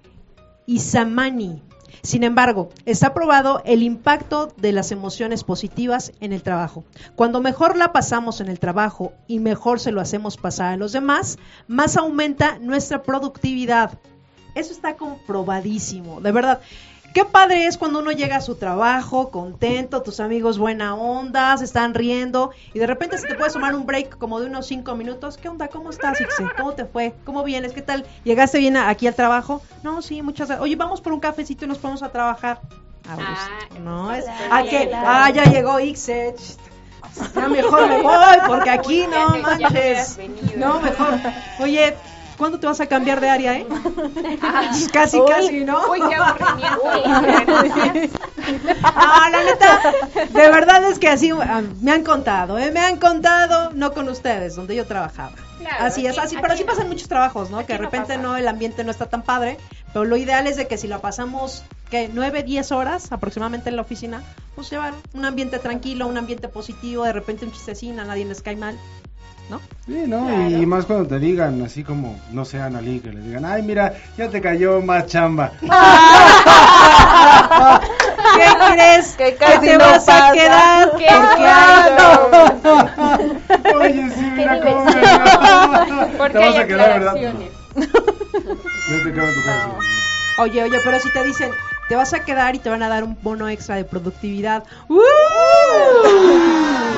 Isamani. 0.67 1.63
Sin 2.03 2.23
embargo, 2.23 2.69
está 2.85 3.13
probado 3.13 3.61
el 3.63 3.83
impacto 3.83 4.51
de 4.57 4.71
las 4.71 4.91
emociones 4.91 5.43
positivas 5.43 6.13
en 6.19 6.33
el 6.33 6.41
trabajo. 6.41 6.83
Cuando 7.15 7.41
mejor 7.41 7.77
la 7.77 7.93
pasamos 7.93 8.41
en 8.41 8.47
el 8.47 8.59
trabajo 8.59 9.13
y 9.27 9.39
mejor 9.39 9.79
se 9.79 9.91
lo 9.91 10.01
hacemos 10.01 10.37
pasar 10.37 10.73
a 10.73 10.77
los 10.77 10.93
demás, 10.93 11.37
más 11.67 11.97
aumenta 11.97 12.57
nuestra 12.59 13.03
productividad. 13.03 13.99
Eso 14.55 14.73
está 14.73 14.95
comprobadísimo, 14.95 16.21
de 16.21 16.31
verdad. 16.31 16.61
Qué 17.13 17.25
padre 17.25 17.65
es 17.67 17.77
cuando 17.77 17.99
uno 17.99 18.11
llega 18.11 18.37
a 18.37 18.41
su 18.41 18.55
trabajo 18.55 19.31
contento, 19.31 20.01
tus 20.01 20.21
amigos 20.21 20.57
buena 20.57 20.95
onda, 20.95 21.57
se 21.57 21.65
están 21.65 21.93
riendo 21.93 22.51
y 22.73 22.79
de 22.79 22.87
repente 22.87 23.17
se 23.17 23.27
te 23.27 23.35
puede 23.35 23.51
tomar 23.51 23.75
un 23.75 23.85
break 23.85 24.17
como 24.17 24.39
de 24.39 24.45
unos 24.45 24.67
cinco 24.67 24.95
minutos. 24.95 25.35
¿Qué 25.35 25.49
onda? 25.49 25.67
¿Cómo 25.67 25.89
estás, 25.89 26.21
Ixe? 26.21 26.45
¿Cómo 26.55 26.71
te 26.71 26.85
fue? 26.85 27.13
¿Cómo 27.25 27.43
vienes? 27.43 27.73
¿Qué 27.73 27.81
tal? 27.81 28.05
¿Llegaste 28.23 28.59
bien 28.59 28.77
aquí 28.77 29.07
al 29.07 29.15
trabajo? 29.15 29.61
No, 29.83 30.01
sí, 30.01 30.21
muchas 30.21 30.47
gracias. 30.47 30.63
Oye, 30.63 30.77
vamos 30.77 31.01
por 31.01 31.11
un 31.11 31.19
cafecito 31.19 31.65
y 31.65 31.67
nos 31.67 31.79
ponemos 31.79 32.01
a 32.01 32.11
trabajar. 32.13 32.61
A 33.09 33.15
gusto, 33.15 33.29
Ah, 33.29 33.79
no, 33.83 34.13
es, 34.13 34.25
¿a 34.49 34.63
qué? 34.63 34.91
Ah, 34.93 35.29
ya 35.31 35.43
llegó 35.45 35.79
Ixe. 35.81 36.35
Ya 37.35 37.47
mejor 37.49 37.89
me 37.89 38.01
voy 38.01 38.37
porque 38.47 38.69
aquí 38.69 39.05
no 39.07 39.37
manches. 39.41 40.17
No, 40.55 40.79
mejor. 40.79 41.19
Oye, 41.59 41.93
¿cuándo 42.41 42.59
te 42.59 42.65
vas 42.65 42.81
a 42.81 42.87
cambiar 42.87 43.21
de 43.21 43.29
área, 43.29 43.55
eh? 43.55 43.67
Casi, 44.91 45.19
Uy. 45.19 45.29
casi, 45.29 45.63
¿no? 45.63 45.91
Uy, 45.91 45.99
qué 46.09 46.15
aburrimiento. 46.15 48.11
Ah, 48.83 49.29
la 49.31 49.43
neta, 49.43 50.25
de 50.27 50.49
verdad 50.49 50.83
es 50.89 50.97
que 50.97 51.07
así 51.07 51.29
ah, 51.31 51.61
me 51.79 51.91
han 51.91 52.03
contado, 52.03 52.57
¿eh? 52.57 52.71
Me 52.71 52.79
han 52.79 52.97
contado, 52.97 53.69
no 53.73 53.93
con 53.93 54.09
ustedes, 54.09 54.55
donde 54.55 54.75
yo 54.75 54.87
trabajaba. 54.87 55.33
Claro, 55.59 55.85
así 55.85 56.07
es, 56.07 56.17
así, 56.17 56.35
pero 56.41 56.53
así 56.53 56.63
no. 56.63 56.71
pasan 56.71 56.89
muchos 56.89 57.07
trabajos, 57.07 57.51
¿no? 57.51 57.59
Que 57.65 57.73
de 57.73 57.79
no 57.79 57.85
repente 57.85 58.17
no, 58.17 58.35
el 58.35 58.47
ambiente 58.47 58.83
no 58.83 58.89
está 58.89 59.05
tan 59.05 59.21
padre, 59.21 59.59
pero 59.93 60.05
lo 60.05 60.17
ideal 60.17 60.47
es 60.47 60.57
de 60.57 60.67
que 60.67 60.79
si 60.79 60.87
la 60.87 60.99
pasamos, 60.99 61.63
que 61.91 62.09
nueve, 62.11 62.41
diez 62.41 62.71
horas 62.71 63.11
aproximadamente 63.11 63.69
en 63.69 63.75
la 63.75 63.83
oficina, 63.83 64.23
pues 64.55 64.71
llevar 64.71 64.93
un 65.13 65.23
ambiente 65.23 65.59
tranquilo, 65.59 66.07
un 66.07 66.17
ambiente 66.17 66.47
positivo, 66.47 67.03
de 67.03 67.13
repente 67.13 67.45
un 67.45 67.51
chistecín, 67.51 67.99
a 67.99 68.05
nadie 68.05 68.25
les 68.25 68.41
cae 68.41 68.55
mal, 68.55 68.75
¿no? 69.51 69.61
Sí, 69.85 70.03
¿no? 70.07 70.49
Y 70.49 70.65
más 70.65 70.85
cuando 70.85 71.07
te 71.07 71.19
digan, 71.19 71.61
así 71.61 71.83
como, 71.83 72.17
no 72.31 72.45
sé, 72.45 72.61
Analí, 72.61 73.01
que 73.01 73.11
le 73.11 73.19
digan, 73.19 73.43
ay, 73.43 73.61
mira, 73.61 73.93
ya 74.17 74.29
te 74.29 74.39
cayó 74.39 74.81
más 74.81 75.07
chamba. 75.07 75.51
¿Qué 75.61 75.67
crees? 78.73 79.15
Que 79.17 79.35
casi 79.35 79.59
te 79.59 79.77
no 79.77 79.79
vas 79.79 80.07
a 80.07 80.11
pasa. 80.19 80.31
quedar 80.31 80.91
Qué 80.97 81.09
bueno. 81.37 82.39
Oye, 83.81 84.09
sí, 84.15 84.21
mira 84.37 84.61
cómo 84.61 84.85
me 84.85 84.93
Porque 86.17 86.33
Te 86.33 86.39
vas 86.39 86.55
hay 86.55 86.61
a 86.61 86.67
quedar, 86.67 86.99
¿verdad? 86.99 87.15
Yo 87.15 87.31
te 89.03 89.13
quedo 89.13 89.27
en 89.27 89.33
tu 89.35 89.43
casa. 89.45 89.69
Oye, 90.37 90.63
oye, 90.63 90.77
pero 90.83 90.99
si 90.99 91.11
te 91.11 91.23
dicen, 91.25 91.51
te 91.91 91.97
vas 91.97 92.13
a 92.13 92.23
quedar 92.23 92.55
y 92.55 92.59
te 92.59 92.69
van 92.69 92.81
a 92.83 92.87
dar 92.87 93.03
un 93.03 93.17
bono 93.21 93.49
extra 93.49 93.75
de 93.75 93.83
productividad. 93.83 94.63
¡Uh! 94.87 94.97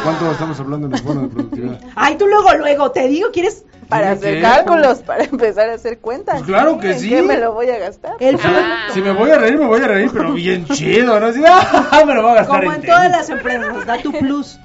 ¿Cuánto 0.04 0.32
estamos 0.32 0.60
hablando 0.60 0.86
en 0.86 0.94
el 0.94 1.02
bono 1.02 1.22
de 1.22 1.28
productividad? 1.30 1.80
Ay, 1.96 2.16
tú 2.16 2.28
luego, 2.28 2.54
luego, 2.54 2.92
te 2.92 3.08
digo, 3.08 3.32
¿quieres 3.32 3.66
Para 3.90 4.10
¿Qué? 4.10 4.12
hacer 4.12 4.42
cálculos, 4.44 5.00
para 5.00 5.24
empezar 5.24 5.72
a 5.72 5.74
hacer 5.74 5.98
cuentas. 5.98 6.36
Pues 6.42 6.46
claro 6.46 6.78
que 6.78 6.92
¿En 6.92 7.00
sí. 7.00 7.10
qué 7.10 7.24
me 7.24 7.40
lo 7.40 7.54
voy 7.54 7.72
a 7.72 7.80
gastar? 7.80 8.18
el 8.20 8.40
Ah. 8.44 8.90
Si 8.94 9.02
me 9.02 9.14
voy 9.14 9.32
a 9.32 9.40
reír, 9.40 9.58
me 9.58 9.66
voy 9.66 9.82
a 9.82 9.88
reír, 9.88 10.12
pero 10.14 10.32
bien 10.34 10.64
chido, 10.74 11.20
¿no? 11.20 11.26
Así, 11.26 11.42
¡ah! 11.48 12.04
me 12.06 12.14
lo 12.14 12.22
voy 12.22 12.34
a 12.34 12.36
gastar 12.36 12.60
como 12.60 12.74
en 12.76 12.84
todas 12.84 13.10
las 13.10 13.30
empresas, 13.32 13.88
da 13.88 13.98
tu 13.98 14.12
plus. 14.12 14.60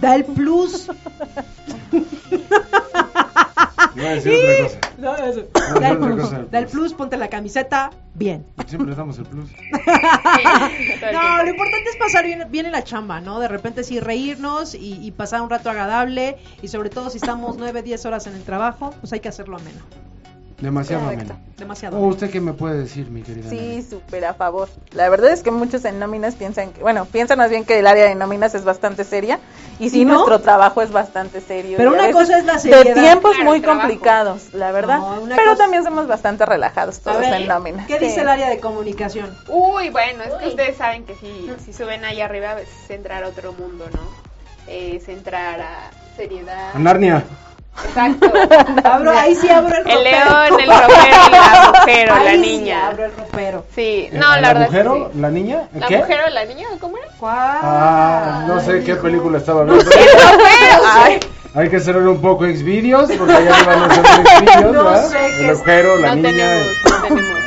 Da 0.00 0.16
el 0.16 0.24
plus. 0.24 0.90
Iba 3.98 4.08
a 4.10 4.14
decir 4.14 4.32
otra 4.32 4.64
cosa. 4.64 4.78
No, 4.98 5.16
eso. 5.16 5.42
No, 5.54 5.80
Da 5.80 5.88
el 5.90 5.96
otra 5.96 6.06
plus. 6.08 6.20
cosa, 6.22 6.36
el 6.38 6.50
Da 6.50 6.58
el 6.58 6.64
plus. 6.66 6.74
plus, 6.78 6.94
ponte 6.94 7.16
la 7.16 7.28
camiseta, 7.28 7.90
bien. 8.14 8.46
Siempre 8.66 8.88
les 8.88 8.96
damos 8.96 9.18
el 9.18 9.24
plus. 9.26 9.50
No, 11.12 11.42
lo 11.42 11.48
importante 11.50 11.90
es 11.90 11.96
pasar 11.96 12.24
bien, 12.24 12.44
bien 12.50 12.66
en 12.66 12.72
la 12.72 12.84
chamba, 12.84 13.20
¿no? 13.20 13.40
De 13.40 13.48
repente 13.48 13.84
sí 13.84 14.00
reírnos 14.00 14.74
y, 14.74 14.94
y 15.04 15.10
pasar 15.12 15.40
un 15.42 15.50
rato 15.50 15.70
agradable 15.70 16.36
y 16.62 16.68
sobre 16.68 16.90
todo 16.90 17.10
si 17.10 17.18
estamos 17.18 17.56
9, 17.58 17.82
10 17.82 18.06
horas 18.06 18.26
en 18.26 18.34
el 18.34 18.42
trabajo, 18.42 18.94
pues 19.00 19.12
hay 19.12 19.20
que 19.20 19.28
hacerlo 19.28 19.56
ameno. 19.56 19.80
Demasiado 20.60 21.04
Correcto. 21.04 21.32
ameno. 21.34 21.46
Demasiado. 21.56 21.98
¿O 21.98 22.06
usted 22.08 22.30
qué 22.30 22.40
me 22.40 22.52
puede 22.52 22.78
decir, 22.80 23.08
mi 23.10 23.22
querida? 23.22 23.48
Sí, 23.48 23.86
súper 23.88 24.24
a 24.24 24.34
favor. 24.34 24.68
La 24.92 25.08
verdad 25.08 25.30
es 25.30 25.42
que 25.44 25.52
muchos 25.52 25.84
en 25.84 25.98
nóminas 26.00 26.34
piensan 26.34 26.72
que, 26.72 26.80
bueno, 26.82 27.04
piensan 27.04 27.38
más 27.38 27.48
bien 27.50 27.64
que 27.64 27.78
el 27.78 27.86
área 27.86 28.06
de 28.06 28.14
nóminas 28.16 28.54
es 28.56 28.64
bastante 28.64 29.04
seria 29.04 29.38
y 29.78 29.90
sí, 29.90 30.04
nuestro 30.04 30.40
trabajo 30.40 30.82
es 30.82 30.90
bastante 30.90 31.40
serio. 31.40 31.76
Pero 31.76 31.92
una 31.92 32.10
cosa 32.10 32.38
es 32.38 32.44
la 32.44 32.54
De 32.54 32.58
seriedad. 32.60 32.94
tiempos 33.02 33.36
Claro, 33.36 33.50
muy 33.50 33.62
complicados, 33.62 34.52
la 34.52 34.72
verdad. 34.72 34.98
No, 34.98 35.22
pero 35.36 35.50
cosa- 35.52 35.56
también 35.62 35.84
somos 35.84 36.08
bastante 36.08 36.44
relajados 36.44 36.98
todos 37.00 37.20
ver, 37.20 37.34
en 37.34 37.46
nóminas. 37.46 37.86
¿qué 37.86 37.98
Sí. 38.00 38.06
dice 38.06 38.22
el 38.22 38.28
área 38.28 38.48
de 38.48 38.58
comunicación? 38.58 39.32
Uy, 39.48 39.90
bueno, 39.90 40.24
es 40.24 40.34
que 40.34 40.48
ustedes 40.48 40.76
saben 40.76 41.04
que 41.04 41.14
si, 41.14 41.48
si 41.64 41.72
suben 41.72 42.04
ahí 42.04 42.20
arriba 42.20 42.60
es 42.60 42.90
entrar 42.90 43.22
a 43.22 43.28
otro 43.28 43.52
mundo, 43.52 43.84
¿no? 43.92 44.00
Es 44.66 45.08
entrar 45.08 45.60
a 45.60 45.90
seriedad. 46.16 46.72
A 46.74 46.78
Narnia. 46.80 47.24
Exacto. 47.86 48.32
Abro, 48.84 49.10
ahí 49.18 49.34
sí 49.34 49.48
abro 49.48 49.76
el 49.76 49.84
ropero. 49.84 49.98
El 49.98 50.04
león, 50.04 50.60
el 50.60 50.68
ropero 50.68 51.16
y 51.26 51.30
la 51.30 51.52
agujero, 51.62 52.14
Ahí 52.14 52.24
la 52.24 52.30
sí 52.32 52.38
niña. 52.38 52.86
abro 52.88 53.04
el 53.04 53.12
ropero. 53.16 53.64
Sí, 53.74 54.08
¿El- 54.12 54.18
no, 54.18 54.34
el 54.34 54.42
la 54.42 54.48
verdad 54.48 54.62
es 54.64 54.70
que 54.70 54.80
agujero? 54.80 55.10
sí. 55.12 55.18
¿La 55.20 55.30
niña? 55.30 55.62
¿La 55.74 55.86
¿Qué? 55.86 55.96
mujer 55.98 56.20
o 56.26 56.30
la 56.30 56.44
niña? 56.44 56.66
¿Cómo 56.80 56.96
era? 56.98 57.06
¿Cuál? 57.18 57.58
Ah, 57.62 58.44
no 58.46 58.60
sé 58.60 58.82
qué 58.84 58.94
película 58.96 59.38
estaba 59.38 59.64
viendo. 59.64 59.84
Ay, 60.86 61.20
Hay 61.54 61.68
que 61.70 61.80
cerrar 61.80 62.06
un 62.06 62.20
poco 62.20 62.44
Xvideos, 62.44 63.10
porque 63.12 63.32
allá 63.34 63.52
van 63.64 63.90
a 63.90 63.94
ser 63.94 64.04
Xvideos, 64.06 64.72
No 64.74 64.84
¿verdad? 64.84 65.06
sé 65.08 65.26
El 65.44 65.50
agujero, 65.50 65.96
la 65.98 66.08
no 66.08 66.14
niña. 66.16 66.30
tenemos, 66.30 66.66
el- 66.66 66.90
no 66.90 67.02
tenemos. 67.02 67.38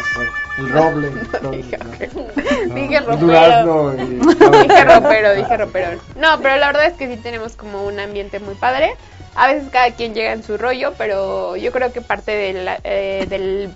El 0.57 0.69
roble. 0.69 1.07
todo, 1.41 1.51
Dije 1.51 1.77
¿no? 1.77 2.75
Dije 2.75 2.95
El 2.97 3.05
ropero. 3.05 3.17
durazno 3.17 3.93
y- 3.95 4.67
Dije 4.67 4.83
ropero, 4.85 5.33
dije 5.33 5.57
ropero. 5.57 5.99
No, 6.17 6.39
pero 6.41 6.57
la 6.57 6.67
verdad 6.67 6.85
es 6.87 6.93
que 6.93 7.07
sí 7.07 7.17
tenemos 7.17 7.55
como 7.55 7.83
un 7.83 7.99
ambiente 7.99 8.39
muy 8.39 8.53
padre. 8.55 8.95
A 9.35 9.47
veces 9.47 9.69
cada 9.71 9.91
quien 9.91 10.13
llega 10.13 10.33
en 10.33 10.43
su 10.43 10.57
rollo, 10.57 10.93
pero 10.97 11.55
yo 11.55 11.71
creo 11.71 11.93
que 11.93 12.01
parte 12.01 12.31
de 12.31 12.53
la, 12.53 12.79
eh, 12.83 13.25
del- 13.29 13.73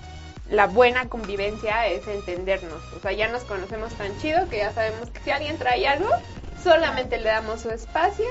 la 0.50 0.66
buena 0.66 1.08
convivencia 1.08 1.86
es 1.86 2.06
entendernos. 2.06 2.80
O 2.96 3.00
sea, 3.00 3.12
ya 3.12 3.28
nos 3.28 3.42
conocemos 3.44 3.92
tan 3.94 4.16
chido 4.18 4.48
que 4.48 4.58
ya 4.58 4.70
sabemos 4.72 5.08
que 5.10 5.20
si 5.20 5.30
alguien 5.30 5.56
trae 5.58 5.88
algo, 5.88 6.08
solamente 6.62 7.18
le 7.18 7.28
damos 7.30 7.62
su 7.62 7.70
espacio, 7.70 8.26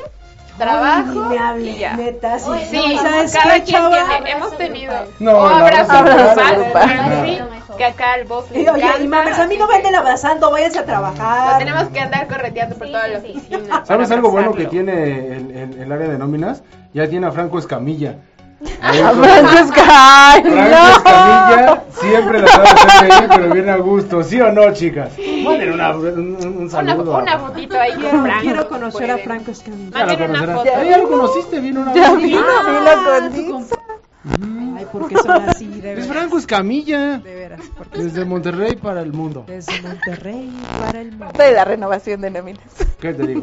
trabajo 0.57 1.27
Ay, 1.29 1.37
hable, 1.37 1.71
y 1.71 1.77
ya. 1.79 1.95
neta, 1.97 2.39
sí. 2.39 2.49
Sí, 2.69 2.97
¿sabes 3.01 3.33
cada 3.33 3.55
qué, 3.55 3.63
quien 3.63 3.75
chava? 3.77 4.07
tiene, 4.07 4.31
hemos 4.31 4.57
tenido 4.57 4.93
No, 5.19 5.37
o 5.39 5.47
el 5.49 5.53
abrazo 5.55 5.91
abrazo 5.91 6.41
grupal, 6.55 6.89
sí, 7.25 7.39
No. 7.67 7.75
que 7.77 7.83
acá 7.85 8.13
al 8.13 8.23
boss 8.23 8.49
le 8.51 8.61
Y, 8.61 8.67
oye, 8.69 8.85
y 9.01 9.07
mames, 9.07 9.37
a 9.37 9.47
mí 9.47 9.57
no 9.57 9.67
me 9.67 9.75
anden 9.75 9.95
abrazando, 9.95 10.49
váyanse 10.51 10.77
a 10.77 10.81
lo 10.81 10.87
trabajar. 10.87 11.57
tenemos 11.57 11.89
que 11.89 11.99
andar 11.99 12.27
correteando 12.27 12.77
por 12.77 12.87
Sí, 12.87 12.93
toda 12.93 13.05
sí, 13.07 13.11
la 13.11 13.17
oficina. 13.19 13.85
¿Sabes 13.85 14.11
algo 14.11 14.31
bueno 14.31 14.53
que 14.53 14.65
tiene 14.67 15.27
el, 15.35 15.51
el- 15.51 15.81
el 15.81 15.91
área 15.91 16.07
de 16.07 16.17
nóminas? 16.17 16.61
Ya 16.95 17.09
tiene 17.09 17.27
a 17.27 17.31
Franco 17.31 17.59
Escamilla. 17.59 18.15
A 18.81 18.93
Francesca, 19.11 19.83
ay, 20.31 20.41
Franco 20.43 20.87
Escamilla 20.97 21.83
siempre 21.89 22.41
la 22.41 22.47
sabe 22.47 22.67
hacer 22.69 23.01
reír, 23.09 23.29
pero 23.35 23.53
viene 23.53 23.71
a 23.71 23.77
gusto, 23.77 24.23
¿sí 24.23 24.39
o 24.39 24.49
no, 24.51 24.73
chicas? 24.73 25.11
Manden 25.43 25.73
una- 25.73 25.93
un, 25.95 26.07
un 26.07 26.57
Una, 26.57 26.69
saludo. 26.69 27.17
una 27.17 27.37
fotito 27.37 27.77
ahí 27.79 27.91
con 27.91 28.01
Quiero, 28.01 28.21
Franco. 28.21 28.41
quiero 28.41 28.69
conocer 28.69 29.11
a. 29.11 29.17
Franco 29.17 29.51
Escamilla. 29.51 30.07
Ya 30.15 30.25
una 30.25 30.45
foto. 30.55 30.69
Ah, 30.73 30.83
ya 30.85 30.97
lo 30.97 31.09
conociste, 31.09 31.59
vino 31.59 31.81
una 31.81 31.93
Ya 31.93 32.11
vez. 32.13 32.21
vino, 32.23 32.39
Ah, 32.39 33.29
vino 33.29 33.51
con 33.51 34.77
Ay, 34.77 34.85
¿por 34.91 35.07
qué 35.09 35.17
son 35.17 35.49
así? 35.49 35.67
De 35.67 35.77
Es 35.77 35.83
veras. 35.83 36.07
Franco 36.07 36.37
Escamilla. 36.37 37.17
De 37.17 37.35
veras. 37.35 37.61
porque 37.77 37.99
Desde 38.03 38.23
Monterrey 38.25 38.75
para 38.77 39.01
el 39.01 39.11
mundo. 39.11 39.43
Desde 39.47 39.81
Monterrey 39.81 40.49
para 40.79 41.01
el 41.01 41.11
mundo. 41.11 41.27
De 41.37 41.51
la 41.51 41.65
renovación 41.65 42.21
de 42.21 42.31
nóminas. 42.31 42.63
¿Qué 43.01 43.13
te 43.13 43.27
digo? 43.27 43.41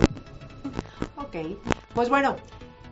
Ok, 1.16 1.37
pues 1.95 2.09
bueno, 2.09 2.37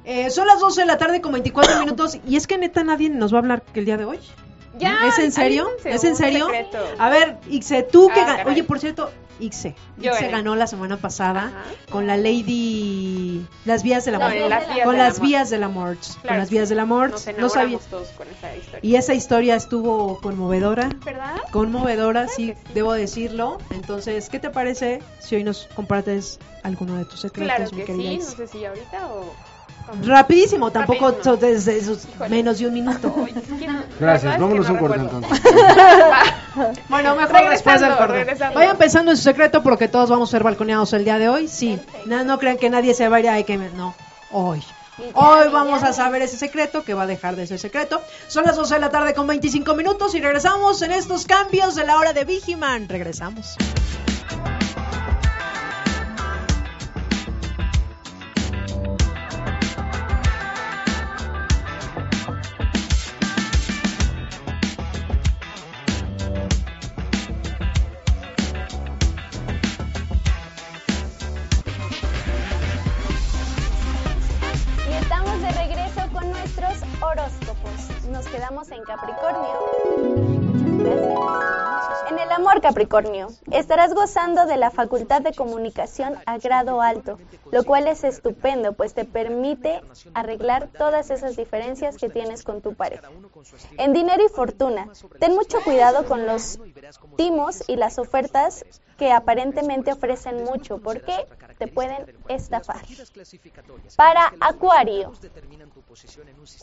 eh, 0.04 0.30
son 0.30 0.46
las 0.46 0.60
12 0.60 0.80
de 0.82 0.86
la 0.86 0.98
tarde 0.98 1.20
con 1.20 1.32
24 1.32 1.80
minutos 1.80 2.18
y 2.26 2.36
es 2.36 2.46
que 2.46 2.58
neta 2.58 2.82
nadie 2.84 3.10
nos 3.10 3.32
va 3.32 3.38
a 3.38 3.40
hablar 3.40 3.62
que 3.62 3.80
el 3.80 3.86
día 3.86 3.96
de 3.96 4.04
hoy. 4.04 4.18
Ya, 4.78 4.98
¿Es 5.08 5.18
en 5.18 5.32
serio? 5.32 5.68
¿Es 5.84 6.04
en 6.04 6.16
serio? 6.16 6.46
secreto. 6.46 6.78
A 6.98 7.10
ver, 7.10 7.38
Ixe, 7.50 7.82
tú 7.82 8.08
que 8.14 8.20
Ah, 8.20 8.26
gan- 8.26 8.36
caray. 8.38 8.52
Oye, 8.54 8.64
por 8.64 8.78
cierto, 8.78 9.10
Ixe, 9.40 9.74
Ixe 9.98 10.10
gané. 10.10 10.28
ganó 10.30 10.54
la 10.54 10.66
semana 10.68 10.96
pasada 10.96 11.46
Ajá. 11.48 11.62
con 11.90 12.06
la 12.06 12.16
Lady 12.16 13.44
Las 13.64 13.82
vías 13.82 14.04
del 14.04 14.14
No, 14.18 14.24
amor. 14.24 14.36
en 14.36 14.48
las 14.48 14.68
vías 14.72 14.84
con 14.86 14.96
las 14.96 15.20
vías 15.20 15.50
del 15.50 15.64
amor. 15.64 15.96
Claro 15.98 16.28
con 16.28 16.38
las 16.38 16.48
que 16.48 16.54
vías 16.54 16.68
sí. 16.68 16.74
del 16.74 16.78
amor. 16.80 17.10
No 17.38 17.48
sabía. 17.48 17.78
todos 17.90 18.08
con 18.10 18.28
esa 18.28 18.56
historia. 18.56 18.80
Y 18.82 18.94
esa 18.96 19.12
historia 19.14 19.56
estuvo 19.56 20.18
conmovedora. 20.20 20.88
¿Verdad? 21.04 21.36
Conmovedora, 21.50 22.28
sí, 22.28 22.48
que 22.48 22.54
sí. 22.54 22.60
debo 22.72 22.92
decirlo. 22.92 23.58
Entonces, 23.70 24.28
¿qué 24.30 24.38
te 24.38 24.50
parece 24.50 25.02
si 25.18 25.34
hoy 25.36 25.44
nos 25.44 25.68
compartes 25.74 26.38
alguno 26.62 26.96
de 26.96 27.04
tus 27.06 27.20
secretos, 27.20 27.56
Claro 27.56 27.70
mi 27.72 27.78
que 27.78 27.84
querida 27.86 28.08
sí, 28.08 28.14
Ixe? 28.16 28.30
no 28.30 28.36
sé 28.36 28.46
si 28.46 28.64
ahorita 28.64 29.06
o... 29.08 29.34
Rapidísimo, 30.04 30.70
tampoco 30.70 31.06
Rapidísimo. 31.08 31.34
so- 31.34 31.40
desde 31.40 31.78
esos 31.78 32.04
Híjole. 32.06 32.30
menos 32.30 32.58
de 32.58 32.66
un 32.66 32.74
minuto. 32.74 33.14
Gracias, 33.98 34.38
vámonos 34.38 34.66
que 34.66 34.72
un 34.72 34.78
no 34.78 34.82
corte 34.88 35.00
entonces. 35.00 35.40
Bueno, 36.88 37.14
mejor 37.14 37.32
Regresando, 37.32 37.50
después 37.50 37.80
del 37.80 37.96
corte. 37.96 38.36
Vayan 38.54 38.76
pensando 38.76 39.10
en 39.12 39.16
su 39.16 39.22
secreto 39.22 39.62
porque 39.62 39.88
todos 39.88 40.10
vamos 40.10 40.28
a 40.28 40.32
ser 40.32 40.42
balconeados 40.42 40.92
el 40.92 41.04
día 41.04 41.18
de 41.18 41.28
hoy. 41.28 41.46
Sí, 41.48 41.78
no, 42.06 42.24
no 42.24 42.38
crean 42.38 42.58
que 42.58 42.68
nadie 42.70 42.92
se 42.94 43.08
va 43.08 43.16
a 43.18 43.20
ir. 43.20 43.28
Ay, 43.28 43.44
que 43.44 43.56
me- 43.56 43.70
no, 43.70 43.94
hoy. 44.32 44.62
Hoy 45.14 45.48
vamos 45.50 45.82
a 45.82 45.92
saber 45.94 46.20
ese 46.22 46.36
secreto 46.36 46.84
que 46.84 46.92
va 46.92 47.04
a 47.04 47.06
dejar 47.06 47.34
de 47.36 47.46
ser 47.46 47.58
secreto. 47.58 48.02
Son 48.28 48.44
las 48.44 48.56
12 48.56 48.74
de 48.74 48.80
la 48.80 48.90
tarde 48.90 49.14
con 49.14 49.26
25 49.26 49.74
minutos 49.74 50.14
y 50.14 50.20
regresamos 50.20 50.82
en 50.82 50.92
estos 50.92 51.24
cambios 51.24 51.74
de 51.74 51.84
la 51.86 51.96
hora 51.96 52.12
de 52.12 52.24
Vigiman. 52.24 52.86
Regresamos. 52.88 53.56
En 78.80 78.84
Capricornio. 78.86 79.70
En 82.08 82.18
el 82.18 82.32
amor 82.32 82.60
Capricornio, 82.60 83.28
estarás 83.52 83.94
gozando 83.94 84.46
de 84.46 84.56
la 84.56 84.70
facultad 84.70 85.20
de 85.20 85.32
comunicación 85.32 86.14
a 86.26 86.38
grado 86.38 86.80
alto, 86.80 87.18
lo 87.52 87.64
cual 87.64 87.86
es 87.86 88.04
estupendo, 88.04 88.72
pues 88.72 88.94
te 88.94 89.04
permite 89.04 89.82
arreglar 90.14 90.68
todas 90.68 91.10
esas 91.10 91.36
diferencias 91.36 91.96
que 91.96 92.08
tienes 92.08 92.42
con 92.42 92.62
tu 92.62 92.74
pareja. 92.74 93.08
En 93.76 93.92
dinero 93.92 94.24
y 94.24 94.28
fortuna, 94.28 94.88
ten 95.18 95.34
mucho 95.34 95.58
cuidado 95.62 96.06
con 96.06 96.26
los 96.26 96.58
timos 97.16 97.62
y 97.68 97.76
las 97.76 97.98
ofertas 97.98 98.64
que 99.00 99.12
aparentemente 99.12 99.92
ofrecen 99.92 100.44
mucho, 100.44 100.76
porque 100.76 101.26
te 101.56 101.68
pueden 101.68 102.04
estafar. 102.28 102.82
Para 103.96 104.30
Acuario, 104.42 105.10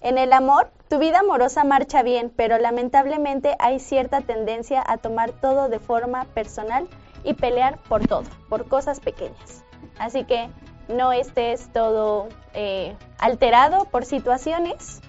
en 0.03 0.19
el 0.19 0.31
amor, 0.31 0.69
tu 0.88 0.99
vida 0.99 1.22
amorosa 1.22 1.64
marcha 1.64 2.03
bien, 2.03 2.30
pero 2.30 2.59
lamentablemente 2.59 3.55
hay 3.57 3.80
cierta 3.80 4.22
tendencia 4.22 4.84
a 4.85 4.97
tomar 4.97 5.31
todo 5.31 5.68
de 5.68 5.80
forma 5.80 6.26
personal 6.35 6.88
y 7.23 7.34
pelear 7.34 7.80
por 7.89 8.05
todo, 8.05 8.26
por 8.49 8.68
cosas 8.68 8.99
pequeñas. 8.99 9.64
Así 9.97 10.23
que 10.23 10.47
no 10.89 11.14
estés 11.14 11.73
todo 11.73 12.30
eh, 12.53 12.95
alterado 13.18 13.85
por 13.85 14.05
situaciones. 14.05 15.01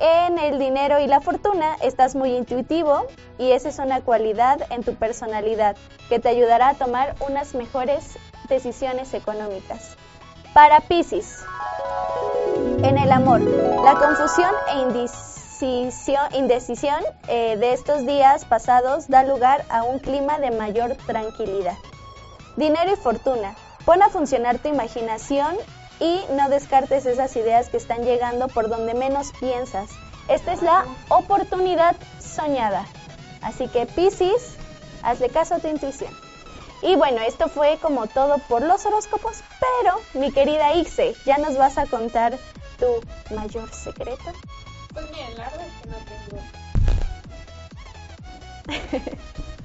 En 0.00 0.38
el 0.38 0.60
dinero 0.60 1.00
y 1.00 1.08
la 1.08 1.20
fortuna 1.20 1.76
estás 1.82 2.14
muy 2.14 2.36
intuitivo 2.36 3.06
y 3.36 3.50
esa 3.50 3.68
es 3.68 3.80
una 3.80 4.00
cualidad 4.00 4.60
en 4.70 4.84
tu 4.84 4.94
personalidad 4.94 5.76
que 6.08 6.20
te 6.20 6.28
ayudará 6.28 6.68
a 6.68 6.74
tomar 6.74 7.16
unas 7.28 7.54
mejores 7.54 8.16
decisiones 8.48 9.12
económicas. 9.12 9.96
Para 10.54 10.80
Pisces, 10.82 11.44
en 12.84 12.96
el 12.96 13.10
amor, 13.10 13.40
la 13.40 13.94
confusión 13.94 14.52
e 14.68 16.38
indecisión, 16.38 17.02
eh, 17.26 17.56
de 17.56 17.72
estos 17.72 18.06
días 18.06 18.44
pasados 18.44 19.08
da 19.08 19.24
lugar 19.24 19.64
a 19.68 19.82
un 19.82 19.98
clima 19.98 20.38
de 20.38 20.52
mayor 20.52 20.94
tranquilidad. 21.06 21.76
Dinero 22.56 22.92
y 22.92 22.96
fortuna. 22.96 23.56
Pon 23.84 24.00
a 24.02 24.10
funcionar 24.10 24.58
tu 24.58 24.68
imaginación 24.68 25.56
y 26.00 26.22
no 26.30 26.48
descartes 26.48 27.06
esas 27.06 27.34
ideas 27.36 27.68
que 27.68 27.76
están 27.76 28.04
llegando 28.04 28.48
por 28.48 28.68
donde 28.68 28.94
menos 28.94 29.32
piensas. 29.38 29.90
Esta 30.28 30.52
es 30.52 30.62
la 30.62 30.84
oportunidad 31.08 31.96
soñada. 32.20 32.86
Así 33.42 33.68
que 33.68 33.86
Piscis, 33.86 34.56
hazle 35.02 35.28
caso 35.28 35.54
a 35.54 35.58
tu 35.58 35.68
intuición. 35.68 36.12
Y 36.82 36.96
bueno, 36.96 37.20
esto 37.22 37.48
fue 37.48 37.78
como 37.80 38.06
todo 38.06 38.38
por 38.48 38.62
los 38.62 38.86
horóscopos, 38.86 39.42
pero 39.60 40.00
mi 40.14 40.30
querida 40.32 40.74
Ixe, 40.74 41.14
ya 41.24 41.38
nos 41.38 41.56
vas 41.56 41.76
a 41.78 41.86
contar 41.86 42.38
tu 42.78 43.34
mayor 43.34 43.72
secreto. 43.72 44.32
Pues 44.92 45.10
miren, 45.10 45.36
la 45.36 45.44
verdad 45.50 45.66
es 45.66 45.72
que 45.82 45.88
no 45.88 45.96
tengo. 49.06 49.18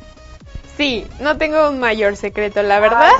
Sí, 0.78 1.06
no 1.20 1.38
tengo 1.38 1.70
un 1.70 1.80
mayor 1.80 2.16
secreto, 2.16 2.64
la 2.64 2.80
verdad. 2.80 3.12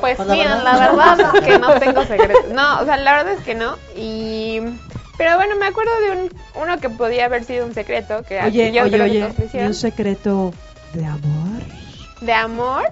Pues 0.00 0.18
miren, 0.20 0.64
la 0.64 0.78
verdad 0.78 1.34
es 1.34 1.40
que 1.42 1.58
no 1.58 1.78
tengo 1.78 2.04
secreto. 2.04 2.40
No, 2.52 2.80
o 2.80 2.84
sea, 2.84 2.96
la 2.96 3.12
verdad 3.16 3.34
es 3.34 3.44
que 3.44 3.54
no. 3.54 3.76
Y 3.94 4.60
pero 5.18 5.36
bueno, 5.36 5.56
me 5.56 5.66
acuerdo 5.66 5.92
de 6.00 6.10
un 6.12 6.30
uno 6.62 6.78
que 6.80 6.88
podía 6.88 7.26
haber 7.26 7.44
sido 7.44 7.66
un 7.66 7.74
secreto 7.74 8.22
que 8.22 8.40
Oye, 8.40 8.72
yo 8.72 8.82
oye, 8.84 8.92
creo 8.92 9.04
que 9.06 9.10
oye, 9.10 9.34
¿y 9.52 9.66
un 9.66 9.74
secreto 9.74 10.52
de 10.94 11.04
amor? 11.04 11.62
de 12.20 12.32
amor. 12.32 12.82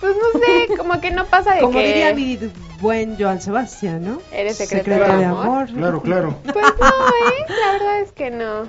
Pues 0.00 0.16
no 0.16 0.40
sé, 0.40 0.74
como 0.76 1.00
que 1.00 1.10
no 1.10 1.26
pasa 1.26 1.54
de 1.54 1.60
Como 1.60 1.78
que 1.78 1.86
diría 1.86 2.14
mi 2.14 2.38
buen 2.80 3.16
Joan 3.18 3.40
Sebastián, 3.40 4.02
¿no? 4.04 4.20
Eres 4.32 4.56
secreto 4.56 4.84
Secreto 4.84 5.12
de 5.12 5.18
de 5.18 5.24
amor. 5.24 5.46
amor. 5.46 5.66
Claro, 5.72 6.02
claro. 6.02 6.34
Pues 6.52 6.66
no, 6.80 6.86
¿eh? 6.88 7.46
La 7.48 7.72
verdad 7.72 8.00
es 8.00 8.12
que 8.12 8.30
no. 8.30 8.66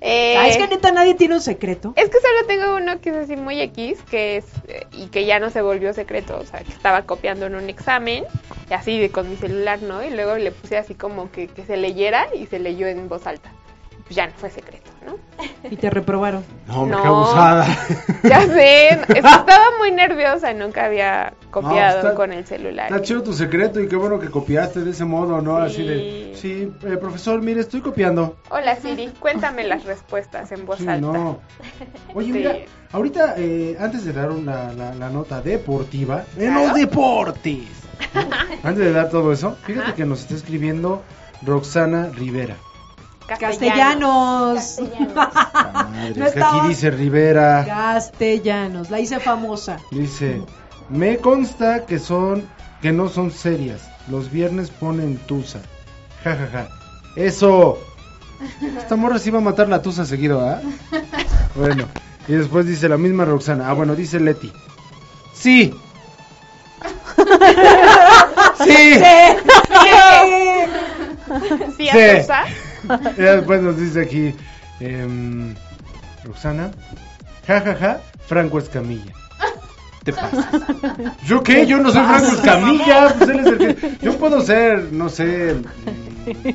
Eh, 0.00 0.36
Ah, 0.36 0.48
es 0.48 0.56
que 0.56 0.66
neta 0.68 0.92
nadie 0.92 1.14
tiene 1.14 1.34
un 1.34 1.40
secreto. 1.40 1.92
Es 1.96 2.10
que 2.10 2.18
solo 2.20 2.46
tengo 2.46 2.76
uno 2.76 3.00
que 3.00 3.10
es 3.10 3.16
así 3.16 3.36
muy 3.36 3.60
X, 3.60 3.98
que 4.10 4.36
es 4.36 4.44
eh, 4.68 4.86
y 4.92 5.06
que 5.06 5.24
ya 5.24 5.38
no 5.38 5.50
se 5.50 5.62
volvió 5.62 5.92
secreto, 5.94 6.38
o 6.38 6.44
sea, 6.44 6.60
que 6.60 6.70
estaba 6.72 7.02
copiando 7.02 7.46
en 7.46 7.54
un 7.54 7.68
examen, 7.70 8.24
y 8.70 8.74
así 8.74 8.98
de 8.98 9.10
con 9.10 9.28
mi 9.30 9.36
celular, 9.36 9.80
¿no? 9.82 10.04
Y 10.04 10.10
luego 10.10 10.36
le 10.36 10.52
puse 10.52 10.76
así 10.76 10.94
como 10.94 11.30
que, 11.32 11.48
que 11.48 11.64
se 11.64 11.76
leyera 11.76 12.26
y 12.34 12.46
se 12.46 12.58
leyó 12.58 12.86
en 12.86 13.08
voz 13.08 13.26
alta. 13.26 13.50
Pues 14.04 14.14
ya 14.16 14.26
no 14.26 14.32
fue 14.36 14.50
secreto, 14.50 14.90
¿no? 15.06 15.16
Y 15.70 15.76
te 15.76 15.88
reprobaron. 15.90 16.44
No, 16.66 16.86
No. 16.86 17.00
qué 17.02 17.08
abusada. 17.08 17.66
Ya 18.24 18.42
sé, 18.46 18.88
estaba 19.14 19.64
muy 19.78 19.92
nerviosa, 19.92 20.52
nunca 20.52 20.86
había 20.86 21.32
copiado 21.50 21.98
está- 21.98 22.14
con 22.14 22.32
el 22.32 22.44
celular. 22.46 22.90
Está 22.90 23.02
chido 23.02 23.22
tu 23.22 23.32
secreto 23.32 23.80
y 23.80 23.88
qué 23.88 23.94
bueno 23.96 24.18
que 24.18 24.28
copiaste 24.30 24.80
de 24.80 24.90
ese 24.90 25.04
modo, 25.04 25.40
¿no? 25.40 25.56
Así 25.58 25.76
Sí. 25.76 25.84
de, 25.86 26.32
sí, 26.34 26.72
eh, 26.84 26.96
profesor, 26.96 27.40
mire, 27.40 27.60
estoy 27.60 27.80
copiando. 27.80 28.36
Hola 28.50 28.74
Siri, 28.76 29.12
cuéntame 29.20 29.64
las 29.64 29.84
respuestas 29.84 30.50
en 30.52 30.66
voz 30.66 30.78
Sí, 30.78 30.88
alta. 30.88 31.00
no. 31.06 31.38
Oye, 32.14 32.26
Sí. 32.26 32.32
mira, 32.32 32.56
ahorita, 32.92 33.34
eh, 33.38 33.76
antes 33.80 34.04
de 34.04 34.12
dar 34.12 34.30
una, 34.30 34.72
la, 34.72 34.94
la 34.94 35.08
nota 35.10 35.40
deportiva, 35.40 36.24
en 36.36 36.52
Claro. 36.52 36.66
los 36.68 36.74
deportes, 36.74 37.58
¿no? 38.14 38.20
antes 38.64 38.84
de 38.84 38.92
dar 38.92 39.08
todo 39.10 39.32
eso, 39.32 39.56
fíjate 39.64 39.86
Ajá. 39.88 39.94
que 39.94 40.04
nos 40.04 40.20
está 40.22 40.34
escribiendo 40.34 41.02
Roxana 41.42 42.10
Rivera. 42.14 42.56
Castellanos. 43.26 44.78
No 46.16 46.26
estaba- 46.26 46.58
aquí 46.58 46.68
dice 46.68 46.90
Rivera, 46.90 47.64
Castellanos. 47.66 48.90
La 48.90 49.00
hice 49.00 49.18
famosa. 49.20 49.78
dice, 49.90 50.42
me 50.88 51.18
consta 51.18 51.84
que 51.86 51.98
son, 51.98 52.48
que 52.82 52.92
no 52.92 53.08
son 53.08 53.30
serias. 53.30 53.82
Los 54.08 54.30
viernes 54.30 54.70
ponen 54.70 55.16
tusa. 55.26 55.58
Ja, 56.22 56.36
ja, 56.36 56.48
ja. 56.52 56.68
Eso. 57.16 57.78
Esta 58.76 58.94
morra 58.96 59.18
sí 59.18 59.30
va 59.30 59.38
a 59.38 59.42
matar 59.42 59.68
la 59.68 59.82
tusa 59.82 60.04
seguido, 60.04 60.46
¿ah? 60.46 60.60
Bueno, 61.54 61.86
y 62.28 62.32
después 62.34 62.66
dice 62.66 62.88
la 62.88 62.98
misma 62.98 63.24
Roxana. 63.24 63.68
Ah, 63.68 63.72
bueno, 63.72 63.94
dice 63.96 64.20
Leti. 64.20 64.52
Sí. 65.34 65.74
sí. 68.64 69.00
¿Sí, 71.76 71.88
Sí. 71.88 71.88
Atusa? 71.88 72.44
Y 73.16 73.22
después 73.22 73.62
nos 73.62 73.76
dice 73.78 74.02
aquí 74.02 74.34
em, 74.80 75.54
Roxana. 76.24 76.70
Ja, 77.46 77.60
ja, 77.60 77.74
ja. 77.74 78.00
Franco 78.26 78.58
Escamilla. 78.58 79.12
Te 80.04 80.12
pasas. 80.12 80.46
¿Yo 81.24 81.42
qué? 81.42 81.66
Yo 81.66 81.78
no 81.78 81.90
soy 81.90 82.02
Franco 82.04 82.32
Escamilla. 82.32 83.14
Pues 83.16 83.30
él 83.30 83.40
es 83.40 83.46
el 83.46 83.58
que... 83.58 83.76
Yo 84.02 84.16
puedo 84.18 84.40
ser, 84.40 84.92
no 84.92 85.08
sé. 85.08 85.54
mm, 85.54 86.48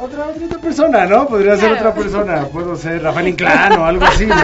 Otra, 0.00 0.26
otra, 0.26 0.58
persona, 0.58 1.06
¿no? 1.06 1.26
Podría 1.26 1.56
ser 1.56 1.72
otra 1.72 1.94
persona. 1.94 2.46
Puedo 2.46 2.76
ser 2.76 3.02
Rafael 3.02 3.28
Inclán 3.28 3.72
o 3.72 3.84
algo 3.84 4.04
así, 4.04 4.26
¿no? 4.26 4.36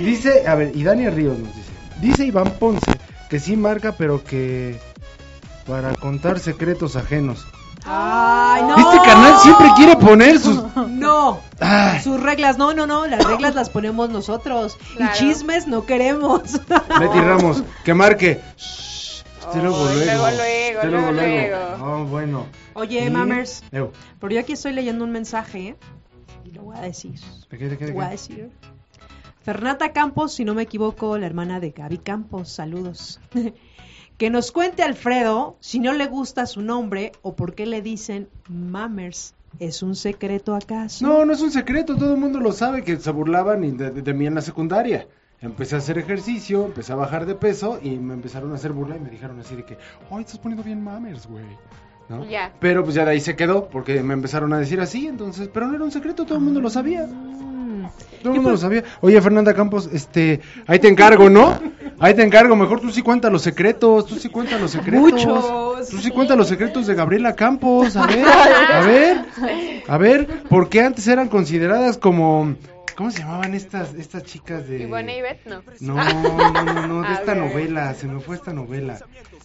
dice, 0.00 0.46
a 0.46 0.54
ver, 0.54 0.72
y 0.74 0.82
Dani 0.84 1.08
Ríos 1.10 1.38
nos 1.38 1.54
dice. 1.54 1.68
Dice 2.00 2.24
Iván 2.26 2.50
Ponce 2.58 2.92
que 3.28 3.38
sí 3.38 3.56
marca, 3.56 3.92
pero 3.92 4.24
que 4.24 4.78
para 5.68 5.94
contar 5.94 6.38
secretos 6.40 6.96
ajenos. 6.96 7.46
Ay, 7.84 8.62
no. 8.62 8.76
Este 8.76 8.96
canal 9.08 9.38
siempre 9.40 9.68
quiere 9.76 9.96
poner 9.96 10.38
sus... 10.40 10.62
No. 10.88 11.40
Ay, 11.60 12.00
Sus 12.02 12.20
reglas, 12.20 12.58
no, 12.58 12.74
no, 12.74 12.86
no, 12.86 13.06
las 13.06 13.24
reglas 13.24 13.54
las 13.54 13.70
ponemos 13.70 14.10
nosotros. 14.10 14.76
Claro. 14.96 15.12
Y 15.14 15.18
chismes 15.18 15.66
no 15.68 15.86
queremos. 15.86 16.54
Leti 17.00 17.20
Ramos, 17.20 17.62
que 17.84 17.94
marque. 17.94 18.40
Shh, 18.56 19.22
Este 19.40 19.62
luego, 19.62 19.84
luego. 19.84 19.94
luego, 19.94 20.30
luego, 20.30 20.40
Este 20.80 20.86
luego, 20.88 21.12
luego. 21.12 21.56
luego. 21.56 21.76
No, 21.78 22.04
bueno. 22.06 22.46
Oye, 22.74 23.04
Y- 23.06 23.10
mamers, 23.10 23.62
Ew. 23.72 23.90
pero 24.20 24.34
yo 24.34 24.40
aquí 24.40 24.52
estoy 24.54 24.72
leyendo 24.72 25.04
un 25.04 25.12
mensaje, 25.12 25.68
¿eh? 25.68 25.76
Y 26.44 26.50
lo 26.52 26.62
voy 26.62 26.76
a 26.76 26.80
decir. 26.82 27.14
¿De 27.50 27.58
qué, 27.58 27.68
de 27.68 27.78
qué, 27.78 27.84
de 27.86 27.90
Lo 27.92 27.96
voy 27.96 28.04
a 28.04 28.08
qué? 28.08 28.12
decir. 28.12 28.50
Fernanda 29.42 29.92
Campos, 29.92 30.34
si 30.34 30.44
no 30.44 30.54
me 30.54 30.62
equivoco, 30.62 31.16
la 31.16 31.26
hermana 31.26 31.58
de 31.60 31.70
Gaby 31.70 31.98
Campos, 31.98 32.50
saludos. 32.50 33.20
que 34.18 34.28
nos 34.30 34.52
cuente 34.52 34.82
Alfredo 34.82 35.56
si 35.60 35.78
no 35.78 35.92
le 35.94 36.06
gusta 36.06 36.44
su 36.46 36.60
nombre 36.60 37.12
o 37.22 37.34
por 37.34 37.54
qué 37.54 37.64
le 37.66 37.80
dicen 37.82 38.28
mamers. 38.48 39.34
¿Es 39.58 39.82
un 39.82 39.96
secreto 39.96 40.54
acaso? 40.54 41.06
No, 41.06 41.24
no 41.24 41.32
es 41.32 41.40
un 41.40 41.50
secreto, 41.50 41.96
todo 41.96 42.12
el 42.14 42.20
mundo 42.20 42.38
lo 42.38 42.52
sabe 42.52 42.84
que 42.84 42.98
se 42.98 43.10
burlaban 43.10 43.64
y 43.64 43.70
de, 43.70 43.90
de- 43.90 44.02
de 44.02 44.14
mí 44.14 44.26
en 44.26 44.34
la 44.34 44.42
secundaria. 44.42 45.06
Empecé 45.40 45.76
a 45.76 45.78
hacer 45.78 45.96
ejercicio, 45.98 46.66
empecé 46.66 46.92
a 46.92 46.96
bajar 46.96 47.24
de 47.24 47.34
peso 47.34 47.78
y 47.82 47.90
me 47.96 48.12
empezaron 48.12 48.52
a 48.52 48.56
hacer 48.56 48.72
burla 48.72 48.96
y 48.96 49.00
me 49.00 49.08
dijeron 49.08 49.38
así 49.40 49.56
de 49.56 49.64
que, 49.64 49.78
ay, 50.10 50.20
estás 50.20 50.38
poniendo 50.38 50.62
bien 50.64 50.82
mamers, 50.82 51.26
güey. 51.26 51.44
¿No? 52.08 52.24
Ya. 52.28 52.52
Pero 52.60 52.82
pues 52.84 52.94
ya 52.94 53.04
de 53.04 53.12
ahí 53.12 53.20
se 53.20 53.36
quedó 53.36 53.68
porque 53.68 54.02
me 54.02 54.14
empezaron 54.14 54.52
a 54.52 54.58
decir 54.58 54.80
así, 54.80 55.06
entonces, 55.06 55.48
pero 55.52 55.66
no 55.68 55.74
era 55.76 55.84
un 55.84 55.92
secreto, 55.92 56.24
todo 56.24 56.38
el 56.38 56.44
mundo 56.44 56.60
lo 56.60 56.70
sabía. 56.70 57.06
Todo 58.22 58.32
el 58.32 58.36
mundo 58.36 58.50
lo 58.50 58.56
sabía. 58.56 58.84
Oye, 59.00 59.20
Fernanda 59.20 59.54
Campos, 59.54 59.88
este, 59.92 60.40
ahí 60.66 60.78
te 60.78 60.88
encargo, 60.88 61.30
¿no? 61.30 61.58
Ahí 62.00 62.14
te 62.14 62.22
encargo, 62.22 62.54
mejor 62.54 62.80
tú 62.80 62.90
sí 62.90 63.02
cuentas 63.02 63.32
los 63.32 63.42
secretos, 63.42 64.06
tú 64.06 64.16
sí 64.16 64.28
cuentas 64.28 64.60
los 64.60 64.70
secretos. 64.70 65.00
Muchos. 65.00 65.88
Tú 65.88 65.98
sí 65.98 66.10
cuentas 66.10 66.36
los 66.36 66.48
secretos 66.48 66.86
de 66.86 66.94
Gabriela 66.94 67.34
Campos, 67.34 67.96
a 67.96 68.06
ver, 68.06 68.24
a 68.26 68.80
ver, 68.80 69.24
a 69.86 69.98
ver, 69.98 70.26
¿por 70.48 70.68
qué 70.68 70.82
antes 70.82 71.06
eran 71.08 71.28
consideradas 71.28 71.98
como, 71.98 72.54
¿cómo 72.96 73.10
se 73.10 73.20
llamaban 73.20 73.54
estas, 73.54 73.94
estas 73.94 74.24
chicas 74.24 74.68
de... 74.68 74.82
Ivonne 74.82 75.18
y 75.18 75.22
Beth, 75.22 75.46
no. 75.46 75.62
No, 75.80 75.94
no, 75.94 76.64
no, 76.64 76.86
no, 76.86 77.02
de 77.02 77.08
A 77.08 77.14
esta 77.14 77.34
novela, 77.34 77.94
se 77.94 78.06
me 78.06 78.20
fue 78.20 78.36
esta 78.36 78.52
novela. 78.52 78.98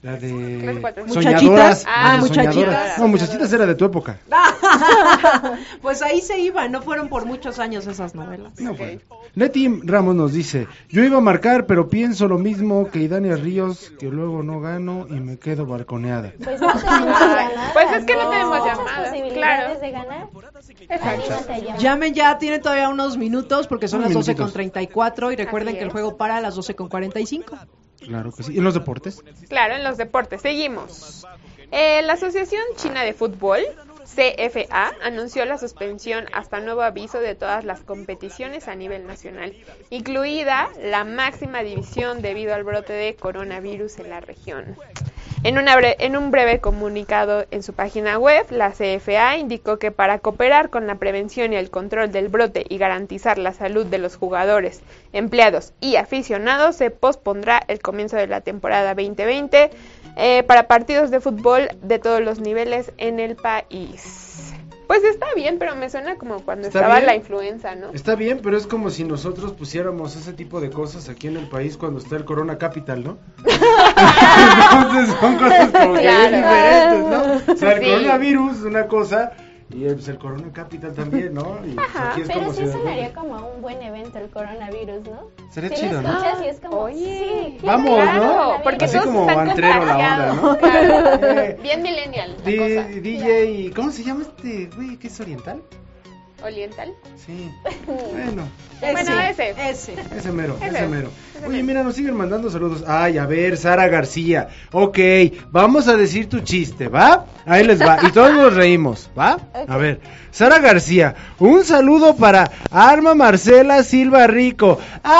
La 0.03 0.11
Las 0.11 0.21
de 0.21 0.77
cuatro. 0.81 1.07
Soñadoras. 1.07 1.85
Ah, 1.87 2.17
muchachitas. 2.19 2.99
No, 2.99 3.07
muchachitas 3.07 3.53
era 3.53 3.65
de 3.65 3.73
tu 3.75 3.85
época. 3.85 4.19
pues 5.81 6.01
ahí 6.01 6.19
se 6.19 6.39
iba, 6.39 6.67
no 6.67 6.81
fueron 6.81 7.07
por 7.07 7.25
muchos 7.25 7.57
años 7.57 7.87
esas 7.87 8.13
novelas. 8.13 8.59
No 8.59 8.75
fue. 8.75 8.99
Leti 9.35 9.79
Ramos 9.83 10.13
nos 10.15 10.33
dice, 10.33 10.67
yo 10.89 11.05
iba 11.05 11.19
a 11.19 11.21
marcar, 11.21 11.67
pero 11.67 11.87
pienso 11.87 12.27
lo 12.27 12.37
mismo 12.37 12.91
que 12.91 12.99
Idania 12.99 13.37
Ríos, 13.37 13.93
que 13.97 14.07
luego 14.07 14.43
no 14.43 14.59
gano 14.59 15.07
y 15.09 15.13
me 15.13 15.39
quedo 15.39 15.65
balconeada. 15.65 16.33
Pues 16.43 16.59
no. 16.59 16.67
Pues 17.73 17.91
es 17.93 18.05
que 18.05 18.15
no 18.15 18.29
tenemos 18.29 18.59
Muchas 18.59 18.77
llamadas, 18.77 19.09
posibilidades 19.09 19.33
claro. 19.33 19.79
de 19.79 19.91
ganar. 19.91 20.27
Exacto. 20.89 21.79
Llamen 21.79 22.13
ya, 22.13 22.37
tienen 22.37 22.61
todavía 22.61 22.89
unos 22.89 23.17
minutos 23.17 23.67
porque 23.67 23.87
son 23.87 23.99
Unos 23.99 24.09
las 24.09 24.15
12 24.15 24.31
minutitos. 24.31 24.51
con 24.51 24.53
34 24.53 25.31
y 25.31 25.35
recuerden 25.37 25.75
que 25.75 25.83
el 25.83 25.91
juego 25.91 26.17
para 26.17 26.37
a 26.37 26.41
las 26.41 26.55
12 26.55 26.75
con 26.75 26.89
45. 26.89 27.55
Claro 28.05 28.31
que 28.31 28.43
sí. 28.43 28.53
¿Y 28.53 28.57
en 28.57 28.63
los 28.63 28.73
deportes? 28.73 29.23
Claro, 29.49 29.75
en 29.75 29.83
los 29.83 29.97
deportes. 29.97 30.41
Seguimos. 30.41 31.25
Eh, 31.71 32.01
la 32.03 32.13
Asociación 32.13 32.61
China 32.75 33.03
de 33.03 33.13
Fútbol, 33.13 33.61
CFA, 34.03 34.93
anunció 35.01 35.45
la 35.45 35.57
suspensión 35.57 36.25
hasta 36.33 36.59
nuevo 36.59 36.81
aviso 36.81 37.19
de 37.19 37.35
todas 37.35 37.63
las 37.63 37.81
competiciones 37.81 38.67
a 38.67 38.75
nivel 38.75 39.07
nacional, 39.07 39.55
incluida 39.89 40.69
la 40.81 41.03
máxima 41.03 41.63
división 41.63 42.21
debido 42.21 42.53
al 42.53 42.63
brote 42.63 42.93
de 42.93 43.15
coronavirus 43.15 43.99
en 43.99 44.09
la 44.09 44.19
región. 44.19 44.75
En, 45.45 46.15
un 46.15 46.31
breve 46.31 46.61
comunicado 46.61 47.45
en 47.51 47.63
su 47.63 47.73
página 47.73 48.17
web, 48.17 48.45
la 48.49 48.71
CFA 48.71 49.35
indicó 49.35 49.77
que 49.77 49.91
para 49.91 50.19
cooperar 50.19 50.69
con 50.69 50.87
la 50.87 50.95
prevención 50.95 51.51
y 51.51 51.57
el 51.57 51.69
control 51.69 52.13
del 52.13 52.29
brote 52.29 52.65
y 52.69 52.77
garantizar 52.77 53.37
la 53.37 53.51
salud 53.51 53.85
de 53.85 53.97
los 53.97 54.15
jugadores, 54.15 54.81
empleados 55.11 55.73
y 55.81 55.97
aficionados, 55.97 56.77
se 56.77 56.91
pospondrá 56.91 57.61
el 57.67 57.79
comienzo 57.79 58.15
de 58.15 58.27
la 58.27 58.39
temporada 58.39 58.95
2020 58.95 59.71
eh, 60.17 60.43
para 60.43 60.67
partidos 60.67 61.11
de 61.11 61.19
fútbol 61.19 61.69
de 61.81 61.99
todos 61.99 62.21
los 62.21 62.39
niveles 62.39 62.91
en 62.97 63.19
el 63.19 63.35
país. 63.35 64.53
Pues 64.87 65.01
está 65.05 65.27
bien, 65.33 65.57
pero 65.59 65.75
me 65.75 65.89
suena 65.89 66.17
como 66.17 66.41
cuando 66.41 66.67
¿Está 66.67 66.79
estaba 66.79 66.95
bien? 66.97 67.05
la 67.07 67.15
influenza, 67.15 67.73
¿no? 67.73 67.91
Está 67.93 68.15
bien, 68.15 68.41
pero 68.43 68.57
es 68.57 68.67
como 68.67 68.89
si 68.89 69.05
nosotros 69.05 69.53
pusiéramos 69.53 70.15
ese 70.15 70.33
tipo 70.33 70.59
de 70.59 70.69
cosas 70.69 71.07
aquí 71.09 71.27
en 71.27 71.37
el 71.37 71.47
país 71.47 71.77
cuando 71.77 71.99
está 71.99 72.17
el 72.17 72.25
Corona 72.25 72.57
Capital, 72.57 73.03
¿no? 73.03 73.17
Entonces 73.45 75.15
son 75.19 75.37
cosas 75.37 75.69
como 75.71 75.93
que 75.95 76.01
bien 76.01 76.31
diferentes, 76.33 76.99
¿no? 77.05 77.53
O 77.53 77.55
sea, 77.55 77.71
el 77.73 77.79
Sí. 77.83 77.85
coronavirus 77.91 78.57
es 78.57 78.63
una 78.63 78.87
cosa 78.87 79.31
y 79.73 79.85
eh, 79.85 79.93
pues, 79.93 80.07
el 80.07 80.17
Corona 80.17 80.51
Capital 80.53 80.93
también, 80.93 81.33
¿no? 81.33 81.57
Y 81.65 81.73
pues, 81.73 81.87
Ajá, 81.89 82.13
Pero 82.27 82.53
sí 82.53 82.67
sonaría 82.67 83.13
como 83.13 83.35
un 83.55 83.61
buen 83.61 83.81
evento 83.81 84.19
el 84.19 84.29
coronavirus, 84.29 85.03
¿no? 85.03 85.29
Sería 85.51 85.69
Si 85.71 85.75
chido, 85.87 86.01
lo 86.01 86.09
¿no? 86.09 86.17
escuchas 86.17 86.41
y 86.43 86.47
es 86.47 86.59
como, 86.59 86.77
Oye, 86.81 86.95
sí, 87.49 87.57
¿qué 87.59 87.65
Vamos? 87.67 87.99
¿no? 88.15 88.53
Porque 88.63 88.85
Así 88.85 88.93
todos 88.97 89.07
como 89.07 89.29
están 89.29 89.49
antrero 89.49 89.85
la 89.85 89.97
onda. 89.97 90.33
¿no? 90.33 90.57
Claro. 90.59 91.27
Eh, 91.41 91.59
Bien 91.61 91.81
millennial 91.81 92.35
la 92.37 92.43
Di- 92.43 92.57
cosa. 92.57 92.87
DJ, 93.01 93.71
¿cómo 93.75 93.91
se 93.91 94.03
llama 94.03 94.21
este 94.21 94.69
güey? 94.75 94.97
¿Qué 94.97 95.07
es 95.07 95.19
oriental? 95.19 95.61
Oriental. 96.43 96.93
Sí. 97.25 97.49
Bueno, 97.85 98.47
Bueno, 98.81 99.19
ese. 99.21 99.49
Ese. 99.69 99.93
ese 100.15 100.31
mero, 100.31 100.57
Ese. 100.61 100.67
ese 100.77 100.87
mero. 100.87 101.09
Ese 101.35 101.45
Oye, 101.47 101.51
mero. 101.57 101.63
mira, 101.65 101.83
nos 101.83 101.95
siguen 101.95 102.15
mandando 102.15 102.49
saludos. 102.49 102.83
Ay, 102.87 103.17
a 103.17 103.25
ver, 103.25 103.57
Sara 103.57 103.87
García. 103.87 104.49
Ok, 104.71 104.99
vamos 105.51 105.87
a 105.87 105.95
decir 105.95 106.27
tu 106.27 106.41
chiste, 106.41 106.87
¿va? 106.89 107.25
Ahí 107.45 107.63
les 107.65 107.81
va. 107.81 107.97
Y 108.03 108.11
todos 108.11 108.33
nos 108.33 108.53
reímos, 108.53 109.09
¿va? 109.17 109.37
A 109.67 109.77
ver, 109.77 110.01
Sara 110.31 110.59
García, 110.59 111.15
un 111.39 111.63
saludo 111.63 112.15
para 112.17 112.51
Arma 112.71 113.15
Marcela 113.15 113.83
Silva 113.83 114.27
Rico. 114.27 114.79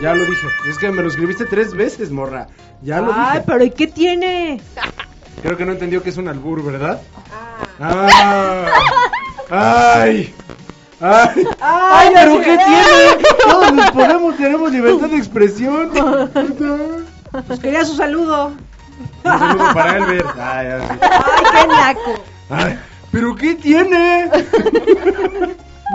Ya 0.00 0.14
lo 0.14 0.24
dije. 0.24 0.46
Es 0.68 0.78
que 0.78 0.88
me 0.90 1.02
lo 1.02 1.08
escribiste 1.08 1.44
tres 1.46 1.74
veces, 1.74 2.10
morra. 2.10 2.46
Ya 2.80 3.00
lo 3.00 3.12
Ay, 3.12 3.32
dije. 3.38 3.44
pero 3.46 3.64
¿y 3.64 3.70
qué 3.70 3.86
tiene? 3.88 4.60
Creo 5.42 5.56
que 5.56 5.64
no 5.64 5.72
entendió 5.72 6.02
que 6.02 6.10
es 6.10 6.16
un 6.16 6.28
albur, 6.28 6.62
¿verdad? 6.64 7.00
Ah. 7.80 8.66
Ay. 9.50 10.34
Ay. 11.00 11.44
Ay, 11.60 12.08
pero 12.14 12.38
¿qué 12.40 12.58
tiene? 12.58 13.24
Todos 13.44 13.72
nos 13.72 13.90
podemos, 13.90 14.36
tenemos 14.36 14.70
libertad 14.72 15.08
de 15.08 15.16
expresión. 15.16 15.90
Un 15.96 17.06
Pues 17.46 17.58
quería 17.58 17.84
su 17.84 17.94
saludo. 17.96 18.52
saludo 19.22 19.64
para 19.74 19.96
Elber. 19.96 20.24
Ay, 20.38 20.66
ay. 20.66 20.98
Ay, 21.00 21.44
qué 21.52 21.66
naco. 21.68 22.14
Ay, 22.50 22.78
pero 23.10 23.34
¿qué 23.34 23.54
tiene? 23.54 24.30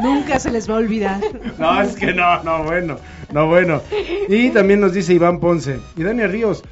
Nunca 0.01 0.39
se 0.39 0.51
les 0.51 0.69
va 0.69 0.73
a 0.75 0.77
olvidar. 0.77 1.19
No, 1.57 1.81
es 1.81 1.95
que 1.95 2.13
no, 2.13 2.43
no, 2.43 2.63
bueno, 2.63 2.97
no, 3.31 3.47
bueno. 3.47 3.81
Y 4.27 4.49
también 4.49 4.81
nos 4.81 4.91
dice 4.93 5.13
Iván 5.13 5.39
Ponce 5.39 5.79
y 5.95 6.03
Dania 6.03 6.27
Ríos. 6.27 6.63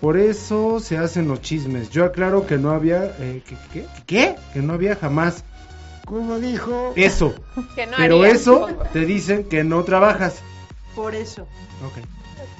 Por 0.00 0.16
eso 0.16 0.78
se 0.80 0.96
hacen 0.98 1.26
los 1.28 1.40
chismes. 1.42 1.90
Yo 1.90 2.04
aclaro 2.04 2.46
que 2.46 2.56
no 2.56 2.70
había. 2.70 3.04
Eh, 3.18 3.42
¿qué, 3.46 3.56
qué, 3.72 3.86
qué? 4.06 4.36
Que 4.52 4.60
no 4.60 4.74
había 4.74 4.94
jamás. 4.96 5.42
¿Cómo 6.04 6.38
dijo? 6.38 6.92
Eso. 6.96 7.34
Que 7.74 7.86
no 7.86 7.92
Pero 7.96 8.20
haría, 8.22 8.34
eso 8.34 8.68
supongo. 8.68 8.84
te 8.92 9.04
dicen 9.04 9.44
que 9.44 9.64
no 9.64 9.82
trabajas. 9.84 10.36
Por 10.94 11.14
eso. 11.14 11.42
Ok. 11.84 12.04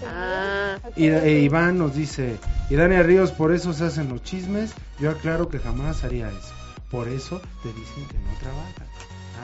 Ah, 0.06 0.76
Y 0.96 1.06
e 1.06 1.40
Iván 1.40 1.78
nos 1.78 1.94
dice, 1.94 2.36
y 2.70 2.74
Dania 2.76 3.02
Ríos, 3.02 3.32
por 3.32 3.52
eso 3.52 3.72
se 3.72 3.84
hacen 3.84 4.08
los 4.08 4.22
chismes. 4.22 4.72
Yo 5.00 5.10
aclaro 5.10 5.48
que 5.48 5.58
jamás 5.58 6.04
haría 6.04 6.28
eso. 6.28 6.52
Por 6.90 7.08
eso 7.08 7.40
te 7.62 7.68
dicen 7.68 8.06
que 8.08 8.18
no 8.18 8.38
trabajas. 8.40 8.88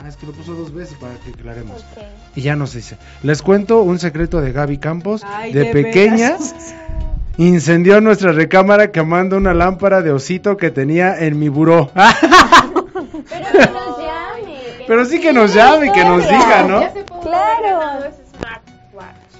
Ah, 0.01 0.07
es 0.07 0.17
que 0.17 0.25
lo 0.25 0.33
puso 0.33 0.53
dos 0.53 0.73
veces 0.73 0.97
para 0.97 1.15
que 1.15 1.29
aclaremos. 1.31 1.81
Ok. 1.81 2.03
Y 2.35 2.41
ya 2.41 2.55
nos 2.55 2.73
dice, 2.73 2.97
les 3.23 3.41
cuento 3.41 3.81
un 3.81 3.97
secreto 3.99 4.41
de 4.41 4.51
Gaby 4.51 4.77
Campos. 4.77 5.21
Ay, 5.25 5.53
de, 5.53 5.61
de 5.61 5.71
pequeña 5.71 6.31
veras. 6.31 6.55
Incendió 7.37 8.01
nuestra 8.01 8.31
recámara 8.31 8.91
quemando 8.91 9.37
una 9.37 9.53
lámpara 9.53 10.01
de 10.01 10.11
osito 10.11 10.57
que 10.57 10.71
tenía 10.71 11.17
en 11.19 11.37
mi 11.39 11.49
buró. 11.49 11.89
Pero 11.95 13.51
que 13.51 13.67
nos 13.71 13.97
llame. 13.97 14.59
Pero 14.87 15.05
sí 15.05 15.19
que 15.19 15.33
nos 15.33 15.53
llame, 15.53 15.91
que 15.91 16.03
nos 16.03 16.23
diga, 16.23 16.63
¿no? 16.63 16.81
ya 16.81 16.93
se 16.93 17.03
pudo 17.03 17.21
Claro. 17.21 17.81
haber. 17.81 18.25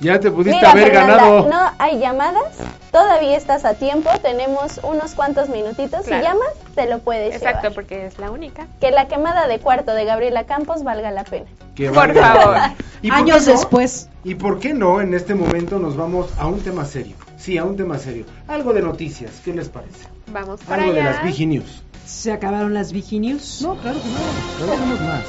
Ya 0.01 0.19
te 0.19 0.29
pudiste 0.29 0.57
Mira, 0.57 0.71
haber 0.71 0.87
Fernanda, 0.91 1.15
ganado. 1.15 1.49
No 1.49 1.71
hay 1.79 1.99
llamadas, 1.99 2.43
todavía 2.91 3.37
estás 3.37 3.63
a 3.63 3.75
tiempo, 3.75 4.09
tenemos 4.21 4.81
unos 4.83 5.15
cuantos 5.15 5.47
minutitos. 5.47 6.05
Claro. 6.05 6.21
Si 6.21 6.27
llamas, 6.29 6.49
te 6.75 6.85
lo 6.89 6.99
puedes 6.99 7.33
Exacto, 7.33 7.61
llevar. 7.61 7.73
porque 7.75 8.05
es 8.05 8.19
la 8.19 8.29
única. 8.29 8.67
Que 8.81 8.91
la 8.91 9.07
quemada 9.07 9.47
de 9.47 9.59
cuarto 9.59 9.93
de 9.93 10.03
Gabriela 10.03 10.43
Campos 10.43 10.83
valga 10.83 11.11
la 11.11 11.23
pena. 11.23 11.45
Que 11.75 11.87
Por 11.87 11.95
valga 11.95 12.21
la 12.21 12.27
favor. 12.35 12.53
pena. 12.55 12.75
¿Y 13.01 13.09
por 13.09 13.17
Años 13.19 13.47
no? 13.47 13.53
después. 13.53 14.09
¿Y 14.25 14.35
por 14.35 14.59
qué 14.59 14.73
no 14.73 14.99
en 14.99 15.13
este 15.13 15.33
momento 15.33 15.79
nos 15.79 15.95
vamos 15.95 16.27
a 16.37 16.45
un 16.47 16.59
tema 16.59 16.83
serio? 16.85 17.15
Sí, 17.45 17.59
a 17.59 17.63
un 17.63 17.77
tema 17.77 17.99
serio. 17.99 18.25
Algo 18.47 18.73
de 18.73 18.81
noticias, 18.81 19.39
¿qué 19.45 19.53
les 19.53 19.69
parece? 19.69 20.07
Vamos 20.33 20.59
para 20.61 20.81
Algo 20.81 20.95
de 20.95 21.03
las 21.03 21.23
Vigi 21.23 21.45
News. 21.45 21.83
¿Se 22.03 22.31
acabaron 22.31 22.73
las 22.73 22.91
Vigi 22.91 23.19
News? 23.19 23.61
No, 23.61 23.75
claro 23.75 23.99
que 24.01 24.07
no. 24.07 24.65
Claro 24.65 24.81
que 24.81 25.03
no 25.03 25.07
más. 25.07 25.23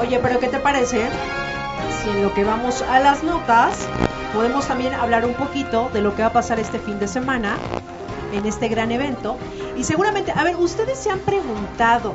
Oye, 0.00 0.18
pero 0.22 0.40
¿qué 0.40 0.48
te 0.48 0.58
parece? 0.58 1.06
Si 2.02 2.08
en 2.08 2.22
lo 2.22 2.32
que 2.32 2.44
vamos 2.44 2.80
a 2.80 2.98
las 3.00 3.22
notas, 3.22 3.86
podemos 4.32 4.66
también 4.68 4.94
hablar 4.94 5.26
un 5.26 5.34
poquito 5.34 5.90
de 5.92 6.00
lo 6.00 6.16
que 6.16 6.22
va 6.22 6.28
a 6.28 6.32
pasar 6.32 6.58
este 6.60 6.78
fin 6.78 6.98
de 6.98 7.08
semana 7.08 7.58
en 8.32 8.46
este 8.46 8.68
gran 8.68 8.90
evento. 8.90 9.36
Y 9.76 9.84
seguramente, 9.84 10.32
a 10.34 10.44
ver, 10.44 10.56
ustedes 10.56 10.98
se 10.98 11.10
han 11.10 11.18
preguntado 11.18 12.14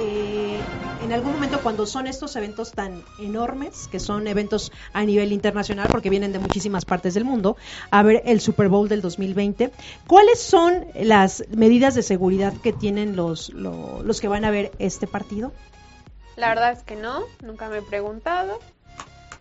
eh, 0.00 0.60
en 1.04 1.12
algún 1.12 1.32
momento 1.34 1.60
cuando 1.62 1.86
son 1.86 2.06
estos 2.06 2.34
eventos 2.36 2.72
tan 2.72 3.02
enormes, 3.20 3.88
que 3.92 4.00
son 4.00 4.26
eventos 4.26 4.72
a 4.94 5.04
nivel 5.04 5.32
internacional, 5.32 5.88
porque 5.90 6.08
vienen 6.08 6.32
de 6.32 6.38
muchísimas 6.38 6.84
partes 6.86 7.12
del 7.14 7.24
mundo, 7.24 7.56
a 7.90 8.02
ver 8.02 8.22
el 8.24 8.40
Super 8.40 8.68
Bowl 8.68 8.88
del 8.88 9.02
2020, 9.02 9.70
¿cuáles 10.06 10.40
son 10.40 10.86
las 10.94 11.44
medidas 11.54 11.94
de 11.94 12.02
seguridad 12.02 12.54
que 12.62 12.72
tienen 12.72 13.16
los, 13.16 13.50
lo- 13.50 14.02
los 14.02 14.20
que 14.20 14.28
van 14.28 14.44
a 14.44 14.50
ver 14.50 14.72
este 14.78 15.06
partido? 15.06 15.52
La 16.36 16.48
verdad 16.48 16.72
es 16.72 16.82
que 16.82 16.96
no, 16.96 17.22
nunca 17.42 17.68
me 17.68 17.78
he 17.78 17.82
preguntado. 17.82 18.58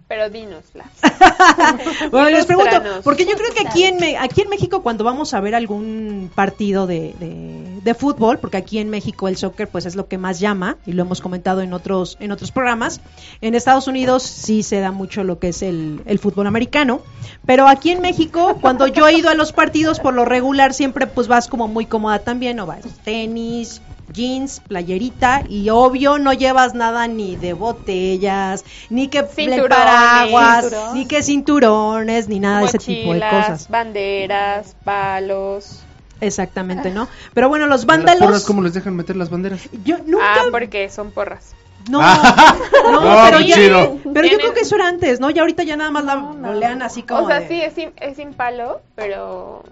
Pero 0.07 0.29
dínoslas. 0.29 0.87
Bueno, 2.11 2.29
les 2.29 2.45
pregunto, 2.45 2.71
porque 3.03 3.25
yo 3.25 3.35
creo 3.35 3.51
que 3.53 3.67
aquí 3.67 3.83
en, 3.83 3.97
aquí 4.19 4.41
en 4.41 4.49
México 4.49 4.81
cuando 4.83 5.03
vamos 5.03 5.33
a 5.33 5.39
ver 5.39 5.55
algún 5.55 6.29
partido 6.33 6.85
de, 6.87 7.13
de- 7.19 7.63
de 7.83 7.93
fútbol, 7.95 8.37
porque 8.39 8.55
aquí 8.57 8.77
en 8.79 8.89
México 8.89 9.27
el 9.27 9.35
soccer 9.35 9.67
pues 9.67 9.85
es 9.85 9.95
lo 9.95 10.07
que 10.07 10.17
más 10.17 10.39
llama, 10.39 10.77
y 10.85 10.93
lo 10.93 11.01
hemos 11.03 11.19
comentado 11.19 11.61
en 11.61 11.73
otros, 11.73 12.15
en 12.21 12.31
otros 12.31 12.51
programas, 12.51 13.01
en 13.41 13.55
Estados 13.55 13.87
Unidos 13.87 14.23
sí 14.23 14.63
se 14.63 14.79
da 14.79 14.91
mucho 14.91 15.23
lo 15.25 15.37
que 15.39 15.49
es 15.49 15.61
el, 15.63 16.01
el 16.05 16.17
fútbol 16.19 16.47
americano, 16.47 17.01
pero 17.45 17.67
aquí 17.67 17.91
en 17.91 18.01
México 18.01 18.57
cuando 18.61 18.87
yo 18.87 19.07
he 19.07 19.13
ido 19.17 19.29
a 19.29 19.33
los 19.33 19.51
partidos 19.51 19.99
por 19.99 20.13
lo 20.13 20.23
regular 20.23 20.73
siempre 20.73 21.07
pues 21.07 21.27
vas 21.27 21.47
como 21.49 21.67
muy 21.67 21.85
cómoda 21.85 22.19
también, 22.19 22.59
o 22.61 22.65
vas 22.65 22.83
tenis, 23.03 23.81
jeans, 24.11 24.59
playerita 24.67 25.43
y 25.47 25.69
obvio 25.69 26.17
no 26.19 26.33
llevas 26.33 26.73
nada 26.73 27.07
ni 27.07 27.35
de 27.35 27.53
botellas, 27.53 28.65
ni 28.89 29.07
que 29.07 29.23
paraguas, 29.23 30.65
Cinturón. 30.65 30.93
ni 30.93 31.05
que 31.07 31.23
cinturones, 31.23 32.27
ni 32.27 32.39
nada 32.39 32.59
de 32.59 32.65
ese 32.65 32.77
tipo 32.79 33.13
de 33.13 33.19
cosas. 33.21 33.69
banderas, 33.69 34.75
palos. 34.83 35.83
Exactamente, 36.21 36.89
¿no? 36.91 37.07
Pero 37.33 37.49
bueno, 37.49 37.65
los 37.67 37.81
¿Las 37.81 37.85
vándalos 37.85 38.21
porras 38.25 38.43
cómo 38.45 38.61
les 38.61 38.73
dejan 38.73 38.95
meter 38.95 39.15
las 39.15 39.29
banderas? 39.29 39.61
yo 39.83 39.97
nunca 40.05 40.25
Ah, 40.35 40.43
porque 40.51 40.89
son 40.89 41.11
porras. 41.11 41.53
no, 41.89 41.99
Ah. 42.03 42.55
no, 42.91 43.01
No, 43.01 43.21
pero 43.25 43.39
ya, 43.41 43.55
chido. 43.55 43.97
pero 44.13 44.27
yo 44.27 44.37
creo 44.37 44.53
que 44.53 44.61
eso 44.61 44.75
era 44.75 44.87
antes, 44.87 45.19
¿no? 45.19 45.29
Ya 45.31 45.41
ahorita 45.41 45.63
ya 45.63 45.75
nada 45.75 45.91
más 45.91 46.05
la 46.05 46.15
No, 46.15 46.33
no. 46.33 46.47
rolean 46.53 46.81
así 46.81 47.03
como 47.03 47.23
O 47.23 47.27
sea, 47.27 47.41
de- 47.41 47.47
sí, 47.49 47.61
es 47.61 47.73
sin, 47.73 47.91
es 47.97 48.15
sin 48.15 48.33
palo, 48.33 48.81
pero 48.95 49.63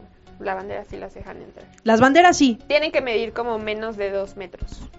la 0.42 0.56
bandera 0.56 0.84
sí 0.84 0.98
las 0.98 1.14
dejan 1.14 1.42
entrar. 1.42 1.68
Las 1.84 2.02
banderas 2.02 2.38
sí. 2.38 2.60
Tienen 2.68 2.92
que 2.92 3.02
medir 3.02 3.34
como 3.34 3.58
menos 3.60 3.98
de 3.98 4.12
dos 4.12 4.38
metros. 4.38 4.90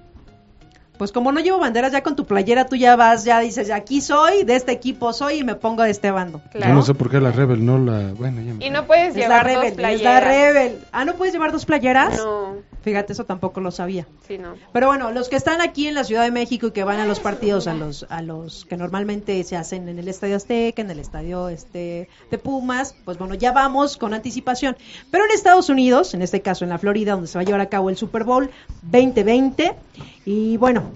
Pues 1.03 1.11
como 1.11 1.33
no 1.33 1.41
llevo 1.41 1.59
banderas, 1.59 1.91
ya 1.91 2.05
con 2.05 2.15
tu 2.15 2.27
playera 2.27 2.67
tú 2.67 2.77
ya 2.77 2.95
vas, 2.95 3.25
ya 3.25 3.41
dices, 3.41 3.73
aquí 3.73 4.01
soy, 4.01 4.45
de 4.45 4.55
este 4.55 4.71
equipo 4.71 5.13
soy 5.13 5.41
y 5.41 5.43
me 5.43 5.57
pongo 5.57 5.83
de 5.83 5.91
este 5.91 6.13
bando. 6.13 6.41
Claro. 6.53 6.69
Yo 6.69 6.75
no 6.77 6.83
sé 6.83 6.95
por 6.95 7.11
qué 7.11 7.21
la 7.21 7.33
Rebel 7.33 7.67
no 7.67 7.77
la... 7.77 8.13
Bueno, 8.13 8.41
ya 8.41 8.55
me... 8.55 8.65
Y 8.65 8.71
no 8.71 8.87
puedes 8.87 9.09
Es 9.09 9.17
la 9.17 9.21
llevar 9.23 9.47
dos 9.47 9.55
rebel, 9.55 9.69
es 9.71 9.75
playeras. 9.75 10.05
la 10.05 10.21
rebel. 10.21 10.79
Ah, 10.93 11.05
¿no 11.05 11.15
puedes 11.15 11.35
llevar 11.35 11.51
dos 11.51 11.67
playeras? 11.67 12.17
No, 12.19 12.55
Fíjate, 12.83 13.13
eso 13.13 13.25
tampoco 13.25 13.61
lo 13.61 13.73
sabía. 13.73 14.07
sí, 14.27 14.39
no. 14.39 14.55
Pero 14.73 14.87
bueno, 14.89 15.11
los 15.13 15.29
que 15.29 15.35
están 15.37 15.61
aquí 15.61 15.89
en 15.89 15.95
la 15.95 16.05
Ciudad 16.05 16.23
de 16.23 16.31
México 16.31 16.69
y 16.69 16.71
que 16.73 16.85
van 16.85 17.01
a 17.01 17.07
los 17.07 17.19
partidos, 17.21 17.67
a 17.67 17.75
los, 17.75 18.07
a 18.09 18.23
los 18.23 18.65
que 18.65 18.77
normalmente 18.77 19.43
se 19.45 19.57
hacen 19.57 19.89
en 19.89 19.99
el 19.99 20.07
Estadio 20.09 20.37
Azteca, 20.37 20.83
en 20.83 20.91
el 20.91 20.99
Estadio 21.01 21.49
este 21.49 22.09
de 22.31 22.39
Pumas, 22.39 22.95
pues 23.05 23.19
bueno, 23.19 23.35
ya 23.35 23.51
vamos 23.53 23.97
con 23.97 24.15
anticipación. 24.15 24.77
Pero 25.11 25.25
en 25.25 25.31
Estados 25.33 25.69
Unidos, 25.69 26.15
en 26.15 26.23
este 26.23 26.43
caso 26.43 26.65
en 26.65 26.71
la 26.71 26.79
Florida, 26.79 27.13
donde 27.13 27.27
se 27.27 27.39
va 27.39 27.43
a 27.43 27.45
llevar 27.45 27.61
a 27.61 27.67
cabo 27.67 27.89
el 27.91 27.97
Super 27.97 28.25
Bowl 28.25 28.51
2020, 28.83 29.75
y 30.25 30.57
bueno, 30.57 30.92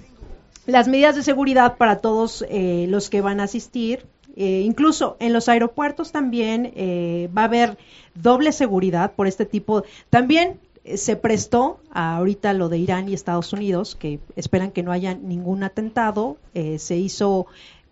las 0.66 0.88
medidas 0.88 1.14
de 1.16 1.22
seguridad 1.22 1.76
para 1.76 1.98
todos 1.98 2.44
eh, 2.48 2.86
los 2.88 3.08
que 3.10 3.20
van 3.20 3.40
a 3.40 3.44
asistir. 3.44 4.04
eh, 4.36 4.62
incluso 4.64 5.16
en 5.18 5.32
los 5.32 5.48
aeropuertos 5.48 6.12
también 6.12 6.72
eh, 6.76 7.28
va 7.36 7.42
a 7.42 7.44
haber 7.46 7.78
doble 8.14 8.52
seguridad 8.52 9.12
por 9.12 9.26
este 9.26 9.46
tipo. 9.46 9.82
También 10.10 10.60
eh, 10.84 10.98
se 10.98 11.16
prestó 11.16 11.80
a 11.90 12.16
ahorita 12.18 12.52
lo 12.52 12.68
de 12.68 12.78
Irán 12.78 13.08
y 13.08 13.14
Estados 13.14 13.52
Unidos, 13.52 13.96
que 13.96 14.20
esperan 14.36 14.70
que 14.72 14.82
no 14.82 14.92
haya 14.92 15.14
ningún 15.14 15.62
atentado. 15.62 16.36
eh, 16.54 16.78
se 16.78 16.96
hizo, 16.96 17.46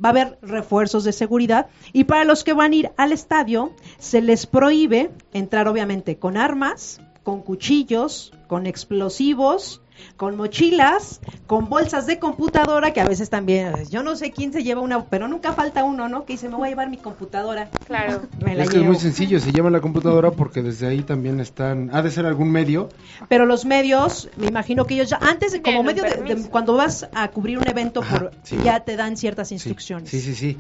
va 0.05 0.11
a 0.11 0.13
haber 0.13 0.39
refuerzos 0.43 1.05
de 1.05 1.13
seguridad. 1.13 1.69
Y 1.93 2.05
para 2.05 2.25
los 2.25 2.45
que 2.45 2.53
van 2.53 2.73
a 2.73 2.77
ir 2.77 2.91
al 2.97 3.13
estadio, 3.13 3.73
se 3.99 4.21
les 4.21 4.47
prohíbe 4.47 5.11
entrar 5.33 5.67
obviamente 5.67 6.19
con 6.19 6.37
armas, 6.37 7.01
con 7.23 7.41
cuchillos, 7.41 8.33
con 8.49 8.67
explosivos, 8.67 9.81
con 10.17 10.37
mochilas, 10.37 11.21
con 11.47 11.69
bolsas 11.69 12.07
de 12.07 12.19
computadora, 12.19 12.93
que 12.93 13.01
a 13.01 13.05
veces 13.05 13.31
también, 13.31 13.85
yo 13.91 14.03
no 14.03 14.17
sé 14.17 14.31
quién 14.33 14.53
se 14.53 14.63
lleva 14.63 14.81
una, 14.81 15.05
pero 15.07 15.29
nunca 15.29 15.53
falta 15.53 15.85
uno, 15.85 16.09
¿no? 16.09 16.25
Que 16.25 16.35
dice, 16.35 16.49
me 16.49 16.57
voy 16.57 16.67
a 16.69 16.71
llevar 16.71 16.89
mi 16.91 16.97
computadora. 16.99 17.71
Claro. 17.87 18.23
Me 18.45 18.55
la 18.55 18.65
Es 18.65 18.71
que 18.71 18.79
es 18.79 18.83
muy 18.85 18.97
sencillo, 18.97 19.41
se 19.41 19.53
lleva 19.53 19.71
la 19.71 19.81
computadora 19.81 20.31
porque 20.31 20.63
desde 20.63 20.87
ahí 20.87 21.03
también 21.03 21.41
están... 21.41 21.91
Ha 21.93 22.03
de 22.03 22.11
ser 22.11 22.27
algún 22.27 22.51
medio. 22.51 22.89
Pero 23.29 23.47
los 23.47 23.65
medios, 23.65 24.29
me 24.37 24.47
imagino 24.47 24.87
que 24.87 24.95
ellos 24.95 25.11
ya, 25.11 25.19
antes, 25.23 25.53
de- 25.53 25.63
como 25.63 25.83
medio 25.83 26.03
de, 26.05 26.47
cuando 26.51 26.75
vas 26.75 27.09
a 27.15 27.29
cubrir 27.29 27.59
un 27.59 27.67
evento, 27.67 28.01
Ajá, 28.01 28.19
por, 28.19 28.31
sí. 28.43 28.59
ya 28.63 28.81
te 28.81 28.97
dan 28.97 29.17
ciertas 29.17 29.49
Sí, 29.49 29.55
instrucciones. 29.55 30.11
Sí, 30.11 30.21
sí, 30.21 30.35
sí. 30.35 30.57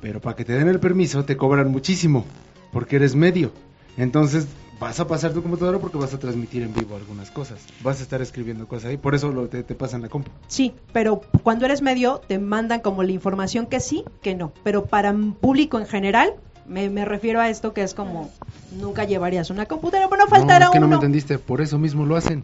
Pero 0.00 0.20
para 0.20 0.36
que 0.36 0.44
te 0.44 0.52
den 0.52 0.68
el 0.68 0.80
permiso 0.80 1.24
te 1.24 1.36
cobran 1.36 1.70
muchísimo 1.70 2.24
porque 2.72 2.96
eres 2.96 3.14
medio. 3.14 3.52
Entonces 3.96 4.46
vas 4.78 5.00
a 5.00 5.06
pasar 5.06 5.32
tu 5.32 5.42
computadora 5.42 5.78
porque 5.78 5.98
vas 5.98 6.14
a 6.14 6.18
transmitir 6.18 6.62
en 6.62 6.74
vivo 6.74 6.96
algunas 6.96 7.30
cosas. 7.30 7.60
Vas 7.82 8.00
a 8.00 8.02
estar 8.02 8.22
escribiendo 8.22 8.66
cosas 8.66 8.90
ahí. 8.90 8.96
Por 8.96 9.14
eso 9.14 9.30
lo, 9.30 9.48
te, 9.48 9.62
te 9.62 9.74
pasan 9.74 10.02
la 10.02 10.08
compu. 10.08 10.30
Sí, 10.48 10.74
pero 10.92 11.20
cuando 11.42 11.64
eres 11.66 11.82
medio 11.82 12.20
te 12.26 12.38
mandan 12.38 12.80
como 12.80 13.02
la 13.02 13.12
información 13.12 13.66
que 13.66 13.80
sí, 13.80 14.04
que 14.22 14.34
no. 14.34 14.52
Pero 14.62 14.86
para 14.86 15.14
público 15.40 15.78
en 15.78 15.86
general, 15.86 16.34
me, 16.66 16.88
me 16.90 17.04
refiero 17.04 17.40
a 17.40 17.48
esto 17.48 17.72
que 17.72 17.82
es 17.82 17.94
como 17.94 18.30
nunca 18.72 19.04
llevarías 19.04 19.50
una 19.50 19.66
computadora, 19.66 20.08
pero 20.08 20.22
no 20.22 20.28
faltará 20.28 20.66
no, 20.66 20.70
es 20.70 20.72
que 20.72 20.80
no 20.80 20.88
me 20.88 20.94
entendiste. 20.94 21.38
Por 21.38 21.60
eso 21.60 21.78
mismo 21.78 22.04
lo 22.06 22.16
hacen. 22.16 22.42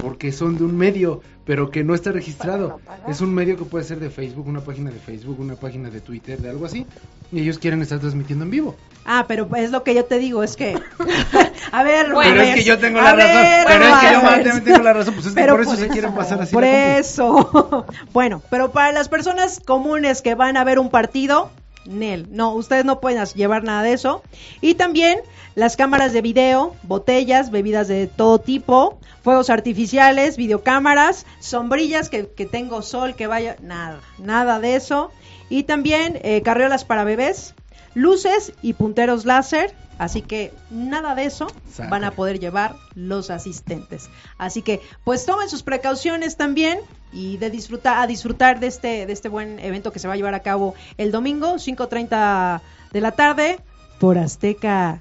Porque 0.00 0.30
son 0.30 0.56
de 0.56 0.64
un 0.64 0.76
medio, 0.76 1.20
pero 1.44 1.70
que 1.70 1.82
no 1.82 1.94
está 1.94 2.12
registrado. 2.12 2.80
Es 3.08 3.20
un 3.20 3.34
medio 3.34 3.56
que 3.56 3.64
puede 3.64 3.84
ser 3.84 3.98
de 3.98 4.10
Facebook, 4.10 4.46
una 4.46 4.60
página 4.60 4.90
de 4.90 4.98
Facebook, 4.98 5.40
una 5.40 5.56
página 5.56 5.90
de 5.90 6.00
Twitter, 6.00 6.38
de 6.38 6.50
algo 6.50 6.66
así. 6.66 6.86
Y 7.32 7.40
ellos 7.40 7.58
quieren 7.58 7.82
estar 7.82 7.98
transmitiendo 7.98 8.44
en 8.44 8.50
vivo. 8.50 8.76
Ah, 9.04 9.24
pero 9.26 9.48
es 9.56 9.70
lo 9.70 9.82
que 9.82 9.94
yo 9.94 10.04
te 10.04 10.18
digo, 10.18 10.42
es 10.42 10.54
que... 10.54 10.74
a 11.72 11.82
ver, 11.82 12.12
Bueno, 12.12 12.32
pero 12.32 12.42
es 12.42 12.54
que 12.54 12.64
yo 12.64 12.78
tengo 12.78 13.00
la 13.00 13.14
razón. 13.14 13.32
ver, 13.32 13.66
pero 13.66 13.84
es 13.84 13.98
que 13.98 14.48
yo 14.48 14.62
tengo 14.62 14.82
la 14.82 14.92
razón. 14.92 15.14
Pues 15.14 15.26
es 15.26 15.34
que 15.34 15.40
Pero 15.40 15.52
por 15.54 15.62
eso 15.62 15.76
se 15.76 15.88
quieren 15.88 16.14
pasar 16.14 16.40
así 16.40 16.52
Por 16.54 16.64
eso. 16.64 17.86
bueno, 18.12 18.42
pero 18.50 18.72
para 18.72 18.92
las 18.92 19.08
personas 19.08 19.60
comunes 19.64 20.22
que 20.22 20.34
van 20.34 20.56
a 20.56 20.64
ver 20.64 20.78
un 20.78 20.90
partido, 20.90 21.50
Nel, 21.86 22.26
no, 22.30 22.52
ustedes 22.52 22.84
no 22.84 23.00
pueden 23.00 23.24
llevar 23.26 23.64
nada 23.64 23.82
de 23.82 23.92
eso. 23.92 24.22
Y 24.60 24.74
también 24.74 25.20
las 25.54 25.76
cámaras 25.76 26.12
de 26.12 26.22
video, 26.22 26.74
botellas, 26.82 27.50
bebidas 27.50 27.88
de 27.88 28.06
todo 28.06 28.38
tipo, 28.38 28.98
fuegos 29.22 29.50
artificiales, 29.50 30.36
videocámaras, 30.36 31.26
sombrillas 31.40 32.10
que, 32.10 32.28
que 32.28 32.46
tengo 32.46 32.82
sol, 32.82 33.14
que 33.14 33.26
vaya, 33.26 33.56
nada, 33.62 34.00
nada 34.18 34.60
de 34.60 34.76
eso. 34.76 35.10
Y 35.48 35.62
también 35.62 36.18
eh, 36.22 36.42
carriolas 36.42 36.84
para 36.84 37.04
bebés, 37.04 37.54
luces 37.94 38.52
y 38.62 38.74
punteros 38.74 39.24
láser. 39.24 39.74
Así 39.98 40.22
que 40.22 40.52
nada 40.70 41.14
de 41.14 41.24
eso 41.24 41.46
van 41.90 42.04
a 42.04 42.10
poder 42.10 42.38
llevar 42.38 42.76
los 42.94 43.30
asistentes. 43.30 44.08
Así 44.38 44.62
que 44.62 44.80
pues 45.04 45.24
tomen 45.26 45.48
sus 45.48 45.62
precauciones 45.62 46.36
también 46.36 46.80
y 47.12 47.38
de 47.38 47.50
disfrutar 47.50 47.98
a 47.98 48.06
disfrutar 48.06 48.60
de 48.60 48.66
este 48.66 49.06
de 49.06 49.12
este 49.12 49.28
buen 49.28 49.58
evento 49.58 49.92
que 49.92 49.98
se 49.98 50.08
va 50.08 50.14
a 50.14 50.16
llevar 50.16 50.34
a 50.34 50.40
cabo 50.40 50.74
el 50.98 51.12
domingo 51.12 51.54
5:30 51.54 52.60
de 52.92 53.00
la 53.00 53.12
tarde 53.12 53.58
por 53.98 54.18
Azteca 54.18 55.00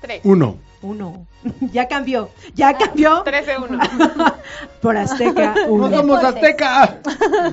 Tres. 0.00 0.20
Uno. 0.24 0.56
1. 0.82 1.26
ya 1.72 1.86
cambió, 1.86 2.30
ya 2.54 2.76
cambió 2.76 3.22
13-1. 3.24 4.34
por 4.80 4.96
Azteca 4.96 5.54
1. 5.68 5.88
¡No 5.88 5.96
somos 5.96 6.24
Azteca! 6.24 7.00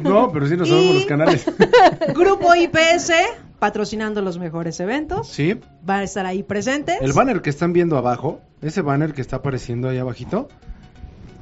No, 0.02 0.32
pero 0.32 0.48
sí 0.48 0.56
nos 0.56 0.70
sabemos 0.70 0.92
Y- 0.92 0.96
los 0.96 1.06
canales. 1.06 1.46
Grupo 2.16 2.56
IPS 2.56 3.12
patrocinando 3.60 4.22
los 4.22 4.38
mejores 4.38 4.80
eventos. 4.80 5.28
Sí, 5.28 5.60
Va 5.88 5.98
a 5.98 6.04
estar 6.04 6.26
ahí 6.26 6.44
presentes. 6.44 6.98
el 7.02 7.14
banner 7.14 7.42
que 7.42 7.50
están 7.50 7.74
viendo 7.74 7.98
abajo, 7.98 8.42
ese 8.62 8.82
banner 8.82 9.14
que 9.14 9.22
está 9.22 9.38
apareciendo 9.38 9.90
ahí 9.90 9.98
abajito, 9.98 10.48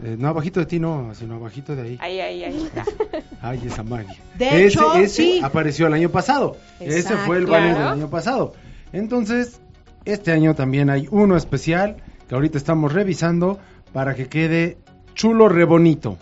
eh, 0.03 0.15
no 0.17 0.27
abajito 0.27 0.59
de 0.59 0.65
ti 0.65 0.79
no, 0.79 1.13
sino 1.13 1.35
abajito 1.35 1.75
de 1.75 1.81
ahí. 1.81 1.97
Ahí, 2.01 2.19
ahí, 2.19 2.43
ahí. 2.43 2.69
Ay, 3.41 3.61
esa 3.65 3.83
magia. 3.83 4.15
De 4.37 4.47
ese 4.47 4.67
hecho, 4.67 4.93
ese 4.95 5.07
sí. 5.15 5.41
apareció 5.43 5.87
el 5.87 5.93
año 5.93 6.09
pasado. 6.09 6.57
Ese 6.79 7.15
fue 7.17 7.37
el 7.37 7.43
Exacto. 7.43 7.51
banner 7.51 7.77
del 7.77 7.87
año 7.87 8.09
pasado. 8.09 8.53
Entonces, 8.93 9.59
este 10.05 10.31
año 10.31 10.55
también 10.55 10.89
hay 10.89 11.07
uno 11.11 11.35
especial 11.35 11.97
que 12.27 12.35
ahorita 12.35 12.57
estamos 12.57 12.91
revisando 12.93 13.59
para 13.93 14.15
que 14.15 14.27
quede 14.27 14.77
chulo 15.13 15.47
re 15.49 15.63
bonito. 15.63 16.17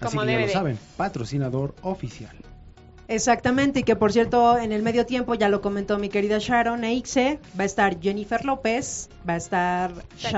Así 0.00 0.16
Como 0.16 0.22
que 0.22 0.26
ya 0.26 0.32
debe 0.32 0.46
lo 0.48 0.52
saben, 0.52 0.78
patrocinador 0.96 1.74
oficial. 1.82 2.34
Exactamente, 3.08 3.80
y 3.80 3.82
que 3.82 3.96
por 3.96 4.12
cierto, 4.12 4.56
en 4.58 4.72
el 4.72 4.82
medio 4.82 5.04
tiempo, 5.04 5.34
ya 5.34 5.48
lo 5.48 5.60
comentó 5.60 5.98
mi 5.98 6.08
querida 6.08 6.38
Sharon 6.38 6.84
Eixe, 6.84 7.40
va 7.58 7.64
a 7.64 7.66
estar 7.66 8.00
Jennifer 8.00 8.44
López, 8.44 9.10
va 9.28 9.34
a 9.34 9.36
estar 9.36 9.92
Shakira. 10.16 10.30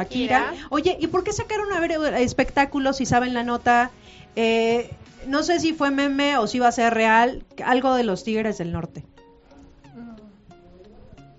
Shakira. 0.50 0.54
Oye, 0.70 0.96
¿y 0.98 1.06
por 1.06 1.22
qué 1.24 1.32
sacaron 1.32 1.72
a 1.72 1.80
ver 1.80 1.92
espectáculos 2.14 2.96
si 2.96 3.06
saben 3.06 3.32
la 3.34 3.44
nota? 3.44 3.90
Eh, 4.34 4.90
no 5.28 5.42
sé 5.42 5.60
si 5.60 5.72
fue 5.72 5.90
meme 5.90 6.36
o 6.38 6.46
si 6.46 6.56
iba 6.56 6.66
a 6.68 6.72
ser 6.72 6.92
real, 6.94 7.44
algo 7.64 7.94
de 7.94 8.02
los 8.04 8.24
Tigres 8.24 8.58
del 8.58 8.72
Norte. 8.72 9.04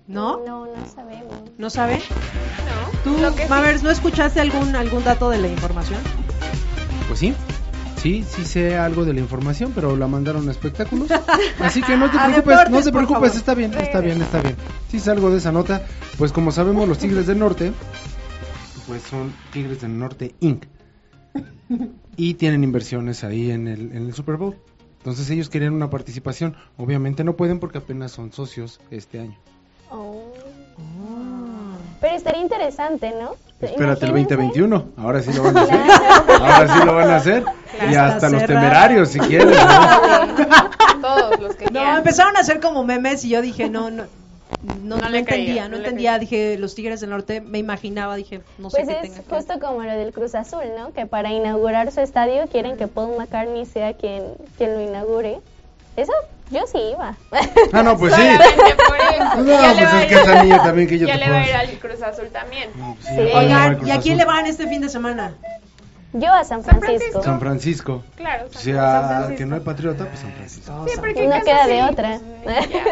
¿No? 0.06 0.38
No, 0.46 0.66
no 0.66 0.86
sabemos. 0.94 1.34
¿No 1.58 1.68
sabe? 1.70 1.98
No. 2.64 2.92
¿Tú, 3.02 3.18
Lo 3.18 3.34
que 3.34 3.42
sí- 3.42 3.48
Mavers, 3.48 3.82
no 3.82 3.90
escuchaste 3.90 4.40
algún, 4.40 4.76
algún 4.76 5.02
dato 5.02 5.28
de 5.30 5.38
la 5.38 5.48
información? 5.48 6.00
Pues 7.08 7.18
sí, 7.18 7.34
sí, 8.06 8.22
sí 8.22 8.44
sé 8.44 8.76
algo 8.76 9.04
de 9.04 9.12
la 9.12 9.20
información, 9.20 9.72
pero 9.74 9.96
la 9.96 10.06
mandaron 10.06 10.48
a 10.48 10.52
espectáculos. 10.52 11.08
Así 11.58 11.82
que 11.82 11.96
no 11.96 12.08
te 12.08 12.18
preocupes, 12.24 12.36
deportes, 12.36 12.70
no 12.70 12.82
te 12.82 12.92
preocupes, 12.92 13.34
está 13.34 13.54
bien, 13.54 13.74
está 13.74 14.00
bien, 14.00 14.22
está 14.22 14.40
bien. 14.40 14.54
Sí 14.88 15.00
sé 15.00 15.10
algo 15.10 15.30
de 15.30 15.38
esa 15.38 15.50
nota. 15.50 15.82
Pues 16.16 16.30
como 16.30 16.52
sabemos, 16.52 16.88
los 16.88 16.98
Tigres 16.98 17.26
del 17.26 17.40
Norte, 17.40 17.72
pues 18.86 19.02
son 19.02 19.32
Tigres 19.52 19.80
del 19.80 19.98
Norte 19.98 20.36
Inc. 20.38 20.66
Y 22.16 22.34
tienen 22.34 22.62
inversiones 22.62 23.24
ahí 23.24 23.50
en 23.50 23.66
el, 23.66 23.90
en 23.90 24.06
el 24.06 24.14
Super 24.14 24.36
Bowl. 24.36 24.56
Entonces 24.98 25.28
ellos 25.30 25.48
querían 25.48 25.74
una 25.74 25.90
participación. 25.90 26.56
Obviamente 26.76 27.24
no 27.24 27.34
pueden 27.36 27.58
porque 27.58 27.78
apenas 27.78 28.12
son 28.12 28.32
socios 28.32 28.80
este 28.92 29.18
año. 29.18 29.36
Oh. 29.90 30.32
Pero 32.00 32.14
estaría 32.14 32.40
interesante, 32.40 33.12
¿no? 33.20 33.34
Espérate 33.60 34.04
el 34.04 34.10
Imagínense. 34.10 34.36
2021, 34.36 34.84
ahora 34.98 35.22
sí 35.22 35.32
lo 35.32 35.42
van 35.44 35.56
a 35.56 35.62
hacer. 35.62 35.80
Ahora 36.40 36.74
sí 36.78 36.84
lo 36.84 36.94
van 36.94 37.10
a 37.10 37.16
hacer. 37.16 37.44
Y 37.90 37.94
hasta 37.94 38.28
los 38.28 38.44
temerarios 38.44 39.08
si 39.08 39.18
quieren. 39.18 39.50
¿no? 39.50 39.56
Todos 41.00 41.40
los 41.40 41.56
que 41.56 41.64
No, 41.66 41.70
quieran. 41.70 41.96
empezaron 41.98 42.36
a 42.36 42.40
hacer 42.40 42.60
como 42.60 42.84
memes 42.84 43.24
y 43.24 43.30
yo 43.30 43.40
dije, 43.42 43.70
no, 43.70 43.90
no. 43.90 44.04
No, 44.62 44.96
No 44.96 45.02
no 45.02 45.08
le 45.08 45.18
entendía, 45.18 45.24
creía, 45.46 45.62
no 45.64 45.68
no 45.70 45.76
le 45.76 45.78
entendía, 45.84 46.18
dije, 46.18 46.56
los 46.58 46.74
Tigres 46.74 47.00
del 47.00 47.10
Norte, 47.10 47.40
me 47.40 47.58
imaginaba, 47.58 48.14
dije, 48.14 48.42
no 48.58 48.70
sé 48.70 48.76
Pues 48.78 48.88
qué 48.88 48.94
es 48.94 49.02
tenga 49.14 49.22
que 49.28 49.34
justo 49.36 49.58
como 49.60 49.82
lo 49.82 49.92
del 49.92 50.12
Cruz 50.12 50.34
Azul, 50.34 50.62
¿no? 50.78 50.92
Que 50.92 51.06
para 51.06 51.30
inaugurar 51.32 51.90
su 51.92 52.00
estadio 52.00 52.46
quieren 52.50 52.76
que 52.76 52.86
Paul 52.86 53.16
McCartney 53.18 53.66
sea 53.66 53.94
quien, 53.94 54.22
quien 54.56 54.74
lo 54.74 54.80
inaugure. 54.82 55.40
Eso, 55.96 56.12
yo 56.50 56.66
sí 56.66 56.78
iba. 56.92 57.16
Ah, 57.72 57.82
no, 57.82 57.96
pues 57.98 58.14
sí. 58.14 58.22
Por 58.88 58.96
eso. 58.98 59.36
No, 59.42 59.44
Ya 59.46 59.72
le 59.74 59.82
pues 59.82 59.94
es 59.94 60.06
que 60.06 60.14
esa 60.14 60.42
niña 60.42 60.62
también 60.62 60.88
que 60.88 60.98
yo 60.98 61.06
Ya 61.06 61.14
te 61.14 61.20
le 61.20 61.30
va 61.30 61.38
a 61.38 61.46
ir 61.48 61.54
al 61.54 61.68
Cruz 61.78 62.02
Azul 62.02 62.28
también. 62.28 62.70
No, 62.76 62.94
pues 62.94 63.06
sí, 63.06 63.14
Sí. 63.16 63.28
ya 63.32 63.38
Oigan, 63.38 63.86
¿y 63.86 63.90
a 63.90 64.00
quién 64.00 64.18
le 64.18 64.24
van 64.24 64.46
este 64.46 64.66
fin 64.68 64.80
de 64.82 64.88
semana? 64.88 65.32
Yo 66.12 66.32
a 66.32 66.44
San 66.44 66.62
Francisco. 66.62 67.22
San 67.22 67.40
Francisco. 67.40 68.04
Claro, 68.14 68.46
O 68.48 68.52
San- 68.52 68.62
sea, 68.62 68.74
San 68.82 69.08
Francisco. 69.08 69.36
que 69.38 69.46
no 69.46 69.54
hay 69.56 69.60
patriota, 69.62 70.04
pues 70.06 70.20
San 70.20 70.32
Francisco. 70.32 70.84
Sí, 70.88 70.94
porque 70.98 71.26
No 71.28 71.40
queda 71.42 71.66
de 71.66 71.82
otra. 71.82 72.20
pues, 72.44 72.68
ya 72.70 72.84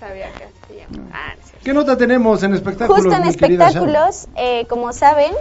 sabía 0.00 0.26
que 0.32 0.44
hacía. 0.44 0.86
Ah, 1.12 1.34
cierto. 1.42 1.58
¿Qué 1.64 1.72
nota 1.74 1.96
tenemos 1.96 2.42
en 2.42 2.54
espectáculos? 2.54 3.04
Justo 3.04 3.20
en 3.20 3.28
espectáculos, 3.28 4.28
eh, 4.36 4.64
como 4.68 4.92
saben, 4.92 5.32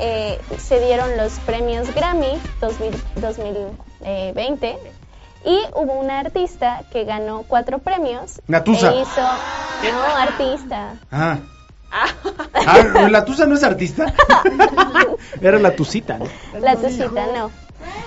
eh, 0.00 0.38
se 0.58 0.80
dieron 0.80 1.16
los 1.16 1.32
premios 1.40 1.92
Grammy 1.94 2.38
2000 2.60 2.92
2020 3.16 4.76
y 5.44 5.60
hubo 5.74 5.94
una 5.94 6.20
artista 6.20 6.82
que 6.90 7.04
ganó 7.04 7.44
cuatro 7.46 7.78
premios. 7.78 8.40
Natusa. 8.46 8.92
E 8.92 9.00
hizo, 9.00 9.20
no, 9.20 10.16
artista. 10.16 10.94
Ah. 11.10 11.38
Ah, 11.92 13.08
¿La 13.10 13.24
Tusa 13.24 13.44
no 13.44 13.54
es 13.54 13.62
artista? 13.62 14.14
Era 15.42 15.58
la 15.58 15.76
Tucita, 15.76 16.18
¿no? 16.18 16.24
La 16.58 16.76
tucita, 16.76 17.26
no. 17.34 17.50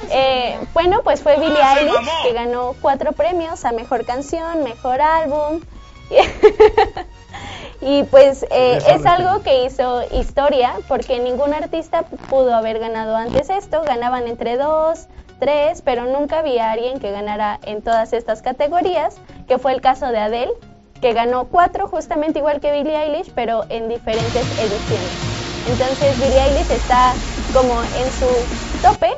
Eh, 0.10 0.57
bueno, 0.74 1.02
pues 1.03 1.22
fue 1.22 1.38
Billie 1.38 1.62
Eilish 1.62 2.10
que 2.24 2.34
ganó 2.34 2.76
cuatro 2.82 3.12
premios 3.12 3.66
a 3.66 3.72
mejor 3.72 4.06
canción, 4.06 4.64
mejor 4.64 5.02
álbum. 5.02 5.62
y 7.82 8.03
pues 8.03 8.44
eh, 8.52 8.78
Esa 8.78 8.95
es 8.95 9.06
algo 9.06 9.44
que 9.44 9.66
hizo 9.66 10.03
historia 10.12 10.74
porque 10.88 11.20
ningún 11.20 11.53
artista 11.53 12.03
pudo 12.30 12.56
haber 12.56 12.80
ganado 12.80 13.16
antes 13.16 13.49
esto. 13.49 13.84
Ganaban 13.84 14.28
entre 14.28 14.57
dos, 14.57 15.07
tres, 15.40 15.82
pero 15.82 16.06
nunca 16.06 16.40
había 16.40 16.72
alguien 16.72 16.99
que 16.99 17.12
ganara 17.12 17.60
en 17.66 17.82
todas 17.82 18.14
estas 18.14 18.41
categorías, 18.41 19.18
que 19.48 19.57
fue 19.57 19.74
el 19.74 19.82
caso 19.82 20.07
de 20.07 20.18
Adele, 20.18 20.53
que 21.02 21.14
ganó 21.14 21.45
cuatro 21.45 21.88
justamente 21.88 22.40
igual 22.40 22.60
que 22.60 22.72
Billie 22.72 22.95
Eilish, 22.95 23.32
pero 23.34 23.66
en 23.70 23.90
diferentes 23.90 24.48
ediciones. 24.57 25.20
Entonces 25.66 26.18
Billie 26.20 26.41
Eilish 26.41 26.72
está 26.72 27.18
como 27.52 27.84
en 27.84 28.12
su 28.12 28.48
tope 28.82 29.10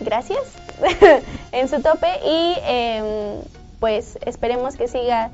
gracias, 0.00 0.40
en 1.52 1.68
su 1.68 1.80
tope 1.80 2.08
y 2.24 2.54
em, 2.64 3.04
pues 3.80 4.18
esperemos 4.24 4.76
que 4.76 4.88
siga 4.88 5.30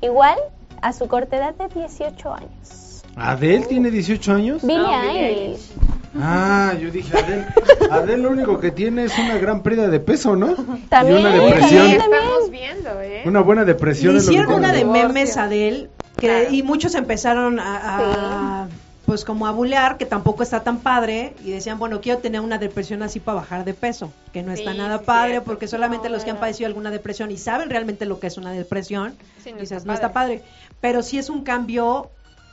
igual 0.00 0.38
a 0.82 0.92
su 0.92 1.08
corta 1.08 1.36
edad 1.36 1.54
de 1.54 1.68
18 1.68 2.34
años. 2.34 3.02
¿Adele 3.16 3.66
tiene 3.66 3.90
18 3.90 4.32
años? 4.32 4.62
Billie 4.62 4.78
No, 4.78 5.00
Billie 5.02 5.26
Eilish. 5.26 5.70
Ah, 6.18 6.74
yo 6.80 6.90
dije 6.90 7.16
Adele. 7.16 7.46
Adele 7.90 8.18
lo 8.18 8.30
único 8.30 8.58
que 8.58 8.70
tiene 8.70 9.04
es 9.04 9.16
una 9.18 9.38
gran 9.38 9.62
pérdida 9.62 9.88
de 9.88 10.00
peso, 10.00 10.34
¿no? 10.36 10.54
También, 10.88 11.18
y 11.18 11.20
una 11.20 11.30
depresión. 11.32 11.86
también. 11.98 12.00
estamos 12.00 12.50
viendo, 12.50 13.00
¿eh? 13.02 13.22
Una 13.26 13.40
buena 13.40 13.64
depresión. 13.64 14.14
Le 14.14 14.20
hicieron 14.20 14.52
una 14.54 14.72
de 14.72 14.84
memes 14.84 15.36
a 15.36 15.44
Adele 15.44 15.88
que, 16.18 16.26
Claro. 16.26 16.50
y 16.54 16.62
muchos 16.62 16.94
empezaron 16.96 17.60
a, 17.60 18.62
a, 18.64 18.68
pues 19.06 19.24
como 19.24 19.46
a 19.46 19.52
bulear 19.52 19.96
que 19.98 20.04
tampoco 20.06 20.42
está 20.42 20.62
tan 20.64 20.80
padre 20.80 21.34
y 21.44 21.50
decían, 21.52 21.78
bueno, 21.78 22.00
quiero 22.00 22.18
tener 22.18 22.40
una 22.40 22.58
depresión 22.58 23.02
así 23.02 23.20
para 23.20 23.36
bajar 23.36 23.64
de 23.64 23.74
peso, 23.74 24.12
que 24.32 24.42
no 24.42 24.52
está 24.52 24.74
nada 24.74 24.98
sí, 24.98 25.04
padre 25.06 25.30
cierto. 25.30 25.46
porque 25.46 25.66
solamente 25.68 26.08
No, 26.08 26.14
los 26.16 26.24
que 26.24 26.30
han 26.30 26.38
padecido 26.38 26.66
alguna 26.66 26.90
depresión 26.90 27.30
y 27.30 27.36
saben 27.38 27.70
realmente 27.70 28.04
lo 28.04 28.18
que 28.20 28.26
es 28.26 28.36
una 28.36 28.50
depresión, 28.52 29.14
Sí, 29.42 29.52
no 29.52 29.58
dices, 29.60 29.78
está 29.78 29.86
no 29.86 29.94
está 29.94 30.12
padre, 30.12 30.42
pero 30.80 31.02
sí 31.02 31.18
es 31.18 31.30
un 31.30 31.42
cambio 31.42 32.10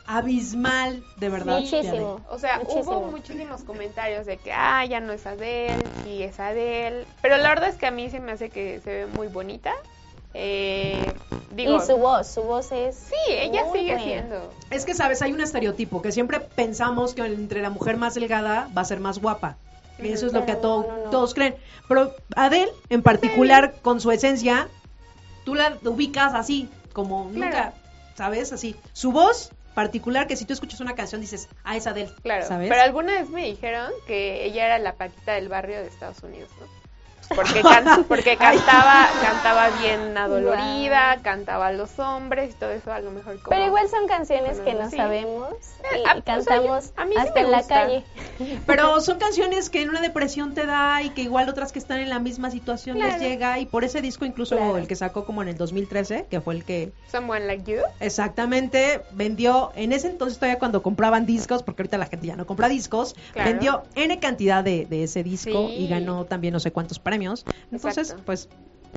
abismal, 0.08 1.04
de 1.18 1.30
verdad. 1.30 1.60
Muchísimo. 1.60 2.22
O 2.30 2.40
sea, 2.40 2.60
muchísimo. 2.60 2.98
hubo 2.98 3.12
muchísimos 3.12 3.64
comentarios 3.64 4.26
de 4.26 4.38
que, 4.38 4.52
ah, 4.54 4.86
ya 4.86 5.00
no 5.00 5.14
es 5.14 5.26
Adele, 5.28 5.84
sí 6.04 6.24
es 6.24 6.40
Adele. 6.40 7.06
Pero 7.22 7.38
la 7.38 7.50
verdad 7.50 7.70
es 7.70 7.76
que 7.76 7.88
a 7.88 7.92
mí 7.92 8.10
se 8.10 8.20
me 8.20 8.32
hace 8.32 8.50
que 8.50 8.80
se 8.80 8.90
ve 8.90 9.06
muy 9.08 9.28
bonita. 9.28 9.74
Eh, 10.34 11.14
digo, 11.52 11.78
y 11.78 11.80
su 11.86 11.98
voz, 11.98 12.28
su 12.28 12.44
voz 12.44 12.72
es 12.72 12.96
sí, 12.96 13.16
ella 13.30 13.64
sigue 13.74 13.98
siendo. 14.00 14.52
Es 14.70 14.86
que, 14.86 14.94
¿sabes? 14.94 15.22
Hay 15.22 15.34
un 15.34 15.42
estereotipo 15.42 16.02
que 16.02 16.12
siempre 16.12 16.40
pensamos 16.40 17.14
que 17.14 17.26
entre 17.26 17.62
la 17.62 17.70
mujer 17.70 17.98
más 17.98 18.14
delgada 18.14 18.70
va 18.78 18.82
a 18.82 18.86
ser 18.86 19.00
más 19.00 19.20
guapa. 19.20 19.58
Y 20.00 20.10
eso 20.10 20.28
es 20.28 20.34
lo 20.34 20.46
que 20.46 20.54
no, 20.54 20.84
no, 20.84 20.98
no. 21.06 21.10
todos 21.10 21.34
creen. 21.34 21.56
Pero 21.88 22.14
Adele, 22.36 22.72
en 22.90 23.02
particular, 23.02 23.76
con 23.82 24.00
su 24.00 24.12
esencia, 24.12 24.68
tú 25.44 25.56
la 25.56 25.76
ubicas 25.84 26.36
así, 26.36 26.70
como 26.94 27.32
Claro. 27.32 27.46
nunca, 27.46 27.74
¿sabes? 28.16 28.54
Así. 28.54 28.76
Su 28.94 29.12
voz 29.12 29.52
particular, 29.78 30.26
que 30.26 30.36
si 30.36 30.46
tú 30.46 30.54
escuchas 30.54 30.80
una 30.80 30.96
canción 30.96 31.22
dices, 31.22 31.50
ah, 31.64 31.78
es 31.78 31.86
Adele, 31.86 32.10
Claro, 32.24 32.48
¿sabes? 32.48 32.68
pero 32.68 32.82
alguna 32.82 33.14
vez 33.14 33.30
me 33.30 33.46
dijeron 33.46 33.92
que 34.08 34.44
ella 34.44 34.66
era 34.66 34.80
la 34.80 34.96
Paquita 34.96 35.34
del 35.34 35.50
barrio 35.50 35.78
de 35.78 35.86
Estados 35.86 36.24
Unidos, 36.24 36.50
¿no? 36.60 36.66
Porque, 37.36 37.62
can- 37.62 38.04
porque 38.08 38.38
cantaba, 38.38 39.10
cantaba 39.22 39.70
bien 39.82 40.18
adolorida, 40.18 41.20
cantaba 41.22 41.68
a 41.68 41.72
los 41.74 42.00
hombres 42.00 42.52
y 42.52 42.54
todo 42.58 42.72
eso, 42.72 42.92
a 42.92 43.00
lo 43.00 43.12
mejor 43.12 43.36
como... 43.42 43.50
Pero 43.50 43.66
igual 43.66 43.88
son 43.90 44.08
canciones 44.08 44.58
Bueno, 44.62 44.66
que 44.66 44.84
no 44.84 44.90
sí. 44.90 44.98
sabemos 44.98 45.50
Eh, 45.92 45.98
y, 45.98 45.98
y 45.98 46.02
o 46.02 46.04
sea, 46.06 46.24
cantamos 46.24 46.86
yo- 46.96 47.02
a 47.02 47.06
mí 47.06 47.12
sí 47.16 47.22
hasta 47.22 47.40
en 47.42 47.52
la 47.52 47.64
calle. 47.68 48.04
Pero 48.66 49.02
son 49.02 49.18
canciones 49.20 49.70
que 49.70 49.82
en 49.82 49.90
una 49.90 50.02
depresión 50.02 50.54
te 50.54 50.66
da 50.66 51.02
y 51.02 51.10
que 51.12 51.22
igual 51.22 51.50
otras 51.50 51.72
que 51.72 51.80
están 51.80 52.00
en 52.00 52.10
la 52.10 52.20
misma 52.20 52.50
situación 52.52 52.98
les 53.00 53.20
llega. 53.20 53.60
Y 53.60 53.66
por 53.66 53.84
ese 53.84 54.02
disco, 54.02 54.26
incluso 54.26 54.56
Claro. 54.56 54.78
el 54.78 54.88
que 54.88 54.96
sacó 54.96 55.26
como 55.26 55.42
en 55.42 55.50
el 55.50 55.58
2013, 55.58 56.28
que 56.30 56.42
fue 56.42 56.56
el 56.56 56.64
que 56.64 56.92
Someone 57.12 57.46
Like 57.46 57.72
You. 57.72 57.82
Exactamente, 58.00 59.02
vendió 59.12 59.72
en 59.76 59.92
ese 59.94 60.08
entonces 60.08 60.38
todavía 60.40 60.60
cuando 60.60 60.82
compraban 60.82 61.26
discos, 61.26 61.64
porque 61.64 61.82
ahorita 61.84 61.98
la 61.98 62.06
gente 62.08 62.28
ya 62.28 62.36
no 62.36 62.46
compra 62.46 62.68
discos, 62.70 63.16
Claro. 63.34 63.50
vendió 63.52 63.84
N 63.96 64.20
cantidad 64.20 64.64
de, 64.64 64.86
de 64.86 65.04
ese 65.04 65.24
disco 65.24 65.68
Sí. 65.68 65.76
y 65.76 65.88
ganó 65.88 66.26
también 66.26 66.54
no 66.54 66.60
sé 66.60 66.72
cuántos 66.72 67.00
premios. 67.00 67.17
Entonces, 67.72 67.98
Exacto. 68.10 68.24
pues 68.26 68.50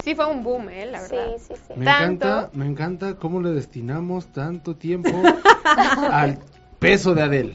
Sí 0.05 0.15
fue 0.15 0.25
un 0.27 0.43
boom, 0.43 0.71
¿eh? 0.71 0.87
La 0.87 1.03
verdad. 1.03 1.27
sí, 1.37 1.53
sí. 1.67 1.75
Me 1.77 1.85
Tanto. 1.85 2.27
encanta, 2.27 2.51
me 2.55 2.65
encanta 2.67 3.15
cómo 3.17 3.43
le 3.43 3.51
destinamos 3.51 4.29
tanto 4.29 4.75
tiempo 4.77 5.11
al 6.11 6.39
peso 6.79 7.15
de 7.15 7.23
Adele. 7.23 7.55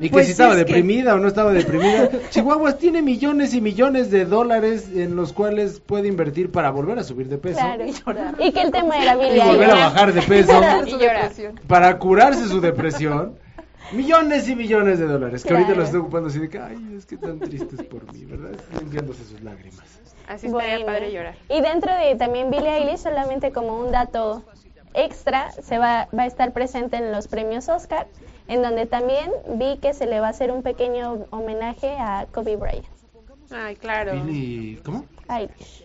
Y 0.00 0.06
que 0.08 0.10
Pues 0.10 0.26
si 0.26 0.32
estaba 0.32 0.52
es 0.52 0.58
que- 0.58 0.64
deprimida 0.64 1.14
o 1.14 1.18
no 1.18 1.28
estaba 1.28 1.52
deprimida. 1.52 2.10
Chihuahuas 2.30 2.76
tiene 2.78 3.00
millones 3.02 3.54
y 3.54 3.60
millones 3.60 4.10
de 4.10 4.24
dólares 4.26 4.90
en 4.94 5.16
los 5.16 5.32
cuales 5.32 5.80
puede 5.80 6.08
invertir 6.08 6.50
para 6.52 6.70
volver 6.70 6.98
a 6.98 7.04
subir 7.04 7.28
de 7.28 7.38
peso. 7.38 7.60
Claro. 7.60 7.84
Y 8.38 8.52
que 8.52 8.60
el 8.62 8.70
tema 8.70 9.00
era 9.02 9.14
Y 9.14 9.40
volver 9.40 9.70
a 9.70 9.74
bajar 9.74 10.12
de 10.12 10.22
peso. 10.22 10.52
Y 10.86 10.90
llorar. 10.90 11.30
para 11.66 11.98
curarse 11.98 12.46
su 12.46 12.60
depresión. 12.60 13.38
Millones 13.92 14.48
y 14.48 14.56
millones 14.56 14.98
de 14.98 15.06
dólares. 15.06 15.44
Que 15.44 15.52
ahorita 15.52 15.74
los 15.74 15.86
estoy 15.86 16.00
ocupando 16.00 16.28
así 16.28 16.38
de 16.38 16.48
que, 16.48 16.58
ay, 16.58 16.94
es 16.96 17.06
que 17.06 17.16
tan 17.16 17.38
tristes 17.38 17.82
por 17.86 18.10
mí, 18.12 18.24
¿verdad? 18.24 18.58
Limpiándose 18.80 19.24
sus 19.24 19.40
lágrimas. 19.42 19.82
Así 20.26 20.46
estaría 20.46 20.76
Bueno. 20.76 20.86
padre 20.86 21.12
llorar. 21.12 21.34
Y 21.50 21.60
dentro 21.60 21.94
de 21.94 22.14
también 22.16 22.50
Billie 22.50 22.76
Eilish, 22.76 22.98
solamente 22.98 23.52
como 23.52 23.78
un 23.78 23.92
dato 23.92 24.42
extra, 24.94 25.50
se 25.52 25.78
va, 25.78 26.08
va 26.16 26.22
a 26.22 26.26
estar 26.26 26.52
presente 26.52 26.96
en 26.96 27.12
los 27.12 27.28
premios 27.28 27.68
Oscar, 27.68 28.06
en 28.48 28.62
donde 28.62 28.86
también 28.86 29.30
vi 29.56 29.78
que 29.78 29.92
se 29.92 30.06
le 30.06 30.20
va 30.20 30.28
a 30.28 30.30
hacer 30.30 30.50
un 30.50 30.62
pequeño 30.62 31.26
homenaje 31.30 31.96
a 31.98 32.26
Kobe 32.32 32.56
Bryant. 32.56 32.86
Ay, 33.50 33.76
claro. 33.76 34.12
Billy, 34.14 34.80
¿cómo? 34.84 35.04
Eilish. 35.28 35.84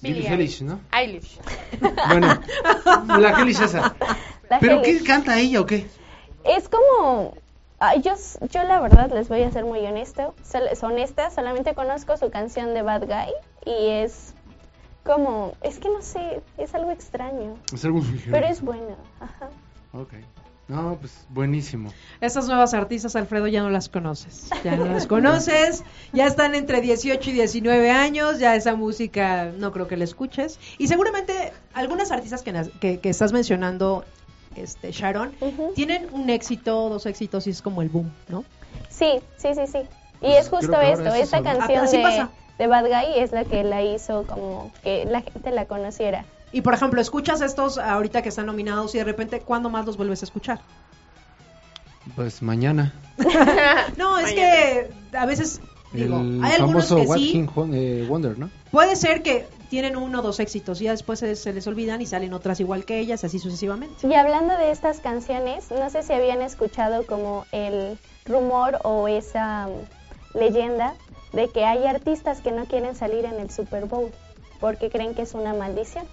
Billy 0.00 0.14
Billie 0.20 0.28
Eilish, 0.30 0.62
¿no? 0.62 0.80
Eilish. 0.92 1.38
Bueno, 2.08 2.40
la 3.18 3.38
Eilish 3.38 3.60
esa. 3.60 3.94
La 4.48 4.58
¿Pero 4.60 4.82
qué 4.82 5.02
canta 5.02 5.38
ella 5.38 5.60
o 5.60 5.66
qué? 5.66 5.86
Es 6.44 6.68
como... 6.68 7.34
ay, 7.78 8.02
yo, 8.02 8.12
yo 8.50 8.62
la 8.64 8.80
verdad 8.80 9.10
les 9.12 9.28
voy 9.28 9.42
a 9.42 9.50
ser 9.50 9.64
muy 9.64 9.80
honesto, 9.86 10.34
honesta, 10.82 11.30
solamente 11.30 11.74
conozco 11.74 12.16
su 12.16 12.30
canción 12.30 12.74
de 12.74 12.82
Bad 12.82 13.06
Guy 13.06 13.32
y 13.64 13.88
es 13.90 14.34
como, 15.04 15.54
es 15.62 15.78
que 15.78 15.88
no 15.88 16.02
sé, 16.02 16.42
es 16.58 16.74
algo 16.74 16.90
extraño, 16.90 17.56
Es 17.72 17.84
algo 17.84 18.02
pero 18.30 18.46
es 18.46 18.60
bueno. 18.60 18.96
Ajá. 19.20 19.48
Ok. 19.92 20.12
No, 20.68 20.98
pues 21.00 21.26
buenísimo. 21.30 21.90
Estas 22.20 22.46
nuevas 22.46 22.74
artistas, 22.74 23.16
Alfredo, 23.16 23.46
ya 23.46 23.62
no 23.62 23.70
las 23.70 23.88
conoces. 23.88 24.50
Ya 24.62 24.76
no 24.76 24.84
las 24.84 25.06
conoces. 25.06 25.82
Ya 26.12 26.26
están 26.26 26.54
entre 26.54 26.82
18 26.82 27.30
y 27.30 27.32
19 27.32 27.90
años. 27.90 28.38
Ya 28.38 28.54
esa 28.54 28.74
música 28.74 29.50
no 29.56 29.72
creo 29.72 29.88
que 29.88 29.96
la 29.96 30.04
escuches. 30.04 30.60
Y 30.76 30.88
seguramente 30.88 31.54
algunas 31.72 32.12
artistas 32.12 32.42
que, 32.42 33.00
que 33.00 33.08
estás 33.08 33.32
mencionando, 33.32 34.04
este 34.56 34.90
Sharon, 34.92 35.32
tienen 35.74 36.08
un 36.12 36.30
éxito, 36.30 36.88
dos 36.88 37.06
éxitos 37.06 37.46
y 37.46 37.50
es 37.50 37.62
como 37.62 37.82
el 37.82 37.88
boom, 37.88 38.12
¿no? 38.28 38.44
Sí, 38.88 39.20
sí, 39.36 39.48
sí, 39.54 39.66
sí. 39.66 39.78
Y 40.20 40.20
Pues 40.20 40.38
es 40.38 40.48
justo 40.48 40.80
esto, 40.80 41.14
esta 41.14 41.38
Ah, 41.38 41.42
canción 41.42 41.86
de, 41.90 42.26
de 42.58 42.66
Bad 42.66 42.86
Guy 42.86 43.18
es 43.20 43.32
la 43.32 43.44
que 43.44 43.62
la 43.62 43.82
hizo 43.82 44.26
como 44.26 44.72
que 44.82 45.04
la 45.04 45.20
gente 45.22 45.50
la 45.50 45.66
conociera. 45.66 46.24
Y 46.50 46.62
por 46.62 46.74
ejemplo, 46.74 47.00
escuchas 47.00 47.40
estos 47.40 47.78
ahorita 47.78 48.22
que 48.22 48.30
están 48.30 48.46
nominados 48.46 48.94
y 48.94 48.98
de 48.98 49.04
repente, 49.04 49.40
¿cuándo 49.40 49.70
más 49.70 49.86
los 49.86 49.96
vuelves 49.96 50.22
a 50.22 50.24
escuchar? 50.24 50.60
Pues 52.16 52.42
mañana. 52.42 52.92
No, 53.96 54.18
es 54.18 54.32
que 54.32 54.90
a 55.16 55.26
veces 55.26 55.60
digo, 55.92 56.20
el 56.20 56.42
hay 56.44 56.52
algunos 56.54 56.88
famoso 56.88 57.12
que 57.14 57.18
sí. 57.20 57.32
King 57.32 57.48
eh, 57.72 58.06
Wonder, 58.08 58.38
¿no? 58.38 58.50
Puede 58.70 58.96
ser 58.96 59.22
que 59.22 59.46
tienen 59.68 59.96
uno 59.96 60.20
o 60.20 60.22
dos 60.22 60.40
éxitos 60.40 60.80
y 60.80 60.84
ya 60.84 60.92
después 60.92 61.18
se, 61.18 61.36
se 61.36 61.52
les 61.52 61.66
olvidan 61.66 62.00
y 62.00 62.06
salen 62.06 62.32
otras 62.32 62.60
igual 62.60 62.84
que 62.84 62.98
ellas, 62.98 63.24
así 63.24 63.38
sucesivamente. 63.38 64.06
Y 64.06 64.14
hablando 64.14 64.56
de 64.56 64.70
estas 64.70 65.00
canciones, 65.00 65.70
no 65.70 65.90
sé 65.90 66.02
si 66.02 66.12
habían 66.12 66.42
escuchado 66.42 67.06
como 67.06 67.44
el 67.52 67.98
rumor 68.24 68.78
o 68.84 69.08
esa 69.08 69.68
mm, 69.68 70.38
leyenda 70.38 70.94
de 71.32 71.48
que 71.48 71.64
hay 71.64 71.86
artistas 71.86 72.40
que 72.40 72.52
no 72.52 72.66
quieren 72.66 72.94
salir 72.94 73.24
en 73.24 73.38
el 73.38 73.50
Super 73.50 73.84
Bowl 73.86 74.10
porque 74.60 74.90
creen 74.90 75.14
que 75.14 75.22
es 75.22 75.34
una 75.34 75.54
maldición. 75.54 76.06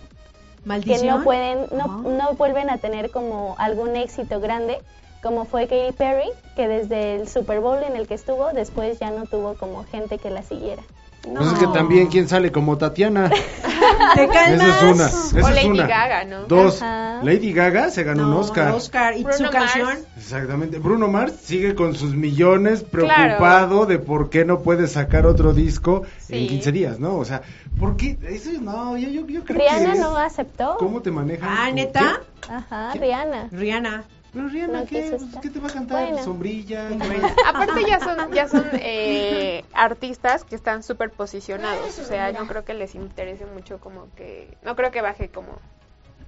Maldición. 0.66 1.02
que 1.02 1.08
no 1.08 1.24
pueden, 1.24 1.68
no, 1.72 2.02
no 2.02 2.34
vuelven 2.34 2.70
a 2.70 2.78
tener 2.80 3.12
como 3.12 3.56
algún 3.60 3.96
éxito 3.96 4.40
grande, 4.40 4.80
como 5.22 5.46
fue 5.46 5.68
Katy 5.68 5.92
Perry, 5.94 6.30
que 6.56 6.68
desde 6.68 7.16
el 7.16 7.28
Super 7.28 7.60
Bowl 7.60 7.82
en 7.84 7.96
el 7.96 8.08
que 8.08 8.16
estuvo, 8.16 8.52
después 8.52 9.00
ya 9.00 9.12
no 9.12 9.26
tuvo 9.26 9.56
como 9.56 9.84
gente 9.86 10.18
que 10.18 10.30
la 10.30 10.42
siguiera. 10.42 10.82
No. 11.28 11.40
Pues 11.42 11.54
es 11.54 11.60
que 11.60 11.68
también, 11.68 12.08
¿quién 12.08 12.28
sale 12.28 12.52
como 12.52 12.78
Tatiana? 12.78 13.30
Te 14.16 14.28
calmas. 14.28 14.62
Esa 14.62 14.78
es 14.78 14.84
una. 14.94 15.06
Esa 15.08 15.36
O 15.36 15.50
es 15.50 15.56
Lady 15.56 15.68
una. 15.68 15.88
Gaga, 15.88 16.24
¿no? 16.26 16.44
Dos. 16.46 16.82
Ajá. 16.82 17.22
Lady 17.24 17.54
Gaga 17.54 17.90
se 17.92 18.04
ganó 18.04 18.24
un 18.24 18.32
No, 18.32 18.40
Oscar. 18.40 18.72
Oscar. 18.74 19.18
Y 19.18 19.24
Bruno 19.24 19.38
su 19.38 19.44
Mars. 19.44 19.56
canción. 19.56 19.98
Exactamente. 20.18 20.80
Bruno 20.80 21.08
Mars 21.08 21.34
sigue 21.44 21.76
con 21.76 21.96
sus 21.96 22.14
millones 22.16 22.84
preocupado 22.84 23.86
de 23.86 24.00
por 24.00 24.30
qué 24.30 24.46
no 24.46 24.60
puede 24.60 24.88
sacar 24.88 25.26
otro 25.26 25.54
disco 25.54 26.04
en 26.30 26.42
Sí. 26.42 26.48
15 26.48 26.72
días, 26.72 27.00
¿no? 27.00 27.16
O 27.16 27.26
sea, 27.26 27.42
¿por 27.80 27.96
qué? 27.98 28.18
Eso 28.30 28.50
no, 28.62 28.98
yo, 28.98 29.10
yo, 29.10 29.26
yo 29.28 29.44
creo 29.44 29.58
Rihanna 29.60 29.86
que 29.86 29.92
es 29.94 30.00
no 30.00 30.18
aceptó. 30.18 30.76
¿Cómo 30.78 31.02
te 31.02 31.12
manejan? 31.12 31.50
Ah, 31.50 31.66
¿Con 31.68 31.76
¿neta? 31.76 32.22
qué? 32.42 32.52
Ajá, 32.54 32.90
¿Qué? 32.94 33.00
Rihanna. 33.00 33.48
Rihanna. 33.52 34.04
Pero 34.36 34.50
Rihanna, 34.50 34.82
No 34.82 34.86
Pues. 34.86 35.24
¿Qué 35.42 35.50
te 35.50 35.60
va 35.62 35.70
a 35.70 35.72
cantar? 35.72 36.10
Bueno. 36.10 36.24
Sombrilla. 36.24 36.90
Aparte 37.48 37.86
ya 37.88 38.02
son, 38.02 38.34
ya 38.34 38.50
son 38.50 38.66
eh, 38.74 39.64
artistas 39.74 40.44
que 40.44 40.56
están 40.56 40.84
súper 40.84 41.10
posicionados, 41.12 41.98
o 42.00 42.04
sea, 42.04 42.34
no 42.34 42.46
creo 42.46 42.66
que 42.66 42.74
les 42.74 42.96
interese 42.96 43.46
mucho 43.46 43.80
como 43.80 44.10
que, 44.16 44.58
no 44.62 44.76
creo 44.76 44.92
que 44.92 45.02
baje 45.02 45.30
como 45.30 45.58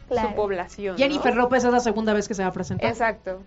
Claro. 0.07 0.29
su 0.29 0.35
población. 0.35 0.93
¿no? 0.93 0.97
Jennifer 0.97 1.35
López 1.35 1.65
es 1.65 1.71
la 1.71 1.81
segunda 1.81 2.13
vez 2.13 2.29
que 2.29 2.33
se 2.33 2.41
va 2.41 2.47
a 2.47 2.53
presentar. 2.53 2.89
Exacto. 2.89 3.43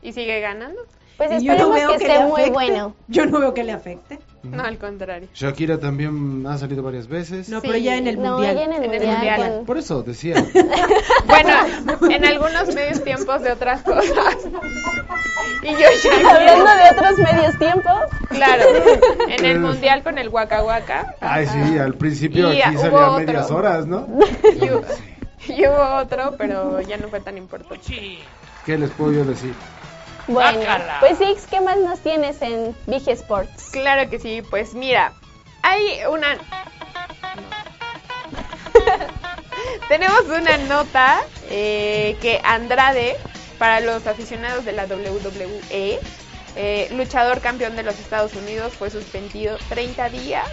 Y 0.00 0.14
sigue 0.14 0.40
ganando. 0.40 0.80
Pues 1.28 1.42
esperemos 1.42 1.68
no 1.68 1.74
veo 1.74 1.98
que, 1.98 1.98
le 2.06 2.12
esté 2.14 2.24
muy 2.24 2.32
afecte. 2.42 2.50
bueno. 2.52 2.94
Yo 3.08 3.26
no 3.26 3.38
veo 3.40 3.54
que 3.54 3.64
le 3.64 3.72
afecte. 3.72 4.18
No, 4.42 4.62
al 4.64 4.76
contrario. 4.78 5.28
Shakira 5.34 5.78
también 5.78 6.44
ha 6.48 6.58
salido 6.58 6.82
varias 6.82 7.06
veces. 7.06 7.48
No, 7.48 7.60
Sí. 7.60 7.66
pero 7.68 7.78
ya 7.78 7.96
en 7.96 8.08
el 8.08 8.20
No, 8.20 8.32
mundial. 8.32 8.56
ella 8.56 8.64
en 8.64 8.72
el 8.72 8.76
En 8.78 8.84
el 8.84 8.90
mundial. 8.90 9.16
mundial. 9.16 9.52
con- 9.56 9.66
Por 9.66 9.78
eso 9.78 10.02
decía. 10.02 10.34
Bueno, 11.26 11.50
en 12.10 12.24
algunos 12.24 12.74
medios 12.74 13.02
tiempos 13.04 13.42
de 13.42 13.52
otras 13.52 13.82
cosas. 13.82 14.36
Y 15.62 15.66
yo 15.70 15.86
Hablando 16.28 16.64
Shakira, 16.66 16.74
de 16.76 16.90
otros 17.00 17.18
medios 17.18 17.58
tiempos, 17.58 17.94
claro, 18.28 18.64
en 19.28 19.44
el 19.44 19.60
mundial 19.60 20.02
con 20.02 20.18
el 20.18 20.28
Waka 20.28 20.62
Waka. 20.64 21.14
Ay, 21.20 21.46
sí, 21.46 21.78
al 21.78 21.94
principio 21.94 22.52
Y, 22.52 22.60
aquí 22.62 22.76
salía 22.76 23.06
a 23.06 23.18
medias 23.18 23.44
otro. 23.44 23.56
horas, 23.58 23.86
¿no? 23.86 24.06
Y, 25.46 25.52
y 25.52 25.66
hubo 25.66 25.96
otro, 26.00 26.34
pero 26.36 26.80
ya 26.80 26.96
no 26.96 27.08
fue 27.08 27.20
tan 27.20 27.38
importante. 27.38 28.18
¿Qué 28.66 28.76
les 28.78 28.90
puedo 28.90 29.12
yo 29.12 29.24
decir? 29.24 29.54
Bueno, 30.26 30.60
pues 31.00 31.18
Six, 31.18 31.46
¿qué 31.48 31.60
más 31.60 31.76
nos 31.78 32.00
tienes 32.00 32.40
en 32.42 32.76
Big 32.86 33.08
Sports? 33.08 33.70
Claro 33.72 34.08
que 34.08 34.18
sí, 34.18 34.42
pues 34.42 34.74
mira, 34.74 35.12
hay 35.62 36.04
una... 36.10 36.38
Tenemos 39.88 40.24
una 40.24 40.56
nota 40.58 41.20
eh, 41.50 42.16
que 42.20 42.40
Andrade, 42.44 43.16
para 43.58 43.80
los 43.80 44.06
aficionados 44.06 44.64
de 44.64 44.72
la 44.72 44.86
WWE, 44.86 46.00
eh, 46.56 46.88
luchador 46.92 47.40
campeón 47.40 47.76
de 47.76 47.82
los 47.82 47.98
Estados 47.98 48.34
Unidos, 48.34 48.72
fue 48.74 48.90
suspendido 48.90 49.56
30 49.68 50.08
días 50.08 50.48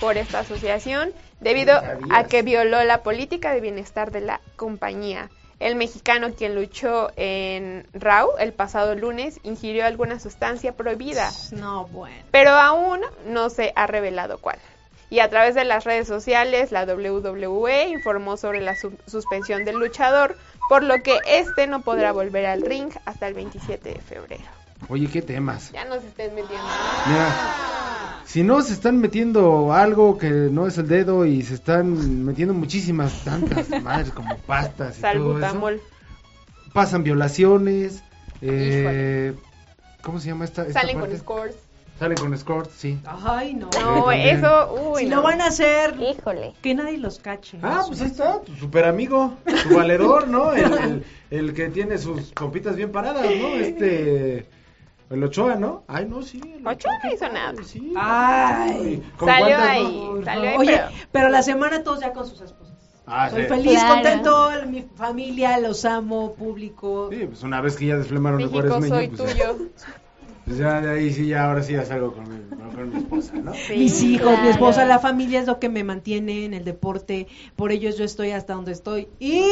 por 0.00 0.16
esta 0.16 0.40
asociación 0.40 1.12
debido 1.40 1.80
30 1.80 2.16
a 2.16 2.24
que 2.24 2.42
violó 2.42 2.82
la 2.84 3.02
política 3.02 3.52
de 3.52 3.60
bienestar 3.60 4.10
de 4.10 4.22
la 4.22 4.40
compañía. 4.56 5.30
El 5.60 5.76
mexicano 5.76 6.32
quien 6.34 6.54
luchó 6.54 7.10
en 7.16 7.86
Raw 7.92 8.30
el 8.38 8.52
pasado 8.52 8.94
lunes 8.94 9.38
ingirió 9.44 9.84
alguna 9.86 10.18
sustancia 10.18 10.72
prohibida 10.72 11.30
No, 11.52 11.84
bueno. 11.88 12.16
pero 12.30 12.50
aún 12.52 13.00
no 13.26 13.50
se 13.50 13.72
ha 13.76 13.86
revelado 13.86 14.38
cuál. 14.38 14.58
Y 15.10 15.18
a 15.20 15.28
través 15.28 15.54
de 15.54 15.64
las 15.64 15.84
redes 15.84 16.06
sociales, 16.08 16.70
la 16.72 16.84
WWE 16.84 17.88
informó 17.88 18.36
sobre 18.36 18.60
la 18.60 18.74
su- 18.76 18.96
suspensión 19.06 19.64
del 19.64 19.76
luchador, 19.76 20.36
por 20.68 20.82
lo 20.84 21.02
que 21.02 21.18
este 21.26 21.66
no 21.66 21.80
podrá 21.82 22.12
volver 22.12 22.46
al 22.46 22.62
ring 22.62 22.90
hasta 23.04 23.26
el 23.26 23.34
27 23.34 23.92
de 23.92 24.00
febrero. 24.00 24.44
Oye, 24.88 25.06
¿qué 25.08 25.22
temas? 25.22 25.70
Ya 25.72 25.84
nos 25.84 26.02
estén 26.04 26.34
metiendo. 26.34 26.66
Mira, 27.06 27.32
si 28.26 28.42
no 28.42 28.60
se 28.62 28.72
están 28.72 28.98
metiendo 28.98 29.72
algo 29.72 30.18
que 30.18 30.28
no 30.30 30.66
es 30.66 30.78
el 30.78 30.88
dedo 30.88 31.24
y 31.24 31.42
se 31.42 31.54
están 31.54 32.24
metiendo 32.24 32.54
muchísimas 32.54 33.24
tantas 33.24 33.68
madres 33.82 34.10
como 34.10 34.36
pastas 34.38 34.98
y 34.98 35.02
todo 35.02 35.12
eso, 35.12 35.40
Salbutamol. 35.40 35.80
pasan 36.72 37.04
violaciones, 37.04 38.02
eh, 38.40 39.32
¿cómo 40.02 40.18
se 40.18 40.28
llama 40.28 40.44
esta? 40.44 40.62
esta 40.66 40.80
Salen 40.80 40.98
con 40.98 41.16
scores. 41.16 41.56
Salen 41.98 42.16
con 42.16 42.32
escort, 42.32 42.70
sí. 42.70 42.98
Ay, 43.04 43.52
no. 43.52 43.68
No, 43.70 44.10
eso, 44.10 44.72
uy, 44.90 45.02
si 45.02 45.08
no. 45.10 45.16
lo 45.16 45.22
van 45.22 45.42
a 45.42 45.48
hacer, 45.48 45.94
Híjole. 46.00 46.54
que 46.62 46.74
nadie 46.74 46.96
los 46.96 47.18
cache. 47.18 47.58
Ah, 47.62 47.82
pues 47.86 48.00
ahí 48.00 48.06
está, 48.06 48.40
tu 48.40 48.56
super 48.56 48.86
amigo, 48.86 49.34
tu 49.62 49.74
valedor, 49.76 50.26
¿no? 50.26 50.52
El, 50.54 50.72
el- 50.72 51.04
el 51.30 51.52
que 51.54 51.68
tiene 51.68 51.98
sus 51.98 52.32
copitas 52.32 52.74
bien 52.74 52.90
paradas, 52.90 53.26
¿no? 53.26 53.48
Este, 53.48 54.46
el 55.10 55.24
Ochoa, 55.24 55.56
¿no? 55.56 55.84
Ay, 55.88 56.06
no, 56.06 56.22
sí. 56.22 56.40
el 56.56 56.66
Ochoa 56.66 56.92
no 56.94 56.98
qué 57.02 57.14
hizo 57.14 57.28
nada. 57.28 57.62
Sí. 57.64 57.92
Ay. 57.96 59.02
¿Con 59.16 59.28
Salió 59.28 59.56
ahí, 59.58 60.10
no? 60.14 60.24
salió 60.24 60.50
ahí. 60.50 60.56
Oye, 60.56 60.72
pero- 60.76 60.88
pero 61.12 61.28
la 61.28 61.42
semana 61.42 61.82
todos 61.82 62.00
ya 62.00 62.12
con 62.12 62.26
sus 62.26 62.40
esposas. 62.40 62.76
Ah, 63.06 63.28
Soy 63.28 63.42
sí. 63.42 63.48
feliz, 63.48 63.72
Claro. 63.80 63.94
contento, 63.94 64.50
mi 64.68 64.82
familia, 64.94 65.58
los 65.58 65.84
amo, 65.84 66.34
público. 66.34 67.08
Sí, 67.10 67.26
pues 67.26 67.42
una 67.42 67.60
vez 67.60 67.76
que 67.76 67.86
ya 67.86 67.96
desflemaron 67.96 68.40
el 68.40 68.46
México, 68.50 68.68
cuaresmeño, 68.68 68.94
soy 68.94 69.08
pues, 69.08 69.32
tuyo. 69.32 69.56
pues 70.44 70.56
ya 70.58 70.80
de 70.80 70.90
ahí 70.90 71.12
sí, 71.12 71.26
ya 71.26 71.46
ahora 71.48 71.62
sí 71.64 71.72
ya 71.72 71.84
salgo 71.84 72.12
con 72.12 72.22
mi, 72.28 72.56
con 72.72 72.90
mi 72.90 72.96
esposa, 72.98 73.34
¿no? 73.34 73.52
Sí. 73.54 73.74
Mis 73.78 74.00
hijos, 74.04 74.40
mi 74.42 74.48
esposa, 74.48 74.84
la 74.84 75.00
familia 75.00 75.40
es 75.40 75.46
lo 75.48 75.58
que 75.58 75.68
me 75.68 75.82
mantiene 75.82 76.44
en 76.44 76.54
el 76.54 76.64
deporte. 76.64 77.26
Por 77.56 77.72
ellos 77.72 77.98
yo 77.98 78.04
estoy 78.04 78.30
hasta 78.30 78.54
donde 78.54 78.70
estoy. 78.72 79.08
Y 79.18 79.42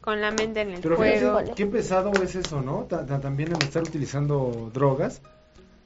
Con 0.00 0.20
la 0.20 0.30
mente 0.30 0.62
en 0.62 0.70
el 0.70 0.80
Pero 0.80 0.96
juego. 0.96 1.38
fíjate, 1.40 1.54
qué 1.54 1.66
pesado 1.66 2.10
es 2.22 2.34
eso, 2.34 2.60
¿no? 2.62 2.84
Ta- 2.84 3.04
ta- 3.04 3.20
también 3.20 3.52
el 3.54 3.62
estar 3.62 3.82
utilizando 3.82 4.70
drogas, 4.72 5.20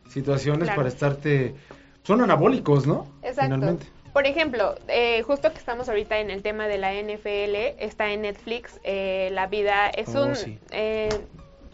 situaciones 0.09 0.65
Claro. 0.69 0.77
para 0.77 0.89
estarte... 0.89 1.55
Son 2.05 2.21
anabólicos, 2.21 2.87
¿no? 2.87 3.07
Exacto. 3.23 3.43
Finalmente. 3.55 3.87
Por 4.13 4.27
ejemplo, 4.27 4.77
eh, 4.89 5.23
justo 5.23 5.51
que 5.51 5.59
estamos 5.59 5.89
ahorita 5.89 6.19
en 6.21 6.31
el 6.31 6.43
tema 6.43 6.69
de 6.69 6.79
la 6.79 6.93
NFL, 6.95 7.75
está 7.85 8.11
en 8.13 8.23
Netflix, 8.23 8.79
eh, 8.85 9.31
La 9.33 9.47
Vida, 9.49 9.89
es 9.89 10.15
Oh, 10.15 10.27
un 10.27 10.37
sí. 10.37 10.59
eh, 10.71 11.09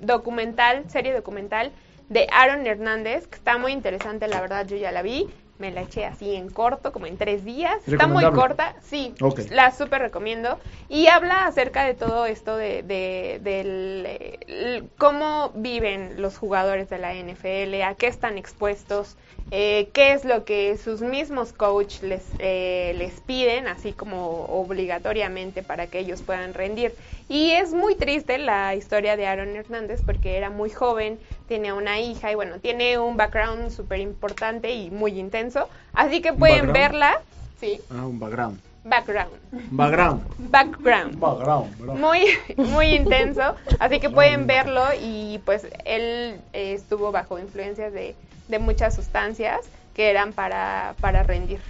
documental, 0.01 0.85
serie 0.89 1.13
documental 1.13 1.73
de 2.09 2.27
Aaron 2.33 2.67
Hernández, 2.67 3.27
que 3.27 3.37
está 3.37 3.59
muy 3.59 3.73
interesante, 3.73 4.27
la 4.29 4.41
verdad 4.41 4.67
yo 4.67 4.77
ya 4.77 4.91
la 4.93 5.03
vi, 5.03 5.29
me 5.61 5.71
la 5.71 5.83
eché 5.83 6.05
así 6.07 6.35
en 6.35 6.49
corto, 6.51 6.91
como 6.93 7.07
en 7.07 7.17
tres 7.17 7.45
días, 7.45 7.75
está 7.87 8.07
muy 8.15 8.25
corta, 8.35 8.75
sí, 8.83 9.15
la 9.51 9.71
súper 9.73 10.03
recomiendo, 10.03 10.59
y 10.89 11.07
habla 11.09 11.47
acerca 11.47 11.85
de 11.85 11.95
todo 11.95 12.27
esto 12.27 12.57
de, 12.57 12.83
de- 12.83 13.39
del, 13.43 14.05
eh, 14.07 14.83
cómo 14.99 15.53
viven 15.55 16.21
los 16.21 16.39
jugadores 16.39 16.89
de 16.91 16.99
la 16.99 17.15
NFL, 17.15 17.83
a 17.83 17.95
qué 17.95 18.07
están 18.09 18.39
expuestos, 18.39 19.17
eh, 19.51 19.89
qué 19.93 20.13
es 20.13 20.25
lo 20.25 20.45
que 20.45 20.77
sus 20.79 21.01
mismos 21.01 21.53
coach 21.53 22.03
les, 22.03 22.23
eh, 22.39 22.95
les 22.97 23.13
piden, 23.21 23.67
así 23.69 23.93
como 23.93 24.45
obligatoriamente 24.45 25.63
para 25.63 25.87
que 25.87 25.99
ellos 25.99 26.23
puedan 26.23 26.55
rendir. 26.55 26.95
Y 27.29 27.53
es 27.53 27.73
muy 27.73 27.95
triste 27.95 28.39
la 28.39 28.75
historia 28.75 29.17
de 29.17 29.27
Aaron 29.27 29.55
Hernández 29.57 30.01
porque 30.05 30.37
era 30.37 30.51
muy 30.51 30.71
joven, 30.71 31.19
tenía 31.49 31.75
una 31.75 32.01
hija 32.01 32.31
y 32.33 32.35
bueno, 32.35 32.59
tiene 32.61 32.99
un 32.99 33.17
background 33.17 33.71
súper 33.71 34.01
importante 34.01 34.73
y 34.73 34.91
muy 34.91 35.19
intenso. 35.19 35.69
Así 35.95 36.21
que 36.21 36.33
pueden 36.33 36.67
background? 36.67 36.73
verla. 36.93 37.21
Sí, 37.61 37.81
Ah, 37.91 38.07
un 38.07 38.19
background. 38.19 38.59
background. 38.85 39.31
Background. 39.71 40.23
Background 40.51 41.19
Background, 41.21 41.79
bro. 41.79 41.95
muy 41.95 42.25
muy 42.57 42.95
intenso 42.95 43.55
así 43.79 44.01
que 44.01 44.09
pueden 44.19 44.47
verlo 44.47 44.83
y 45.03 45.39
pues 45.45 45.65
él 45.85 46.41
eh, 46.55 46.73
estuvo 46.73 47.13
bajo 47.13 47.39
influencias 47.39 47.93
de, 47.93 48.15
de 48.51 48.59
muchas 48.59 48.95
sustancias 48.95 49.61
que 49.95 50.11
eran 50.11 50.33
para, 50.33 50.95
para 51.01 51.23
rendir 51.23 51.61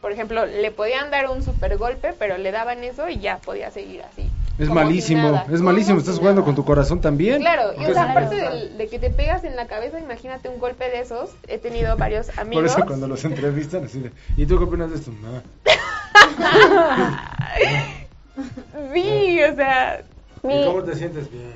por 0.00 0.12
ejemplo 0.12 0.46
le 0.46 0.70
podían 0.70 1.10
dar 1.10 1.28
un 1.28 1.42
super 1.42 1.76
golpe 1.76 2.14
pero 2.18 2.38
le 2.38 2.52
daban 2.52 2.82
eso 2.84 3.08
y 3.08 3.18
ya 3.18 3.38
podía 3.38 3.70
seguir 3.70 4.02
así 4.02 4.30
Es 4.58 4.68
si 4.68 4.72
malísimo, 4.72 5.42
es 5.50 5.60
malísimo. 5.62 5.98
Estás 5.98 6.14
si 6.14 6.20
jugando 6.20 6.42
nada. 6.42 6.46
con 6.46 6.54
tu 6.54 6.64
corazón 6.66 7.00
también. 7.00 7.40
Claro, 7.40 7.72
y 7.80 7.84
o 7.86 7.94
sea, 7.94 8.10
aparte 8.10 8.36
de, 8.36 8.88
que 8.88 8.98
te 8.98 9.08
pegas 9.08 9.42
en 9.44 9.56
la 9.56 9.66
cabeza, 9.66 9.98
imagínate 9.98 10.50
un 10.50 10.58
golpe 10.58 10.90
de 10.90 11.00
esos. 11.00 11.30
He 11.48 11.56
tenido 11.58 11.96
varios 11.96 12.26
Por 12.26 12.40
amigos. 12.40 12.72
eso 12.72 12.84
cuando 12.86 13.08
los 13.08 13.24
entrevistan, 13.24 13.84
así 13.84 14.00
de, 14.00 14.10
¿y 14.36 14.44
tú 14.44 14.58
qué 14.58 14.64
opinas 14.64 14.90
de 14.90 14.96
esto? 14.96 15.12
Nada. 15.22 15.42
Sí, 18.94 19.40
o 19.42 19.54
sea, 19.54 20.02
¿Y 20.42 20.64
cómo 20.64 20.82
te 20.82 20.94
sientes? 20.94 21.30
Bien. 21.30 21.52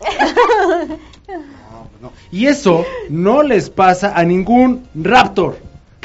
Pues. 1.26 2.12
Y 2.30 2.46
eso 2.46 2.84
no 3.08 3.42
les 3.42 3.70
pasa 3.70 4.12
a 4.16 4.24
ningún 4.24 4.86
Raptor. 4.94 5.58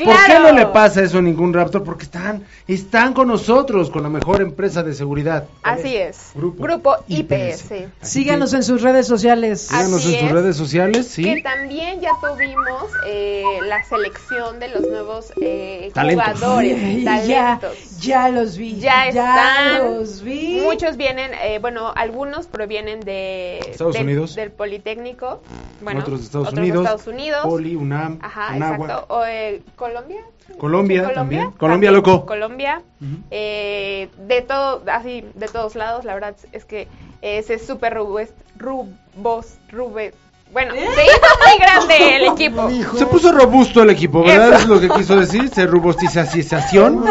¿Por 0.06 0.16
qué 0.26 0.40
no 0.40 0.52
le 0.52 0.66
pasa 0.68 1.02
eso 1.04 1.18
a 1.20 1.22
ningún 1.22 1.54
Raptor? 1.54 1.84
Porque 1.84 2.04
están, 2.06 2.44
están 2.68 3.14
con 3.14 3.28
nosotros, 3.28 3.90
con 3.90 4.04
la 4.04 4.10
mejor 4.10 4.42
empresa 4.42 4.84
de 4.84 4.94
seguridad. 4.94 5.46
así 5.64 5.96
es. 5.96 6.32
Grupo 6.36 6.64
Grupo, 6.64 6.96
IPS. 7.08 7.72
IPS. 7.72 7.74
Síganos 8.02 8.52
que 8.52 8.58
en 8.58 8.64
sus 8.64 8.82
redes 8.82 9.08
sociales. 9.08 9.62
síganos 9.62 9.94
Así 10.02 10.14
en 10.14 10.20
sus 10.20 10.28
es. 10.30 10.32
redes 10.32 10.56
sociales, 10.58 11.08
Que 11.16 11.24
sí. 11.36 11.44
también 11.44 12.00
ya 12.02 12.12
tuvimos 12.22 12.86
eh, 13.08 13.44
la 13.68 13.84
selección 13.84 14.60
de 14.60 14.68
los 14.70 14.82
nuevos 14.82 15.32
eh, 15.42 15.92
Talentos. 15.94 16.26
jugadores, 16.40 16.78
Ay, 16.84 17.04
ya, 17.28 17.60
talentos. 17.60 18.00
ya 18.00 18.30
los 18.30 18.58
vi. 18.58 18.76
Ya 18.80 19.08
están. 19.08 19.78
los 19.96 20.22
vi. 20.22 20.62
Muchos 20.64 20.98
vienen, 20.98 21.32
eh, 21.44 21.60
bueno, 21.60 21.92
algunos 21.96 22.48
provienen 22.48 23.00
de 23.02 23.60
Estados 23.60 23.98
Unidos. 24.00 24.36
del 24.36 24.52
Politécnico, 24.52 25.42
bueno, 25.82 26.00
otros 26.02 26.20
de 26.20 26.26
Estados 26.26 26.48
otros 26.50 26.60
Unidos. 26.60 26.86
Estados 26.86 27.08
Unidos. 27.08 27.42
Poli, 27.44 27.76
UNAM, 27.76 28.20
Ajá, 28.22 28.56
exacto. 28.56 29.06
O, 29.10 29.26
eh, 29.26 29.62
Colombia. 29.92 30.24
Colombia 30.58 31.14
también. 31.14 31.52
Colombia, 31.52 31.92
loco. 31.92 32.26
Colombia. 32.26 32.82
Eh, 33.30 34.10
de 34.18 34.42
todo, 34.42 34.84
así, 34.88 35.26
de 35.36 35.48
todos 35.48 35.76
lados, 35.76 36.06
la 36.06 36.14
verdad 36.14 36.36
es 36.52 36.66
que 36.66 36.88
eh, 37.22 37.44
se 37.44 37.60
súper 37.60 37.96
rubos, 37.96 38.30
rubos, 38.58 39.58
rubes. 39.72 40.14
Bueno, 40.52 40.74
se 40.74 40.82
hizo 40.82 40.92
muy 40.92 41.60
grande 41.60 42.16
el 42.18 42.24
equipo. 42.34 42.70
Se 42.98 43.06
puso 43.06 43.32
robusto 43.32 43.84
el 43.84 43.90
equipo, 43.90 44.22
¿verdad? 44.22 44.54
Es 44.54 44.68
lo 44.68 44.82
que 44.82 44.90
quiso 44.90 45.16
decir. 45.18 45.50
Se 45.50 45.66
rubostización. 45.66 47.06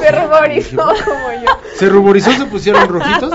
Se 0.00 0.10
ruborizó 0.10 0.76
como 1.04 1.32
yo. 1.44 1.58
Se 1.76 1.88
ruborizó, 1.88 2.32
se 2.32 2.46
pusieron 2.46 2.88
rojitos. 2.88 3.32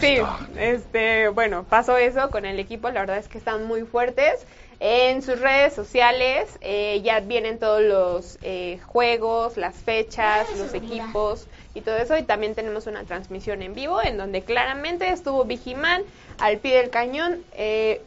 Sí, 0.00 0.18
este, 0.58 1.28
bueno, 1.28 1.64
pasó 1.68 1.96
eso 1.96 2.30
con 2.30 2.44
el 2.44 2.60
equipo, 2.60 2.88
la 2.90 3.00
verdad 3.00 3.18
es 3.18 3.26
que 3.26 3.38
están 3.38 3.66
muy 3.66 3.82
fuertes. 3.82 4.46
En 4.78 5.22
sus 5.22 5.40
redes 5.40 5.72
sociales 5.74 6.48
eh, 6.60 7.00
ya 7.02 7.20
vienen 7.20 7.58
todos 7.58 7.80
los 7.82 8.38
eh, 8.42 8.78
juegos, 8.86 9.56
las 9.56 9.74
fechas, 9.76 10.46
los 10.58 10.74
equipos 10.74 11.46
y 11.74 11.80
todo 11.80 11.96
eso. 11.96 12.16
Y 12.18 12.24
también 12.24 12.54
tenemos 12.54 12.86
una 12.86 13.04
transmisión 13.04 13.62
en 13.62 13.72
vivo 13.74 14.02
en 14.02 14.18
donde 14.18 14.42
claramente 14.42 15.08
estuvo 15.08 15.44
Vigiman 15.46 16.02
al 16.38 16.58
pie 16.58 16.76
del 16.76 16.90
cañón 16.90 17.38
eh, 17.54 18.02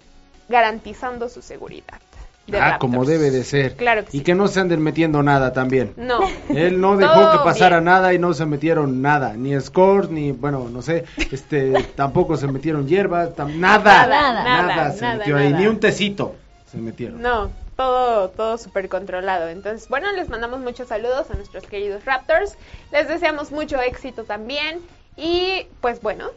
garantizando 0.47 1.27
su 1.29 1.41
seguridad. 1.41 1.99
de 2.47 2.59
Ah, 2.59 2.77
como 2.79 3.05
debe 3.05 3.29
de 3.31 3.43
ser. 3.43 3.75
Claro 3.75 4.03
que 4.05 4.09
Y 4.17 4.19
sí. 4.19 4.23
que 4.23 4.35
no 4.35 4.47
se 4.47 4.59
anden 4.59 4.81
metiendo 4.81 5.21
nada 5.23 5.53
también. 5.53 5.93
No. 5.97 6.19
Él 6.49 6.79
no 6.81 6.97
dejó 6.97 7.31
que 7.31 7.37
pasara 7.43 7.77
bien. 7.77 7.85
nada 7.85 8.13
y 8.13 8.19
no 8.19 8.33
se 8.33 8.45
metieron 8.45 9.01
nada, 9.01 9.33
ni 9.33 9.59
scores, 9.59 10.09
ni, 10.09 10.31
bueno, 10.31 10.67
no 10.71 10.81
sé, 10.81 11.05
este, 11.31 11.73
tampoco 11.95 12.37
se 12.37 12.47
metieron 12.47 12.87
hierbas, 12.87 13.35
tam- 13.35 13.55
nada, 13.55 14.05
Nada, 14.07 14.43
nada, 14.43 14.91
se 14.93 15.01
nada, 15.01 15.17
metió 15.17 15.37
ahí, 15.37 15.49
nada. 15.49 15.59
ni 15.61 15.67
un 15.67 15.79
tecito 15.79 16.35
se 16.71 16.77
metieron. 16.77 17.21
No, 17.21 17.51
todo, 17.75 18.29
todo 18.29 18.57
súper 18.57 18.89
controlado. 18.89 19.49
Entonces, 19.49 19.87
bueno, 19.89 20.11
les 20.11 20.29
mandamos 20.29 20.59
muchos 20.59 20.89
saludos 20.89 21.29
a 21.31 21.35
nuestros 21.35 21.65
queridos 21.65 22.05
Raptors. 22.05 22.55
Les 22.91 23.07
deseamos 23.07 23.51
mucho 23.51 23.81
éxito 23.81 24.23
también. 24.23 24.79
Y 25.17 25.65
pues 25.81 26.01
bueno. 26.01 26.29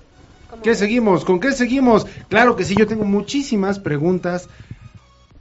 ¿Qué 0.62 0.74
seguimos? 0.74 1.24
¿Con 1.24 1.40
qué 1.40 1.52
seguimos? 1.52 2.06
Claro 2.28 2.56
que 2.56 2.64
sí, 2.64 2.74
yo 2.76 2.86
tengo 2.86 3.04
muchísimas 3.04 3.78
preguntas 3.78 4.48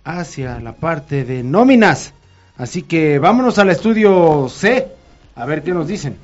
hacia 0.03 0.59
la 0.59 0.73
parte 0.73 1.25
de 1.25 1.43
nóminas. 1.43 2.13
Así 2.57 2.83
que 2.83 3.19
vámonos 3.19 3.59
al 3.59 3.69
estudio 3.69 4.47
C, 4.49 4.87
a 5.35 5.45
ver 5.45 5.63
qué 5.63 5.71
nos 5.71 5.87
dicen. 5.87 6.17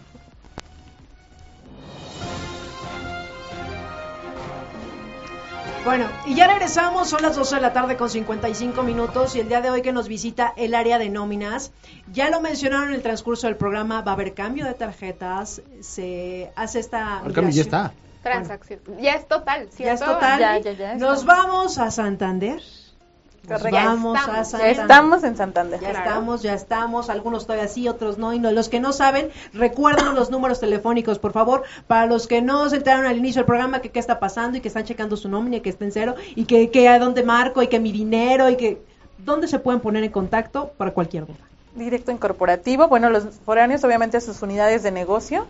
Bueno, 5.87 6.09
y 6.25 6.35
ya 6.35 6.47
regresamos, 6.47 7.09
son 7.09 7.21
las 7.21 7.37
12 7.37 7.55
de 7.55 7.61
la 7.61 7.71
tarde 7.71 7.95
con 7.95 8.09
55 8.09 8.83
minutos 8.83 9.37
y 9.37 9.39
el 9.39 9.47
día 9.47 9.61
de 9.61 9.69
hoy 9.69 9.81
que 9.81 9.93
nos 9.93 10.09
visita 10.09 10.53
el 10.57 10.75
área 10.75 10.99
de 10.99 11.07
nóminas. 11.07 11.71
Ya 12.11 12.29
lo 12.29 12.41
mencionaron 12.41 12.89
en 12.89 12.95
el 12.95 13.01
transcurso 13.01 13.47
del 13.47 13.55
programa, 13.55 14.01
va 14.01 14.11
a 14.11 14.15
haber 14.15 14.33
cambio 14.33 14.65
de 14.65 14.73
tarjetas, 14.73 15.61
se 15.79 16.51
hace 16.57 16.81
esta... 16.81 17.21
El 17.25 17.31
cambio 17.31 17.53
ya 17.53 17.61
está. 17.61 17.93
Transacción. 18.21 18.81
Ya 18.99 19.13
es 19.13 19.29
total, 19.29 19.69
¿cierto? 19.71 19.83
Ya 19.85 19.93
es 19.93 19.99
total. 20.01 20.39
Ya, 20.41 20.59
ya, 20.59 20.71
ya, 20.73 20.95
Nos 20.95 21.23
vamos 21.23 21.77
a 21.77 21.89
Santander. 21.89 22.59
Nos 23.47 23.61
Correcto. 23.61 23.77
vamos 23.85 24.13
Ya 24.13 24.19
a 24.19 24.23
estamos. 24.23 24.35
Ya 24.37 24.43
Santander. 24.43 24.79
estamos 24.81 25.23
en 25.23 25.37
Santander. 25.37 25.79
Ya 25.79 25.89
Claro. 25.91 26.05
estamos, 26.09 26.41
ya 26.41 26.53
estamos. 26.53 27.09
Algunos 27.09 27.45
todavía 27.47 27.67
sí, 27.69 27.87
otros 27.87 28.17
no. 28.17 28.33
Y 28.33 28.39
no, 28.39 28.51
los 28.51 28.67
que 28.67 28.79
no 28.81 28.91
saben, 28.91 29.29
recuerden 29.53 30.15
los 30.15 30.29
números 30.29 30.59
telefónicos, 30.59 31.17
por 31.19 31.31
favor. 31.31 31.63
Para 31.87 32.07
los 32.07 32.27
que 32.27 32.41
no 32.41 32.69
se 32.69 32.75
enteraron 32.77 33.05
al 33.05 33.17
inicio 33.17 33.39
del 33.39 33.45
programa 33.45 33.79
que 33.79 33.89
qué 33.89 33.99
está 33.99 34.19
pasando 34.19 34.57
y 34.57 34.61
que 34.61 34.67
están 34.67 34.83
checando 34.83 35.15
su 35.15 35.29
nómina, 35.29 35.57
y 35.57 35.61
que 35.61 35.69
está 35.69 35.85
en 35.85 35.91
cero 35.93 36.15
y 36.35 36.43
que, 36.45 36.69
que 36.71 36.89
a 36.89 36.99
dónde 36.99 37.23
marco 37.23 37.61
y 37.63 37.67
que 37.67 37.79
mi 37.79 37.91
dinero 37.93 38.49
y 38.49 38.57
que 38.57 38.81
dónde 39.17 39.47
se 39.47 39.59
pueden 39.59 39.79
poner 39.79 40.03
en 40.03 40.11
contacto 40.11 40.71
para 40.77 40.91
cualquier 40.91 41.25
duda. 41.25 41.37
Directo 41.75 42.11
en 42.11 42.17
corporativo. 42.17 42.87
Bueno, 42.89 43.09
los 43.09 43.23
foráneos 43.45 43.83
obviamente 43.83 44.17
a 44.17 44.21
sus 44.21 44.41
unidades 44.41 44.83
de 44.83 44.91
negocio 44.91 45.45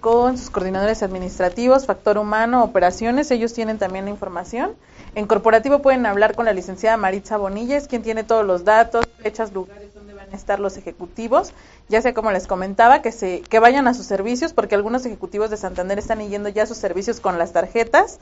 con 0.00 0.38
sus 0.38 0.50
coordinadores 0.50 1.02
administrativos, 1.02 1.86
factor 1.86 2.18
humano, 2.18 2.62
operaciones, 2.62 3.30
ellos 3.30 3.52
tienen 3.52 3.78
también 3.78 4.04
la 4.04 4.10
información. 4.10 4.72
En 5.14 5.26
corporativo 5.26 5.80
pueden 5.80 6.06
hablar 6.06 6.34
con 6.34 6.44
la 6.44 6.52
licenciada 6.52 6.96
Maritza 6.96 7.36
Bonilla, 7.36 7.76
es 7.76 7.88
quien 7.88 8.02
tiene 8.02 8.22
todos 8.22 8.44
los 8.44 8.64
datos, 8.64 9.06
fechas, 9.18 9.52
lugares 9.52 9.94
donde 9.94 10.14
van 10.14 10.30
a 10.32 10.36
estar 10.36 10.60
los 10.60 10.76
ejecutivos, 10.76 11.52
ya 11.88 12.02
sea 12.02 12.14
como 12.14 12.30
les 12.30 12.46
comentaba, 12.46 13.02
que 13.02 13.12
se 13.12 13.40
que 13.40 13.58
vayan 13.58 13.88
a 13.88 13.94
sus 13.94 14.06
servicios 14.06 14.52
porque 14.52 14.74
algunos 14.74 15.06
ejecutivos 15.06 15.50
de 15.50 15.56
Santander 15.56 15.98
están 15.98 16.20
yendo 16.28 16.48
ya 16.48 16.64
a 16.64 16.66
sus 16.66 16.76
servicios 16.76 17.20
con 17.20 17.38
las 17.38 17.52
tarjetas 17.52 18.18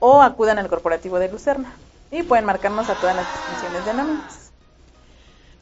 o 0.00 0.22
acudan 0.22 0.58
al 0.58 0.68
corporativo 0.68 1.18
de 1.18 1.30
Lucerna 1.30 1.72
y 2.10 2.22
pueden 2.22 2.44
marcarnos 2.44 2.90
a 2.90 2.94
todas 2.94 3.16
las 3.16 3.26
distinciones 3.32 3.86
de 3.86 3.94
nóminas. 3.94 4.43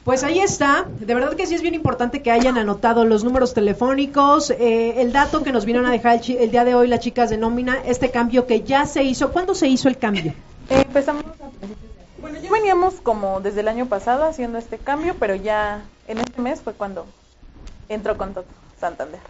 Pues 0.03 0.23
ahí 0.23 0.39
está. 0.39 0.85
De 0.99 1.13
verdad 1.15 1.33
que 1.35 1.47
sí 1.47 1.55
es 1.55 1.61
bien 1.61 1.75
importante 1.75 2.21
que 2.21 2.29
hayan 2.31 2.57
anotado 2.57 3.05
los 3.05 3.23
números 3.23 3.53
telefónicos, 3.53 4.49
eh, 4.51 5.01
el 5.01 5.13
dato 5.13 5.43
que 5.43 5.51
nos 5.53 5.63
vinieron 5.65 5.87
a 5.89 5.93
dejar 5.93 6.15
el, 6.15 6.21
chi- 6.21 6.37
el 6.37 6.51
día 6.51 6.65
de 6.65 6.75
hoy 6.75 6.87
las 6.87 6.99
chicas 6.99 7.29
de 7.29 7.37
nómina, 7.37 7.77
este 7.85 8.11
cambio 8.11 8.45
que 8.45 8.61
ya 8.63 8.85
se 8.85 9.03
hizo. 9.03 9.31
¿Cuándo 9.31 9.55
se 9.55 9.67
hizo 9.69 9.87
el 9.87 9.97
cambio? 9.97 10.33
Eh, 10.69 10.81
empezamos 10.85 11.23
a 11.25 12.21
Bueno, 12.21 12.37
ya 12.41 12.51
veníamos 12.51 12.95
como 12.95 13.39
desde 13.39 13.61
el 13.61 13.67
año 13.69 13.85
pasado 13.85 14.25
haciendo 14.25 14.57
este 14.57 14.77
cambio, 14.77 15.15
pero 15.19 15.35
ya 15.35 15.83
en 16.07 16.17
este 16.17 16.41
mes 16.41 16.59
fue 16.61 16.73
cuando 16.73 17.05
entró 17.87 18.17
con 18.17 18.33
todo 18.33 18.45
Santander. 18.79 19.21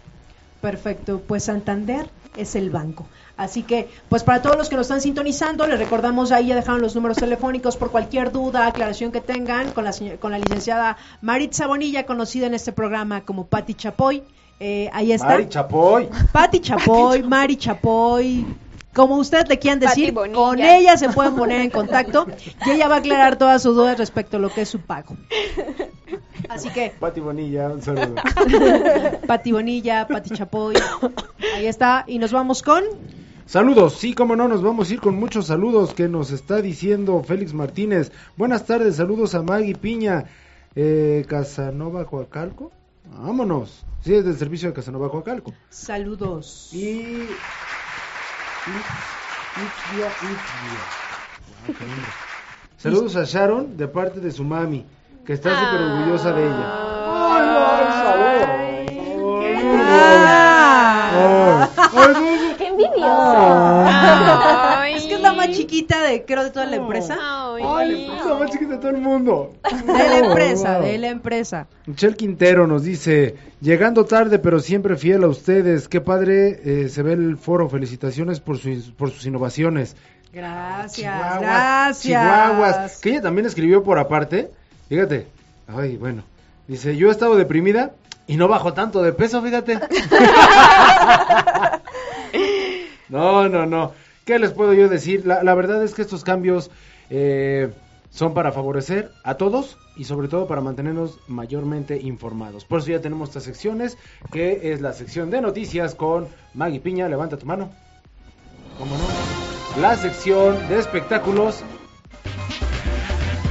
Perfecto, 0.60 1.20
pues 1.26 1.44
Santander 1.44 2.06
es 2.36 2.54
el 2.54 2.70
banco. 2.70 3.06
Así 3.36 3.62
que, 3.62 3.88
pues 4.08 4.22
para 4.22 4.42
todos 4.42 4.56
los 4.56 4.68
que 4.68 4.76
nos 4.76 4.86
están 4.86 5.00
sintonizando, 5.00 5.66
les 5.66 5.78
recordamos 5.78 6.32
ahí 6.32 6.48
ya 6.48 6.54
dejaron 6.54 6.80
los 6.80 6.94
números 6.94 7.16
telefónicos 7.16 7.76
por 7.76 7.90
cualquier 7.90 8.30
duda, 8.30 8.66
aclaración 8.66 9.10
que 9.10 9.20
tengan 9.20 9.72
con 9.72 9.84
la, 9.84 9.92
con 10.20 10.30
la 10.30 10.38
licenciada 10.38 10.96
Maritza 11.20 11.66
Bonilla, 11.66 12.06
conocida 12.06 12.46
en 12.46 12.54
este 12.54 12.72
programa 12.72 13.22
como 13.22 13.46
Patti 13.46 13.74
Chapoy. 13.74 14.22
Eh, 14.60 14.88
ahí 14.92 15.12
está. 15.12 15.28
Mari 15.28 15.48
Chapoy. 15.48 16.08
Patti 16.32 16.60
Chapoy, 16.60 17.22
Mari 17.28 17.56
Chapoy, 17.56 18.46
como 18.94 19.16
ustedes 19.16 19.48
le 19.48 19.58
quieran 19.58 19.80
decir, 19.80 20.14
con 20.14 20.60
ella 20.60 20.96
se 20.96 21.08
pueden 21.10 21.34
poner 21.34 21.60
en 21.60 21.70
contacto 21.70 22.26
y 22.64 22.70
ella 22.70 22.88
va 22.88 22.96
a 22.96 22.98
aclarar 22.98 23.36
todas 23.36 23.62
sus 23.62 23.74
dudas 23.74 23.98
respecto 23.98 24.36
a 24.36 24.40
lo 24.40 24.50
que 24.50 24.62
es 24.62 24.68
su 24.68 24.80
pago. 24.80 25.16
Así 26.48 26.70
que, 26.70 26.92
Pati 26.98 27.20
Bonilla, 27.20 27.68
un 27.68 27.82
saludo. 27.82 28.14
Pati 29.26 29.52
Bonilla, 29.52 30.06
Pati 30.06 30.30
Chapoy, 30.30 30.76
ahí 31.56 31.66
está, 31.66 32.04
y 32.06 32.18
nos 32.18 32.32
vamos 32.32 32.62
con... 32.62 32.84
Saludos, 33.46 33.94
sí, 33.94 34.14
como 34.14 34.36
no, 34.36 34.48
nos 34.48 34.62
vamos 34.62 34.88
a 34.88 34.94
ir 34.94 35.00
con 35.00 35.16
muchos 35.16 35.48
saludos 35.48 35.92
que 35.92 36.08
nos 36.08 36.30
está 36.30 36.62
diciendo 36.62 37.22
Félix 37.22 37.52
Martínez. 37.52 38.10
Buenas 38.36 38.64
tardes, 38.64 38.96
saludos 38.96 39.34
a 39.34 39.42
Maggie 39.42 39.74
Piña, 39.74 40.24
eh, 40.76 41.26
Casanova 41.28 42.06
Coacalco. 42.06 42.72
Vámonos. 43.18 43.84
Sí, 44.00 44.14
es 44.14 44.24
del 44.24 44.36
servicio 44.36 44.68
de 44.68 44.74
Casanova 44.74 45.10
Coacalco. 45.10 45.52
Saludos. 45.68 46.70
Y. 46.72 47.26
Itzia, 48.66 50.08
Itzia. 50.08 50.82
Guau, 51.66 51.76
qué 51.78 51.84
nombre. 51.84 52.10
Saludos 52.78 53.16
a 53.16 53.24
Sharon 53.24 53.76
de 53.76 53.88
parte 53.88 54.20
de 54.20 54.30
su 54.32 54.42
mami, 54.42 54.86
que 55.26 55.34
está 55.34 55.50
súper 55.50 55.82
orgullosa 55.82 56.32
de 56.32 56.44
ella. 56.46 56.66
Ay, 57.26 58.86
qué 59.40 59.54
Ah. 61.16 61.68
¡Qué 62.58 62.66
envidioso! 62.68 63.44
Más 65.46 65.56
chiquita 65.56 66.02
de, 66.02 66.24
creo, 66.24 66.44
de 66.44 66.50
toda 66.50 66.66
la 66.66 66.76
empresa. 66.76 67.18
Ay, 67.20 68.06
la 68.06 68.34
más 68.34 68.50
chiquita 68.50 68.72
de 68.72 68.78
todo 68.78 68.90
el 68.90 68.98
mundo. 68.98 69.54
De 69.62 69.92
la 69.92 70.18
empresa, 70.18 70.80
de 70.80 70.98
la 70.98 71.08
empresa. 71.08 71.66
Michelle 71.86 72.16
Quintero 72.16 72.66
nos 72.66 72.84
dice, 72.84 73.36
llegando 73.60 74.04
tarde 74.04 74.38
pero 74.38 74.60
siempre 74.60 74.96
fiel 74.96 75.24
a 75.24 75.28
ustedes, 75.28 75.88
qué 75.88 76.00
padre 76.00 76.60
eh, 76.64 76.88
se 76.88 77.02
ve 77.02 77.12
el 77.12 77.36
foro, 77.36 77.68
felicitaciones 77.68 78.40
por, 78.40 78.58
sus 78.58 78.90
por 78.90 79.10
sus 79.10 79.26
innovaciones. 79.26 79.96
Gracias, 80.32 80.96
Chihuahuas, 80.96 81.40
gracias. 81.40 82.02
Chihuahuas, 82.02 83.00
que 83.00 83.10
ella 83.10 83.22
también 83.22 83.46
escribió 83.46 83.84
por 83.84 83.98
aparte, 83.98 84.50
fíjate, 84.88 85.26
ay, 85.68 85.96
bueno, 85.96 86.24
dice, 86.66 86.96
yo 86.96 87.08
he 87.08 87.12
estado 87.12 87.36
deprimida 87.36 87.92
y 88.26 88.36
no 88.36 88.48
bajo 88.48 88.72
tanto 88.72 89.02
de 89.02 89.12
peso, 89.12 89.42
fíjate. 89.42 89.74
no, 93.08 93.48
no, 93.48 93.66
no, 93.66 93.92
¿qué 94.24 94.38
les 94.38 94.52
puedo 94.52 94.72
yo 94.72 94.88
decir? 94.88 95.26
La, 95.26 95.42
la 95.42 95.54
verdad 95.54 95.82
es 95.82 95.94
que 95.94 96.02
estos 96.02 96.24
cambios 96.24 96.70
eh, 97.10 97.70
son 98.10 98.34
para 98.34 98.52
favorecer 98.52 99.10
a 99.24 99.34
todos 99.36 99.76
y 99.96 100.04
sobre 100.04 100.28
todo 100.28 100.46
para 100.46 100.60
mantenernos 100.60 101.18
mayormente 101.28 101.96
informados. 102.00 102.64
Por 102.64 102.80
eso 102.80 102.90
ya 102.90 103.00
tenemos 103.00 103.28
estas 103.28 103.44
secciones, 103.44 103.98
que 104.32 104.72
es 104.72 104.80
la 104.80 104.92
sección 104.92 105.30
de 105.30 105.40
noticias 105.40 105.94
con 105.94 106.28
Maggie 106.54 106.80
Piña, 106.80 107.08
levanta 107.08 107.36
tu 107.36 107.46
mano. 107.46 107.70
¿Cómo 108.78 108.96
no? 108.96 109.04
La 109.80 109.96
sección 109.96 110.68
de 110.68 110.78
espectáculos. 110.78 111.62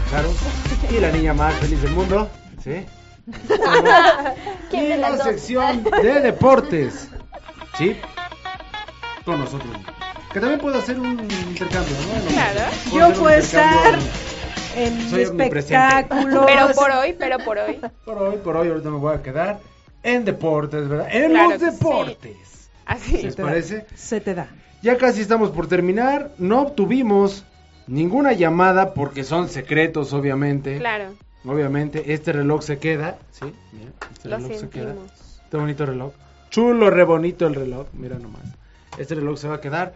Claro. 0.10 0.30
Y 0.92 1.00
la 1.00 1.12
niña 1.12 1.34
más 1.34 1.54
feliz 1.56 1.82
del 1.82 1.92
mundo. 1.92 2.30
¿Sí? 2.64 2.86
¿Quién 4.70 4.84
y 4.84 4.88
de 4.90 4.98
la 4.98 5.12
dos? 5.12 5.24
sección 5.24 5.84
de 5.84 6.22
deportes. 6.22 7.10
¿Sí? 7.78 7.96
Con 9.26 9.40
nosotros. 9.40 9.76
Que 10.34 10.40
también 10.40 10.60
puedo 10.60 10.80
hacer 10.80 11.00
un 11.00 11.12
intercambio, 11.22 11.96
¿no? 11.96 12.32
Claro. 12.32 12.60
Puedo 12.90 13.10
Yo 13.14 13.20
puedo 13.20 13.38
estar 13.38 14.00
en 14.76 15.10
Soy 15.10 15.22
espectáculos. 15.22 16.46
Pero 16.48 16.68
por 16.74 16.92
hoy, 16.92 17.16
pero 17.18 17.38
por 17.40 17.58
hoy. 17.60 17.80
Por 18.06 18.18
hoy, 18.18 18.38
por 18.38 18.58
hoy, 18.58 18.70
ahorita 18.70 18.90
me 18.90 18.98
voy 18.98 19.16
a 19.16 19.22
quedar 19.22 19.60
en 20.02 20.26
deportes, 20.26 20.90
¿verdad? 20.90 21.08
En 21.12 21.32
Claro 21.32 21.50
los 21.52 21.60
sí. 21.60 21.66
deportes. 21.66 22.70
Así. 22.86 23.22
¿Les 23.22 23.36
da. 23.36 23.44
parece? 23.44 23.86
Se 23.96 24.20
te 24.22 24.34
da. 24.34 24.48
Ya 24.82 24.98
casi 24.98 25.22
estamos 25.22 25.52
por 25.52 25.68
terminar. 25.68 26.32
No 26.40 26.62
obtuvimos 26.64 27.46
ninguna 27.88 28.34
llamada 28.34 28.94
porque 28.94 29.24
son 29.24 29.48
secretos, 29.50 30.12
obviamente. 30.14 30.78
Claro. 30.80 31.14
Obviamente, 31.46 32.12
este 32.14 32.34
reloj 32.34 32.64
se 32.64 32.80
queda. 32.80 33.18
¿Sí? 33.32 33.54
Mira, 33.72 33.92
este 34.12 34.30
Lo 34.30 34.38
reloj 34.38 34.60
se 34.60 34.70
queda. 34.70 34.96
Este 35.44 35.58
bonito 35.58 35.86
reloj. 35.86 36.12
Chulo, 36.50 36.90
re 36.90 37.04
bonito 37.04 37.46
el 37.48 37.56
reloj. 37.56 37.88
Mira 37.94 38.18
nomás. 38.18 38.42
Este 38.98 39.16
reloj 39.16 39.40
se 39.40 39.48
va 39.48 39.56
a 39.56 39.62
quedar. 39.62 39.94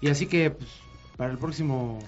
Y 0.00 0.08
así 0.08 0.26
que, 0.26 0.50
pues, 0.50 0.68
para 1.20 1.32
el 1.32 1.38
próximo. 1.38 1.98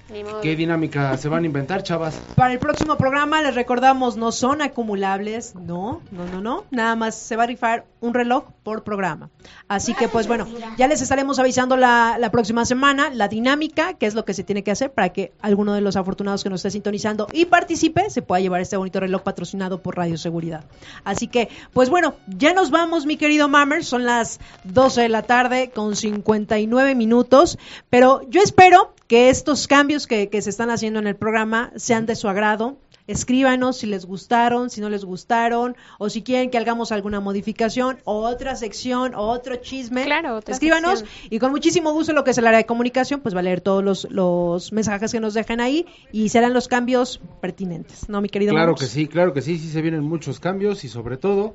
¿Qué 0.41 0.57
dinámica 0.57 1.15
se 1.19 1.29
van 1.29 1.43
a 1.43 1.47
inventar, 1.47 1.83
chavas? 1.83 2.19
Para 2.35 2.55
el 2.55 2.59
próximo 2.59 2.97
programa 2.97 3.43
les 3.43 3.55
recordamos, 3.55 4.17
no 4.17 4.33
son 4.33 4.63
acumulables, 4.63 5.55
no, 5.55 6.01
no, 6.11 6.25
no, 6.25 6.41
no, 6.41 6.65
nada 6.71 6.97
más 6.97 7.15
se 7.15 7.37
va 7.37 7.43
a 7.43 7.47
rifar 7.47 7.85
un 8.01 8.15
reloj 8.15 8.45
por 8.63 8.85
programa. 8.85 9.29
Así 9.69 9.93
que 9.93 10.09
pues 10.09 10.27
bueno, 10.27 10.47
ya 10.79 10.89
les 10.89 11.03
estaremos 11.03 11.39
avisando 11.39 11.77
la, 11.77 12.17
la 12.19 12.31
próxima 12.31 12.65
semana 12.65 13.11
la 13.11 13.29
dinámica, 13.29 13.93
qué 13.93 14.07
es 14.07 14.15
lo 14.15 14.25
que 14.25 14.33
se 14.33 14.45
tiene 14.45 14.65
que 14.65 14.71
hacer 14.71 14.91
para 14.91 15.11
que 15.11 15.35
alguno 15.43 15.75
de 15.75 15.83
los 15.83 15.97
afortunados 15.97 16.43
que 16.43 16.49
nos 16.49 16.61
esté 16.61 16.71
sintonizando 16.71 17.29
y 17.35 17.45
participe 17.45 18.09
se 18.09 18.23
pueda 18.23 18.41
llevar 18.41 18.63
este 18.63 18.79
bonito 18.79 18.99
reloj 18.99 19.21
patrocinado 19.21 19.83
por 19.83 19.95
Radio 19.95 20.17
Seguridad. 20.17 20.65
Así 21.05 21.29
que 21.29 21.51
pues 21.75 21.91
bueno, 21.91 22.15
ya 22.29 22.55
nos 22.55 22.71
vamos 22.71 23.05
mi 23.05 23.19
querido 23.19 23.47
Mammer, 23.47 23.85
son 23.85 24.07
las 24.07 24.41
12 24.65 25.03
de 25.03 25.09
la 25.11 25.23
tarde 25.25 25.71
con 25.71 25.97
59 25.97 26.95
minutos, 26.95 27.59
pero 27.91 28.23
yo 28.31 28.41
espero 28.41 28.95
que 29.13 29.29
estos 29.29 29.69
cambios 29.69 30.07
que, 30.07 30.31
que 30.31 30.41
se 30.41 30.49
están 30.49 30.71
haciendo 30.71 30.99
en 30.99 31.07
el 31.07 31.17
programa 31.17 31.71
sean 31.77 32.07
de 32.07 32.17
su 32.17 32.31
agrado. 32.31 32.79
Escríbanos 33.07 33.77
si 33.77 33.87
les 33.87 34.07
gustaron, 34.07 34.71
si 34.71 34.81
no 34.81 34.89
les 34.89 35.05
gustaron, 35.05 35.77
o 35.99 36.09
si 36.09 36.23
quieren 36.23 36.49
que 36.49 36.57
hagamos 36.57 36.93
alguna 36.93 37.21
modificación, 37.21 37.99
o 38.05 38.23
otra 38.23 38.57
sección, 38.57 39.15
o 39.15 39.25
otro 39.25 39.57
chisme. 39.57 40.05
Claro, 40.05 40.37
otra 40.37 40.55
Escríbanos 40.55 41.01
sección. 41.01 41.27
y 41.29 41.39
con 41.41 41.51
muchísimo 41.51 41.93
gusto 41.93 42.15
lo 42.15 42.25
que 42.25 42.31
es 42.31 42.39
el 42.39 42.47
área 42.47 42.57
de 42.57 42.65
comunicación, 42.65 43.21
pues 43.21 43.35
va 43.35 43.41
a 43.41 43.43
leer 43.43 43.61
todos 43.61 43.85
los, 43.85 44.11
los 44.11 44.73
mensajes 44.73 45.13
que 45.13 45.21
nos 45.21 45.35
dejen 45.35 45.61
ahí 45.61 45.85
y 46.11 46.31
serán 46.31 46.55
los 46.55 46.67
cambios 46.67 47.21
pertinentes, 47.43 48.09
¿no, 48.09 48.23
mi 48.23 48.31
querido? 48.31 48.55
Claro 48.55 48.77
que 48.77 48.87
sí, 48.87 49.09
claro 49.09 49.35
que 49.35 49.43
sí, 49.43 49.59
sí 49.59 49.69
se 49.69 49.83
vienen 49.83 50.05
muchos 50.05 50.41
cambios 50.41 50.85
y 50.85 50.89
sobre 50.89 51.19
todo 51.19 51.55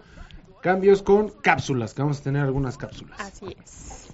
cambios 0.61 1.01
con 1.01 1.29
cápsulas, 1.29 1.95
que 1.95 2.03
vamos 2.03 2.19
a 2.19 2.23
tener 2.23 2.43
algunas 2.43 2.77
cápsulas. 2.77 3.19
Así 3.19 3.47
es. 3.59 4.06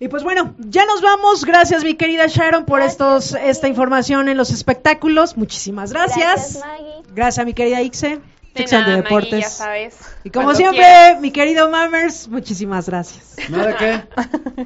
Y 0.00 0.08
pues 0.08 0.22
bueno, 0.22 0.54
ya 0.58 0.84
nos 0.86 1.02
vamos. 1.02 1.44
Gracias, 1.44 1.82
mi 1.82 1.94
querida 1.94 2.26
Sharon, 2.26 2.64
por 2.64 2.82
estos 2.82 3.34
esta 3.34 3.68
información 3.68 4.28
en 4.28 4.36
los 4.36 4.50
espectáculos. 4.50 5.36
Muchísimas 5.36 5.92
gracias. 5.92 6.54
Gracias, 6.54 6.64
Maggie. 6.64 7.02
Gracias, 7.14 7.46
mi 7.46 7.54
querida 7.54 7.82
Ixe. 7.82 8.20
De 8.58 8.68
sección 8.68 8.82
nada, 8.82 8.96
de 8.96 9.02
Maggie, 9.02 9.14
deportes. 9.16 9.40
ya 9.40 9.48
sabes. 9.50 9.96
Y 10.24 10.30
como 10.30 10.54
siempre, 10.54 10.78
quieras. 10.80 11.20
mi 11.20 11.30
querido 11.30 11.70
Mammers, 11.70 12.28
muchísimas 12.28 12.86
gracias. 12.88 13.36
¿Nada 13.48 13.76
qué? 13.76 14.02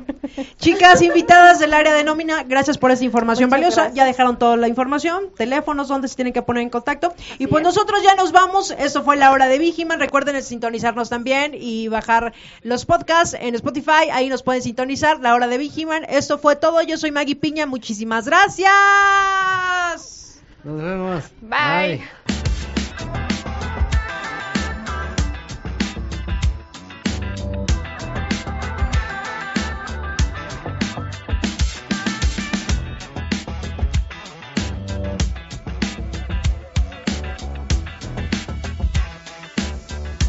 Chicas 0.58 1.02
invitadas 1.02 1.58
del 1.58 1.74
área 1.74 1.92
de 1.94 2.04
nómina, 2.04 2.42
gracias 2.44 2.78
por 2.78 2.90
esta 2.90 3.04
información 3.04 3.48
Muchas 3.48 3.60
valiosa. 3.60 3.80
gracias. 3.82 3.96
Ya 3.96 4.04
dejaron 4.04 4.38
toda 4.38 4.56
la 4.56 4.68
información, 4.68 5.30
teléfonos 5.36 5.88
donde 5.88 6.08
se 6.08 6.16
tienen 6.16 6.32
que 6.32 6.42
poner 6.42 6.62
en 6.62 6.70
contacto. 6.70 7.14
y 7.38 7.46
pues 7.46 7.62
nosotros 7.62 8.02
ya 8.02 8.14
nos 8.14 8.32
vamos. 8.32 8.74
Esto 8.78 9.02
fue 9.04 9.16
la 9.16 9.30
hora 9.30 9.46
de 9.48 9.58
Vigiman. 9.58 10.00
Recuerden 10.00 10.42
sintonizarnos 10.42 11.08
también 11.10 11.52
y 11.54 11.88
bajar 11.88 12.32
los 12.62 12.86
podcasts 12.86 13.36
en 13.38 13.54
Spotify. 13.54 14.10
Ahí 14.12 14.28
nos 14.28 14.42
pueden 14.42 14.62
sintonizar. 14.62 15.20
La 15.20 15.34
hora 15.34 15.46
de 15.48 15.58
Vigiman. 15.58 16.04
Esto 16.08 16.38
fue 16.38 16.56
todo. 16.56 16.82
Yo 16.82 16.96
soy 16.96 17.10
Maggie 17.12 17.36
Piña. 17.36 17.66
Muchísimas 17.66 18.26
gracias. 18.26 18.72
Nos 20.64 20.82
vemos. 20.82 21.24
Bye. 21.40 21.98
Bye. 22.26 22.41